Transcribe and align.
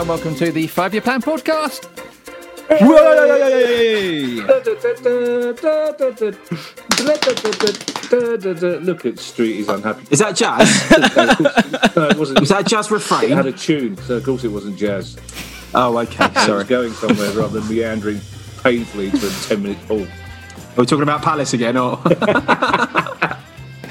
And 0.00 0.08
welcome 0.08 0.34
to 0.34 0.50
the 0.50 0.66
Five 0.66 0.94
Year 0.94 1.02
Plan 1.02 1.20
podcast. 1.20 1.84
Look 8.82 9.04
at 9.04 9.18
Street, 9.18 9.56
he's 9.56 9.68
unhappy. 9.68 10.06
Is 10.10 10.20
that 10.20 10.36
jazz? 10.36 10.90
No, 11.94 12.08
it 12.08 12.16
wasn't. 12.16 12.40
Was 12.40 12.48
that 12.48 12.66
jazz 12.66 12.90
refrain? 12.90 13.32
It 13.32 13.36
had 13.36 13.44
a 13.44 13.52
tune, 13.52 13.98
so 13.98 14.16
of 14.16 14.24
course 14.24 14.42
it 14.42 14.48
wasn't 14.48 14.78
jazz. 14.78 15.18
Oh, 15.74 15.98
okay. 15.98 16.24
It 16.24 16.34
was 16.34 16.46
Sorry. 16.46 16.64
going 16.64 16.92
somewhere 16.92 17.32
rather 17.32 17.60
than 17.60 17.68
meandering 17.68 18.22
painfully 18.62 19.10
to 19.10 19.26
a 19.26 19.30
10 19.48 19.62
minute 19.62 19.86
pause. 19.86 20.08
Are 20.08 20.80
we 20.80 20.86
talking 20.86 21.02
about 21.02 21.20
Palace 21.20 21.52
again, 21.52 21.76
or 21.76 21.96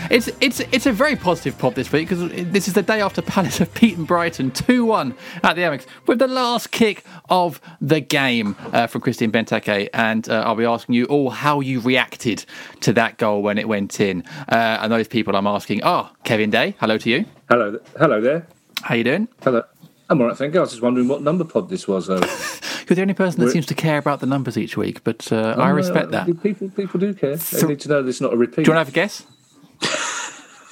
It's 0.10 0.28
it's 0.42 0.60
it's 0.60 0.88
a 0.88 0.92
very 0.92 1.16
positive 1.16 1.56
pod 1.60 1.76
this 1.76 1.92
week 1.92 2.10
because 2.10 2.32
this 2.52 2.68
is 2.68 2.74
the 2.74 2.82
day 2.82 3.00
after 3.00 3.22
Palace 3.22 3.60
have 3.60 3.72
beaten 3.76 4.06
Brighton 4.06 4.50
2 4.50 4.84
1 4.84 5.14
at 5.44 5.56
the 5.56 5.62
Amex 5.62 5.86
with 6.08 6.18
the 6.18 6.28
last 6.28 6.72
kick 6.72 7.04
of 7.30 7.62
the 7.80 8.00
game 8.00 8.56
uh, 8.74 8.88
from 8.88 9.02
Christian 9.02 9.32
Benteke. 9.32 9.88
And 9.94 10.28
uh, 10.28 10.42
I'll 10.48 10.56
be 10.56 10.66
asking 10.66 10.96
you 10.96 11.06
all 11.06 11.30
how 11.30 11.60
you 11.60 11.80
reacted 11.80 12.44
to 12.82 12.94
that 12.94 13.20
goal 13.20 13.44
when 13.44 13.60
it 13.60 13.68
went 13.68 14.00
in. 14.00 14.24
Uh, 14.52 14.80
and 14.82 14.92
those 14.92 15.08
people 15.08 15.36
I'm 15.36 15.46
asking 15.46 15.84
are 15.84 16.10
Kevin 16.24 16.50
Day. 16.50 16.76
Hello 16.80 16.98
to 16.98 17.08
you. 17.10 17.26
Hello, 17.48 17.80
hello 18.00 18.20
there. 18.20 18.48
How 18.82 18.96
you 18.96 19.04
doing? 19.04 19.28
Hello. 19.44 19.62
I'm 20.10 20.20
all 20.22 20.28
right, 20.30 20.36
thank 20.38 20.56
you. 20.56 20.60
I 20.60 20.64
was 20.64 20.72
just 20.72 20.82
wondering 20.82 21.08
what 21.08 21.22
number 21.22 21.44
pod 21.44 21.70
this 21.70 21.88
was. 21.88 22.08
Though. 22.08 22.16
You're 22.90 22.96
the 22.96 23.02
only 23.04 23.14
person 23.14 23.42
that 23.42 23.46
We're- 23.46 23.54
seems 23.54 23.68
to 23.68 23.76
care 23.76 24.00
about 24.00 24.22
the 24.22 24.26
numbers 24.26 24.58
each 24.58 24.76
week, 24.76 25.04
but 25.04 25.32
uh, 25.32 25.54
I 25.60 25.70
respect 25.70 26.10
that. 26.12 26.26
People, 26.42 26.70
people 26.70 27.00
do 27.00 27.14
care. 27.14 27.36
They 27.36 27.60
Th- 27.60 27.68
need 27.68 27.80
to 27.82 27.90
know 27.90 28.02
there's 28.02 28.20
not 28.22 28.34
a 28.34 28.38
repeat. 28.38 28.66
Do 28.66 28.72
you 28.72 28.76
want 28.76 28.78
to 28.78 28.80
have 28.80 28.90
a 28.90 28.92
guess? 28.92 29.24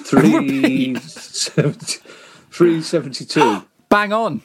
Three 0.08 0.94
seventy- 0.98 2.00
372. 2.50 3.62
Bang 3.88 4.12
on. 4.12 4.42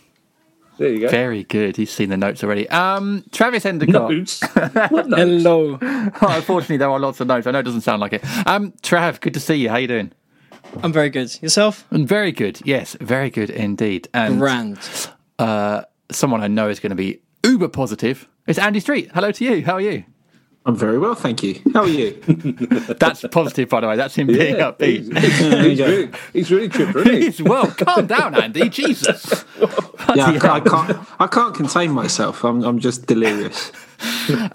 There 0.78 0.90
you 0.90 1.00
go. 1.02 1.08
Very 1.10 1.44
good. 1.44 1.78
He's 1.78 1.92
seen 1.92 2.10
the 2.10 2.18
notes 2.18 2.44
already. 2.44 2.68
Um, 2.70 3.24
Travis 3.32 3.66
Endicott. 3.66 4.12
Notes. 4.12 4.42
What 4.90 5.08
notes? 5.08 5.44
Hello. 5.44 5.78
Oh, 5.82 6.12
unfortunately, 6.22 6.78
there 6.78 6.90
are 6.90 7.00
lots 7.00 7.20
of 7.22 7.28
notes. 7.28 7.46
I 7.48 7.52
know 7.52 7.60
it 7.60 7.64
doesn't 7.64 7.82
sound 7.82 8.02
like 8.02 8.14
it. 8.14 8.24
Um, 8.48 8.72
Trav, 8.82 9.20
good 9.22 9.34
to 9.36 9.40
see 9.40 9.56
you. 9.56 9.70
How 9.70 9.78
you 9.78 9.88
doing? 9.88 10.12
I'm 10.82 10.92
very 10.92 11.10
good. 11.10 11.38
Yourself? 11.42 11.86
And 11.92 12.08
very 12.08 12.32
good. 12.32 12.60
Yes, 12.66 12.98
very 13.00 13.30
good 13.30 13.50
indeed. 13.52 14.08
And 14.14 14.40
Grand. 14.40 14.80
uh, 15.40 15.84
someone 16.12 16.42
I 16.42 16.48
know 16.48 16.70
is 16.70 16.80
going 16.80 16.90
to 16.90 16.96
be 16.96 17.22
uber 17.46 17.68
positive. 17.70 18.28
It's 18.48 18.60
Andy 18.60 18.80
Street. 18.80 19.12
Hello 19.14 19.32
to 19.32 19.46
you. 19.46 19.64
How 19.64 19.74
are 19.74 19.82
you? 19.82 20.04
I'm 20.66 20.78
very 20.78 20.98
well, 20.98 21.14
thank 21.14 21.44
you. 21.44 21.60
How 21.74 21.82
are 21.82 21.90
you? 21.90 22.12
That's 23.00 23.26
positive, 23.32 23.68
by 23.68 23.82
the 23.82 23.88
way. 23.90 23.98
That's 23.98 24.16
him 24.16 24.28
being 24.28 24.56
Yeah, 24.56 24.72
he's, 24.80 25.10
upbeat. 25.10 25.18
he's, 25.20 25.80
really, 25.82 26.12
he's 26.32 26.52
really 26.52 26.70
chipper, 26.70 27.00
isn't 27.00 27.14
he? 27.14 27.22
He's 27.26 27.44
well. 27.44 27.68
Calm 27.72 28.08
down, 28.08 28.34
Andy. 28.36 28.70
Jesus. 28.84 29.44
yeah, 30.16 30.40
I, 30.42 30.50
I 30.56 30.60
can't. 30.62 30.98
I 31.20 31.28
can't 31.28 31.54
contain 31.54 31.92
myself. 31.92 32.46
I'm. 32.46 32.64
I'm 32.64 32.80
just 32.80 33.08
delirious. 33.08 33.74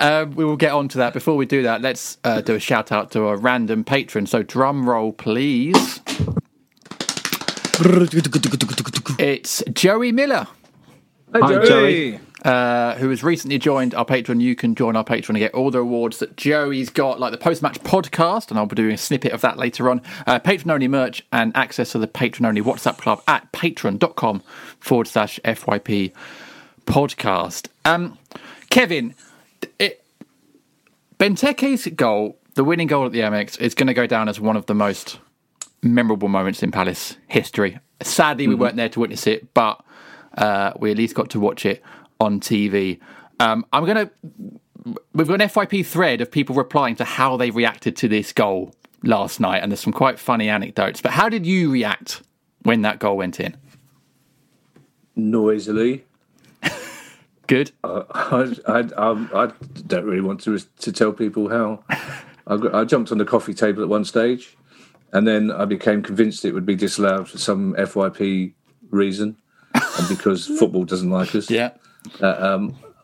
Um, 0.01 0.31
we 0.35 0.47
will 0.47 0.57
get 0.57 0.73
on 0.73 0.89
to 0.89 0.99
that. 0.99 1.13
Before 1.13 1.37
we 1.37 1.45
do 1.45 1.63
that, 1.65 1.83
let's 1.83 2.17
uh, 2.25 2.41
do 2.41 2.55
a 2.55 2.61
shout 2.61 2.91
out 2.91 3.11
to 3.11 3.29
a 3.29 3.37
random 3.37 3.85
patron. 3.85 4.25
So, 4.27 4.43
drum 4.43 4.89
roll, 4.89 5.13
please. 5.13 6.01
It's 9.19 9.63
Joey 9.73 10.13
Miller. 10.13 10.47
Hi, 11.35 11.41
Joey. 11.53 11.67
Joey. 11.69 12.21
Uh, 12.45 12.95
who 12.95 13.11
has 13.11 13.23
recently 13.25 13.59
joined 13.59 13.95
our 13.95 14.05
Patreon. 14.05 14.41
You 14.41 14.55
can 14.55 14.75
join 14.75 14.97
our 14.97 15.05
Patreon 15.05 15.31
and 15.31 15.39
get 15.39 15.55
all 15.55 15.71
the 15.71 15.79
awards 15.79 16.19
that 16.19 16.37
Joey's 16.37 16.91
got, 16.91 17.19
like 17.19 17.33
the 17.33 17.39
post 17.39 17.63
match 17.63 17.81
podcast, 17.81 18.51
and 18.51 18.59
I'll 18.59 18.67
be 18.67 18.77
doing 18.77 18.93
a 18.93 18.99
snippet 18.99 19.33
of 19.33 19.41
that 19.41 19.59
later 19.59 19.91
on. 19.91 20.03
Uh, 20.27 20.39
patron 20.39 20.71
only 20.71 20.89
merch 20.89 21.27
and 21.33 21.57
access 21.57 21.93
to 21.93 21.99
the 21.99 22.07
patron 22.07 22.47
only 22.47 22.63
WhatsApp 22.63 22.99
club 22.99 23.23
at 23.27 23.51
patreon.com 23.53 24.43
forward 24.79 25.09
slash 25.09 25.41
FYP 25.45 26.13
podcast. 26.87 27.69
Um, 27.85 28.19
Kevin, 28.71 29.15
it, 29.79 30.05
Benteke's 31.19 31.87
goal, 31.89 32.39
the 32.55 32.65
winning 32.65 32.87
goal 32.87 33.07
at 33.07 33.13
the 33.13 33.21
Amex, 33.21 33.61
is 33.61 33.75
going 33.75 33.89
to 33.89 33.95
go 33.95 34.07
down 34.07 34.29
as 34.29 34.41
one 34.41 34.57
of 34.57 34.67
the 34.67 34.75
most 34.75 35.19
memorable 35.83 36.29
moments 36.29 36.63
in 36.63 36.71
Palace 36.71 37.17
history. 37.27 37.79
Sadly, 38.01 38.47
we 38.47 38.55
weren't 38.55 38.77
there 38.77 38.89
to 38.91 39.01
witness 39.01 39.27
it, 39.27 39.53
but 39.55 39.85
uh, 40.37 40.73
we 40.79 40.91
at 40.93 40.97
least 40.97 41.17
got 41.17 41.31
to 41.31 41.41
watch 41.41 41.67
it 41.67 41.83
on 42.21 42.41
TV. 42.41 43.01
Um, 43.41 43.65
I'm 43.73 43.85
going 43.85 44.09
to. 44.09 44.11
We've 45.13 45.29
got 45.29 45.41
an 45.41 45.49
FYP 45.49 45.85
thread 45.85 46.21
of 46.21 46.31
people 46.31 46.55
replying 46.55 46.97
to 46.97 47.05
how 47.05 47.37
they 47.37 47.51
reacted 47.51 47.97
to 47.99 48.09
this 48.09 48.33
goal 48.33 48.75
last 49.03 49.41
night, 49.41 49.63
and 49.63 49.71
there's 49.71 49.81
some 49.81 49.93
quite 49.93 50.19
funny 50.19 50.49
anecdotes. 50.49 51.01
But 51.01 51.13
how 51.13 51.29
did 51.29 51.47
you 51.47 51.71
react 51.71 52.23
when 52.63 52.83
that 52.83 52.99
goal 52.99 53.17
went 53.17 53.41
in? 53.41 53.57
Noisily. 55.17 56.05
Good. 57.47 57.73
I, 57.85 58.55
I, 58.67 58.81
um, 58.97 59.31
I 59.35 59.53
don't 59.87 60.05
really 60.05 60.21
want 60.21 60.41
to 60.43 60.59
to 60.59 60.93
tell 60.93 61.13
people 61.13 61.49
how. 61.49 61.85
I, 62.47 62.81
I 62.81 62.85
jumped 62.85 63.13
on 63.13 63.19
the 63.19 63.25
coffee 63.27 63.55
table 63.55 63.83
at 63.83 63.89
one 63.89 64.05
stage, 64.05 64.57
and 65.13 65.27
then 65.27 65.51
I 65.51 65.65
became 65.67 66.03
convinced 66.03 66.45
it 66.45 66.53
would 66.53 66.67
be 66.67 66.77
disallowed 66.77 67.29
for 67.29 67.39
some 67.39 67.75
FYP 67.75 68.55
reason, 68.91 69.37
and 69.75 70.09
because 70.09 70.47
football 70.59 70.85
doesn't 70.85 71.11
like 71.11 71.35
us. 71.35 71.51
Yeah. 71.51 71.73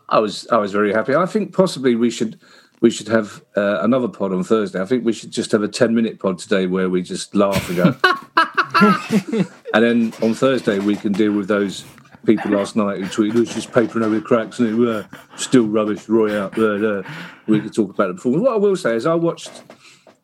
I 0.08 0.18
was 0.18 0.46
I 0.48 0.58
was 0.58 0.72
very 0.72 0.92
happy. 0.92 1.14
I 1.14 1.26
think 1.26 1.54
possibly 1.54 1.94
we 1.94 2.10
should 2.10 2.38
we 2.80 2.90
should 2.90 3.08
have 3.08 3.42
uh, 3.56 3.80
another 3.80 4.08
pod 4.08 4.32
on 4.32 4.44
Thursday. 4.44 4.80
I 4.80 4.84
think 4.84 5.04
we 5.04 5.12
should 5.12 5.30
just 5.30 5.52
have 5.52 5.62
a 5.62 5.68
ten 5.68 5.94
minute 5.94 6.18
pod 6.18 6.38
today 6.38 6.66
where 6.66 6.90
we 6.90 7.02
just 7.02 7.34
laugh 7.34 7.68
and 7.68 7.76
go, 7.78 9.46
and 9.74 9.84
then 9.84 10.12
on 10.22 10.34
Thursday 10.34 10.78
we 10.78 10.96
can 10.96 11.12
deal 11.12 11.32
with 11.32 11.48
those 11.48 11.84
people 12.26 12.50
last 12.50 12.76
night 12.76 13.00
who 13.00 13.06
tweeted, 13.06 13.42
"It's 13.42 13.54
just 13.54 13.72
papering 13.72 14.04
over 14.04 14.14
the 14.16 14.20
cracks 14.20 14.58
and 14.58 14.78
it, 14.78 14.88
uh, 14.88 15.04
still 15.36 15.66
rubbish." 15.66 16.08
Roy 16.08 16.38
out 16.38 16.54
there. 16.54 16.98
Uh, 16.98 17.02
we 17.46 17.60
could 17.60 17.74
talk 17.74 17.90
about 17.90 18.10
it 18.10 18.16
before. 18.16 18.38
What 18.38 18.52
I 18.52 18.56
will 18.56 18.76
say 18.76 18.94
is, 18.94 19.06
I 19.06 19.14
watched 19.14 19.62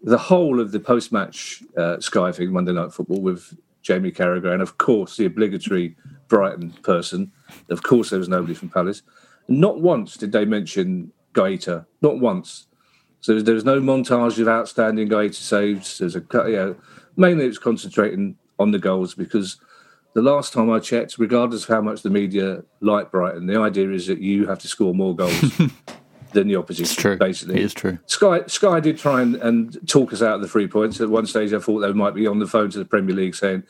the 0.03 0.19
whole 0.19 0.61
of 0.61 0.73
the 0.73 0.81
post-match 0.81 1.63
uh, 1.77 2.01
Sky 2.01 2.33
thing, 2.33 2.53
Monday 2.53 2.73
Night 2.73 2.93
Football, 2.93 3.21
with 3.21 3.55
Jamie 3.83 4.13
Carragher, 4.13 4.53
and 4.53 4.63
of 4.63 4.79
course 4.79 5.17
the 5.17 5.27
obligatory 5.27 5.97
Brighton 6.31 6.71
person. 6.83 7.33
Of 7.69 7.83
course, 7.83 8.09
there 8.09 8.19
was 8.19 8.29
nobody 8.29 8.55
from 8.55 8.71
Palace. 8.71 9.03
Not 9.49 9.81
once 9.81 10.17
did 10.17 10.33
they 10.33 10.47
mention 10.47 11.13
Guaita. 11.35 11.85
Not 12.01 12.21
once. 12.21 12.69
So 13.21 13.39
there 13.39 13.55
was 13.55 13.67
no 13.67 13.81
montage 13.81 14.39
of 14.39 14.49
outstanding 14.49 15.09
Guaita 15.11 15.35
saves. 15.35 15.99
There's 15.99 16.17
a 16.17 16.25
you 16.33 16.57
know, 16.57 16.77
mainly 17.17 17.45
it 17.45 17.49
was 17.49 17.59
concentrating 17.59 18.37
on 18.59 18.71
the 18.71 18.79
goals 18.79 19.15
because 19.15 19.59
the 20.15 20.23
last 20.23 20.53
time 20.53 20.71
I 20.71 20.79
checked, 20.79 21.19
regardless 21.19 21.65
of 21.65 21.69
how 21.69 21.81
much 21.83 22.03
the 22.03 22.11
media 22.11 22.63
like 22.81 23.11
Brighton, 23.11 23.47
the 23.47 23.59
idea 23.59 23.91
is 23.91 24.07
that 24.07 24.21
you 24.21 24.47
have 24.47 24.59
to 24.61 24.69
score 24.69 24.95
more 24.95 25.15
goals 25.15 25.41
than 26.33 26.49
the 26.49 26.57
opposition. 26.57 26.85
It's 26.85 26.95
true. 26.95 27.17
Basically, 27.17 27.57
It 27.57 27.65
is 27.65 27.75
true. 27.75 27.99
Sky 28.07 28.43
Sky 28.47 28.81
did 28.81 28.99
try 28.99 29.21
and, 29.21 29.37
and 29.37 29.89
talk 29.89 30.13
us 30.13 30.23
out 30.23 30.37
of 30.37 30.43
the 30.43 30.49
three 30.49 30.69
points. 30.69 31.01
At 31.01 31.11
one 31.11 31.27
stage, 31.27 31.53
I 31.53 31.59
thought 31.59 31.81
they 31.81 31.93
might 31.93 32.15
be 32.15 32.27
on 32.27 32.39
the 32.39 32.47
phone 32.47 32.71
to 32.71 32.79
the 32.79 32.85
Premier 32.85 33.15
League 33.15 33.35
saying, 33.35 33.65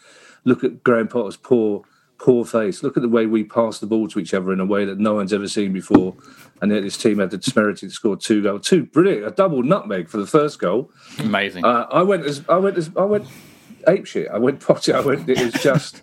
"Look 0.44 0.62
at 0.62 0.84
Graham 0.84 1.08
Potter's 1.08 1.36
poor, 1.36 1.82
poor 2.20 2.44
face. 2.44 2.82
Look 2.82 2.96
at 2.96 3.02
the 3.02 3.08
way 3.08 3.26
we 3.26 3.42
pass 3.42 3.78
the 3.78 3.86
ball 3.86 4.06
to 4.08 4.20
each 4.20 4.34
other 4.34 4.52
in 4.52 4.60
a 4.60 4.66
way 4.66 4.84
that 4.84 4.98
no 4.98 5.14
one's 5.14 5.32
ever 5.32 5.48
seen 5.48 5.72
before." 5.72 6.14
And 6.62 6.70
yet, 6.70 6.82
this 6.82 6.96
team 6.96 7.18
had 7.18 7.30
the 7.30 7.38
temerity 7.38 7.88
to 7.88 7.92
score 7.92 8.16
two 8.16 8.42
goals, 8.42 8.66
two 8.66 8.84
brilliant, 8.84 9.26
a 9.26 9.30
double 9.30 9.62
nutmeg 9.62 10.08
for 10.08 10.18
the 10.18 10.26
first 10.26 10.58
goal. 10.58 10.92
Amazing. 11.18 11.64
Uh, 11.64 11.86
I 11.90 12.02
went 12.02 12.24
as 12.24 12.44
I 12.48 12.56
went 12.56 12.76
as 12.76 12.90
I 12.96 13.04
went 13.04 13.26
ape 13.88 14.06
shit. 14.06 14.28
I 14.28 14.38
went 14.38 14.60
potty. 14.66 14.92
I 14.92 15.00
went. 15.00 15.28
It 15.28 15.40
was 15.40 15.62
just 15.62 16.02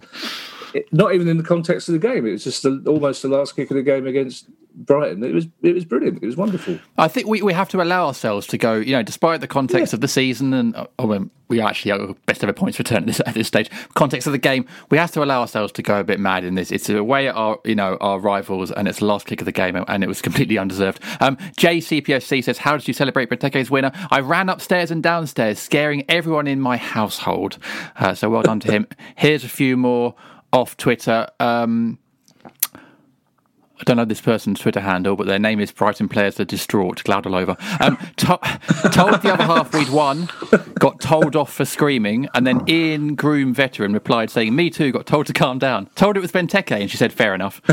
it, 0.74 0.92
not 0.92 1.14
even 1.14 1.28
in 1.28 1.38
the 1.38 1.44
context 1.44 1.90
of 1.90 1.94
the 1.94 2.00
game. 2.00 2.26
It 2.26 2.32
was 2.32 2.44
just 2.44 2.64
the, 2.64 2.84
almost 2.88 3.22
the 3.22 3.30
last 3.30 3.56
kick 3.56 3.72
of 3.72 3.78
the 3.78 3.84
game 3.84 4.08
against 4.08 4.48
Brighton. 4.78 5.24
It 5.24 5.34
was 5.34 5.48
it 5.64 5.74
was 5.74 5.86
brilliant. 5.86 6.22
It 6.22 6.26
was 6.26 6.38
wonderful. 6.38 6.80
I 6.98 7.08
think 7.08 7.28
we, 7.28 7.42
we 7.42 7.54
have 7.54 7.70
to 7.70 7.82
allow 7.82 8.06
ourselves 8.06 8.46
to 8.48 8.58
go, 8.58 8.76
you 8.76 8.92
know, 8.92 9.02
despite 9.02 9.42
the 9.42 9.48
context 9.48 9.94
of 9.94 10.02
the 10.02 10.08
season 10.08 10.54
and 10.54 10.76
oh, 10.76 11.06
well, 11.06 11.30
we 11.48 11.60
actually 11.62 11.92
are 11.92 12.14
best 12.26 12.44
ever 12.44 12.54
points 12.54 12.78
return 12.78 13.00
at 13.00 13.08
this, 13.08 13.22
at 13.26 13.34
this 13.34 13.48
stage, 13.48 13.70
context 13.96 14.28
of 14.28 14.34
the 14.34 14.40
game, 14.40 14.66
we 14.92 14.98
have 14.98 15.12
to 15.12 15.24
allow 15.24 15.42
ourselves 15.42 15.72
to 15.74 15.82
go 15.82 16.00
a 16.00 16.04
bit 16.04 16.20
mad 16.20 16.44
in 16.44 16.56
this. 16.56 16.72
It's 16.72 16.90
away 16.90 17.28
at 17.28 17.36
our, 17.36 17.60
you 17.66 17.76
know, 17.76 17.98
our 18.02 18.20
rivals 18.20 18.72
and 18.72 18.88
it's 18.88 19.00
the 19.00 19.06
last 19.06 19.26
kick 19.26 19.42
of 19.42 19.46
the 19.46 19.52
game 19.52 19.84
and 19.88 20.04
it 20.04 20.08
was 20.08 20.22
completely 20.22 20.58
undeserved. 20.58 21.02
Um, 21.22 21.38
JCPOC 21.58 22.44
says, 22.44 22.60
how 22.60 22.78
did 22.78 22.88
you 22.88 22.94
celebrate 22.94 23.30
Benteke's 23.30 23.72
winner? 23.72 23.92
I 24.12 24.20
ran 24.20 24.50
upstairs 24.50 24.92
and 24.92 25.02
downstairs, 25.02 25.58
scaring 25.58 26.04
everyone 26.08 26.48
in 26.48 26.62
my 26.62 26.78
household. 26.78 27.58
Uh, 27.96 28.14
so 28.14 28.30
well 28.30 28.44
done 28.44 28.60
to 28.62 28.72
him. 28.72 28.88
Here's 29.16 29.44
a 29.44 29.50
few 29.50 29.76
more 29.76 30.16
off 30.54 30.78
Twitter. 30.78 31.28
Um, 31.40 32.00
I 33.80 33.84
don't 33.84 33.98
know 33.98 34.06
this 34.06 34.22
person's 34.22 34.60
Twitter 34.60 34.80
handle, 34.80 35.16
but 35.16 35.28
their 35.28 35.38
name 35.38 35.60
is 35.60 35.72
Brighton 35.72 36.10
Players 36.10 36.40
Are 36.40 36.46
Distraught, 36.46 37.04
glad 37.04 37.28
all 37.28 37.36
over. 37.36 37.56
Um, 37.80 37.98
to- 38.18 38.38
told 38.92 39.22
the 39.22 39.34
other 39.34 39.44
half 39.44 39.72
we'd 39.74 39.90
won, 39.90 40.30
got 40.80 41.00
told 41.00 41.36
off 41.36 41.54
for 41.54 41.64
screaming, 41.64 42.28
and 42.34 42.48
then 42.48 42.68
Ian 42.68 43.14
Groom 43.14 43.54
Veteran 43.54 43.94
replied 43.94 44.32
saying, 44.32 44.56
Me 44.56 44.72
too, 44.72 44.92
got 44.92 45.06
told 45.06 45.28
to 45.28 45.34
calm 45.34 45.60
down. 45.60 45.88
Told 45.96 46.18
it 46.18 46.22
was 46.22 46.32
Benteke, 46.32 46.72
and 46.72 46.90
she 46.90 46.98
said, 46.98 47.14
Fair 47.14 47.36
enough. 47.36 47.62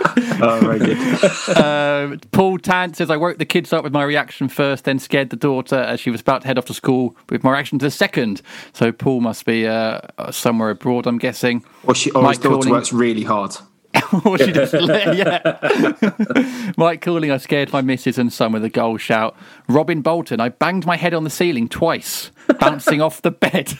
Oh, 0.42 0.58
very 0.60 0.78
good. 0.78 1.56
Uh, 1.56 2.16
Paul 2.32 2.58
Tant 2.58 2.96
says, 2.96 3.10
I 3.10 3.16
woke 3.16 3.38
the 3.38 3.44
kids 3.44 3.72
up 3.72 3.84
with 3.84 3.92
my 3.92 4.02
reaction 4.02 4.48
first, 4.48 4.84
then 4.84 4.98
scared 4.98 5.30
the 5.30 5.36
daughter 5.36 5.76
as 5.76 6.00
she 6.00 6.10
was 6.10 6.20
about 6.22 6.42
to 6.42 6.46
head 6.46 6.58
off 6.58 6.64
to 6.66 6.74
school 6.74 7.14
with 7.28 7.44
my 7.44 7.52
reaction 7.52 7.78
to 7.80 7.86
the 7.86 7.90
second. 7.90 8.40
So 8.72 8.90
Paul 8.90 9.20
must 9.20 9.44
be 9.44 9.66
uh, 9.66 10.00
somewhere 10.30 10.70
abroad, 10.70 11.06
I'm 11.06 11.18
guessing. 11.18 11.64
Or, 11.84 11.94
she, 11.94 12.10
or 12.10 12.20
his 12.22 12.26
Mike 12.28 12.40
daughter 12.40 12.54
Calling- 12.56 12.70
works 12.70 12.92
really 12.92 13.24
hard. 13.24 13.56
Or 14.24 14.38
she 14.38 14.52
just- 14.52 14.72
yeah. 14.74 16.72
Mike 16.76 17.00
Cooling, 17.00 17.30
I 17.30 17.36
scared 17.38 17.72
my 17.72 17.80
missus 17.82 18.18
and 18.18 18.32
son 18.32 18.52
with 18.52 18.64
a 18.64 18.68
goal 18.68 18.96
shout. 18.98 19.36
Robin 19.68 20.00
Bolton, 20.02 20.40
I 20.40 20.48
banged 20.50 20.86
my 20.86 20.96
head 20.96 21.14
on 21.14 21.24
the 21.24 21.30
ceiling 21.30 21.68
twice, 21.68 22.30
bouncing 22.58 23.00
off 23.00 23.22
the 23.22 23.30
bed. 23.30 23.72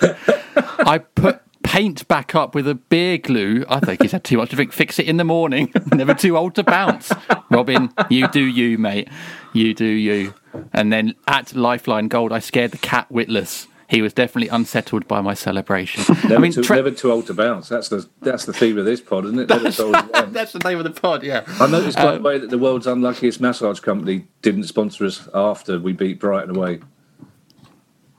I 0.57 0.99
put 0.99 1.41
paint 1.63 2.07
back 2.09 2.35
up 2.35 2.55
with 2.55 2.67
a 2.67 2.75
beer 2.75 3.19
glue. 3.19 3.65
I 3.69 3.81
think 3.81 4.03
he's 4.03 4.13
had 4.13 4.25
too 4.25 4.39
much 4.39 4.51
to 4.51 4.57
drink. 4.57 4.73
Fix 4.73 4.99
it 4.99 5.07
in 5.07 5.17
the 5.17 5.25
morning. 5.25 5.73
Never 5.93 6.15
too 6.15 6.37
old 6.37 6.55
to 6.57 6.65
bounce. 6.65 7.13
Robin, 7.51 7.91
you 8.09 8.27
do 8.29 8.45
you, 8.45 8.79
mate. 8.79 9.09
You 9.53 9.75
do 9.75 9.85
you. 9.85 10.35
And 10.73 10.93
then 10.93 11.15
at 11.29 11.55
Lifeline 11.55 12.09
Gold, 12.09 12.33
I 12.33 12.39
scared 12.41 12.71
the 12.73 12.79
cat 12.79 13.11
witless. 13.11 13.69
He 13.91 14.03
was 14.03 14.13
definitely 14.15 14.49
unsettled 14.49 15.09
by 15.09 15.21
my 15.21 15.35
celebration. 15.35 16.05
Never, 16.23 16.35
I 16.37 16.39
mean, 16.39 16.53
too, 16.53 16.63
Tre- 16.63 16.77
never 16.77 16.93
too 16.93 17.11
old 17.11 17.27
to 17.27 17.35
bounce. 17.35 17.69
That's 17.69 17.89
the 17.89 18.09
that's 18.23 18.45
the 18.45 18.53
theme 18.53 18.79
of 18.79 18.85
this 18.85 19.01
pod, 19.01 19.25
isn't 19.25 19.39
it? 19.39 19.49
Never 19.49 19.73
too 19.73 19.83
old 19.87 19.95
to 19.97 20.03
bounce. 20.13 20.33
that's 20.33 20.53
the 20.53 20.61
name 20.61 20.79
of 20.79 20.85
the 20.85 20.91
pod, 21.01 21.23
yeah. 21.25 21.45
I 21.59 21.67
noticed, 21.67 21.97
by 21.99 22.05
Um, 22.15 22.23
the 22.23 22.29
way, 22.29 22.39
that 22.39 22.51
the 22.51 22.59
world's 22.59 22.87
unluckiest 22.87 23.41
massage 23.41 23.81
company 23.81 24.27
didn't 24.43 24.65
sponsor 24.65 25.05
us 25.07 25.29
after 25.35 25.79
we 25.81 25.93
beat 25.93 26.21
Brighton 26.21 26.55
away. 26.57 26.81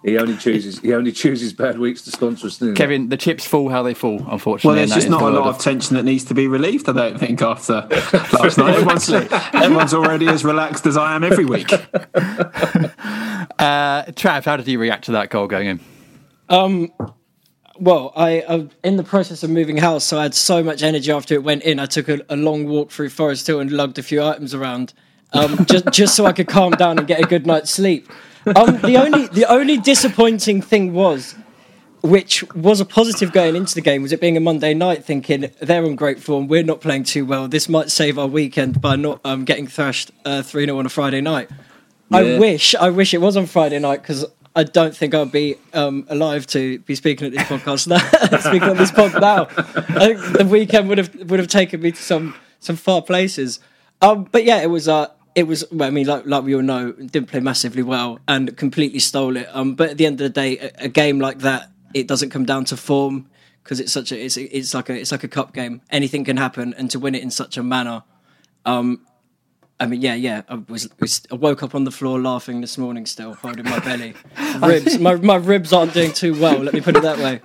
He 0.03 0.17
only 0.17 0.35
chooses 0.35 0.79
he 0.79 0.93
only 0.93 1.11
chooses 1.11 1.53
bad 1.53 1.77
weeks 1.77 2.01
to 2.03 2.11
sponsor 2.11 2.47
us. 2.47 2.57
Kevin, 2.75 3.09
the 3.09 3.17
chips 3.17 3.45
fall 3.45 3.69
how 3.69 3.83
they 3.83 3.93
fall, 3.93 4.25
unfortunately. 4.27 4.67
Well, 4.69 4.75
there's 4.75 4.93
just 4.95 5.09
not 5.09 5.19
the 5.19 5.27
a 5.27 5.29
lot 5.29 5.47
of- 5.47 5.55
of 5.57 5.61
tension 5.61 5.95
that 5.95 6.03
needs 6.03 6.23
to 6.25 6.33
be 6.33 6.47
relieved, 6.47 6.89
I 6.89 6.93
don't 6.93 7.19
think, 7.19 7.39
after 7.41 7.73
last 8.33 8.57
night. 8.57 8.75
Everyone's, 8.75 9.09
everyone's 9.11 9.93
already 9.93 10.27
as 10.27 10.43
relaxed 10.43 10.87
as 10.87 10.97
I 10.97 11.15
am 11.15 11.23
every 11.23 11.45
week. 11.45 11.71
Uh, 13.59 14.03
Trav, 14.13 14.45
how 14.45 14.57
did 14.57 14.67
you 14.67 14.79
react 14.79 15.05
to 15.05 15.11
that 15.11 15.29
goal 15.29 15.45
going 15.47 15.67
in? 15.67 15.79
Um, 16.49 16.91
well, 17.79 18.11
I, 18.15 18.41
I 18.47 18.67
in 18.83 18.97
the 18.97 19.03
process 19.03 19.43
of 19.43 19.49
moving 19.49 19.77
house, 19.77 20.03
so 20.03 20.17
I 20.17 20.23
had 20.23 20.33
so 20.33 20.63
much 20.63 20.81
energy 20.83 21.11
after 21.11 21.33
it 21.35 21.43
went 21.43 21.63
in. 21.63 21.79
I 21.79 21.85
took 21.85 22.09
a, 22.09 22.21
a 22.29 22.35
long 22.35 22.67
walk 22.67 22.91
through 22.91 23.09
Forest 23.09 23.45
Hill 23.47 23.59
and 23.59 23.69
lugged 23.71 23.99
a 23.99 24.03
few 24.03 24.23
items 24.23 24.53
around, 24.55 24.93
um, 25.33 25.65
just 25.65 25.85
just 25.91 26.15
so 26.15 26.25
I 26.25 26.33
could 26.33 26.47
calm 26.47 26.71
down 26.71 26.97
and 26.97 27.07
get 27.07 27.19
a 27.19 27.27
good 27.27 27.45
night's 27.45 27.69
sleep. 27.71 28.09
Um, 28.45 28.81
the 28.81 28.97
only 28.97 29.27
the 29.27 29.45
only 29.49 29.77
disappointing 29.77 30.61
thing 30.61 30.93
was, 30.93 31.35
which 32.01 32.43
was 32.53 32.79
a 32.79 32.85
positive 32.85 33.31
going 33.31 33.55
into 33.55 33.75
the 33.75 33.81
game, 33.81 34.01
was 34.01 34.11
it 34.11 34.19
being 34.19 34.37
a 34.37 34.39
Monday 34.39 34.73
night. 34.73 35.05
Thinking 35.05 35.51
they're 35.59 35.85
on 35.85 35.95
great 35.95 36.19
form, 36.19 36.47
we're 36.47 36.63
not 36.63 36.81
playing 36.81 37.03
too 37.03 37.25
well. 37.25 37.47
This 37.47 37.69
might 37.69 37.91
save 37.91 38.17
our 38.17 38.27
weekend 38.27 38.81
by 38.81 38.95
not 38.95 39.21
um, 39.23 39.45
getting 39.45 39.67
thrashed 39.67 40.11
three 40.43 40.65
0 40.65 40.79
on 40.79 40.85
a 40.85 40.89
Friday 40.89 41.21
night. 41.21 41.49
I 42.13 42.37
wish, 42.37 42.75
I 42.75 42.89
wish 42.89 43.13
it 43.13 43.21
was 43.21 43.37
on 43.37 43.45
Friday 43.45 43.79
night 43.79 44.01
because 44.01 44.25
I 44.55 44.63
don't 44.63 44.95
think 44.95 45.13
I'd 45.15 45.31
be 45.31 45.55
um, 45.73 46.05
alive 46.09 46.45
to 46.47 46.79
be 46.79 46.95
speaking 46.95 47.27
at 47.27 47.33
this 47.33 47.43
podcast 47.43 47.87
now. 47.87 47.99
speaking 48.39 48.67
on 48.67 48.77
this 48.77 48.91
pod 48.91 49.19
now, 49.21 49.47
I 49.55 50.13
think 50.13 50.37
the 50.37 50.45
weekend 50.49 50.89
would 50.89 50.97
have 50.97 51.15
would 51.29 51.39
have 51.39 51.47
taken 51.47 51.81
me 51.81 51.91
to 51.91 52.01
some 52.01 52.35
some 52.59 52.75
far 52.75 53.01
places. 53.01 53.59
Um, 54.01 54.27
but 54.31 54.43
yeah, 54.43 54.61
it 54.61 54.69
was. 54.69 54.87
Uh, 54.87 55.07
it 55.35 55.43
was. 55.43 55.65
Well, 55.71 55.87
I 55.87 55.91
mean, 55.91 56.07
like 56.07 56.25
like 56.25 56.43
we 56.43 56.55
all 56.55 56.61
know, 56.61 56.91
didn't 56.91 57.27
play 57.27 57.39
massively 57.39 57.83
well 57.83 58.19
and 58.27 58.55
completely 58.57 58.99
stole 58.99 59.37
it. 59.37 59.47
Um, 59.51 59.75
but 59.75 59.91
at 59.91 59.97
the 59.97 60.05
end 60.05 60.19
of 60.21 60.25
the 60.25 60.29
day, 60.29 60.57
a, 60.57 60.85
a 60.85 60.87
game 60.89 61.19
like 61.19 61.39
that, 61.39 61.71
it 61.93 62.07
doesn't 62.07 62.29
come 62.29 62.45
down 62.45 62.65
to 62.65 62.77
form 62.77 63.29
because 63.63 63.79
it's 63.79 63.91
such 63.91 64.11
a 64.11 64.19
it's 64.19 64.37
it's 64.37 64.73
like 64.73 64.89
a 64.89 64.93
it's 64.93 65.11
like 65.11 65.23
a 65.23 65.27
cup 65.27 65.53
game. 65.53 65.81
Anything 65.89 66.25
can 66.25 66.37
happen, 66.37 66.73
and 66.77 66.89
to 66.91 66.99
win 66.99 67.15
it 67.15 67.23
in 67.23 67.31
such 67.31 67.57
a 67.57 67.63
manner. 67.63 68.03
Um, 68.65 69.05
I 69.79 69.87
mean, 69.87 70.01
yeah, 70.01 70.13
yeah. 70.13 70.43
I 70.47 70.55
was, 70.69 70.87
was 70.99 71.23
I 71.31 71.35
woke 71.35 71.63
up 71.63 71.73
on 71.73 71.85
the 71.85 71.91
floor 71.91 72.21
laughing 72.21 72.61
this 72.61 72.77
morning, 72.77 73.07
still 73.07 73.33
holding 73.33 73.65
my 73.65 73.79
belly. 73.79 74.13
Ribs, 74.61 74.99
my 74.99 75.15
my 75.15 75.37
ribs 75.37 75.73
aren't 75.73 75.93
doing 75.93 76.13
too 76.13 76.39
well. 76.39 76.59
Let 76.59 76.73
me 76.73 76.81
put 76.81 76.95
it 76.95 77.03
that 77.03 77.17
way. 77.17 77.41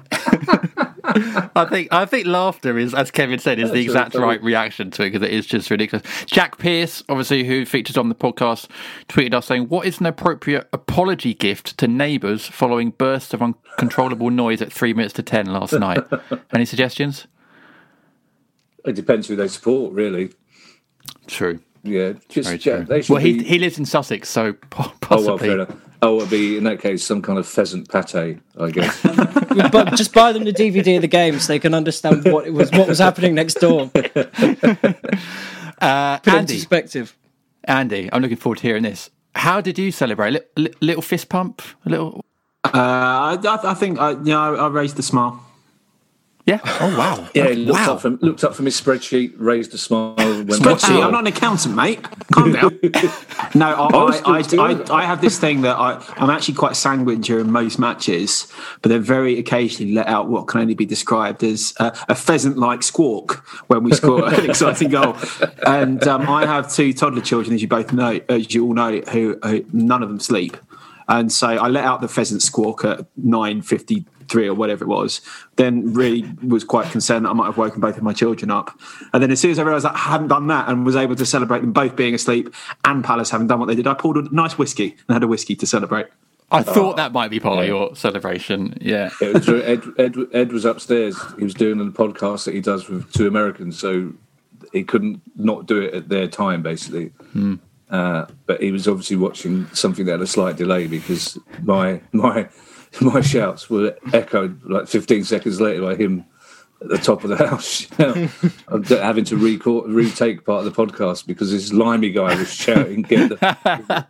I 1.54 1.66
think 1.70 1.92
I 1.92 2.04
think 2.04 2.26
laughter 2.26 2.76
is, 2.78 2.94
as 2.94 3.10
Kevin 3.10 3.38
said, 3.38 3.58
is 3.58 3.70
the 3.72 3.80
exact 3.80 4.14
really 4.14 4.26
right 4.26 4.42
reaction 4.42 4.90
to 4.92 5.02
it 5.02 5.10
because 5.12 5.26
it 5.26 5.32
is 5.32 5.46
just 5.46 5.70
ridiculous. 5.70 6.06
Jack 6.26 6.58
Pierce, 6.58 7.02
obviously, 7.08 7.44
who 7.44 7.64
features 7.64 7.96
on 7.96 8.08
the 8.08 8.14
podcast, 8.14 8.68
tweeted 9.08 9.34
us 9.34 9.46
saying, 9.46 9.68
"What 9.68 9.86
is 9.86 10.00
an 10.00 10.06
appropriate 10.06 10.68
apology 10.72 11.34
gift 11.34 11.78
to 11.78 11.88
neighbours 11.88 12.46
following 12.46 12.90
bursts 12.90 13.32
of 13.34 13.42
uncontrollable 13.42 14.30
noise 14.30 14.60
at 14.60 14.72
three 14.72 14.92
minutes 14.92 15.14
to 15.14 15.22
ten 15.22 15.46
last 15.46 15.72
night?" 15.78 16.04
Any 16.52 16.64
suggestions? 16.64 17.26
It 18.84 18.94
depends 18.94 19.28
who 19.28 19.36
they 19.36 19.48
support, 19.48 19.92
really. 19.92 20.30
True. 21.26 21.60
Yeah, 21.82 22.14
just 22.28 22.64
yeah, 22.66 22.78
they 22.78 23.02
Well, 23.08 23.20
he 23.20 23.38
be- 23.38 23.44
he 23.44 23.58
lives 23.58 23.78
in 23.78 23.84
Sussex, 23.84 24.28
so 24.28 24.52
po- 24.70 24.92
Oh 25.10 25.24
well. 25.38 25.66
Oh, 26.06 26.16
it'll 26.16 26.28
be 26.28 26.56
in 26.56 26.64
that 26.64 26.80
case 26.80 27.04
some 27.04 27.20
kind 27.20 27.38
of 27.38 27.46
pheasant 27.46 27.88
pate, 27.90 28.38
I 28.58 28.70
guess. 28.70 29.02
But 29.72 29.94
just 29.94 30.12
buy 30.12 30.32
them 30.32 30.44
the 30.44 30.52
DVD 30.52 30.96
of 30.96 31.02
the 31.02 31.08
game 31.08 31.38
so 31.38 31.52
they 31.52 31.58
can 31.58 31.72
understand 31.72 32.24
what 32.30 32.46
it 32.46 32.52
was 32.52 32.70
what 32.72 32.86
was 32.86 32.98
happening 32.98 33.34
next 33.34 33.54
door. 33.54 33.88
Put 33.88 34.16
uh, 34.16 34.90
it 36.22 36.28
Andy, 36.28 36.54
perspective. 36.54 37.16
Andy, 37.64 38.10
I'm 38.12 38.20
looking 38.20 38.36
forward 38.36 38.58
to 38.58 38.62
hearing 38.62 38.82
this. 38.82 39.08
How 39.34 39.62
did 39.62 39.78
you 39.78 39.90
celebrate? 39.92 40.32
Li- 40.32 40.40
li- 40.56 40.74
little 40.82 41.02
fist 41.02 41.30
pump, 41.30 41.62
a 41.86 41.88
little. 41.88 42.22
Uh, 42.64 42.70
I, 42.74 43.38
I 43.42 43.70
I 43.70 43.74
think 43.74 43.98
I, 43.98 44.10
you 44.10 44.18
know, 44.24 44.54
I, 44.54 44.66
I 44.66 44.68
raised 44.68 44.98
a 44.98 45.02
smile. 45.02 45.42
Yeah. 46.46 46.60
Oh 46.64 46.96
wow. 46.96 47.28
Yeah, 47.34 47.48
he 47.48 47.56
looked, 47.56 47.80
wow. 47.80 47.94
up 47.94 48.00
from, 48.02 48.18
looked 48.22 48.44
up 48.44 48.54
from 48.54 48.66
his 48.66 48.80
spreadsheet, 48.80 49.34
raised 49.36 49.74
a 49.74 49.78
smile. 49.78 50.14
Went 50.16 50.48
Spreadsheet. 50.48 51.04
I'm 51.04 51.10
not 51.10 51.22
an 51.22 51.26
accountant, 51.26 51.74
mate. 51.74 52.00
Calm 52.32 52.52
down. 52.52 52.78
no, 53.56 53.74
I, 53.74 54.20
I, 54.24 54.38
I, 54.38 54.56
I, 54.56 54.94
I 54.94 55.04
have 55.04 55.20
this 55.20 55.40
thing 55.40 55.62
that 55.62 55.76
I, 55.76 56.00
I'm 56.16 56.30
actually 56.30 56.54
quite 56.54 56.76
sanguine 56.76 57.20
during 57.20 57.50
most 57.50 57.80
matches, 57.80 58.46
but 58.80 58.90
then 58.90 59.02
very 59.02 59.40
occasionally 59.40 59.92
let 59.92 60.06
out 60.06 60.28
what 60.28 60.46
can 60.46 60.60
only 60.60 60.74
be 60.74 60.86
described 60.86 61.42
as 61.42 61.74
a, 61.80 61.92
a 62.10 62.14
pheasant-like 62.14 62.84
squawk 62.84 63.44
when 63.66 63.82
we 63.82 63.92
score 63.92 64.28
an 64.32 64.44
exciting 64.48 64.90
goal. 64.90 65.16
And 65.66 66.06
um, 66.06 66.28
I 66.28 66.46
have 66.46 66.72
two 66.72 66.92
toddler 66.92 67.22
children, 67.22 67.56
as 67.56 67.62
you 67.62 67.66
both 67.66 67.92
know, 67.92 68.20
as 68.28 68.54
you 68.54 68.66
all 68.66 68.74
know, 68.74 69.00
who, 69.10 69.36
who 69.42 69.64
none 69.72 70.00
of 70.00 70.08
them 70.08 70.20
sleep. 70.20 70.56
And 71.08 71.32
so 71.32 71.48
I 71.48 71.66
let 71.68 71.84
out 71.84 72.00
the 72.00 72.08
pheasant 72.08 72.42
squawk 72.42 72.84
at 72.84 73.04
9.53 74.26 74.46
or 74.46 74.54
whatever 74.54 74.84
it 74.84 74.88
was. 74.88 75.20
Then 75.56 75.92
really 75.92 76.24
was 76.42 76.64
quite 76.64 76.90
concerned 76.90 77.24
that 77.24 77.30
I 77.30 77.32
might 77.32 77.46
have 77.46 77.58
woken 77.58 77.80
both 77.80 77.96
of 77.96 78.02
my 78.02 78.12
children 78.12 78.50
up. 78.50 78.78
And 79.12 79.22
then 79.22 79.30
as 79.30 79.40
soon 79.40 79.50
as 79.50 79.58
I 79.58 79.62
realised 79.62 79.84
that 79.84 79.94
I 79.94 79.98
hadn't 79.98 80.28
done 80.28 80.46
that 80.48 80.68
and 80.68 80.84
was 80.84 80.96
able 80.96 81.16
to 81.16 81.26
celebrate 81.26 81.60
them 81.60 81.72
both 81.72 81.96
being 81.96 82.14
asleep 82.14 82.54
and 82.84 83.04
Palace 83.04 83.30
having 83.30 83.46
done 83.46 83.58
what 83.58 83.66
they 83.66 83.74
did, 83.74 83.86
I 83.86 83.94
poured 83.94 84.16
a 84.16 84.34
nice 84.34 84.58
whiskey 84.58 84.96
and 85.08 85.14
had 85.14 85.22
a 85.22 85.26
whiskey 85.26 85.56
to 85.56 85.66
celebrate. 85.66 86.06
I 86.50 86.62
thought 86.62 86.96
that 86.96 87.12
might 87.12 87.28
be 87.28 87.40
part 87.40 87.58
of 87.58 87.66
your 87.66 87.96
celebration. 87.96 88.78
Yeah. 88.80 89.10
It 89.20 89.34
was, 89.34 89.48
Ed, 89.48 89.82
Ed, 89.98 90.16
Ed 90.32 90.52
was 90.52 90.64
upstairs. 90.64 91.16
He 91.36 91.42
was 91.42 91.54
doing 91.54 91.80
a 91.80 91.90
podcast 91.90 92.44
that 92.44 92.54
he 92.54 92.60
does 92.60 92.88
with 92.88 93.12
two 93.12 93.26
Americans, 93.26 93.76
so 93.78 94.12
he 94.72 94.84
couldn't 94.84 95.22
not 95.34 95.66
do 95.66 95.80
it 95.80 95.92
at 95.92 96.08
their 96.08 96.28
time, 96.28 96.62
basically. 96.62 97.10
Uh, 97.90 98.26
but 98.46 98.60
he 98.60 98.70
was 98.70 98.86
obviously 98.86 99.16
watching 99.16 99.66
something 99.72 100.06
that 100.06 100.12
had 100.12 100.20
a 100.20 100.26
slight 100.26 100.56
delay 100.56 100.86
because 100.86 101.38
my 101.62 102.00
my 102.12 102.48
my 103.00 103.20
shouts 103.20 103.68
were 103.70 103.96
echoed 104.12 104.62
like 104.64 104.88
15 104.88 105.24
seconds 105.24 105.60
later 105.60 105.82
by 105.82 105.94
him 105.94 106.24
at 106.80 106.88
the 106.88 106.98
top 106.98 107.24
of 107.24 107.30
the 107.30 107.36
house, 107.48 107.86
I'm 108.68 108.84
having 108.84 109.24
to 109.26 109.36
record, 109.36 109.90
retake 109.90 110.44
part 110.44 110.66
of 110.66 110.74
the 110.74 110.86
podcast 110.86 111.26
because 111.26 111.50
this 111.50 111.72
limey 111.72 112.10
guy 112.10 112.34
was 112.38 112.52
shouting. 112.52 113.02
Get 113.02 113.30
the, 113.30 114.06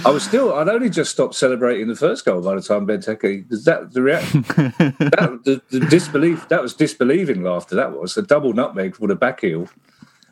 I 0.04 0.10
was 0.10 0.22
still. 0.22 0.52
I'd 0.54 0.68
only 0.68 0.90
just 0.90 1.12
stopped 1.12 1.34
celebrating 1.34 1.88
the 1.88 1.96
first 1.96 2.24
goal 2.24 2.42
by 2.42 2.54
the 2.54 2.60
time 2.60 2.86
Benteke. 2.86 3.48
Because 3.48 3.64
that 3.64 3.92
the 3.92 4.02
reaction, 4.02 4.42
that, 4.42 5.40
the, 5.44 5.62
the 5.70 5.80
disbelief. 5.86 6.48
That 6.48 6.62
was 6.62 6.74
disbelieving 6.74 7.42
laughter. 7.42 7.74
That 7.74 7.98
was 7.98 8.16
a 8.16 8.22
double 8.22 8.52
nutmeg 8.52 8.98
with 8.98 9.10
a 9.10 9.16
back 9.16 9.40
heel. 9.40 9.68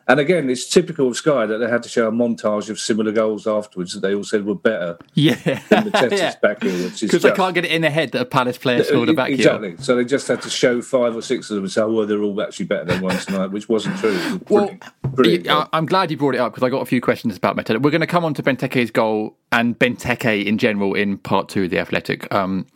And 0.07 0.21
again, 0.21 0.51
it's 0.51 0.69
typical 0.69 1.09
of 1.09 1.17
Sky 1.17 1.47
that 1.47 1.59
they 1.59 1.69
had 1.69 1.83
to 1.85 1.89
show 1.89 2.09
a 2.09 2.13
montage 2.13 2.69
of 2.69 2.79
similar 2.79 3.11
goals 3.11 3.47
afterwards 3.47 3.95
that 3.95 4.01
they 4.01 4.15
all 4.15 4.23
said 4.25 4.45
were 4.45 4.55
better 4.55 4.99
Yeah. 5.15 5.35
than 5.71 5.91
Mateta's 5.91 6.13
Yeah. 6.21 6.35
back 6.43 6.63
heel, 6.63 6.73
which 6.85 7.03
is 7.03 7.11
Because 7.11 7.23
they 7.23 7.31
can't 7.33 7.55
get 7.55 7.65
it 7.65 7.71
in 7.71 7.81
their 7.81 7.91
head 7.91 8.13
that 8.13 8.21
a 8.21 8.25
Palace 8.27 8.59
player 8.59 8.85
scored 8.85 9.09
a 9.09 9.15
back 9.15 9.29
heel. 9.31 9.37
exactly. 9.39 9.77
So 9.79 9.97
they 9.97 10.05
just 10.05 10.29
had 10.29 10.43
to 10.43 10.51
show 10.51 10.83
five 10.83 11.17
or 11.17 11.23
six 11.23 11.49
of 11.49 11.55
them 11.57 11.65
and 11.65 11.73
say, 11.73 11.81
"Oh, 11.81 11.91
well, 11.93 12.07
they're 12.07 12.21
all 12.23 12.41
actually 12.43 12.67
better 12.67 12.85
than 12.85 13.01
one 13.01 13.17
tonight," 13.19 13.47
which 13.47 13.69
wasn't 13.69 13.97
true. 13.99 14.11
Was 14.13 14.41
Well, 14.51 14.71
brilliant. 15.15 15.45
brilliant 15.45 15.69
I'm 15.73 15.87
glad 15.87 16.11
you 16.11 16.17
brought 16.19 16.35
it 16.35 16.39
up 16.39 16.53
because 16.53 16.67
I 16.67 16.69
got 16.71 16.83
a 16.83 16.87
few 16.87 17.01
questions 17.01 17.37
about 17.37 17.57
Benteke. 17.57 17.81
We're 17.81 17.91
going 17.91 18.01
to 18.03 18.07
come 18.07 18.25
on 18.27 18.35
to 18.35 18.43
Benteke's 18.43 18.91
goal 18.91 19.39
and 19.53 19.79
Benteke 19.79 20.45
in 20.45 20.59
general 20.59 20.93
in 20.95 21.17
part 21.17 21.49
two 21.49 21.65
of 21.65 21.71
the 21.71 21.79
Athletic. 21.79 22.33
Um, 22.35 22.67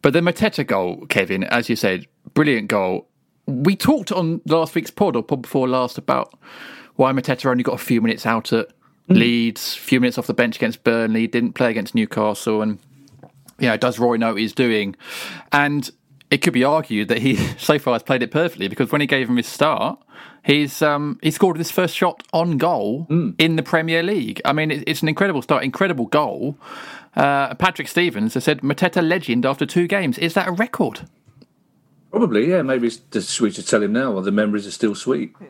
but 0.00 0.14
the 0.14 0.20
Mateta 0.20 0.66
goal, 0.66 1.04
Kevin, 1.08 1.44
as 1.44 1.68
you 1.68 1.76
said, 1.76 2.06
brilliant 2.32 2.68
goal. 2.68 3.08
We 3.46 3.76
talked 3.76 4.12
on 4.12 4.40
last 4.46 4.74
week's 4.74 4.90
pod 4.90 5.16
or 5.16 5.22
pod 5.22 5.42
before 5.42 5.68
last 5.68 5.98
about 5.98 6.36
why 6.96 7.12
Mateta 7.12 7.46
only 7.46 7.62
got 7.62 7.74
a 7.74 7.84
few 7.84 8.00
minutes 8.00 8.26
out 8.26 8.52
at 8.52 8.68
Leeds, 9.08 9.76
a 9.76 9.80
few 9.80 10.00
minutes 10.00 10.18
off 10.18 10.26
the 10.26 10.34
bench 10.34 10.56
against 10.56 10.82
Burnley, 10.82 11.26
didn't 11.26 11.52
play 11.52 11.70
against 11.70 11.94
Newcastle, 11.94 12.60
and 12.60 12.78
you 13.58 13.68
know, 13.68 13.76
does 13.76 13.98
Roy 13.98 14.16
know 14.16 14.32
what 14.32 14.40
he's 14.40 14.52
doing? 14.52 14.96
And 15.52 15.88
it 16.30 16.38
could 16.38 16.52
be 16.52 16.64
argued 16.64 17.08
that 17.08 17.18
he 17.18 17.36
so 17.58 17.78
far 17.78 17.94
has 17.94 18.02
played 18.02 18.22
it 18.22 18.30
perfectly 18.30 18.68
because 18.68 18.90
when 18.90 19.00
he 19.00 19.06
gave 19.06 19.28
him 19.28 19.36
his 19.36 19.46
start, 19.46 19.98
he's 20.44 20.82
um, 20.82 21.18
he 21.22 21.30
scored 21.30 21.56
his 21.58 21.70
first 21.70 21.94
shot 21.94 22.22
on 22.32 22.58
goal 22.58 23.06
in 23.38 23.56
the 23.56 23.62
Premier 23.62 24.02
League. 24.02 24.40
I 24.44 24.52
mean, 24.52 24.70
it's 24.70 25.02
an 25.02 25.08
incredible 25.08 25.42
start, 25.42 25.64
incredible 25.64 26.06
goal. 26.06 26.58
Uh, 27.14 27.54
Patrick 27.54 27.88
Stevens 27.88 28.34
has 28.34 28.44
said 28.44 28.60
Mateta 28.60 29.06
legend 29.06 29.46
after 29.46 29.64
two 29.64 29.86
games. 29.86 30.18
Is 30.18 30.34
that 30.34 30.48
a 30.48 30.52
record? 30.52 31.08
Probably, 32.16 32.48
yeah. 32.48 32.62
Maybe 32.62 32.86
it's 32.86 33.40
we 33.42 33.50
should 33.50 33.66
tell 33.66 33.82
him 33.82 33.92
now. 33.92 34.10
Well, 34.10 34.22
the 34.22 34.32
memories 34.32 34.66
are 34.66 34.70
still 34.70 34.94
sweet. 34.94 35.34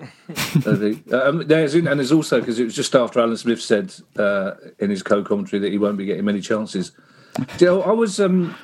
Um, 0.66 1.46
there's 1.46 1.74
and 1.74 1.86
there's 1.86 2.10
also 2.10 2.40
because 2.40 2.58
it 2.58 2.64
was 2.64 2.74
just 2.74 2.94
after 2.96 3.20
Alan 3.20 3.36
Smith 3.36 3.60
said 3.60 3.94
uh, 4.16 4.52
in 4.80 4.90
his 4.90 5.02
co-commentary 5.02 5.60
that 5.60 5.70
he 5.70 5.78
won't 5.78 5.96
be 5.96 6.04
getting 6.04 6.24
many 6.24 6.40
chances. 6.40 6.90
You 7.60 7.66
know, 7.66 7.82
I 7.82 7.92
was 7.92 8.18
um, 8.18 8.56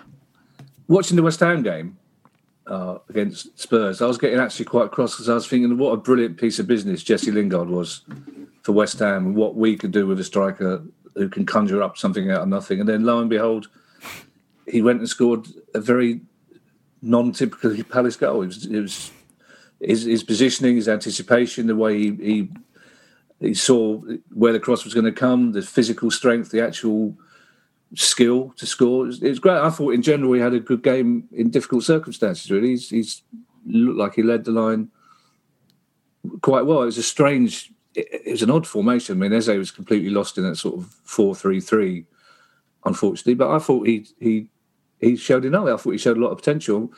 watching 0.89 1.17
the 1.17 1.23
West 1.23 1.39
Ham 1.41 1.63
game 1.63 1.97
uh, 2.67 2.99
against 3.09 3.59
Spurs. 3.59 4.03
I 4.03 4.07
was 4.07 4.19
getting 4.19 4.41
actually 4.41 4.65
quite 4.65 4.91
cross 4.91 5.15
because 5.15 5.29
I 5.29 5.35
was 5.35 5.47
thinking 5.47 5.79
what 5.79 5.93
a 5.93 5.97
brilliant 5.97 6.39
piece 6.39 6.59
of 6.59 6.67
business 6.67 7.05
Jesse 7.05 7.31
Lingard 7.31 7.69
was 7.69 8.03
for 8.63 8.73
West 8.73 8.99
Ham 8.99 9.27
and 9.27 9.37
what 9.37 9.55
we 9.55 9.77
could 9.77 9.93
do 9.93 10.09
with 10.09 10.19
a 10.19 10.25
striker 10.25 10.83
who 11.15 11.29
can 11.29 11.47
conjure 11.47 11.83
up 11.83 11.97
something 11.97 12.31
out 12.31 12.43
of 12.43 12.49
nothing. 12.49 12.81
And 12.81 12.89
then 12.89 13.05
lo 13.05 13.21
and 13.21 13.31
behold, 13.31 13.69
he 14.67 14.83
went 14.83 14.99
and 14.99 15.09
scored 15.09 15.47
a 15.75 15.81
very 15.81 16.21
non-typically 17.03 17.83
Palace 17.83 18.17
goal. 18.17 18.43
It 18.43 18.47
was, 18.47 18.67
it 18.67 18.81
was 18.81 19.11
his, 19.81 20.05
his 20.05 20.23
positioning, 20.23 20.77
his 20.77 20.89
anticipation, 20.89 21.67
the 21.67 21.77
way 21.77 21.99
he, 21.99 22.11
he 22.15 22.51
he 23.41 23.55
saw 23.55 24.01
where 24.33 24.53
the 24.53 24.61
cross 24.61 24.85
was 24.85 24.95
going 24.95 25.05
to 25.05 25.13
come, 25.13 25.51
the 25.51 25.63
physical 25.63 26.13
strength, 26.13 26.53
the 26.53 26.65
actual 26.65 27.17
skill 27.95 28.55
to 28.57 28.67
score. 28.67 29.03
It 29.05 29.07
was, 29.09 29.23
it 29.23 29.29
was 29.29 29.39
great. 29.41 29.59
I 29.59 29.69
thought 29.71 29.95
in 29.95 30.03
general 30.03 30.33
he 30.33 30.41
had 30.41 30.55
a 30.55 30.61
good 30.61 30.83
game 30.83 31.29
in 31.33 31.51
difficult 31.51 31.83
circumstances. 31.83 32.51
Really, 32.51 32.69
he's, 32.69 32.89
he's 32.89 33.23
looked 33.67 33.99
like 33.99 34.15
he 34.15 34.23
led 34.23 34.45
the 34.45 34.53
line 34.53 34.91
quite 36.41 36.67
well. 36.67 36.83
It 36.83 36.87
was 36.87 36.99
a 36.99 37.03
strange. 37.03 37.73
It, 37.97 38.07
it 38.27 38.31
was 38.31 38.43
an 38.43 38.51
odd 38.51 38.67
formation. 38.67 39.17
I 39.17 39.29
mean, 39.29 39.33
Eze 39.33 39.49
was 39.49 39.73
completely 39.73 40.11
lost 40.11 40.39
in 40.39 40.45
that 40.45 40.57
sort 40.57 40.77
of 40.77 40.87
four-three-three, 41.03 42.07
unfortunately. 42.85 43.35
But 43.35 43.51
I 43.51 43.59
thought 43.59 43.89
he 43.89 44.07
he 44.21 44.47
he 45.03 45.17
showed 45.17 45.45
enough. 45.45 45.67
I 45.67 45.77
thought 45.77 45.91
he 45.91 45.99
showed 45.99 46.17
a 46.17 46.21
lot 46.21 46.31
of 46.31 46.39
potential. 46.39 46.93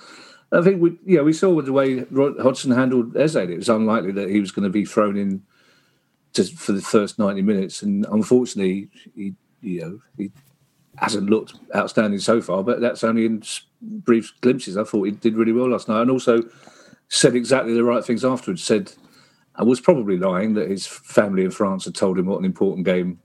I 0.52 0.62
think 0.62 0.80
we, 0.80 0.98
yeah, 1.04 1.22
we 1.22 1.32
saw 1.32 1.50
with 1.50 1.66
the 1.66 1.72
way 1.72 2.04
Hodgson 2.40 2.70
handled 2.70 3.16
Eze, 3.16 3.34
it 3.36 3.56
was 3.56 3.68
unlikely 3.68 4.12
that 4.12 4.30
he 4.30 4.38
was 4.38 4.52
going 4.52 4.64
to 4.64 4.70
be 4.70 4.84
thrown 4.84 5.16
in 5.16 5.42
to, 6.34 6.44
for 6.44 6.72
the 6.72 6.82
first 6.82 7.18
ninety 7.18 7.42
minutes, 7.42 7.82
and 7.82 8.06
unfortunately, 8.10 8.88
he, 9.16 9.34
you 9.60 9.80
know, 9.80 10.00
he 10.16 10.30
hasn't 10.96 11.30
looked 11.30 11.54
outstanding 11.74 12.20
so 12.20 12.40
far. 12.40 12.62
But 12.62 12.80
that's 12.80 13.02
only 13.02 13.24
in 13.24 13.42
brief 13.80 14.32
glimpses. 14.42 14.76
I 14.76 14.84
thought 14.84 15.04
he 15.04 15.12
did 15.12 15.34
really 15.34 15.52
well 15.52 15.70
last 15.70 15.88
night, 15.88 16.02
and 16.02 16.10
also 16.10 16.42
said 17.08 17.34
exactly 17.34 17.74
the 17.74 17.84
right 17.84 18.04
things 18.04 18.24
afterwards. 18.24 18.62
Said 18.62 18.92
I 19.56 19.62
was 19.62 19.80
probably 19.80 20.18
lying 20.18 20.54
that 20.54 20.70
his 20.70 20.86
family 20.86 21.44
in 21.44 21.50
France 21.50 21.84
had 21.84 21.94
told 21.94 22.18
him 22.18 22.26
what 22.26 22.38
an 22.38 22.44
important 22.44 22.84
game 22.86 23.20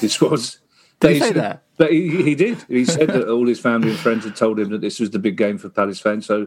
this 0.00 0.20
was. 0.20 0.59
Did 1.00 1.12
he 1.12 1.18
say 1.18 1.32
that? 1.32 1.64
But 1.76 1.92
he, 1.92 2.22
he 2.22 2.34
did. 2.34 2.62
He 2.68 2.84
said 2.84 3.08
that 3.08 3.28
all 3.28 3.46
his 3.46 3.58
family 3.58 3.90
and 3.90 3.98
friends 3.98 4.24
had 4.24 4.36
told 4.36 4.58
him 4.60 4.70
that 4.70 4.82
this 4.82 5.00
was 5.00 5.10
the 5.10 5.18
big 5.18 5.36
game 5.36 5.56
for 5.56 5.70
Palace 5.70 6.00
fans. 6.00 6.26
So 6.26 6.46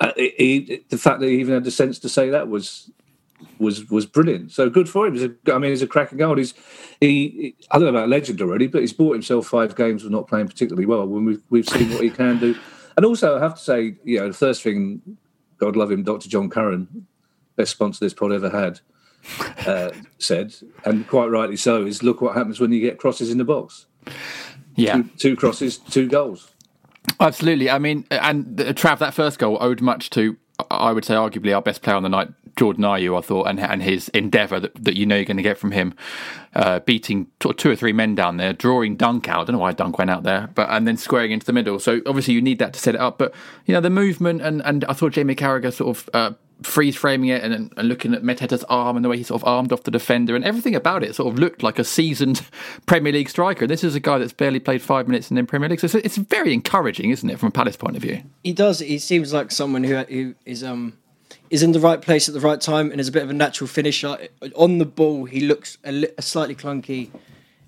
uh, 0.00 0.12
he, 0.16 0.84
the 0.88 0.98
fact 0.98 1.20
that 1.20 1.28
he 1.28 1.40
even 1.40 1.54
had 1.54 1.64
the 1.64 1.70
sense 1.70 1.98
to 2.00 2.08
say 2.08 2.30
that 2.30 2.48
was 2.48 2.90
was 3.58 3.88
was 3.90 4.06
brilliant. 4.06 4.52
So 4.52 4.70
good 4.70 4.88
for 4.88 5.06
him. 5.06 5.16
A, 5.16 5.52
I 5.52 5.58
mean, 5.58 5.70
he's 5.70 5.82
a 5.82 5.86
cracking 5.86 6.18
goal. 6.18 6.36
He's 6.36 6.54
he. 7.00 7.56
I 7.70 7.78
don't 7.78 7.92
know 7.92 7.98
about 7.98 8.08
legend 8.08 8.40
already, 8.40 8.66
but 8.66 8.80
he's 8.80 8.92
bought 8.92 9.12
himself 9.12 9.46
five 9.46 9.74
games 9.76 10.04
of 10.04 10.10
not 10.10 10.28
playing 10.28 10.48
particularly 10.48 10.86
well. 10.86 11.06
When 11.06 11.24
we've 11.24 11.42
we've 11.50 11.68
seen 11.68 11.90
what 11.90 12.02
he 12.02 12.10
can 12.10 12.38
do, 12.38 12.54
and 12.96 13.04
also 13.04 13.36
I 13.36 13.40
have 13.40 13.54
to 13.54 13.60
say, 13.60 13.96
you 14.04 14.20
know, 14.20 14.28
the 14.28 14.34
first 14.34 14.62
thing, 14.62 15.02
God 15.58 15.76
love 15.76 15.90
him, 15.90 16.02
Dr. 16.02 16.28
John 16.28 16.48
Curran, 16.48 17.06
best 17.56 17.72
sponsor 17.72 18.04
this 18.04 18.14
pod 18.14 18.32
ever 18.32 18.50
had, 18.50 18.80
uh, 19.66 19.90
said, 20.18 20.54
and 20.84 21.06
quite 21.06 21.26
rightly 21.26 21.56
so, 21.56 21.84
is 21.84 22.02
look 22.02 22.20
what 22.20 22.34
happens 22.34 22.60
when 22.60 22.72
you 22.72 22.80
get 22.80 22.98
crosses 22.98 23.30
in 23.30 23.38
the 23.38 23.44
box. 23.44 23.86
Yeah. 24.76 24.94
Two, 24.94 25.10
two 25.18 25.36
crosses, 25.36 25.78
two 25.78 26.08
goals. 26.08 26.50
Absolutely. 27.20 27.70
I 27.70 27.78
mean, 27.78 28.06
and 28.10 28.60
uh, 28.60 28.72
Trav, 28.72 28.98
that 28.98 29.14
first 29.14 29.38
goal 29.38 29.58
owed 29.60 29.80
much 29.80 30.10
to, 30.10 30.36
I 30.70 30.92
would 30.92 31.04
say, 31.04 31.14
arguably 31.14 31.54
our 31.54 31.62
best 31.62 31.82
player 31.82 31.96
on 31.96 32.02
the 32.02 32.08
night, 32.08 32.28
Jordan 32.56 32.84
Ayew, 32.84 33.18
I 33.18 33.20
thought, 33.20 33.48
and, 33.48 33.58
and 33.58 33.82
his 33.82 34.08
endeavour 34.10 34.60
that, 34.60 34.84
that 34.84 34.96
you 34.96 35.06
know 35.06 35.16
you're 35.16 35.24
going 35.24 35.36
to 35.36 35.42
get 35.42 35.58
from 35.58 35.72
him, 35.72 35.94
uh, 36.54 36.80
beating 36.80 37.26
t- 37.40 37.52
two 37.52 37.70
or 37.70 37.76
three 37.76 37.92
men 37.92 38.14
down 38.14 38.36
there, 38.36 38.52
drawing 38.52 38.96
Dunk 38.96 39.28
out. 39.28 39.40
I 39.40 39.44
don't 39.44 39.54
know 39.54 39.58
why 39.58 39.72
Dunk 39.72 39.98
went 39.98 40.10
out 40.10 40.22
there, 40.22 40.50
but 40.54 40.70
and 40.70 40.86
then 40.86 40.96
squaring 40.96 41.32
into 41.32 41.46
the 41.46 41.52
middle. 41.52 41.78
So 41.78 42.00
obviously 42.06 42.34
you 42.34 42.42
need 42.42 42.60
that 42.60 42.72
to 42.74 42.80
set 42.80 42.94
it 42.94 43.00
up. 43.00 43.18
But 43.18 43.34
you 43.66 43.74
know 43.74 43.80
the 43.80 43.90
movement 43.90 44.40
and 44.42 44.64
and 44.64 44.84
I 44.84 44.92
thought 44.92 45.12
Jamie 45.12 45.34
Carragher 45.34 45.72
sort 45.72 45.96
of. 45.96 46.10
Uh, 46.14 46.34
freeze 46.62 46.96
framing 46.96 47.30
it 47.30 47.42
and, 47.42 47.72
and 47.76 47.88
looking 47.88 48.14
at 48.14 48.22
Mateta's 48.22 48.64
arm 48.64 48.96
and 48.96 49.04
the 49.04 49.08
way 49.08 49.16
he 49.16 49.22
sort 49.22 49.42
of 49.42 49.48
armed 49.48 49.72
off 49.72 49.82
the 49.82 49.90
defender 49.90 50.34
and 50.34 50.44
everything 50.44 50.74
about 50.74 51.02
it 51.02 51.14
sort 51.14 51.32
of 51.32 51.38
looked 51.38 51.62
like 51.62 51.78
a 51.78 51.84
seasoned 51.84 52.46
Premier 52.86 53.12
League 53.12 53.28
striker. 53.28 53.66
This 53.66 53.84
is 53.84 53.94
a 53.94 54.00
guy 54.00 54.18
that's 54.18 54.32
barely 54.32 54.60
played 54.60 54.82
five 54.82 55.08
minutes 55.08 55.30
in 55.30 55.36
the 55.36 55.44
Premier 55.44 55.68
League, 55.68 55.80
so 55.80 55.86
it's, 55.86 55.94
it's 55.94 56.16
very 56.16 56.52
encouraging, 56.52 57.10
isn't 57.10 57.28
it, 57.28 57.38
from 57.38 57.48
a 57.48 57.52
Palace 57.52 57.76
point 57.76 57.96
of 57.96 58.02
view? 58.02 58.22
He 58.42 58.52
does. 58.52 58.78
He 58.78 58.98
seems 58.98 59.32
like 59.32 59.50
someone 59.50 59.84
who 59.84 59.96
who 60.04 60.34
is 60.44 60.62
um 60.62 60.98
is 61.50 61.62
in 61.62 61.72
the 61.72 61.80
right 61.80 62.00
place 62.00 62.28
at 62.28 62.34
the 62.34 62.40
right 62.40 62.60
time 62.60 62.90
and 62.90 63.00
is 63.00 63.08
a 63.08 63.12
bit 63.12 63.22
of 63.22 63.30
a 63.30 63.34
natural 63.34 63.68
finisher. 63.68 64.16
On 64.56 64.78
the 64.78 64.84
ball, 64.84 65.24
he 65.24 65.40
looks 65.40 65.78
a, 65.84 65.92
li- 65.92 66.08
a 66.16 66.22
slightly 66.22 66.54
clunky. 66.54 67.10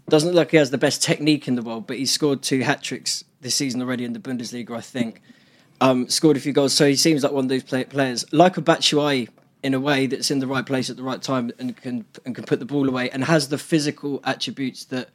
Doesn't 0.09 0.31
look 0.31 0.37
like 0.37 0.51
he 0.53 0.57
has 0.57 0.71
the 0.71 0.79
best 0.79 1.03
technique 1.03 1.47
in 1.49 1.57
the 1.57 1.63
world, 1.63 1.87
but 1.87 1.97
he's 1.97 2.13
scored 2.13 2.43
two 2.43 2.61
hat 2.61 2.83
tricks 2.83 3.25
this 3.41 3.55
season 3.55 3.83
already 3.83 4.05
in 4.05 4.13
the 4.13 4.19
Bundesliga, 4.19 4.71
I 4.77 4.81
think. 4.81 5.21
Um, 5.81 6.09
scored 6.09 6.37
a 6.37 6.41
few 6.41 6.53
goals. 6.53 6.73
So 6.75 6.87
he 6.87 6.97
seems 6.97 7.23
like 7.23 7.33
one 7.33 7.45
of 7.45 7.49
those 7.49 7.63
play- 7.63 7.85
players, 7.85 8.25
like 8.33 8.57
a 8.57 8.63
Batshuayi 8.63 9.29
in 9.63 9.75
a 9.75 9.81
way 9.81 10.07
that's 10.07 10.31
in 10.31 10.39
the 10.39 10.47
right 10.47 10.65
place 10.65 10.91
at 10.91 10.97
the 10.97 11.03
right 11.03 11.21
time 11.23 11.51
and 11.59 11.77
can 11.77 12.05
and 12.25 12.35
can 12.35 12.45
put 12.45 12.59
the 12.61 12.65
ball 12.67 12.89
away 12.89 13.11
and 13.11 13.25
has 13.25 13.49
the 13.49 13.59
physical 13.59 14.21
attributes 14.25 14.85
that 14.87 15.09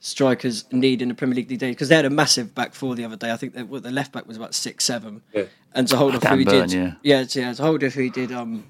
strikers 0.00 0.64
need 0.70 1.02
in 1.02 1.08
the 1.08 1.14
Premier 1.14 1.34
League 1.36 1.48
these 1.48 1.58
days. 1.58 1.74
Because 1.74 1.88
they 1.88 1.96
had 1.96 2.04
a 2.04 2.10
massive 2.10 2.54
back 2.54 2.74
four 2.74 2.94
the 2.94 3.04
other 3.04 3.16
day. 3.16 3.32
I 3.32 3.36
think 3.36 3.54
that 3.54 3.68
what 3.68 3.82
the 3.82 3.90
left 3.90 4.12
back 4.12 4.26
was 4.28 4.36
about 4.36 4.54
six 4.54 4.84
seven, 4.84 5.22
Yeah. 5.34 5.44
and 5.74 5.88
to 5.88 5.96
hold 5.96 6.14
off 6.14 6.22
Dan 6.22 6.32
who 6.32 6.38
he 6.38 6.44
Burn, 6.44 6.68
did, 6.68 6.72
yeah. 6.72 6.92
yeah, 7.02 7.24
to, 7.24 7.40
yeah, 7.40 7.52
to 7.52 7.62
hold 7.62 7.82
off 7.82 7.94
who 7.94 8.02
he 8.02 8.10
did 8.10 8.30
um, 8.30 8.64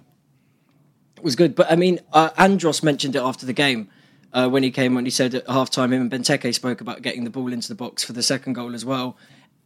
was 1.22 1.36
good. 1.36 1.54
But 1.54 1.70
I 1.70 1.76
mean, 1.76 2.00
uh, 2.12 2.30
Andros 2.38 2.82
mentioned 2.82 3.16
it 3.16 3.22
after 3.22 3.44
the 3.46 3.52
game. 3.52 3.88
Uh, 4.30 4.46
when 4.46 4.62
he 4.62 4.70
came 4.70 4.94
on, 4.98 5.06
he 5.06 5.10
said 5.10 5.34
at 5.34 5.48
half 5.48 5.70
time, 5.70 5.90
him 5.90 6.02
and 6.02 6.10
Benteke 6.10 6.54
spoke 6.54 6.82
about 6.82 7.00
getting 7.00 7.24
the 7.24 7.30
ball 7.30 7.50
into 7.50 7.66
the 7.68 7.74
box 7.74 8.04
for 8.04 8.12
the 8.12 8.22
second 8.22 8.52
goal 8.52 8.74
as 8.74 8.84
well. 8.84 9.16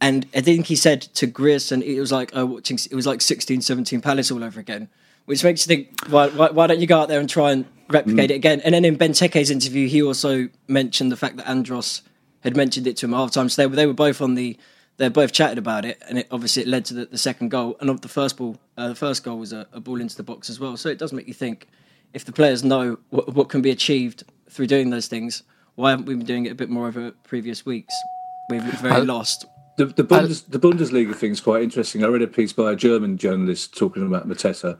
And 0.03 0.27
I 0.35 0.41
think 0.41 0.65
he 0.65 0.75
said 0.75 1.01
to 1.13 1.25
Grierson, 1.25 1.81
it 1.81 1.97
was 1.97 2.11
like 2.11 2.35
uh, 2.35 2.45
watching, 2.45 2.77
it 2.91 2.93
was 2.93 3.07
like 3.07 3.21
16, 3.21 3.61
17 3.61 4.01
Palace 4.01 4.31
all 4.31 4.43
over 4.43 4.59
again, 4.59 4.89
which 5.27 5.45
makes 5.45 5.65
you 5.65 5.73
think, 5.73 5.97
why, 6.09 6.27
why, 6.27 6.49
why 6.49 6.67
don't 6.67 6.81
you 6.81 6.87
go 6.87 6.99
out 6.99 7.07
there 7.07 7.21
and 7.21 7.29
try 7.29 7.53
and 7.53 7.63
replicate 7.89 8.29
it 8.29 8.33
again? 8.33 8.59
And 8.65 8.75
then 8.75 8.83
in 8.83 8.97
Benteke's 8.97 9.49
interview, 9.49 9.87
he 9.87 10.03
also 10.03 10.49
mentioned 10.67 11.09
the 11.09 11.15
fact 11.15 11.37
that 11.37 11.49
Andros 11.49 12.01
had 12.41 12.57
mentioned 12.57 12.85
it 12.85 12.97
to 12.97 13.05
him 13.05 13.13
at 13.13 13.17
half 13.17 13.31
time. 13.31 13.47
So 13.47 13.61
they 13.61 13.65
were, 13.65 13.77
they 13.77 13.87
were 13.87 13.93
both 13.93 14.19
on 14.19 14.35
the, 14.35 14.57
they 14.97 15.07
both 15.07 15.31
chatted 15.31 15.57
about 15.57 15.85
it, 15.85 16.03
and 16.09 16.19
it, 16.19 16.27
obviously 16.31 16.63
it 16.63 16.67
led 16.67 16.83
to 16.85 16.93
the, 16.93 17.05
the 17.05 17.17
second 17.17 17.47
goal. 17.47 17.77
And 17.79 17.89
of 17.89 18.01
the 18.01 18.09
first 18.09 18.35
ball, 18.35 18.57
uh, 18.77 18.89
the 18.89 18.95
first 18.95 19.23
goal 19.23 19.39
was 19.39 19.53
a, 19.53 19.67
a 19.71 19.79
ball 19.79 20.01
into 20.01 20.17
the 20.17 20.23
box 20.23 20.49
as 20.49 20.59
well. 20.59 20.75
So 20.75 20.89
it 20.89 20.97
does 20.97 21.13
make 21.13 21.29
you 21.29 21.33
think, 21.33 21.69
if 22.11 22.25
the 22.25 22.33
players 22.33 22.61
know 22.61 22.97
what, 23.09 23.33
what 23.33 23.47
can 23.47 23.61
be 23.61 23.71
achieved 23.71 24.25
through 24.49 24.67
doing 24.67 24.89
those 24.89 25.07
things, 25.07 25.43
why 25.75 25.91
haven't 25.91 26.07
we 26.07 26.15
been 26.15 26.25
doing 26.25 26.45
it 26.45 26.51
a 26.51 26.55
bit 26.55 26.69
more 26.69 26.87
over 26.87 27.11
previous 27.23 27.65
weeks? 27.65 27.93
We've 28.49 28.61
very 28.61 28.95
I- 28.95 28.99
lost. 28.99 29.45
The, 29.77 29.85
the, 29.85 30.03
Bundes, 30.03 30.43
the 30.47 30.59
Bundesliga 30.59 31.15
thing's 31.15 31.41
quite 31.41 31.63
interesting. 31.63 32.03
I 32.03 32.07
read 32.07 32.21
a 32.21 32.27
piece 32.27 32.53
by 32.53 32.71
a 32.71 32.75
German 32.75 33.17
journalist 33.17 33.75
talking 33.75 34.05
about 34.05 34.27
Mateta, 34.27 34.79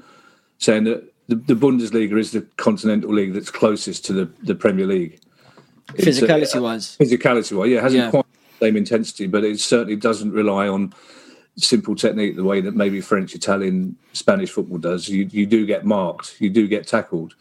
saying 0.60 0.84
that 0.84 1.12
the, 1.28 1.36
the 1.36 1.56
Bundesliga 1.56 2.18
is 2.20 2.32
the 2.32 2.42
continental 2.58 3.12
league 3.14 3.34
that's 3.34 3.50
closest 3.50 4.06
to 4.06 4.14
the, 4.14 4.30
the 4.44 4.54
Premier 4.56 4.86
League. 4.86 5.20
Uh, 5.90 5.94
Physicality 5.94 6.62
wise, 6.62 6.96
Physicality 6.98 7.58
wise, 7.58 7.70
yeah, 7.70 7.78
it 7.80 7.84
hasn't 7.84 8.04
Yeah. 8.04 8.10
quite 8.12 8.26
the 8.60 8.66
same 8.68 8.78
intensity, 8.78 9.28
but 9.28 9.44
it 9.44 9.60
certainly 9.60 9.96
doesn't 9.96 10.32
rely 10.32 10.68
on 10.68 10.94
simple 11.58 11.96
technique 11.96 12.36
the 12.36 12.44
way 12.44 12.62
that 12.62 12.76
maybe 12.76 13.02
French, 13.02 13.36
Italian, 13.36 13.96
Spanish 14.14 14.50
football 14.52 14.78
does. 14.78 15.08
You 15.10 15.28
you 15.32 15.46
do 15.46 15.66
get 15.66 15.86
marked, 15.86 16.36
you 16.40 16.50
do 16.50 16.68
get 16.68 16.88
tackled. 16.88 17.36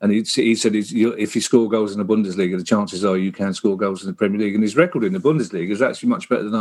And 0.00 0.12
he, 0.12 0.20
he 0.22 0.54
said 0.54 0.74
he's, 0.74 0.92
you, 0.92 1.12
if 1.14 1.34
you 1.34 1.40
score 1.40 1.68
goals 1.68 1.92
in 1.92 1.98
the 1.98 2.04
Bundesliga, 2.04 2.56
the 2.56 2.62
chances 2.64 3.04
are 3.04 3.16
you 3.16 3.32
can 3.32 3.52
score 3.52 3.76
goals 3.76 4.02
in 4.02 4.06
the 4.08 4.14
Premier 4.14 4.38
League. 4.38 4.54
And 4.54 4.62
his 4.62 4.76
record 4.76 5.02
in 5.02 5.12
the 5.12 5.18
Bundesliga 5.18 5.70
is 5.70 5.82
actually 5.82 6.08
much 6.10 6.28
better 6.28 6.44
than 6.48 6.54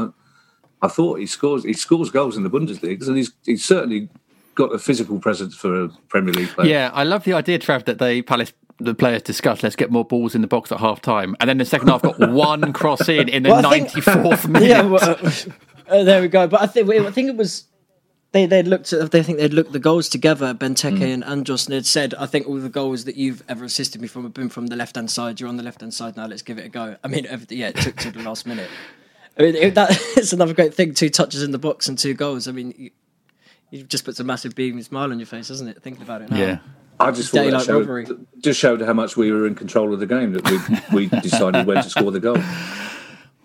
I, 0.81 0.85
I 0.85 0.87
thought. 0.87 1.19
He 1.19 1.27
scores 1.27 1.63
he 1.63 1.73
scores 1.73 2.09
goals 2.09 2.35
in 2.35 2.43
the 2.43 2.49
Bundesliga, 2.49 3.07
and 3.07 3.15
he's 3.17 3.31
he's 3.45 3.63
certainly 3.63 4.09
got 4.55 4.73
a 4.73 4.79
physical 4.79 5.19
presence 5.19 5.53
for 5.55 5.83
a 5.83 5.89
Premier 6.09 6.33
League 6.33 6.49
player. 6.49 6.67
Yeah, 6.67 6.91
I 6.93 7.03
love 7.03 7.25
the 7.25 7.33
idea, 7.33 7.59
Trav, 7.59 7.85
that 7.85 7.99
they 7.99 8.21
Palace 8.23 8.53
the 8.79 8.93
players 8.95 9.21
discussed. 9.23 9.61
Let's 9.63 9.75
get 9.75 9.91
more 9.91 10.05
balls 10.05 10.33
in 10.35 10.41
the 10.41 10.47
box 10.47 10.71
at 10.71 10.79
half 10.79 10.99
time, 11.01 11.35
and 11.39 11.47
then 11.49 11.57
the 11.59 11.65
second 11.65 11.87
half 11.89 12.01
got 12.01 12.19
one 12.31 12.73
cross 12.73 13.07
in 13.09 13.27
in 13.29 13.43
the 13.43 13.49
Well, 13.49 13.65
I 13.67 13.69
think- 13.69 13.93
ninety 13.95 14.01
fourth 14.01 14.47
minute. 14.47 14.69
yeah. 14.69 14.81
Well, 14.81 15.03
uh, 15.03 15.31
uh, 15.89 16.03
there 16.03 16.21
we 16.21 16.27
go. 16.27 16.47
But 16.47 16.61
I 16.61 16.67
think 16.67 16.89
I 16.89 17.11
think 17.11 17.29
it 17.29 17.35
was 17.37 17.65
they 18.37 18.45
they 18.45 18.63
looked 18.63 18.93
at 18.93 19.11
they 19.11 19.23
think 19.23 19.37
they'd 19.37 19.53
looked 19.53 19.71
the 19.71 19.79
goals 19.79 20.09
together. 20.09 20.53
Benteke 20.53 20.99
mm. 20.99 21.13
and 21.13 21.23
Andros 21.23 21.65
and 21.65 21.73
had 21.73 21.85
said, 21.85 22.13
I 22.15 22.25
think 22.25 22.47
all 22.47 22.57
the 22.57 22.69
goals 22.69 23.05
that 23.05 23.15
you've 23.15 23.43
ever 23.49 23.65
assisted 23.65 24.01
me 24.01 24.07
from 24.07 24.23
have 24.23 24.33
been 24.33 24.49
from 24.49 24.67
the 24.67 24.75
left 24.75 24.95
hand 24.95 25.11
side. 25.11 25.39
You're 25.39 25.49
on 25.49 25.57
the 25.57 25.63
left 25.63 25.81
hand 25.81 25.93
side 25.93 26.17
now. 26.17 26.27
Let's 26.27 26.41
give 26.41 26.57
it 26.57 26.65
a 26.65 26.69
go. 26.69 26.97
I 27.03 27.07
mean, 27.07 27.25
yeah, 27.49 27.69
it 27.69 27.77
took 27.77 27.95
to 27.97 28.11
the 28.11 28.23
last 28.23 28.45
minute. 28.45 28.69
I 29.37 29.43
mean, 29.43 29.55
it, 29.55 29.75
that 29.75 29.91
it's 30.17 30.33
another 30.33 30.53
great 30.53 30.73
thing. 30.73 30.93
Two 30.93 31.09
touches 31.09 31.43
in 31.43 31.51
the 31.51 31.59
box 31.59 31.87
and 31.87 31.97
two 31.97 32.13
goals. 32.13 32.47
I 32.47 32.51
mean. 32.51 32.73
You, 32.77 32.91
You've 33.69 33.89
just 33.89 34.05
puts 34.05 34.19
a 34.19 34.23
massive 34.23 34.55
beaming 34.55 34.83
smile 34.83 35.11
on 35.11 35.19
your 35.19 35.25
face, 35.25 35.49
doesn't 35.49 35.67
it? 35.67 35.81
Thinking 35.81 36.03
about 36.03 36.21
it 36.21 36.31
now. 36.31 36.37
yeah. 36.37 36.59
I 36.99 37.11
just 37.11 37.31
thought 37.31 37.39
that 37.39 37.51
Daylight 37.51 37.65
showed, 37.65 37.79
robbery. 37.79 38.07
just 38.39 38.59
showed 38.59 38.81
how 38.81 38.93
much 38.93 39.15
we 39.15 39.31
were 39.31 39.45
in 39.45 39.53
control 39.53 39.93
of 39.93 39.99
the 39.99 40.07
game 40.07 40.33
that 40.33 40.49
we 40.91 41.07
we 41.07 41.19
decided 41.21 41.67
when 41.67 41.83
to 41.83 41.89
score 41.89 42.11
the 42.11 42.19
goal. 42.19 42.37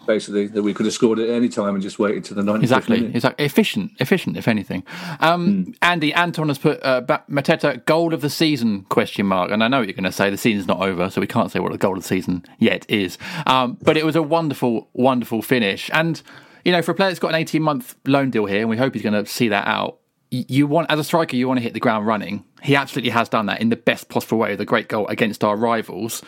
Basically, 0.07 0.47
that 0.49 0.63
we 0.63 0.75
could 0.75 0.87
have 0.87 0.93
scored 0.95 1.19
at 1.19 1.29
any 1.29 1.49
time 1.49 1.75
and 1.75 1.83
just 1.83 1.99
waited 1.99 2.25
to 2.25 2.35
the 2.35 2.43
90th 2.43 2.63
Exactly, 2.63 3.01
minute. 3.01 3.17
exactly. 3.17 3.45
Efficient, 3.45 3.93
efficient, 4.01 4.37
if 4.37 4.49
anything. 4.49 4.83
Um, 5.21 5.75
Andy 5.83 6.13
Anton 6.13 6.49
has 6.49 6.59
put 6.59 6.83
uh, 6.83 7.03
Mateta 7.31 7.85
goal 7.87 8.13
of 8.13 8.21
the 8.21 8.31
season 8.31 8.83
question 8.85 9.27
mark, 9.27 9.51
and 9.51 9.63
I 9.63 9.69
know 9.69 9.79
what 9.79 9.87
you're 9.89 9.95
going 9.95 10.05
to 10.05 10.13
say 10.13 10.31
the 10.31 10.37
season's 10.37 10.67
not 10.67 10.81
over, 10.81 11.09
so 11.11 11.21
we 11.21 11.27
can't 11.27 11.51
say 11.51 11.61
what 11.61 11.73
the 11.73 11.79
goal 11.79 11.97
of 11.97 12.03
the 12.03 12.09
season 12.09 12.45
yet 12.59 12.85
is. 12.89 13.17
Um, 13.47 13.79
but 13.83 13.97
it 13.97 14.05
was 14.05 14.17
a 14.17 14.23
wonderful, 14.23 14.89
wonderful 14.93 15.43
finish, 15.43 15.91
and 15.93 16.21
you 16.65 16.73
know, 16.73 16.83
for 16.83 16.93
a 16.93 16.95
player 16.95 17.11
that's 17.11 17.19
got 17.19 17.29
an 17.31 17.35
18 17.37 17.63
month 17.63 17.97
loan 18.07 18.31
deal 18.31 18.47
here, 18.47 18.61
and 18.61 18.69
we 18.69 18.77
hope 18.77 18.95
he's 18.95 19.03
going 19.03 19.25
to 19.25 19.31
see 19.31 19.49
that 19.49 19.67
out. 19.67 19.99
You 20.31 20.67
want, 20.67 20.91
as 20.91 20.99
a 20.99 21.05
striker, 21.05 21.37
you 21.37 21.47
want 21.47 21.59
to 21.59 21.63
hit 21.63 21.75
the 21.75 21.81
ground 21.81 22.07
running. 22.07 22.45
He 22.63 22.75
absolutely 22.75 23.11
has 23.11 23.29
done 23.29 23.47
that 23.47 23.61
in 23.61 23.69
the 23.69 23.77
best 23.77 24.09
possible 24.09 24.39
way 24.39 24.51
with 24.53 24.61
a 24.61 24.65
great 24.65 24.89
goal 24.89 25.07
against 25.09 25.45
our 25.45 25.57
rivals. 25.57 26.23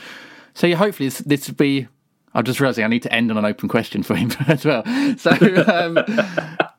So, 0.53 0.73
hopefully, 0.75 1.09
this, 1.09 1.19
this 1.21 1.49
will 1.49 1.55
be. 1.57 1.89
I'm 2.35 2.45
just 2.45 2.59
realizing 2.59 2.85
I 2.85 2.89
need 2.89 3.03
to 3.05 3.13
end 3.13 3.31
on 3.31 3.39
an 3.39 3.45
open 3.45 3.69
question 3.69 4.03
for 4.03 4.17
him 4.17 4.33
as 4.49 4.65
well. 4.65 4.83
So, 5.17 5.31
um, 5.67 5.99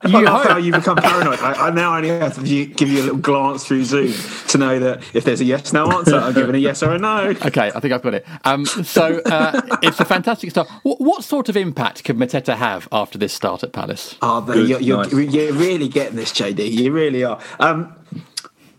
I 0.06 0.08
you 0.08 0.22
love 0.22 0.46
how 0.46 0.54
hope, 0.56 0.64
you 0.64 0.72
become 0.74 0.98
paranoid. 0.98 1.40
I, 1.40 1.68
I 1.68 1.70
now 1.72 1.96
only 1.96 2.10
have 2.10 2.36
to 2.36 2.44
gi- 2.44 2.68
give 2.68 2.90
you 2.90 3.02
a 3.02 3.04
little 3.04 3.18
glance 3.18 3.66
through 3.66 3.86
Zoom 3.86 4.14
to 4.50 4.58
know 4.58 4.80
that 4.80 5.04
if 5.16 5.24
there's 5.24 5.42
a 5.42 5.46
yes 5.46 5.72
no 5.72 5.90
answer, 5.92 6.18
I'm 6.18 6.34
giving 6.34 6.56
a 6.56 6.58
yes 6.58 6.84
or 6.84 6.92
a 6.94 7.00
no. 7.00 7.34
Okay, 7.46 7.72
I 7.74 7.80
think 7.80 7.94
I've 7.94 8.02
got 8.02 8.16
it. 8.16 8.26
Um, 8.44 8.66
so 8.66 9.22
uh, 9.26 9.62
it's 9.82 10.00
a 10.00 10.06
fantastic 10.06 10.50
start. 10.50 10.68
What, 10.84 11.00
what 11.00 11.24
sort 11.24 11.48
of 11.48 11.56
impact 11.56 12.04
could 12.04 12.18
Mateta 12.18 12.56
have 12.56 12.88
after 12.92 13.18
this 13.18 13.34
start 13.34 13.64
at 13.64 13.72
Palace? 13.72 14.16
Oh, 14.22 14.42
but 14.42 14.54
Good, 14.56 14.70
you're, 14.70 14.82
you're, 14.82 15.04
nice. 15.04 15.34
you're 15.34 15.54
really 15.54 15.88
getting 15.88 16.16
this, 16.16 16.32
JD. 16.34 16.72
You 16.72 16.92
really 16.92 17.24
are. 17.24 17.40
Um, 17.60 17.96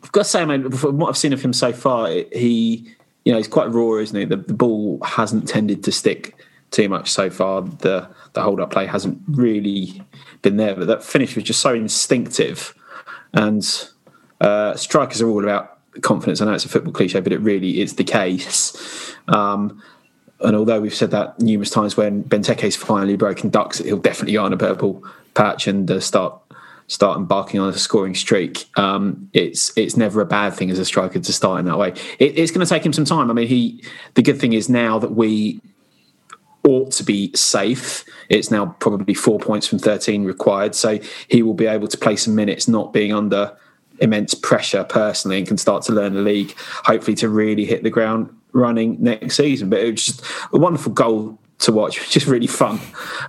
I've 0.02 0.12
got 0.12 0.22
to 0.22 0.28
say, 0.28 0.44
man, 0.44 0.70
from 0.72 0.98
what 0.98 1.08
I've 1.08 1.16
seen 1.16 1.32
of 1.32 1.42
him 1.42 1.52
so 1.52 1.72
far, 1.72 2.08
he, 2.08 2.92
you 3.24 3.32
know, 3.32 3.38
he's 3.38 3.48
quite 3.48 3.70
raw, 3.70 3.94
isn't 3.94 4.18
he? 4.18 4.24
The, 4.24 4.36
the 4.36 4.54
ball 4.54 5.00
hasn't 5.02 5.48
tended 5.48 5.84
to 5.84 5.92
stick 5.92 6.35
too 6.70 6.88
much 6.88 7.10
so 7.10 7.30
far. 7.30 7.62
The 7.62 8.08
the 8.32 8.42
hold 8.42 8.60
up 8.60 8.70
play 8.70 8.86
hasn't 8.86 9.20
really 9.28 10.02
been 10.42 10.56
there, 10.56 10.74
but 10.74 10.86
that 10.86 11.02
finish 11.02 11.34
was 11.34 11.44
just 11.44 11.60
so 11.60 11.74
instinctive. 11.74 12.74
And 13.32 13.64
uh, 14.40 14.74
strikers 14.74 15.22
are 15.22 15.28
all 15.28 15.42
about 15.42 15.78
confidence. 16.02 16.40
I 16.40 16.44
know 16.44 16.52
it's 16.52 16.64
a 16.64 16.68
football 16.68 16.92
cliche, 16.92 17.20
but 17.20 17.32
it 17.32 17.38
really 17.38 17.80
is 17.80 17.96
the 17.96 18.04
case. 18.04 19.14
Um, 19.28 19.82
and 20.40 20.54
although 20.54 20.80
we've 20.80 20.94
said 20.94 21.10
that 21.12 21.40
numerous 21.40 21.70
times, 21.70 21.96
when 21.96 22.22
Benteke's 22.22 22.76
finally 22.76 23.16
broken 23.16 23.48
ducks, 23.48 23.78
he'll 23.78 23.96
definitely 23.96 24.36
on 24.36 24.52
a 24.52 24.56
purple 24.56 25.02
patch 25.34 25.66
and 25.66 25.90
uh, 25.90 26.00
start 26.00 26.40
start 26.88 27.18
embarking 27.18 27.58
on 27.58 27.68
a 27.68 27.72
scoring 27.72 28.14
streak. 28.14 28.66
Um, 28.78 29.28
it's 29.32 29.76
it's 29.76 29.96
never 29.96 30.20
a 30.20 30.26
bad 30.26 30.52
thing 30.54 30.70
as 30.70 30.78
a 30.78 30.84
striker 30.84 31.18
to 31.18 31.32
start 31.32 31.60
in 31.60 31.64
that 31.66 31.78
way. 31.78 31.90
It, 32.18 32.38
it's 32.38 32.52
going 32.52 32.64
to 32.64 32.68
take 32.68 32.84
him 32.84 32.92
some 32.92 33.04
time. 33.04 33.30
I 33.30 33.34
mean, 33.34 33.48
he. 33.48 33.82
The 34.14 34.22
good 34.22 34.38
thing 34.38 34.52
is 34.52 34.68
now 34.68 34.98
that 34.98 35.12
we 35.12 35.60
ought 36.66 36.90
to 36.90 37.04
be 37.04 37.30
safe. 37.34 38.04
It's 38.28 38.50
now 38.50 38.76
probably 38.80 39.14
four 39.14 39.38
points 39.38 39.66
from 39.66 39.78
13 39.78 40.24
required. 40.24 40.74
So 40.74 40.98
he 41.28 41.42
will 41.42 41.54
be 41.54 41.66
able 41.66 41.86
to 41.88 41.96
play 41.96 42.16
some 42.16 42.34
minutes, 42.34 42.66
not 42.66 42.92
being 42.92 43.12
under 43.12 43.56
immense 44.00 44.34
pressure 44.34 44.84
personally, 44.84 45.38
and 45.38 45.46
can 45.46 45.58
start 45.58 45.84
to 45.84 45.92
learn 45.92 46.14
the 46.14 46.20
league, 46.20 46.54
hopefully 46.58 47.14
to 47.16 47.28
really 47.28 47.64
hit 47.64 47.82
the 47.82 47.90
ground 47.90 48.36
running 48.52 48.96
next 49.00 49.36
season. 49.36 49.70
But 49.70 49.80
it 49.80 49.92
was 49.92 50.06
just 50.06 50.24
a 50.52 50.58
wonderful 50.58 50.92
goal 50.92 51.38
to 51.58 51.72
watch, 51.72 52.10
just 52.10 52.26
really 52.26 52.48
fun. 52.48 52.80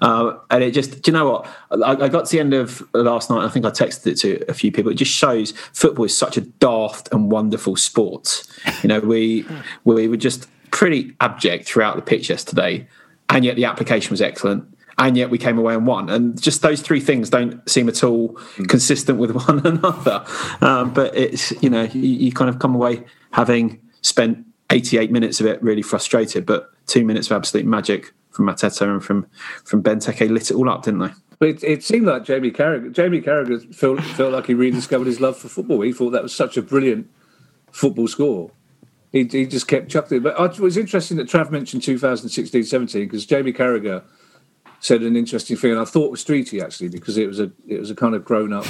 Uh, 0.02 0.38
and 0.50 0.64
it 0.64 0.72
just, 0.72 1.04
do 1.04 1.12
you 1.12 1.14
know 1.14 1.30
what? 1.30 1.48
I, 1.72 2.06
I 2.06 2.08
got 2.10 2.26
to 2.26 2.32
the 2.32 2.40
end 2.40 2.56
of 2.56 2.82
last 2.96 3.30
night, 3.30 3.46
I 3.46 3.50
think 3.50 3.66
I 3.66 3.70
texted 3.70 4.08
it 4.08 4.16
to 4.18 4.44
a 4.50 4.54
few 4.54 4.72
people. 4.72 4.92
It 4.92 4.96
just 4.96 5.14
shows 5.14 5.52
football 5.74 6.06
is 6.06 6.18
such 6.18 6.38
a 6.38 6.42
daft 6.42 7.10
and 7.12 7.32
wonderful 7.32 7.76
sport. 7.76 8.44
You 8.82 8.90
know, 8.90 9.00
we, 9.00 9.46
we 9.84 10.08
were 10.08 10.18
just 10.18 10.48
pretty 10.72 11.16
abject 11.22 11.68
throughout 11.68 11.96
the 11.96 12.02
pitch 12.02 12.30
yesterday 12.30 12.88
and 13.30 13.46
yet 13.46 13.56
the 13.56 13.66
application 13.66 14.12
was 14.12 14.22
excellent 14.22 14.66
and 14.98 15.16
yet 15.16 15.30
we 15.30 15.38
came 15.38 15.58
away 15.58 15.74
and 15.74 15.86
won 15.86 16.10
and 16.10 16.42
just 16.42 16.62
those 16.62 16.82
three 16.82 17.00
things 17.00 17.30
don't 17.30 17.68
seem 17.70 17.88
at 17.88 18.04
all 18.04 18.30
consistent 18.68 19.20
with 19.20 19.32
one 19.48 19.66
another 19.66 20.26
um, 20.62 20.94
but 20.94 21.16
it's 21.16 21.52
you 21.62 21.70
know 21.70 21.84
you, 21.84 22.02
you 22.02 22.32
kind 22.32 22.50
of 22.50 22.60
come 22.60 22.76
away 22.76 23.04
having 23.32 23.80
spent 24.02 24.46
88 24.70 25.12
minutes 25.12 25.40
of 25.40 25.46
it 25.46 25.62
really 25.62 25.82
frustrated 25.82 26.46
but 26.46 26.70
two 26.88 27.06
minutes 27.06 27.30
of 27.30 27.36
absolute 27.38 27.66
magic 27.66 28.14
from 28.32 28.46
Mateta 28.46 28.84
and 28.84 29.04
from 29.04 29.28
from 29.64 29.82
Benteke 29.82 30.30
lit 30.30 30.52
it 30.52 30.56
all 30.56 30.70
up 30.70 30.84
didn't 30.84 31.00
they 31.00 31.12
But 31.40 31.50
it, 31.50 31.64
it 31.64 31.84
seemed 31.84 32.08
like 32.08 32.24
Jamie 32.24 32.52
Carragher. 32.52 32.92
Jamie 32.92 33.22
Carragher 33.22 33.74
felt 33.74 34.02
felt 34.04 34.34
like 34.34 34.48
he 34.48 34.54
rediscovered 34.54 35.08
his 35.08 35.22
love 35.22 35.38
for 35.38 35.48
football. 35.48 35.82
He 35.82 35.94
thought 35.94 36.12
that 36.12 36.24
was 36.24 36.36
such 36.36 36.58
a 36.58 36.62
brilliant 36.62 37.10
football 37.72 38.08
score. 38.08 38.52
He, 39.12 39.24
he 39.24 39.46
just 39.46 39.68
kept 39.68 39.90
chuckling. 39.90 40.22
But 40.22 40.40
it 40.40 40.60
was 40.60 40.78
interesting 40.78 41.18
that 41.18 41.28
Trav 41.28 41.50
mentioned 41.50 41.82
2016-17 41.82 42.94
because 42.94 43.26
Jamie 43.26 43.54
Carragher 43.54 44.04
said 44.80 45.02
an 45.02 45.16
interesting 45.16 45.58
thing, 45.58 45.72
and 45.72 45.80
I 45.80 45.86
thought 45.86 46.06
it 46.06 46.12
was 46.12 46.24
Streety 46.24 46.62
actually 46.62 46.90
because 46.90 47.18
it 47.18 47.28
was 47.28 47.40
a 47.40 47.52
it 47.68 47.80
was 47.80 47.90
a 47.90 47.96
kind 47.96 48.16
of 48.16 48.24
grown 48.24 48.54
up 48.54 48.66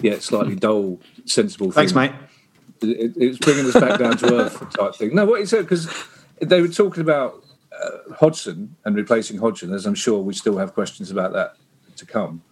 yet 0.00 0.22
slightly 0.22 0.54
dull, 0.54 1.00
sensible. 1.24 1.66
Thing. 1.66 1.88
Thanks 1.88 1.94
mate 1.94 2.12
It, 2.82 3.16
it 3.16 3.28
was 3.28 3.38
bringing 3.38 3.66
us 3.66 3.74
back 3.74 3.98
down 3.98 4.16
to 4.18 4.34
earth 4.40 4.70
type 4.76 4.94
thing. 4.94 5.14
No, 5.14 5.24
what 5.24 5.40
he 5.40 5.46
said 5.46 5.62
because 5.62 5.92
they 6.40 6.60
were 6.60 6.68
talking 6.68 7.00
about 7.00 7.44
uh, 7.72 8.14
Hodgson 8.14 8.76
and 8.84 8.94
replacing 8.96 9.38
Hodgson, 9.38 9.72
as 9.72 9.86
I'm 9.86 9.94
sure 9.94 10.20
we 10.20 10.34
still 10.34 10.58
have 10.58 10.74
questions 10.74 11.10
about 11.10 11.32
that 11.32 11.56
to 11.96 12.06
come. 12.06 12.42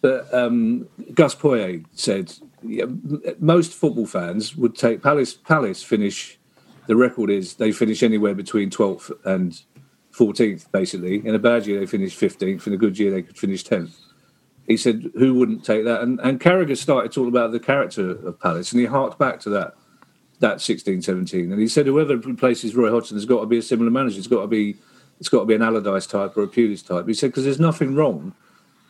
but 0.00 0.32
um, 0.34 0.88
Gus 1.14 1.34
Poyet 1.34 1.84
said 1.92 2.32
yeah, 2.62 2.84
m- 2.84 3.22
most 3.38 3.72
football 3.72 4.06
fans 4.06 4.56
would 4.56 4.76
take 4.76 5.02
Palace. 5.02 5.34
Palace 5.34 5.82
finish. 5.82 6.38
The 6.86 6.96
record 6.96 7.30
is 7.30 7.54
they 7.54 7.72
finish 7.72 8.02
anywhere 8.02 8.34
between 8.34 8.70
12th 8.70 9.12
and 9.24 9.60
14th, 10.12 10.70
basically. 10.72 11.26
In 11.26 11.34
a 11.34 11.38
bad 11.38 11.66
year, 11.66 11.80
they 11.80 11.86
finish 11.86 12.16
15th. 12.16 12.66
In 12.66 12.72
a 12.72 12.76
good 12.76 12.98
year, 12.98 13.10
they 13.10 13.22
could 13.22 13.38
finish 13.38 13.64
10th. 13.64 13.96
He 14.66 14.76
said, 14.76 15.10
"Who 15.14 15.34
wouldn't 15.34 15.64
take 15.64 15.84
that?" 15.84 16.00
And, 16.02 16.18
and 16.20 16.40
Carragher 16.40 16.76
started 16.76 17.12
talking 17.12 17.28
about 17.28 17.52
the 17.52 17.60
character 17.60 18.10
of 18.10 18.40
Palace, 18.40 18.72
and 18.72 18.80
he 18.80 18.86
harked 18.86 19.18
back 19.18 19.38
to 19.40 19.50
that 19.50 19.74
that 20.40 20.60
16, 20.60 21.02
17. 21.02 21.52
And 21.52 21.60
he 21.60 21.68
said, 21.68 21.86
"Whoever 21.86 22.16
replaces 22.16 22.74
Roy 22.74 22.90
Hodgson 22.90 23.16
has 23.16 23.24
got 23.24 23.40
to 23.40 23.46
be 23.46 23.58
a 23.58 23.62
similar 23.62 23.90
manager. 23.90 24.18
It's 24.18 24.26
got 24.26 24.40
to 24.40 24.48
be 24.48 24.76
it's 25.20 25.28
got 25.28 25.40
to 25.40 25.46
be 25.46 25.54
an 25.54 25.62
Allardyce 25.62 26.06
type 26.06 26.36
or 26.36 26.42
a 26.42 26.48
Pulis 26.48 26.84
type." 26.84 27.06
He 27.06 27.14
said, 27.14 27.28
"Because 27.28 27.44
there's 27.44 27.60
nothing 27.60 27.94
wrong 27.94 28.34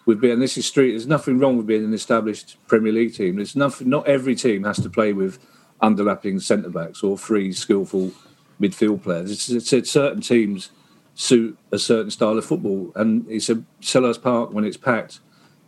with 0.06 0.20
being 0.20 0.38
this 0.38 0.56
is 0.56 0.64
street. 0.64 0.92
There's 0.92 1.06
nothing 1.06 1.38
wrong 1.38 1.58
with 1.58 1.66
being 1.66 1.84
an 1.84 1.92
established 1.92 2.56
Premier 2.66 2.92
League 2.92 3.14
team. 3.14 3.36
There's 3.36 3.56
nothing. 3.56 3.90
Not 3.90 4.06
every 4.06 4.34
team 4.34 4.64
has 4.64 4.80
to 4.80 4.88
play 4.88 5.12
with 5.12 5.38
underlapping 5.82 6.40
centre 6.40 6.70
backs 6.70 7.02
or 7.02 7.18
three 7.18 7.52
skillful 7.52 8.12
midfield 8.60 9.02
players. 9.02 9.30
It's, 9.30 9.48
it 9.48 9.66
said 9.66 9.86
certain 9.86 10.20
teams 10.20 10.70
suit 11.14 11.58
a 11.72 11.78
certain 11.78 12.10
style 12.10 12.38
of 12.38 12.44
football, 12.44 12.92
and 12.94 13.26
he 13.28 13.40
said 13.40 13.64
Selhurst 13.80 14.22
Park 14.22 14.52
when 14.52 14.64
it's 14.64 14.76
packed 14.76 15.20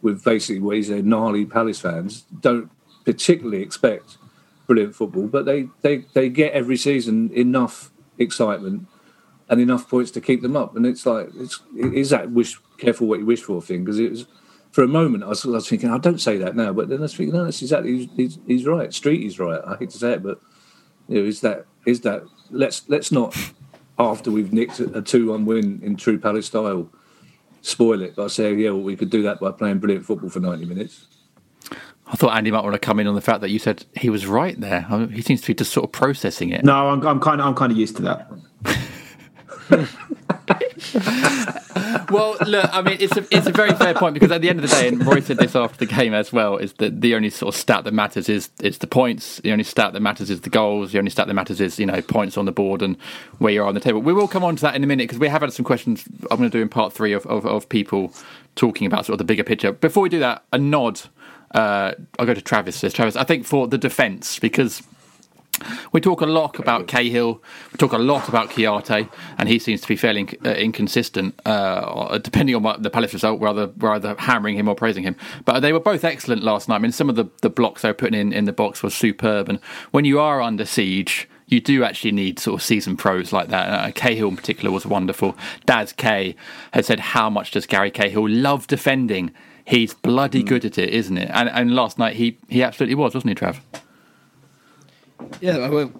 with 0.03 0.23
basically 0.25 0.61
what 0.61 0.77
he 0.77 0.83
said 0.83 1.05
gnarly 1.05 1.45
Palace 1.45 1.81
fans 1.81 2.23
don't 2.41 2.71
particularly 3.05 3.63
expect 3.63 4.19
brilliant 4.67 4.95
football, 4.95 5.27
but 5.27 5.47
they 5.47 5.69
they 5.83 6.05
they 6.13 6.29
get 6.29 6.53
every 6.53 6.77
season 6.77 7.33
enough 7.33 7.91
excitement 8.19 8.87
and 9.49 9.61
enough 9.61 9.89
points 9.89 10.11
to 10.13 10.21
keep 10.21 10.43
them 10.43 10.57
up. 10.57 10.77
And 10.77 10.87
it's 10.87 11.07
like, 11.07 11.31
it's 11.37 11.61
is 11.77 12.11
that 12.11 12.31
wish 12.31 12.61
careful 12.77 13.07
what 13.07 13.19
you 13.19 13.27
wish 13.27 13.43
for 13.43 13.61
thing? 13.63 13.85
Because 13.85 13.99
it 13.99 14.11
was 14.11 14.27
for 14.79 14.85
a 14.85 14.87
moment 14.87 15.25
I 15.25 15.27
was, 15.27 15.45
I 15.45 15.49
was 15.49 15.69
thinking, 15.69 15.91
I 15.91 15.99
don't 15.99 16.21
say 16.21 16.39
that 16.39 16.55
now, 16.55 16.73
but 16.73 16.89
then 16.89 17.01
I 17.01 17.03
was 17.03 17.15
thinking, 17.17 17.35
no, 17.35 17.45
that's 17.45 17.61
exactly 17.63 17.97
he's, 17.97 18.09
he's, 18.15 18.39
he's 18.47 18.65
right. 18.65 18.95
Street 18.95 19.27
is 19.27 19.41
right. 19.41 19.61
I 19.67 19.77
hate 19.77 19.91
to 19.91 19.99
say 19.99 20.13
it, 20.13 20.23
but 20.23 20.41
you 21.09 21.21
know, 21.21 21.27
is 21.27 21.41
that 21.41 21.67
is 21.85 22.03
that 22.03 22.23
let's 22.53 22.89
let's 22.89 23.11
not 23.11 23.37
after 23.99 24.31
we've 24.31 24.53
nicked 24.53 24.79
a 24.79 25.03
two 25.03 25.33
one 25.33 25.47
win 25.47 25.81
in 25.83 25.97
true 25.97 26.17
Palace 26.17 26.47
style 26.47 26.89
spoil 27.61 28.03
it 28.03 28.15
by 28.15 28.29
saying, 28.29 28.61
yeah, 28.61 28.71
well, 28.71 28.83
we 28.83 28.95
could 28.95 29.11
do 29.11 29.21
that 29.23 29.41
by 29.41 29.51
playing 29.51 29.81
brilliant 29.81 30.07
football 30.07 30.31
for 30.31 30.39
ninety 30.39 30.65
minutes. 30.65 31.09
I 32.07 32.15
thought 32.15 32.37
Andy 32.37 32.53
might 32.53 32.63
want 32.63 32.75
to 32.75 32.79
come 32.79 33.01
in 33.01 33.09
on 33.09 33.17
the 33.17 33.21
fact 33.21 33.41
that 33.41 33.51
you 33.51 33.59
said 33.59 33.85
he 33.97 34.11
was 34.11 34.29
right 34.29 34.61
there. 34.61 34.87
I 34.89 34.99
mean, 34.99 35.11
He 35.11 35.23
seems 35.23 35.41
to 35.41 35.49
be 35.49 35.55
just 35.55 35.73
sort 35.73 35.87
of 35.87 35.91
processing 35.91 36.51
it. 36.51 36.65
No, 36.65 36.91
I'm, 36.91 37.05
I'm 37.05 37.19
kind 37.19 37.41
of 37.41 37.49
I'm 37.49 37.57
kind 37.57 37.73
of 37.73 37.79
used 37.79 37.97
to 37.97 38.03
that. 38.03 38.31
Well, 42.11 42.37
look, 42.47 42.69
I 42.73 42.83
mean, 42.83 42.97
it's 43.01 43.17
a 43.17 43.27
it's 43.31 43.47
a 43.47 43.53
very 43.53 43.73
fair 43.73 43.95
point 43.95 44.15
because 44.15 44.31
at 44.31 44.41
the 44.41 44.49
end 44.49 44.63
of 44.63 44.69
the 44.69 44.75
day, 44.75 44.89
and 44.89 45.05
Roy 45.05 45.21
said 45.21 45.39
this 45.39 45.55
after 45.55 45.79
the 45.79 45.87
game 45.87 46.15
as 46.15 46.33
well, 46.33 46.57
is 46.57 46.73
that 46.75 47.01
the 47.01 47.15
only 47.15 47.31
sort 47.31 47.55
of 47.55 47.61
stat 47.61 47.85
that 47.85 47.93
matters 47.93 48.29
is 48.29 48.51
it's 48.61 48.79
the 48.79 48.87
points. 48.87 49.39
The 49.39 49.53
only 49.53 49.65
stat 49.65 49.93
that 49.93 50.01
matters 50.01 50.31
is 50.31 50.41
the 50.41 50.51
goals. 50.51 50.93
The 50.93 50.99
only 50.99 51.11
stat 51.11 51.27
that 51.27 51.35
matters 51.35 51.61
is 51.61 51.79
you 51.79 51.87
know 51.87 52.01
points 52.01 52.37
on 52.37 52.45
the 52.47 52.53
board 52.53 52.83
and 52.83 52.97
where 53.39 53.53
you 53.53 53.63
are 53.63 53.67
on 53.67 53.75
the 53.75 53.81
table. 53.81 54.01
We 54.01 54.13
will 54.13 54.29
come 54.29 54.45
on 54.45 54.57
to 54.57 54.63
that 54.63 54.75
in 54.75 54.85
a 54.85 54.87
minute 54.87 55.05
because 55.05 55.19
we 55.19 55.29
have 55.29 55.43
had 55.43 55.53
some 55.53 55.65
questions. 55.65 56.05
I'm 56.31 56.39
going 56.39 56.51
to 56.51 56.57
do 56.59 56.63
in 56.63 56.69
part 56.69 56.93
three 56.93 57.13
of, 57.13 57.27
of 57.27 57.45
of 57.47 57.69
people 57.69 58.13
talking 58.57 58.87
about 58.87 59.07
sort 59.07 59.15
of 59.15 59.19
the 59.19 59.25
bigger 59.25 59.45
picture. 59.45 59.73
Before 59.73 60.03
we 60.03 60.09
do 60.09 60.21
that, 60.21 60.45
a 60.53 60.59
nod. 60.59 61.01
Uh, 61.53 61.93
I'll 62.19 62.27
go 62.27 62.35
to 62.35 62.43
Travis. 62.43 62.77
Says 62.77 62.93
Travis. 62.93 63.17
I 63.17 63.25
think 63.25 63.45
for 63.45 63.67
the 63.69 63.79
defence 63.79 64.39
because. 64.39 64.83
We 65.93 66.01
talk 66.01 66.21
a 66.21 66.27
lot 66.27 66.59
about 66.59 66.87
Cahill. 66.87 67.43
We 67.73 67.77
talk 67.79 67.93
a 67.93 67.99
lot 67.99 68.29
about 68.29 68.51
Kouyate, 68.51 69.09
and 69.39 69.49
he 69.49 69.59
seems 69.59 69.81
to 69.81 69.89
be 69.89 69.97
fairly 69.97 70.25
inc- 70.25 70.47
uh, 70.47 70.51
inconsistent, 70.51 71.39
uh, 71.47 72.19
depending 72.19 72.55
on 72.55 72.63
what 72.63 72.83
the 72.83 72.91
Palace 72.91 73.13
result, 73.13 73.41
we're 73.41 73.47
rather 73.47 73.73
rather 73.79 74.15
hammering 74.19 74.57
him 74.57 74.69
or 74.69 74.75
praising 74.75 75.03
him. 75.03 75.17
But 75.45 75.61
they 75.61 75.73
were 75.73 75.81
both 75.81 76.05
excellent 76.05 76.43
last 76.43 76.69
night. 76.69 76.77
I 76.77 76.79
mean, 76.79 76.93
some 76.93 77.09
of 77.09 77.17
the, 77.17 77.27
the 77.43 77.51
blocks 77.51 77.83
they 77.83 77.89
were 77.91 77.95
putting 77.95 78.19
in 78.21 78.33
in 78.33 78.45
the 78.45 78.53
box 78.53 78.83
were 78.83 78.91
superb. 78.91 79.49
And 79.49 79.59
when 79.91 80.05
you 80.05 80.21
are 80.21 80.41
under 80.41 80.65
siege, 80.65 81.29
you 81.47 81.61
do 81.61 81.83
actually 81.83 82.13
need 82.13 82.39
sort 82.39 82.61
of 82.61 82.65
seasoned 82.65 82.99
pros 82.99 83.33
like 83.33 83.49
that. 83.49 83.69
Uh, 83.69 83.91
Cahill 83.93 84.29
in 84.29 84.37
particular 84.37 84.71
was 84.71 84.87
wonderful. 84.87 85.37
Daz 85.67 85.93
K 85.93 86.37
has 86.73 86.87
said, 86.87 87.01
"How 87.01 87.31
much 87.31 87.51
does 87.53 87.67
Gary 87.67 87.91
Cahill 87.91 88.29
love 88.29 88.67
defending?" 88.67 89.33
He's 89.65 89.93
bloody 89.93 90.43
good 90.43 90.65
at 90.65 90.79
it, 90.79 90.89
isn't 90.89 91.19
it? 91.19 91.31
And, 91.31 91.51
and 91.51 91.75
last 91.75 91.99
night 91.99 92.17
he 92.17 92.39
he 92.49 92.63
absolutely 92.63 92.95
was, 92.95 93.15
wasn't 93.15 93.39
he, 93.39 93.45
Trav? 93.45 93.59
Yeah, 95.41 95.69
well, 95.69 95.93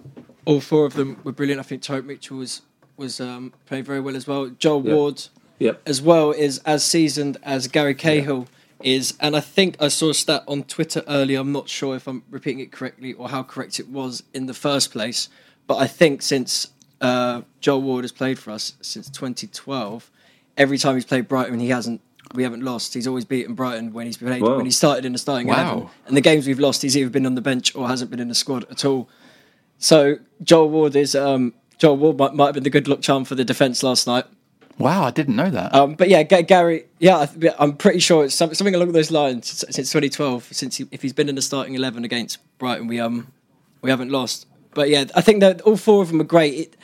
all 0.45 0.61
four 0.61 0.85
of 0.85 0.93
them 0.93 1.19
were 1.23 1.31
brilliant. 1.31 1.59
I 1.59 1.63
think 1.63 1.81
Tyrick 1.81 2.05
Mitchell 2.05 2.37
was 2.37 2.61
was 2.97 3.21
um, 3.21 3.53
playing 3.65 3.85
very 3.85 4.01
well 4.01 4.15
as 4.15 4.27
well. 4.27 4.47
Joel 4.47 4.85
Yeah. 4.85 4.93
Ward, 4.93 5.27
Yep. 5.59 5.81
as 5.85 6.01
well, 6.01 6.31
is 6.31 6.59
as 6.65 6.83
seasoned 6.83 7.37
as 7.43 7.67
Gary 7.67 7.95
Cahill 7.95 8.47
is. 8.83 9.13
And 9.21 9.37
I 9.37 9.39
think 9.39 9.77
I 9.81 9.87
saw 9.87 10.09
a 10.09 10.13
stat 10.13 10.43
on 10.47 10.63
Twitter 10.63 11.01
earlier. 11.07 11.39
I'm 11.39 11.51
not 11.53 11.69
sure 11.69 11.95
if 11.95 12.07
I'm 12.07 12.23
repeating 12.29 12.59
it 12.59 12.71
correctly 12.73 13.13
or 13.13 13.29
how 13.29 13.43
correct 13.43 13.79
it 13.79 13.87
was 13.89 14.23
in 14.33 14.47
the 14.47 14.53
first 14.53 14.91
place, 14.91 15.29
but 15.65 15.75
I 15.77 15.87
think 15.87 16.21
since 16.21 16.67
uh, 16.99 17.41
Joel 17.61 17.81
Ward 17.83 18.03
has 18.03 18.11
played 18.11 18.37
for 18.37 18.51
us 18.51 18.73
since 18.81 19.09
2012, 19.09 20.11
every 20.57 20.77
time 20.77 20.95
he's 20.95 21.05
played 21.05 21.27
Brighton, 21.29 21.59
he 21.59 21.69
hasn't. 21.69 22.01
We 22.35 22.43
haven't 22.43 22.63
lost. 22.63 22.93
He's 22.93 23.07
always 23.07 23.25
beaten 23.25 23.55
Brighton 23.55 23.91
when 23.91 24.05
he's 24.05 24.17
played 24.17 24.41
Wow. 24.41 24.57
when 24.57 24.65
he 24.65 24.71
started 24.71 25.03
in 25.05 25.13
the 25.13 25.17
starting 25.19 25.47
Wow. 25.47 25.55
eleven. 25.73 25.89
And 26.07 26.17
the 26.17 26.21
games 26.21 26.45
we've 26.47 26.59
lost, 26.59 26.81
he's 26.83 26.95
either 26.95 27.09
been 27.09 27.25
on 27.25 27.35
the 27.35 27.41
bench 27.41 27.75
or 27.75 27.87
hasn't 27.87 28.11
been 28.11 28.19
in 28.19 28.27
the 28.27 28.35
squad 28.35 28.65
at 28.69 28.85
all. 28.85 29.09
So 29.79 30.17
Joel 30.43 30.69
Ward 30.69 30.95
is 30.95 31.15
um, 31.15 31.53
Joel 31.79 31.97
Ward 31.97 32.17
might, 32.17 32.33
might 32.35 32.45
have 32.47 32.53
been 32.55 32.63
the 32.63 32.69
good 32.69 32.87
luck 32.87 33.01
charm 33.01 33.25
for 33.25 33.35
the 33.35 33.45
defence 33.45 33.81
last 33.81 34.05
night. 34.05 34.25
Wow, 34.77 35.03
I 35.03 35.11
didn't 35.11 35.35
know 35.35 35.49
that. 35.49 35.73
Um, 35.75 35.95
but 35.95 36.07
yeah, 36.07 36.23
Ga- 36.23 36.43
Gary, 36.43 36.85
yeah, 36.99 37.17
I 37.17 37.29
I'm 37.57 37.75
pretty 37.75 37.99
sure 37.99 38.23
it's 38.25 38.35
some- 38.35 38.53
something 38.53 38.75
along 38.75 38.91
those 38.93 39.11
lines 39.11 39.47
since 39.69 39.91
2012. 39.91 40.49
Since 40.51 40.77
he, 40.77 40.85
if 40.91 41.01
he's 41.01 41.13
been 41.13 41.27
in 41.29 41.35
the 41.35 41.41
starting 41.41 41.73
eleven 41.75 42.05
against 42.05 42.37
Brighton, 42.59 42.87
we 42.87 42.99
um 42.99 43.27
we 43.81 43.89
haven't 43.89 44.09
lost. 44.11 44.45
But 44.75 44.89
yeah, 44.89 45.05
I 45.15 45.21
think 45.21 45.39
that 45.41 45.61
all 45.61 45.75
four 45.77 46.01
of 46.03 46.09
them 46.09 46.21
are 46.21 46.25
great. 46.25 46.53
It, 46.53 46.75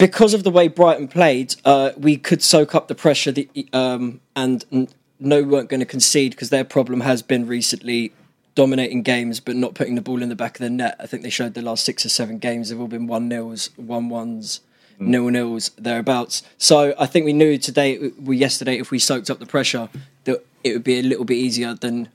because 0.00 0.32
of 0.32 0.44
the 0.44 0.50
way 0.50 0.66
Brighton 0.66 1.08
played, 1.08 1.54
uh, 1.64 1.90
we 1.96 2.16
could 2.16 2.42
soak 2.42 2.74
up 2.74 2.88
the 2.88 2.94
pressure, 2.94 3.30
the, 3.30 3.48
um, 3.72 4.20
and 4.34 4.64
n- 4.72 4.88
no, 5.20 5.42
we 5.42 5.48
weren't 5.48 5.68
going 5.68 5.80
to 5.80 5.86
concede 5.86 6.32
because 6.32 6.48
their 6.48 6.64
problem 6.64 7.02
has 7.02 7.20
been 7.20 7.46
recently 7.46 8.12
dominating 8.54 9.02
games 9.02 9.38
but 9.38 9.54
not 9.54 9.74
putting 9.74 9.94
the 9.94 10.00
ball 10.00 10.22
in 10.22 10.30
the 10.30 10.34
back 10.34 10.56
of 10.56 10.64
the 10.64 10.70
net. 10.70 10.96
I 10.98 11.06
think 11.06 11.22
they 11.22 11.30
showed 11.30 11.54
the 11.54 11.62
last 11.62 11.84
six 11.84 12.04
or 12.04 12.08
seven 12.08 12.38
games 12.38 12.70
have 12.70 12.80
all 12.80 12.88
been 12.88 13.06
one 13.06 13.28
nils, 13.28 13.70
one 13.76 14.08
ones, 14.08 14.60
nil 14.98 15.28
nils 15.28 15.70
thereabouts. 15.76 16.42
So 16.56 16.94
I 16.98 17.06
think 17.06 17.26
we 17.26 17.34
knew 17.34 17.58
today, 17.58 17.98
we 17.98 18.38
yesterday, 18.38 18.78
if 18.78 18.90
we 18.90 18.98
soaked 18.98 19.30
up 19.30 19.38
the 19.38 19.46
pressure, 19.46 19.90
that 20.24 20.44
it 20.64 20.72
would 20.72 20.84
be 20.84 20.98
a 20.98 21.02
little 21.02 21.24
bit 21.24 21.36
easier 21.36 21.74
than 21.74 22.08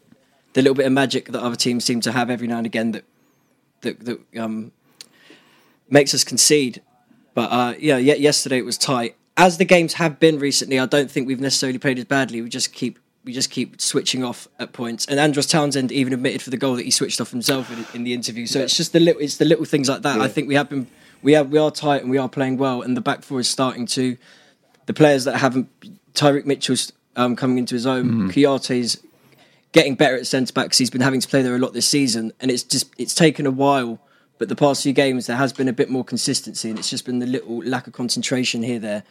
the 0.53 0.61
little 0.61 0.75
bit 0.75 0.87
of 0.87 0.91
magic 0.91 1.25
that 1.27 1.41
other 1.41 1.55
teams 1.55 1.85
seem 1.85 2.01
to 2.01 2.11
have 2.11 2.29
every 2.29 2.47
now 2.47 2.57
and 2.57 2.65
again 2.65 2.93
that 2.93 3.03
that, 3.81 3.99
that 4.05 4.19
um, 4.39 4.71
makes 5.89 6.13
us 6.15 6.23
concede. 6.23 6.81
But 7.35 7.51
uh, 7.51 7.73
yeah, 7.77 7.97
ye- 7.97 8.17
yesterday 8.17 8.57
it 8.57 8.65
was 8.65 8.79
tight. 8.79 9.15
As 9.37 9.57
the 9.59 9.65
games 9.65 9.93
have 9.93 10.19
been 10.19 10.39
recently, 10.39 10.79
I 10.79 10.87
don't 10.87 11.11
think 11.11 11.27
we've 11.27 11.39
necessarily 11.41 11.77
played 11.77 11.99
as 11.99 12.05
badly. 12.05 12.41
We 12.41 12.49
just 12.49 12.73
keep 12.73 12.97
we 13.25 13.33
just 13.33 13.49
keep 13.51 13.81
switching 13.81 14.23
off 14.23 14.47
at 14.59 14.71
points. 14.71 15.05
And 15.07 15.19
Andros 15.19 15.47
Townsend 15.47 15.91
even 15.91 16.13
admitted 16.13 16.41
for 16.41 16.51
the 16.51 16.57
goal 16.57 16.75
that 16.75 16.83
he 16.85 16.91
switched 16.91 17.19
off 17.19 17.31
himself 17.31 17.71
in, 17.71 17.85
in 17.97 18.03
the 18.03 18.13
interview. 18.13 18.45
So 18.45 18.59
it's 18.59 18.77
just 18.77 18.93
the 18.93 18.99
little 18.99 19.21
it's 19.21 19.37
the 19.37 19.45
little 19.45 19.65
things 19.65 19.89
like 19.89 20.01
that. 20.03 20.19
I 20.21 20.27
think 20.27 20.47
we 20.47 20.55
have 20.55 20.69
been 20.69 20.87
we 21.21 21.33
have 21.33 21.49
we 21.49 21.59
are 21.59 21.69
tight 21.71 22.01
and 22.01 22.09
we 22.09 22.17
are 22.17 22.29
playing 22.29 22.57
well, 22.57 22.81
and 22.81 22.95
the 22.97 23.01
back 23.01 23.21
four 23.23 23.39
is 23.39 23.49
starting 23.49 23.85
to 23.87 24.17
the 24.87 24.93
players 24.93 25.25
that 25.25 25.37
haven't 25.37 25.67
Tyrick 26.13 26.45
Mitchell's 26.45 26.93
um, 27.17 27.35
coming 27.35 27.57
into 27.57 27.75
his 27.75 27.85
own. 27.85 28.31
Kouyate's 28.31 28.97
getting 29.73 29.95
better 29.95 30.15
at 30.15 30.25
centre 30.27 30.53
back 30.53 30.65
because 30.65 30.77
he's 30.77 30.89
been 30.89 31.01
having 31.01 31.19
to 31.19 31.27
play 31.27 31.41
there 31.41 31.55
a 31.55 31.59
lot 31.59 31.73
this 31.73 31.87
season, 31.87 32.31
and 32.39 32.49
it's 32.49 32.63
just 32.63 32.93
it's 32.97 33.13
taken 33.13 33.45
a 33.45 33.51
while. 33.51 33.99
But 34.37 34.49
the 34.49 34.55
past 34.55 34.83
few 34.83 34.93
games, 34.93 35.27
there 35.27 35.37
has 35.37 35.53
been 35.53 35.67
a 35.67 35.73
bit 35.73 35.89
more 35.89 36.03
consistency, 36.03 36.69
and 36.69 36.77
it's 36.77 36.89
just 36.89 37.05
been 37.05 37.19
the 37.19 37.25
little 37.25 37.63
lack 37.63 37.87
of 37.87 37.93
concentration 37.93 38.63
here 38.63 38.79
there. 38.79 39.03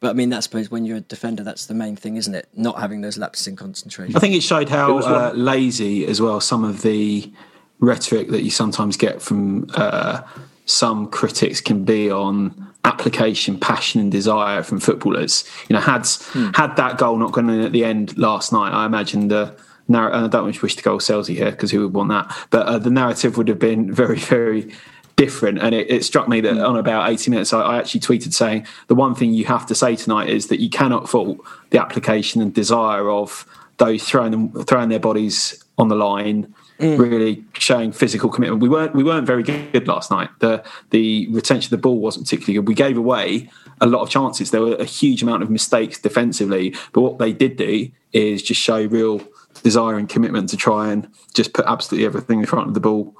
But 0.00 0.10
I 0.10 0.12
mean, 0.12 0.32
I 0.32 0.40
suppose 0.40 0.70
when 0.70 0.84
you're 0.84 0.98
a 0.98 1.00
defender, 1.00 1.42
that's 1.42 1.66
the 1.66 1.74
main 1.74 1.96
thing, 1.96 2.16
isn't 2.16 2.34
it? 2.34 2.48
Not 2.54 2.78
having 2.78 3.00
those 3.00 3.18
lapses 3.18 3.46
in 3.46 3.56
concentration. 3.56 4.14
I 4.14 4.20
think 4.20 4.34
it 4.34 4.42
showed 4.42 4.68
how 4.68 4.98
It 4.98 5.04
uh, 5.04 5.32
lazy 5.32 6.06
as 6.06 6.20
well 6.20 6.40
some 6.40 6.64
of 6.64 6.82
the 6.82 7.32
rhetoric 7.80 8.28
that 8.28 8.42
you 8.42 8.50
sometimes 8.50 8.96
get 8.96 9.22
from 9.22 9.68
uh, 9.74 10.22
some 10.66 11.08
critics 11.08 11.60
can 11.60 11.84
be 11.84 12.10
on 12.10 12.72
application, 12.84 13.58
passion, 13.58 14.00
and 14.00 14.12
desire 14.12 14.62
from 14.62 14.78
footballers. 14.80 15.44
You 15.68 15.74
know, 15.74 15.80
had 15.80 16.06
had 16.54 16.76
that 16.76 16.98
goal 16.98 17.16
not 17.16 17.32
gone 17.32 17.50
in 17.50 17.60
at 17.60 17.72
the 17.72 17.84
end 17.84 18.16
last 18.18 18.52
night, 18.52 18.72
I 18.72 18.86
imagine 18.86 19.28
the. 19.28 19.56
Narr- 19.88 20.12
and 20.12 20.24
I 20.26 20.28
don't 20.28 20.62
wish 20.62 20.76
to 20.76 20.82
go 20.82 20.98
Selzy 20.98 21.34
here 21.34 21.50
because 21.50 21.70
who 21.70 21.80
would 21.82 21.94
want 21.94 22.10
that? 22.10 22.46
But 22.50 22.66
uh, 22.66 22.78
the 22.78 22.90
narrative 22.90 23.36
would 23.36 23.48
have 23.48 23.58
been 23.58 23.92
very, 23.92 24.18
very 24.18 24.72
different. 25.16 25.58
And 25.58 25.74
it, 25.74 25.90
it 25.90 26.04
struck 26.04 26.28
me 26.28 26.40
that 26.40 26.54
hmm. 26.54 26.60
on 26.60 26.76
about 26.76 27.10
80 27.10 27.30
minutes, 27.32 27.52
I, 27.52 27.60
I 27.60 27.78
actually 27.78 28.00
tweeted 28.00 28.32
saying 28.32 28.66
the 28.86 28.94
one 28.94 29.14
thing 29.14 29.34
you 29.34 29.44
have 29.46 29.66
to 29.66 29.74
say 29.74 29.96
tonight 29.96 30.28
is 30.30 30.46
that 30.46 30.60
you 30.60 30.70
cannot 30.70 31.08
fault 31.08 31.38
the 31.70 31.80
application 31.80 32.40
and 32.40 32.54
desire 32.54 33.10
of 33.10 33.44
those 33.78 34.02
throwing 34.04 34.30
them, 34.30 34.64
throwing 34.64 34.88
their 34.88 35.00
bodies 35.00 35.62
on 35.76 35.88
the 35.88 35.96
line, 35.96 36.54
hmm. 36.78 36.96
really 36.96 37.44
showing 37.54 37.92
physical 37.92 38.30
commitment. 38.30 38.62
We 38.62 38.68
weren't 38.68 38.94
we 38.94 39.04
weren't 39.04 39.26
very 39.26 39.42
good 39.42 39.86
last 39.88 40.10
night. 40.10 40.30
The 40.38 40.64
the 40.90 41.28
retention 41.30 41.66
of 41.66 41.70
the 41.70 41.82
ball 41.82 41.98
wasn't 41.98 42.26
particularly 42.26 42.54
good. 42.54 42.68
We 42.68 42.74
gave 42.74 42.96
away 42.96 43.50
a 43.80 43.86
lot 43.86 44.02
of 44.02 44.10
chances. 44.10 44.50
There 44.50 44.60
were 44.60 44.74
a 44.76 44.84
huge 44.84 45.22
amount 45.22 45.42
of 45.42 45.50
mistakes 45.50 45.98
defensively, 45.98 46.74
but 46.92 47.00
what 47.00 47.18
they 47.18 47.32
did 47.32 47.56
do 47.56 47.90
is 48.12 48.42
just 48.42 48.60
show 48.60 48.84
real 48.86 49.20
desire 49.62 49.96
and 49.96 50.08
commitment 50.08 50.48
to 50.50 50.56
try 50.56 50.90
and 50.92 51.08
just 51.34 51.52
put 51.52 51.64
absolutely 51.66 52.06
everything 52.06 52.40
in 52.40 52.46
front 52.46 52.68
of 52.68 52.74
the 52.74 52.80
ball 52.80 53.14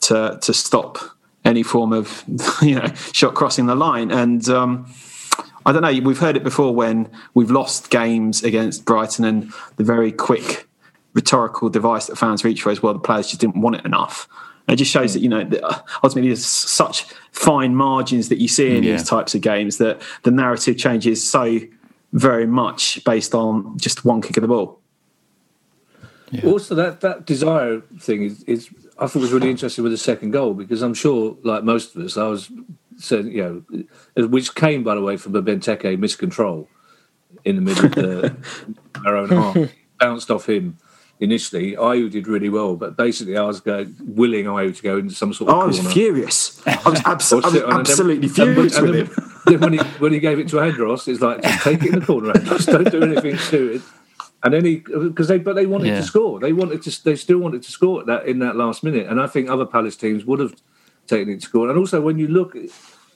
to 0.00 0.38
to 0.42 0.52
stop 0.54 0.98
any 1.44 1.62
form 1.62 1.92
of 1.92 2.24
you 2.62 2.74
know 2.74 2.86
shot 3.12 3.34
crossing 3.34 3.66
the 3.66 3.74
line. 3.74 4.10
And 4.10 4.48
um, 4.48 4.90
I 5.64 5.72
don't 5.72 5.82
know. 5.82 6.00
We've 6.06 6.18
heard 6.18 6.36
it 6.36 6.44
before 6.44 6.74
when 6.74 7.10
we've 7.34 7.50
lost 7.50 7.90
games 7.90 8.42
against 8.44 8.84
Brighton, 8.84 9.24
and 9.24 9.52
the 9.76 9.84
very 9.84 10.12
quick 10.12 10.68
rhetorical 11.14 11.68
device 11.70 12.06
that 12.06 12.16
fans 12.16 12.44
reach 12.44 12.62
for 12.62 12.70
as 12.70 12.82
well. 12.82 12.92
The 12.92 12.98
players 13.00 13.28
just 13.28 13.40
didn't 13.40 13.60
want 13.60 13.76
it 13.76 13.84
enough. 13.84 14.28
It 14.68 14.76
just 14.76 14.90
shows 14.90 15.14
that 15.14 15.20
you 15.20 15.28
know 15.28 15.48
uh, 15.62 15.78
ultimately 16.02 16.28
there's 16.30 16.44
such 16.44 17.04
fine 17.32 17.74
margins 17.76 18.28
that 18.30 18.38
you 18.38 18.48
see 18.48 18.76
in 18.76 18.82
Yeah. 18.82 18.92
these 18.92 19.08
types 19.08 19.34
of 19.34 19.40
games 19.40 19.78
that 19.78 20.02
the 20.24 20.30
narrative 20.32 20.76
changes 20.76 21.28
so 21.28 21.60
very 22.12 22.46
much 22.46 23.02
based 23.04 23.34
on 23.34 23.78
just 23.78 24.04
one 24.04 24.20
kick 24.22 24.36
of 24.36 24.40
the 24.42 24.48
ball. 24.48 24.80
Also, 26.44 26.74
that 26.74 27.00
that 27.02 27.24
desire 27.26 27.80
thing 28.00 28.22
is, 28.24 28.42
is 28.44 28.68
I 28.98 29.06
thought 29.06 29.20
was 29.20 29.32
really 29.32 29.50
interesting 29.50 29.82
with 29.84 29.92
the 29.92 29.98
second 29.98 30.32
goal 30.32 30.54
because 30.54 30.82
I'm 30.82 30.94
sure, 30.94 31.36
like 31.44 31.62
most 31.64 31.94
of 31.96 32.02
us, 32.04 32.16
I 32.16 32.26
was 32.26 32.50
saying, 32.96 33.28
you 33.32 33.64
know, 34.16 34.26
which 34.26 34.54
came 34.54 34.82
by 34.82 34.94
the 34.94 35.02
way 35.02 35.16
from 35.16 35.34
a 35.36 35.42
Benteke 35.42 35.96
miscontrol 35.98 36.66
in 37.44 37.56
the 37.56 37.62
middle 37.62 37.84
of 37.86 37.94
the, 37.94 38.36
our 39.06 39.16
own 39.16 39.28
half, 39.28 39.56
bounced 40.00 40.30
off 40.30 40.48
him 40.48 40.78
initially. 41.20 41.72
Ayew 41.76 42.10
did 42.10 42.26
really 42.26 42.48
well, 42.48 42.74
but 42.76 42.96
basically 42.96 43.36
I 43.36 43.42
was 43.44 43.60
going, 43.60 43.94
willing 44.00 44.46
Ayew 44.46 44.74
to 44.76 44.82
go 44.82 44.98
into 44.98 45.14
some 45.14 45.32
sort 45.32 45.50
of 45.50 45.56
Oh, 45.56 45.60
I 45.60 45.66
was 45.66 45.92
furious. 45.92 46.60
I 46.66 46.80
was, 46.90 47.02
abs- 47.04 47.32
I 47.32 47.36
was 47.36 47.54
it, 47.54 47.62
and 47.64 47.72
then- 47.72 47.80
absolutely 47.80 48.28
and 48.28 48.36
when- 48.38 48.54
furious 48.70 48.76
and 48.78 48.88
with 48.88 49.14
then- 49.14 49.24
him. 49.24 49.32
then 49.46 49.60
when 49.60 49.72
he 49.74 49.78
when 50.00 50.12
he 50.12 50.18
gave 50.18 50.38
it 50.40 50.48
to 50.48 50.58
Andros, 50.60 51.06
it's 51.06 51.20
like 51.20 51.40
just 51.42 51.62
take 51.62 51.82
it 51.84 51.92
in 51.94 52.00
the 52.00 52.06
corner, 52.06 52.30
Andros. 52.32 52.66
Don't 52.66 52.90
do 52.90 53.00
anything 53.02 53.36
stupid. 53.38 53.82
And 54.42 54.52
then 54.54 54.64
he 54.64 54.76
because 54.76 55.28
they 55.28 55.38
but 55.38 55.54
they 55.54 55.66
wanted 55.66 55.88
Yeah. 55.88 56.00
to 56.00 56.02
score. 56.02 56.38
They 56.38 56.52
wanted 56.52 56.82
to 56.82 57.04
they 57.04 57.16
still 57.16 57.38
wanted 57.38 57.62
to 57.62 57.72
score 57.72 58.00
at 58.00 58.06
that 58.06 58.26
in 58.26 58.38
that 58.40 58.56
last 58.56 58.84
minute. 58.84 59.06
And 59.08 59.20
I 59.20 59.26
think 59.26 59.48
other 59.48 59.66
Palace 59.66 59.96
teams 59.96 60.24
would 60.24 60.38
have 60.40 60.54
taken 61.06 61.32
it 61.32 61.40
to 61.40 61.46
score. 61.46 61.68
And 61.68 61.78
also 61.78 62.00
when 62.00 62.18
you 62.18 62.28
look 62.28 62.54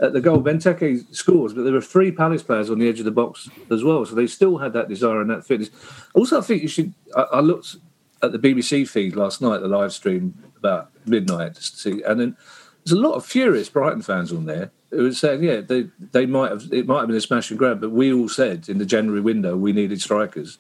at 0.00 0.12
the 0.14 0.20
goal, 0.20 0.40
Benteke 0.42 1.14
scores, 1.14 1.52
but 1.52 1.62
there 1.64 1.74
were 1.74 1.80
three 1.82 2.10
Palace 2.10 2.42
players 2.42 2.70
on 2.70 2.78
the 2.78 2.88
edge 2.88 2.98
of 3.00 3.04
the 3.04 3.10
box 3.10 3.50
as 3.70 3.84
well. 3.84 4.04
So 4.06 4.14
they 4.14 4.26
still 4.26 4.56
had 4.58 4.72
that 4.72 4.88
desire 4.88 5.20
and 5.20 5.28
that 5.30 5.46
fitness. 5.46 5.70
Also, 6.14 6.38
I 6.38 6.40
think 6.42 6.62
you 6.62 6.68
should. 6.68 6.94
I, 7.14 7.22
I 7.34 7.40
looked 7.40 7.76
at 8.22 8.32
the 8.32 8.38
BBC 8.38 8.88
feed 8.88 9.14
last 9.14 9.40
night, 9.42 9.58
the 9.60 9.68
live 9.68 9.92
stream 9.92 10.34
about 10.56 10.90
midnight, 11.06 11.54
just 11.54 11.74
to 11.74 11.78
see, 11.80 12.02
and 12.02 12.18
then 12.18 12.36
there's 12.84 12.98
a 12.98 13.00
lot 13.00 13.12
of 13.14 13.26
furious 13.26 13.68
Brighton 13.68 14.00
fans 14.02 14.32
on 14.32 14.46
there 14.46 14.70
who 14.90 15.04
were 15.04 15.12
saying, 15.12 15.42
yeah, 15.44 15.60
they 15.60 15.88
they 16.12 16.24
might 16.26 16.50
have 16.50 16.64
it 16.72 16.86
might 16.86 17.00
have 17.00 17.08
been 17.08 17.16
a 17.16 17.20
smash 17.20 17.50
and 17.50 17.58
grab, 17.58 17.80
but 17.80 17.90
we 17.90 18.10
all 18.12 18.28
said 18.28 18.68
in 18.70 18.78
the 18.78 18.86
January 18.86 19.20
window 19.20 19.54
we 19.56 19.72
needed 19.74 20.00
strikers. 20.00 20.58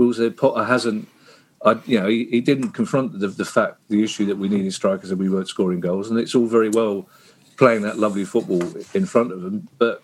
We 0.00 0.06
all 0.06 0.30
Potter 0.30 0.64
hasn't. 0.64 1.08
I, 1.62 1.76
you 1.84 2.00
know, 2.00 2.08
he, 2.08 2.24
he 2.30 2.40
didn't 2.40 2.70
confront 2.70 3.20
the, 3.20 3.28
the 3.28 3.44
fact, 3.44 3.76
the 3.88 4.02
issue 4.02 4.24
that 4.26 4.38
we 4.38 4.48
needed 4.48 4.72
strikers 4.72 5.10
and 5.10 5.20
we 5.20 5.28
weren't 5.28 5.48
scoring 5.48 5.80
goals, 5.80 6.08
and 6.10 6.18
it's 6.18 6.34
all 6.34 6.46
very 6.46 6.70
well 6.70 7.06
playing 7.58 7.82
that 7.82 7.98
lovely 7.98 8.24
football 8.24 8.62
in 8.94 9.04
front 9.04 9.30
of 9.30 9.42
them, 9.42 9.68
but 9.76 10.02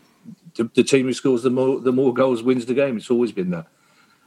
the, 0.56 0.64
the 0.74 0.84
team 0.84 1.06
who 1.06 1.14
scores 1.14 1.42
the 1.42 1.48
more 1.48 1.80
the 1.80 1.92
more 1.92 2.12
goals 2.12 2.42
wins 2.42 2.66
the 2.66 2.74
game. 2.74 2.98
It's 2.98 3.10
always 3.10 3.32
been 3.32 3.48
that. 3.50 3.66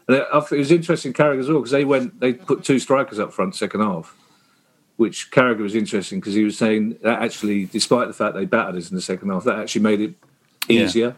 And 0.08 0.18
it, 0.18 0.28
it 0.34 0.58
was 0.58 0.72
interesting, 0.72 1.14
Carragher 1.14 1.40
as 1.40 1.48
well, 1.48 1.60
because 1.60 1.70
they 1.70 1.86
went, 1.86 2.20
they 2.20 2.34
put 2.34 2.64
two 2.64 2.80
strikers 2.80 3.20
up 3.20 3.32
front 3.32 3.56
second 3.56 3.82
half, 3.82 4.16
which 4.98 5.30
Carragher 5.30 5.60
was 5.60 5.76
interesting 5.76 6.20
because 6.20 6.34
he 6.34 6.44
was 6.44 6.58
saying 6.58 6.98
that 7.04 7.22
actually, 7.22 7.66
despite 7.66 8.08
the 8.08 8.14
fact 8.16 8.34
they 8.34 8.46
battered 8.46 8.76
us 8.76 8.90
in 8.90 8.96
the 8.96 9.04
second 9.04 9.30
half, 9.30 9.44
that 9.44 9.60
actually 9.60 9.82
made 9.82 10.02
it 10.02 10.16
Yeah. 10.96 11.12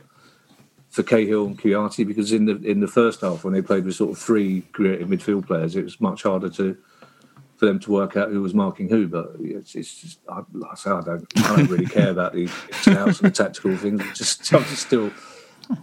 For 0.92 1.04
Cahill 1.04 1.46
and 1.46 1.58
Kouyate 1.58 2.06
because 2.06 2.34
in 2.34 2.46
the 2.46 2.58
in 2.58 2.82
the 2.82 2.88
first 2.88 3.22
half 3.22 3.46
when 3.46 3.54
they 3.54 3.62
played 3.62 3.86
with 3.86 3.96
sort 3.96 4.12
of 4.12 4.18
three 4.18 4.62
creative 4.74 5.08
midfield 5.08 5.48
players, 5.48 5.76
it 5.76 5.86
was 5.86 6.02
much 6.02 6.24
harder 6.24 6.50
to 6.50 6.78
for 7.56 7.68
them 7.68 7.80
to 7.80 7.92
work 7.92 8.18
out 8.18 8.30
who 8.30 8.42
was 8.42 8.54
marking 8.54 8.90
who. 8.90 9.08
But 9.08 9.36
it's, 9.40 9.76
it's 9.76 10.02
just 10.02 10.20
I, 10.28 10.42
like 10.52 10.72
I 10.72 10.76
say, 10.76 10.92
I 10.92 11.02
don't 11.02 11.28
I 11.38 11.56
don't 11.56 11.70
really 11.70 11.86
care 11.86 12.10
about 12.10 12.34
the 12.34 12.50
outs 12.88 13.22
and 13.22 13.30
the 13.30 13.32
tactical 13.32 13.78
things. 13.78 14.04
Just 14.18 14.54
I'm 14.54 14.64
just 14.66 14.86
still 14.88 15.12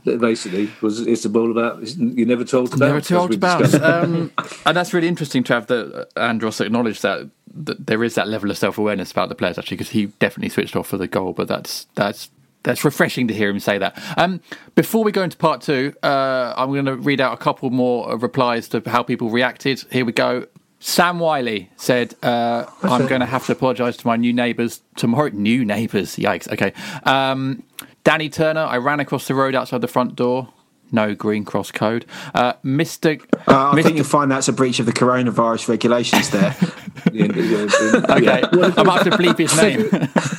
basically 0.04 0.70
was 0.80 1.00
it's 1.06 1.22
the 1.22 1.28
ball 1.28 1.50
about 1.50 1.80
you 1.96 2.26
never 2.26 2.44
told 2.44 2.74
about. 2.74 2.86
Never 2.86 3.00
told 3.00 3.34
about. 3.34 3.74
Um, 3.74 4.32
and 4.66 4.76
that's 4.76 4.92
really 4.92 5.08
interesting 5.08 5.44
to 5.44 5.54
have 5.54 5.68
that 5.68 6.08
Andros 6.16 6.60
acknowledge 6.60 7.00
that, 7.00 7.30
that 7.54 7.86
there 7.86 8.04
is 8.04 8.14
that 8.16 8.28
level 8.28 8.50
of 8.50 8.58
self 8.58 8.78
awareness 8.78 9.10
about 9.10 9.28
the 9.28 9.34
players 9.34 9.58
actually 9.58 9.76
because 9.76 9.90
he 9.90 10.06
definitely 10.18 10.50
switched 10.50 10.76
off 10.76 10.88
for 10.88 10.96
the 10.96 11.06
goal. 11.06 11.32
But 11.32 11.48
that's 11.48 11.86
that's 11.94 12.30
that's 12.68 12.85
refreshing 12.85 13.26
to 13.28 13.35
hear 13.35 13.48
him 13.48 13.59
say 13.59 13.78
that. 13.78 13.98
Um, 14.18 14.40
before 14.74 15.02
we 15.02 15.11
go 15.11 15.22
into 15.22 15.38
part 15.38 15.62
two, 15.62 15.94
uh, 16.02 16.52
I'm 16.54 16.68
going 16.70 16.85
to 16.85 16.96
read 16.96 17.18
out 17.18 17.33
a 17.33 17.38
couple 17.38 17.70
more 17.70 18.14
replies 18.18 18.68
to 18.68 18.83
how 18.87 19.02
people 19.02 19.31
reacted. 19.31 19.83
Here 19.90 20.04
we 20.04 20.12
go. 20.12 20.46
Sam 20.78 21.18
Wiley 21.18 21.70
said, 21.76 22.14
uh, 22.22 22.66
"I'm 22.83 23.07
going 23.07 23.20
to 23.22 23.26
have 23.26 23.46
to 23.46 23.52
apologise 23.52 23.96
to 23.96 24.07
my 24.07 24.16
new 24.16 24.33
neighbours 24.35 24.83
tomorrow." 24.96 25.31
New 25.33 25.64
neighbours, 25.64 26.16
yikes. 26.16 26.46
Okay. 26.52 26.72
Um, 27.04 27.62
Danny 28.04 28.28
Turner, 28.28 28.61
I 28.61 28.76
ran 28.76 29.00
across 29.00 29.26
the 29.26 29.35
road 29.35 29.54
outside 29.54 29.81
the 29.81 29.88
front 29.88 30.14
door. 30.14 30.52
No 30.92 31.14
green 31.14 31.44
cross 31.44 31.70
code. 31.70 32.04
Uh, 32.35 32.52
Mister, 32.62 33.18
Uh, 33.46 33.70
I 33.72 33.74
Mr. 33.74 33.83
think 33.83 33.96
you'll 33.96 34.04
find 34.04 34.31
that's 34.31 34.48
a 34.48 34.52
breach 34.52 34.78
of 34.78 34.87
the 34.87 34.92
coronavirus 34.92 35.68
regulations 35.68 36.31
there. 36.31 36.54
Okay, 37.09 38.42
I 38.52 38.83
might 38.83 39.02
have 39.02 39.11
to 39.11 39.18
bleep 39.18 39.38
his 39.38 39.57
name. 39.57 39.88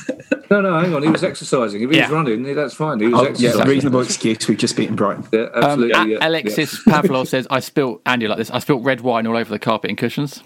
No, 0.50 0.60
no, 0.60 0.78
hang 0.80 0.92
on. 0.94 1.02
He 1.04 1.08
was 1.08 1.22
exercising. 1.22 1.80
If 1.82 1.90
he 1.90 1.96
Yeah. 1.98 2.04
was 2.06 2.10
running, 2.12 2.54
that's 2.56 2.74
fine. 2.74 2.98
He 2.98 3.06
was 3.06 3.20
Oh, 3.20 3.32
yeah, 3.38 3.62
reasonable 3.62 4.00
excuse. 4.00 4.48
We've 4.48 4.58
just 4.58 4.76
beaten 4.76 4.96
Brighton. 4.96 5.24
Yeah, 5.32 5.42
Um, 5.54 5.64
absolutely. 5.64 5.92
A- 5.92 6.18
yeah, 6.18 6.28
Alexis 6.28 6.82
Pavlov 6.84 7.26
says, 7.34 7.46
"I 7.50 7.60
spilt 7.60 8.00
Andy 8.04 8.26
like 8.26 8.38
this. 8.38 8.50
I 8.50 8.58
spilt 8.58 8.82
red 8.82 9.00
wine 9.02 9.26
all 9.28 9.36
over 9.36 9.48
the 9.50 9.60
carpet 9.60 9.90
and 9.90 9.98
cushions." 9.98 10.42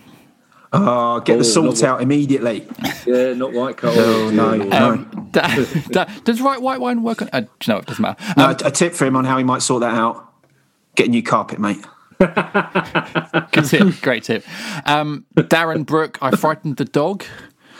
Oh, 0.74 1.20
get 1.20 1.36
Oh, 1.36 1.38
the 1.38 1.44
salt 1.44 1.82
out 1.84 2.02
immediately. 2.02 2.66
Yeah, 2.84 2.92
yeah 3.06 3.32
not 3.34 3.52
white 3.52 3.76
coal. 3.78 3.92
Oh, 3.96 4.30
no, 4.30 4.52
Yeah. 4.54 4.64
no. 4.64 4.86
Um, 4.90 5.28
da- 5.32 5.64
da- 5.90 6.06
does 6.24 6.40
right 6.42 6.60
white 6.60 6.80
wine 6.80 7.02
work 7.02 7.22
on? 7.22 7.30
Uh, 7.32 7.40
do 7.40 7.46
you 7.64 7.72
know, 7.72 7.78
it 7.78 7.86
doesn't 7.86 8.02
matter. 8.02 8.34
No, 8.36 8.46
Um, 8.48 8.56
a 8.64 8.70
tip 8.72 8.92
for 8.92 9.06
him 9.06 9.16
on 9.16 9.24
how 9.24 9.38
he 9.38 9.44
might 9.44 9.62
sort 9.62 9.80
that 9.82 9.94
out. 9.94 10.32
Get 10.96 11.06
a 11.06 11.10
new 11.10 11.22
carpet, 11.22 11.58
mate. 11.60 11.82
good 13.52 13.64
tip, 13.66 14.00
great 14.02 14.24
tip. 14.24 14.44
Um, 14.86 15.24
Darren 15.36 15.86
Brook, 15.86 16.18
I 16.20 16.32
frightened 16.36 16.76
the 16.76 16.84
dog. 16.84 17.24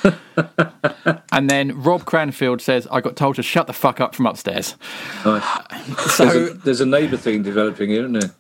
and 1.32 1.50
then 1.50 1.80
Rob 1.82 2.04
Cranfield 2.04 2.60
says, 2.60 2.86
"I 2.90 3.00
got 3.00 3.16
told 3.16 3.36
to 3.36 3.42
shut 3.42 3.66
the 3.66 3.72
fuck 3.72 4.00
up 4.00 4.14
from 4.14 4.26
upstairs." 4.26 4.76
Nice. 5.24 5.44
So 6.16 6.26
There's 6.26 6.50
a, 6.50 6.54
there's 6.54 6.80
a 6.80 6.86
neighbour 6.86 7.16
thing 7.16 7.42
developing 7.42 7.90
here, 7.90 8.00
isn't 8.00 8.12
there? 8.18 8.30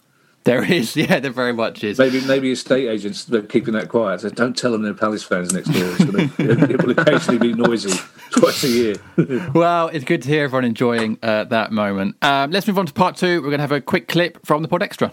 there 0.44 0.62
is, 0.62 0.94
yeah, 0.96 1.20
there 1.20 1.30
very 1.30 1.52
much 1.52 1.82
is. 1.82 1.98
Maybe 1.98 2.20
maybe 2.26 2.52
estate 2.52 2.88
agents 2.88 3.30
are 3.32 3.42
keeping 3.42 3.74
that 3.74 3.88
quiet. 3.88 4.20
So 4.20 4.28
don't 4.28 4.56
tell 4.56 4.72
them 4.72 4.82
they're 4.82 4.94
Palace 4.94 5.22
fans 5.22 5.52
next 5.52 5.68
door. 5.70 5.84
It's 5.84 6.04
gonna, 6.04 6.22
it, 6.38 6.70
it 6.70 6.82
will 6.84 6.98
occasionally 6.98 7.38
be 7.38 7.54
noisy 7.54 7.98
twice 8.30 8.62
a 8.64 8.68
year. 8.68 8.94
Well, 9.54 9.88
it's 9.88 10.04
good 10.04 10.22
to 10.22 10.28
hear 10.28 10.44
everyone 10.44 10.64
enjoying 10.64 11.18
uh, 11.22 11.44
that 11.44 11.72
moment. 11.72 12.16
Um, 12.22 12.50
let's 12.50 12.66
move 12.66 12.78
on 12.78 12.86
to 12.86 12.92
part 12.92 13.16
two. 13.16 13.40
We're 13.40 13.48
going 13.48 13.58
to 13.58 13.62
have 13.62 13.72
a 13.72 13.80
quick 13.80 14.08
clip 14.08 14.44
from 14.44 14.62
the 14.62 14.68
Pod 14.68 14.82
Extra. 14.82 15.12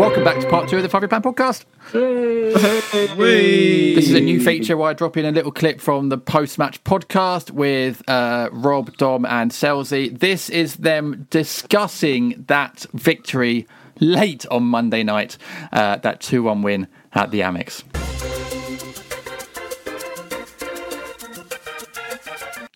Welcome 0.00 0.24
back 0.24 0.40
to 0.40 0.48
part 0.48 0.66
two 0.66 0.78
of 0.78 0.82
the 0.82 0.88
Five 0.88 1.02
Year 1.02 1.08
Plan 1.08 1.20
podcast. 1.20 1.66
This 1.92 4.08
is 4.08 4.14
a 4.14 4.20
new 4.22 4.42
feature 4.42 4.74
where 4.74 4.88
I 4.88 4.92
drop 4.94 5.18
in 5.18 5.26
a 5.26 5.30
little 5.30 5.52
clip 5.52 5.78
from 5.78 6.08
the 6.08 6.16
post 6.16 6.58
match 6.58 6.82
podcast 6.84 7.50
with 7.50 8.02
uh, 8.08 8.48
Rob, 8.50 8.96
Dom, 8.96 9.26
and 9.26 9.50
Selzy. 9.50 10.18
This 10.18 10.48
is 10.48 10.76
them 10.76 11.26
discussing 11.28 12.46
that 12.48 12.86
victory 12.94 13.68
late 14.00 14.46
on 14.46 14.62
Monday 14.62 15.02
night, 15.02 15.36
uh, 15.70 15.98
that 15.98 16.22
2 16.22 16.44
1 16.44 16.62
win 16.62 16.88
at 17.12 17.30
the 17.30 17.40
Amex. 17.40 17.82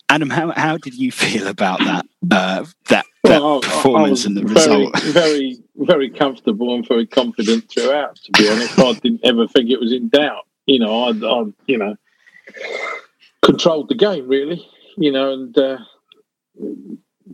Adam, 0.09 0.29
how, 0.29 0.51
how 0.51 0.77
did 0.77 0.93
you 0.93 1.11
feel 1.11 1.47
about 1.47 1.79
that 1.79 2.05
uh, 2.31 2.65
that, 2.89 3.07
that 3.35 3.41
Well, 3.41 3.55
I- 3.63 3.67
I- 3.67 3.71
performance 3.71 4.25
and 4.25 4.37
the 4.37 4.41
was 4.43 4.53
result? 4.53 4.99
Very, 5.01 5.13
very, 5.13 5.57
very 5.75 6.09
comfortable 6.09 6.73
and 6.75 6.87
very 6.87 7.05
confident 7.05 7.69
throughout. 7.69 8.15
To 8.17 8.31
be 8.31 8.49
honest, 8.49 8.79
I 8.79 8.93
didn't 8.93 9.21
ever 9.23 9.47
think 9.47 9.69
it 9.69 9.79
was 9.79 9.91
in 9.93 10.09
doubt. 10.09 10.45
You 10.65 10.79
know, 10.79 11.03
I, 11.03 11.09
I 11.11 11.45
you 11.67 11.77
know, 11.77 11.95
controlled 13.43 13.89
the 13.89 13.95
game 13.95 14.27
really. 14.27 14.65
You 14.97 15.11
know, 15.11 15.33
and 15.33 15.57
uh, 15.57 15.77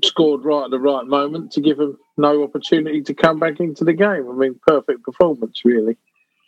scored 0.03 0.43
right 0.43 0.65
at 0.65 0.71
the 0.71 0.79
right 0.79 1.05
moment 1.05 1.51
to 1.51 1.61
give 1.61 1.77
them 1.77 1.97
no 2.17 2.43
opportunity 2.43 3.01
to 3.03 3.13
come 3.13 3.39
back 3.39 3.59
into 3.59 3.83
the 3.83 3.93
game. 3.93 4.27
I 4.29 4.33
mean, 4.33 4.59
perfect 4.65 5.03
performance 5.03 5.61
really. 5.63 5.97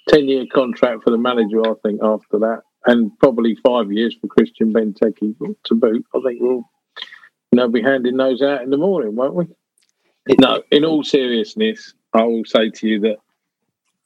Ten 0.09 0.27
year 0.27 0.45
contract 0.51 1.03
for 1.03 1.11
the 1.11 1.17
manager, 1.17 1.61
I 1.61 1.73
think. 1.83 2.01
After 2.03 2.39
that, 2.39 2.63
and 2.85 3.17
probably 3.19 3.55
five 3.65 3.91
years 3.91 4.15
for 4.19 4.27
Christian 4.27 4.73
Benteke 4.73 5.35
to 5.65 5.75
boot. 5.75 6.05
I 6.15 6.19
think 6.25 6.41
we'll 6.41 6.69
you 7.53 7.57
know, 7.57 7.67
be 7.67 7.83
handing 7.83 8.17
those 8.17 8.41
out 8.41 8.63
in 8.63 8.71
the 8.71 8.77
morning, 8.77 9.15
won't 9.15 9.35
we? 9.35 9.45
No, 10.39 10.63
in 10.71 10.83
all 10.85 11.03
seriousness, 11.03 11.93
I 12.11 12.23
will 12.23 12.45
say 12.45 12.71
to 12.71 12.87
you 12.87 12.99
that 13.01 13.17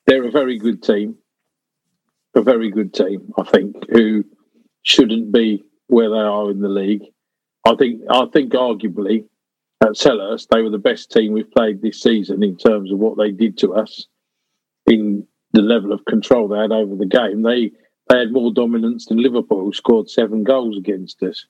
they're 0.05 0.27
a 0.27 0.31
very 0.31 0.57
good 0.59 0.83
team, 0.83 1.15
a 2.35 2.41
very 2.41 2.69
good 2.69 2.93
team. 2.93 3.33
I 3.37 3.43
think 3.43 3.89
who 3.89 4.25
shouldn't 4.83 5.31
be 5.31 5.63
where 5.87 6.09
they 6.09 6.17
are 6.17 6.51
in 6.51 6.59
the 6.59 6.67
league. 6.67 7.03
I 7.65 7.75
think, 7.75 8.01
I 8.09 8.25
think, 8.33 8.51
arguably 8.51 9.23
at 9.81 9.91
Selhurst, 9.91 10.49
they 10.49 10.61
were 10.61 10.69
the 10.69 10.77
best 10.77 11.09
team 11.09 11.31
we've 11.31 11.49
played 11.49 11.81
this 11.81 12.01
season 12.01 12.43
in 12.43 12.57
terms 12.57 12.91
of 12.91 12.99
what 12.99 13.17
they 13.17 13.31
did 13.31 13.57
to 13.59 13.75
us 13.75 14.07
in 14.87 15.25
the 15.53 15.61
level 15.61 15.93
of 15.93 16.03
control 16.03 16.49
they 16.49 16.59
had 16.59 16.73
over 16.73 16.97
the 16.97 17.05
game. 17.05 17.43
They 17.43 17.71
they 18.09 18.19
had 18.19 18.33
more 18.33 18.51
dominance 18.51 19.05
than 19.05 19.23
Liverpool, 19.23 19.63
who 19.63 19.71
scored 19.71 20.09
seven 20.09 20.43
goals 20.43 20.77
against 20.77 21.23
us. 21.23 21.45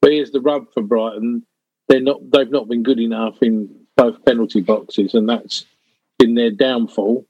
But 0.00 0.12
here's 0.12 0.30
the 0.30 0.40
rub 0.40 0.72
for 0.72 0.82
Brighton: 0.82 1.44
they're 1.88 2.00
not 2.00 2.20
they've 2.30 2.50
not 2.50 2.68
been 2.68 2.82
good 2.82 3.00
enough 3.00 3.42
in 3.42 3.68
both 3.96 4.24
penalty 4.24 4.60
boxes, 4.60 5.14
and 5.14 5.28
that's 5.28 5.64
been 6.18 6.34
their 6.34 6.50
downfall. 6.50 7.26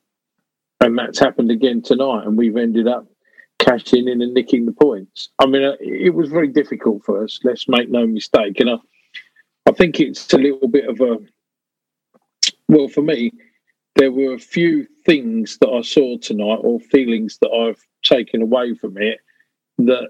And 0.83 0.97
that's 0.97 1.19
happened 1.19 1.51
again 1.51 1.83
tonight, 1.83 2.27
and 2.27 2.39
we've 2.39 2.57
ended 2.57 2.89
up 2.89 3.07
cashing 3.59 4.09
in 4.09 4.23
and 4.23 4.33
nicking 4.33 4.65
the 4.65 4.73
points. 4.73 5.29
I 5.39 5.47
mean, 5.47 5.63
uh, 5.63 5.77
it 5.81 6.15
was 6.15 6.31
very 6.31 6.49
difficult 6.49 7.05
for 7.05 7.23
us. 7.23 7.39
Let's 7.45 7.69
make 7.69 7.91
no 7.91 8.07
mistake, 8.07 8.61
and 8.61 8.71
I, 8.71 8.77
I 9.67 9.73
think 9.73 10.01
it's 10.01 10.33
a 10.33 10.39
little 10.39 10.69
bit 10.69 10.89
of 10.89 11.01
a 11.01 11.19
well 12.69 12.89
for 12.89 13.03
me. 13.03 13.33
There 13.97 14.13
were 14.13 14.35
a 14.35 14.39
few 14.39 14.87
things 15.05 15.59
that 15.59 15.69
I 15.69 15.83
saw 15.83 16.17
tonight, 16.19 16.61
or 16.63 16.81
feelings 16.81 17.39
that 17.43 17.51
I've 17.51 17.83
taken 18.03 18.41
away 18.41 18.75
from 18.75 18.97
it, 18.97 19.19
that 19.79 20.09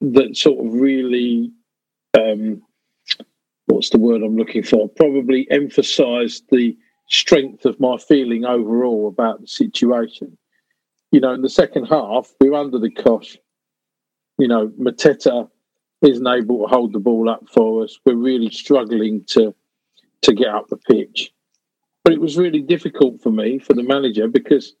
that 0.00 0.36
sort 0.36 0.64
of 0.64 0.72
really 0.72 1.52
um, 2.16 2.62
what's 3.66 3.90
the 3.90 3.98
word 3.98 4.22
I'm 4.22 4.36
looking 4.36 4.62
for? 4.62 4.88
Probably 4.88 5.46
emphasised 5.50 6.44
the 6.50 6.76
strength 7.08 7.64
of 7.64 7.78
my 7.78 7.96
feeling 7.96 8.44
overall 8.44 9.08
about 9.08 9.40
the 9.40 9.46
situation. 9.46 10.36
You 11.12 11.20
know, 11.20 11.32
in 11.34 11.42
the 11.42 11.48
second 11.48 11.86
half, 11.86 12.32
we 12.40 12.50
were 12.50 12.58
under 12.58 12.78
the 12.78 12.90
cosh. 12.90 13.36
You 14.38 14.48
know, 14.48 14.68
Mateta 14.68 15.48
isn't 16.02 16.26
able 16.26 16.62
to 16.62 16.66
hold 16.66 16.92
the 16.92 16.98
ball 16.98 17.28
up 17.28 17.48
for 17.48 17.84
us. 17.84 17.98
We're 18.04 18.16
really 18.16 18.50
struggling 18.50 19.24
to 19.28 19.54
to 20.22 20.34
get 20.34 20.48
up 20.48 20.68
the 20.68 20.76
pitch. 20.76 21.32
But 22.02 22.12
it 22.12 22.20
was 22.20 22.36
really 22.36 22.60
difficult 22.60 23.22
for 23.22 23.30
me, 23.30 23.58
for 23.58 23.74
the 23.74 23.82
manager, 23.82 24.28
because 24.28 24.74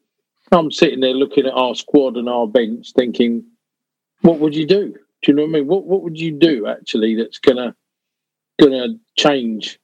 I'm 0.52 0.70
sitting 0.70 1.00
there 1.00 1.14
looking 1.14 1.46
at 1.46 1.54
our 1.54 1.74
squad 1.74 2.16
and 2.16 2.28
our 2.28 2.46
bench, 2.46 2.92
thinking, 2.92 3.44
what 4.22 4.38
would 4.38 4.54
you 4.54 4.66
do? 4.66 4.94
Do 5.22 5.32
you 5.32 5.36
know 5.36 5.42
what 5.42 5.48
I 5.48 5.52
mean? 5.52 5.66
What 5.66 5.86
what 5.86 6.02
would 6.02 6.18
you 6.18 6.32
do 6.32 6.66
actually 6.66 7.14
that's 7.16 7.38
gonna 7.38 7.74
gonna 8.60 8.88
change 9.16 9.78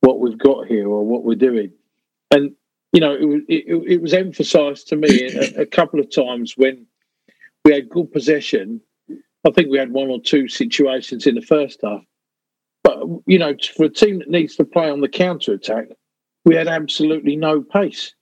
what 0.00 0.20
we've 0.20 0.38
got 0.38 0.66
here 0.66 0.88
or 0.88 1.04
what 1.04 1.24
we're 1.24 1.34
doing? 1.34 1.72
And 2.30 2.54
you 2.92 3.00
know, 3.00 3.14
it 3.14 3.24
was 3.24 3.42
it, 3.48 3.64
it 3.86 4.02
was 4.02 4.14
emphasised 4.14 4.88
to 4.88 4.96
me 4.96 5.28
a, 5.28 5.62
a 5.62 5.66
couple 5.66 6.00
of 6.00 6.10
times 6.10 6.54
when 6.56 6.86
we 7.64 7.72
had 7.72 7.88
good 7.88 8.12
possession. 8.12 8.80
I 9.46 9.50
think 9.50 9.70
we 9.70 9.78
had 9.78 9.92
one 9.92 10.08
or 10.08 10.20
two 10.20 10.48
situations 10.48 11.26
in 11.26 11.34
the 11.34 11.42
first 11.42 11.80
half, 11.82 12.02
but 12.82 13.02
you 13.26 13.38
know, 13.38 13.54
for 13.76 13.84
a 13.84 13.90
team 13.90 14.18
that 14.18 14.30
needs 14.30 14.56
to 14.56 14.64
play 14.64 14.90
on 14.90 15.00
the 15.00 15.08
counter 15.08 15.52
attack, 15.52 15.86
we 16.44 16.54
had 16.54 16.68
absolutely 16.68 17.36
no 17.36 17.60
pace, 17.62 18.14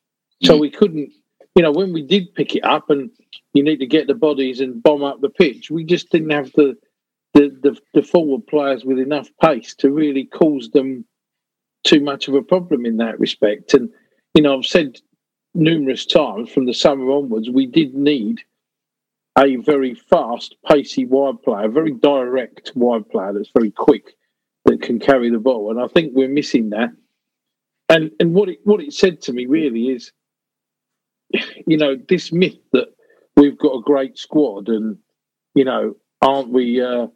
so 0.43 0.57
mm. 0.57 0.61
we 0.61 0.71
couldn't. 0.71 1.13
You 1.55 1.63
know, 1.63 1.73
when 1.73 1.93
we 1.93 2.03
did 2.03 2.35
pick 2.35 2.55
it 2.55 2.65
up 2.65 2.91
and 2.91 3.11
you 3.53 3.63
need 3.63 3.79
to 3.79 3.87
get 3.87 4.07
the 4.07 4.15
bodies 4.15 4.61
and 4.61 4.83
bomb 4.83 5.05
up 5.05 5.21
the 5.21 5.31
pitch. 5.31 5.71
We 5.71 5.85
just 5.85 6.11
didn't 6.11 6.31
have 6.31 6.53
the 6.53 6.77
the, 7.35 7.55
the, 7.63 7.79
the 7.93 8.03
forward 8.03 8.47
players 8.47 8.85
with 8.85 8.99
enough 8.99 9.29
pace 9.43 9.75
to 9.77 9.91
really 9.91 10.25
cause 10.25 10.71
them 10.71 11.05
too 11.85 12.01
much 12.01 12.29
of 12.29 12.35
a 12.35 12.41
problem 12.41 12.87
in 12.87 12.97
that 12.97 13.21
respect. 13.21 13.75
And 13.75 13.91
you 14.35 14.43
know, 14.43 14.57
I've 14.57 14.65
said 14.65 14.99
numerous 15.55 16.07
times 16.07 16.51
from 16.51 16.67
the 16.67 16.75
summer 16.75 17.11
onwards, 17.11 17.51
we 17.51 17.67
did 17.67 17.95
need 17.95 18.41
a 19.39 19.57
very 19.57 19.95
fast, 19.95 20.57
pacey 20.67 21.05
wide 21.05 21.43
player, 21.43 21.67
a 21.67 21.71
very 21.71 21.93
direct 21.93 22.73
wide 22.75 23.09
player 23.11 23.33
that's 23.33 23.51
very 23.57 23.71
quick, 23.71 24.17
that 24.65 24.83
can 24.83 24.99
carry 24.99 25.31
the 25.31 25.39
ball. 25.39 25.71
And 25.71 25.81
I 25.81 25.87
think 25.89 26.13
we're 26.15 26.29
missing 26.29 26.71
that. 26.71 26.91
And 27.89 28.11
and 28.19 28.35
what 28.35 28.49
it 28.49 28.59
what 28.65 28.81
it 28.81 28.93
said 28.93 29.21
to 29.23 29.33
me 29.33 29.47
really 29.47 29.91
is, 29.91 30.11
you 31.67 31.77
know, 31.77 31.97
this 32.09 32.33
myth 32.33 32.59
that 32.73 32.89
we've 33.57 33.71
got 33.71 33.79
a 33.79 33.83
great 33.83 34.19
squad 34.19 34.69
and 34.69 34.99
you 35.55 35.65
know 35.65 35.97
aren't 36.23 36.51
we 36.51 36.83
uh, 36.83 37.07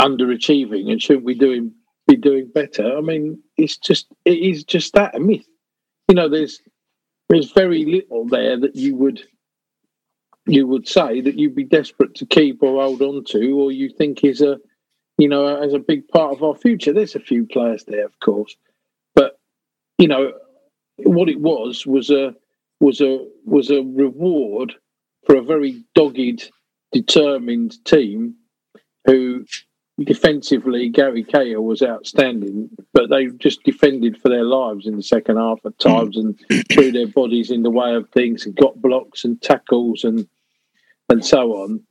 underachieving 0.00 0.90
and 0.90 1.02
shouldn't 1.02 1.24
we 1.24 1.34
doing 1.34 1.72
be 2.08 2.16
doing 2.16 2.50
better? 2.52 2.96
I 2.96 3.00
mean 3.00 3.40
it's 3.56 3.76
just 3.76 4.06
it 4.24 4.38
is 4.38 4.64
just 4.64 4.94
that 4.94 5.14
a 5.14 5.20
myth. 5.20 5.46
You 6.08 6.14
know 6.14 6.28
there's 6.28 6.60
there's 7.28 7.52
very 7.52 7.84
little 7.84 8.26
there 8.26 8.58
that 8.58 8.76
you 8.76 8.96
would 8.96 9.22
you 10.46 10.66
would 10.66 10.88
say 10.88 11.20
that 11.20 11.38
you'd 11.38 11.54
be 11.54 11.64
desperate 11.64 12.14
to 12.16 12.26
keep 12.26 12.62
or 12.62 12.82
hold 12.82 13.00
on 13.02 13.22
to 13.24 13.60
or 13.60 13.70
you 13.70 13.88
think 13.88 14.24
is 14.24 14.42
a 14.42 14.58
you 15.18 15.28
know 15.28 15.62
as 15.62 15.74
a 15.74 15.78
big 15.78 16.08
part 16.08 16.32
of 16.32 16.42
our 16.42 16.56
future. 16.56 16.92
There's 16.92 17.14
a 17.14 17.20
few 17.20 17.46
players 17.46 17.84
there 17.84 18.04
of 18.04 18.18
course. 18.20 18.56
But 19.14 19.38
you 19.98 20.08
know 20.08 20.32
what 20.96 21.28
it 21.28 21.40
was 21.40 21.86
was 21.86 22.10
a 22.10 22.34
was 22.80 23.00
a 23.00 23.24
was 23.44 23.70
a 23.70 23.82
reward 23.82 24.74
for 25.24 25.36
a 25.36 25.42
very 25.42 25.82
dogged, 25.94 26.50
determined 26.92 27.84
team 27.84 28.34
who 29.06 29.44
defensively 30.04 30.88
Gary 30.88 31.22
Cahill 31.22 31.62
was 31.62 31.82
outstanding, 31.82 32.70
but 32.92 33.10
they 33.10 33.26
just 33.26 33.62
defended 33.62 34.20
for 34.20 34.28
their 34.28 34.44
lives 34.44 34.86
in 34.86 34.96
the 34.96 35.02
second 35.02 35.36
half 35.36 35.58
at 35.64 35.74
hmm. 35.80 35.88
times 35.88 36.16
and 36.16 36.38
threw 36.72 36.92
their 36.92 37.06
bodies 37.06 37.50
in 37.50 37.62
the 37.62 37.70
way 37.70 37.94
of 37.94 38.08
things 38.10 38.46
and 38.46 38.56
got 38.56 38.80
blocks 38.80 39.24
and 39.24 39.40
tackles 39.42 40.04
and 40.04 40.26
and 41.08 41.24
so 41.24 41.52
on. 41.62 41.82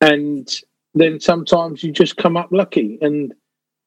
And 0.00 0.48
then 0.94 1.20
sometimes 1.20 1.84
you 1.84 1.92
just 1.92 2.16
come 2.16 2.36
up 2.36 2.48
lucky 2.50 2.98
and 3.00 3.32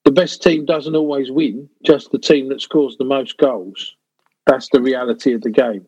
the 0.05 0.11
best 0.11 0.41
team 0.41 0.65
doesn't 0.65 0.95
always 0.95 1.29
win, 1.29 1.69
just 1.83 2.11
the 2.11 2.19
team 2.19 2.47
that 2.49 2.61
scores 2.61 2.95
the 2.95 3.03
most 3.03 3.37
goals. 3.37 3.95
That's 4.45 4.69
the 4.69 4.81
reality 4.81 5.33
of 5.33 5.41
the 5.41 5.49
game. 5.49 5.85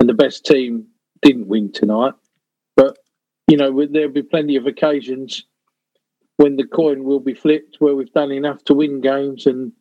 And 0.00 0.08
the 0.08 0.14
best 0.14 0.44
team 0.44 0.88
didn't 1.22 1.46
win 1.46 1.70
tonight. 1.70 2.14
You 3.50 3.56
know, 3.56 3.84
there'll 3.84 4.12
be 4.12 4.22
plenty 4.22 4.54
of 4.54 4.68
occasions 4.68 5.44
when 6.36 6.54
the 6.54 6.64
coin 6.64 7.02
will 7.02 7.18
be 7.18 7.34
flipped 7.34 7.78
where 7.80 7.96
we've 7.96 8.12
done 8.12 8.30
enough 8.30 8.62
to 8.66 8.74
win 8.74 9.00
games 9.00 9.44
and, 9.46 9.72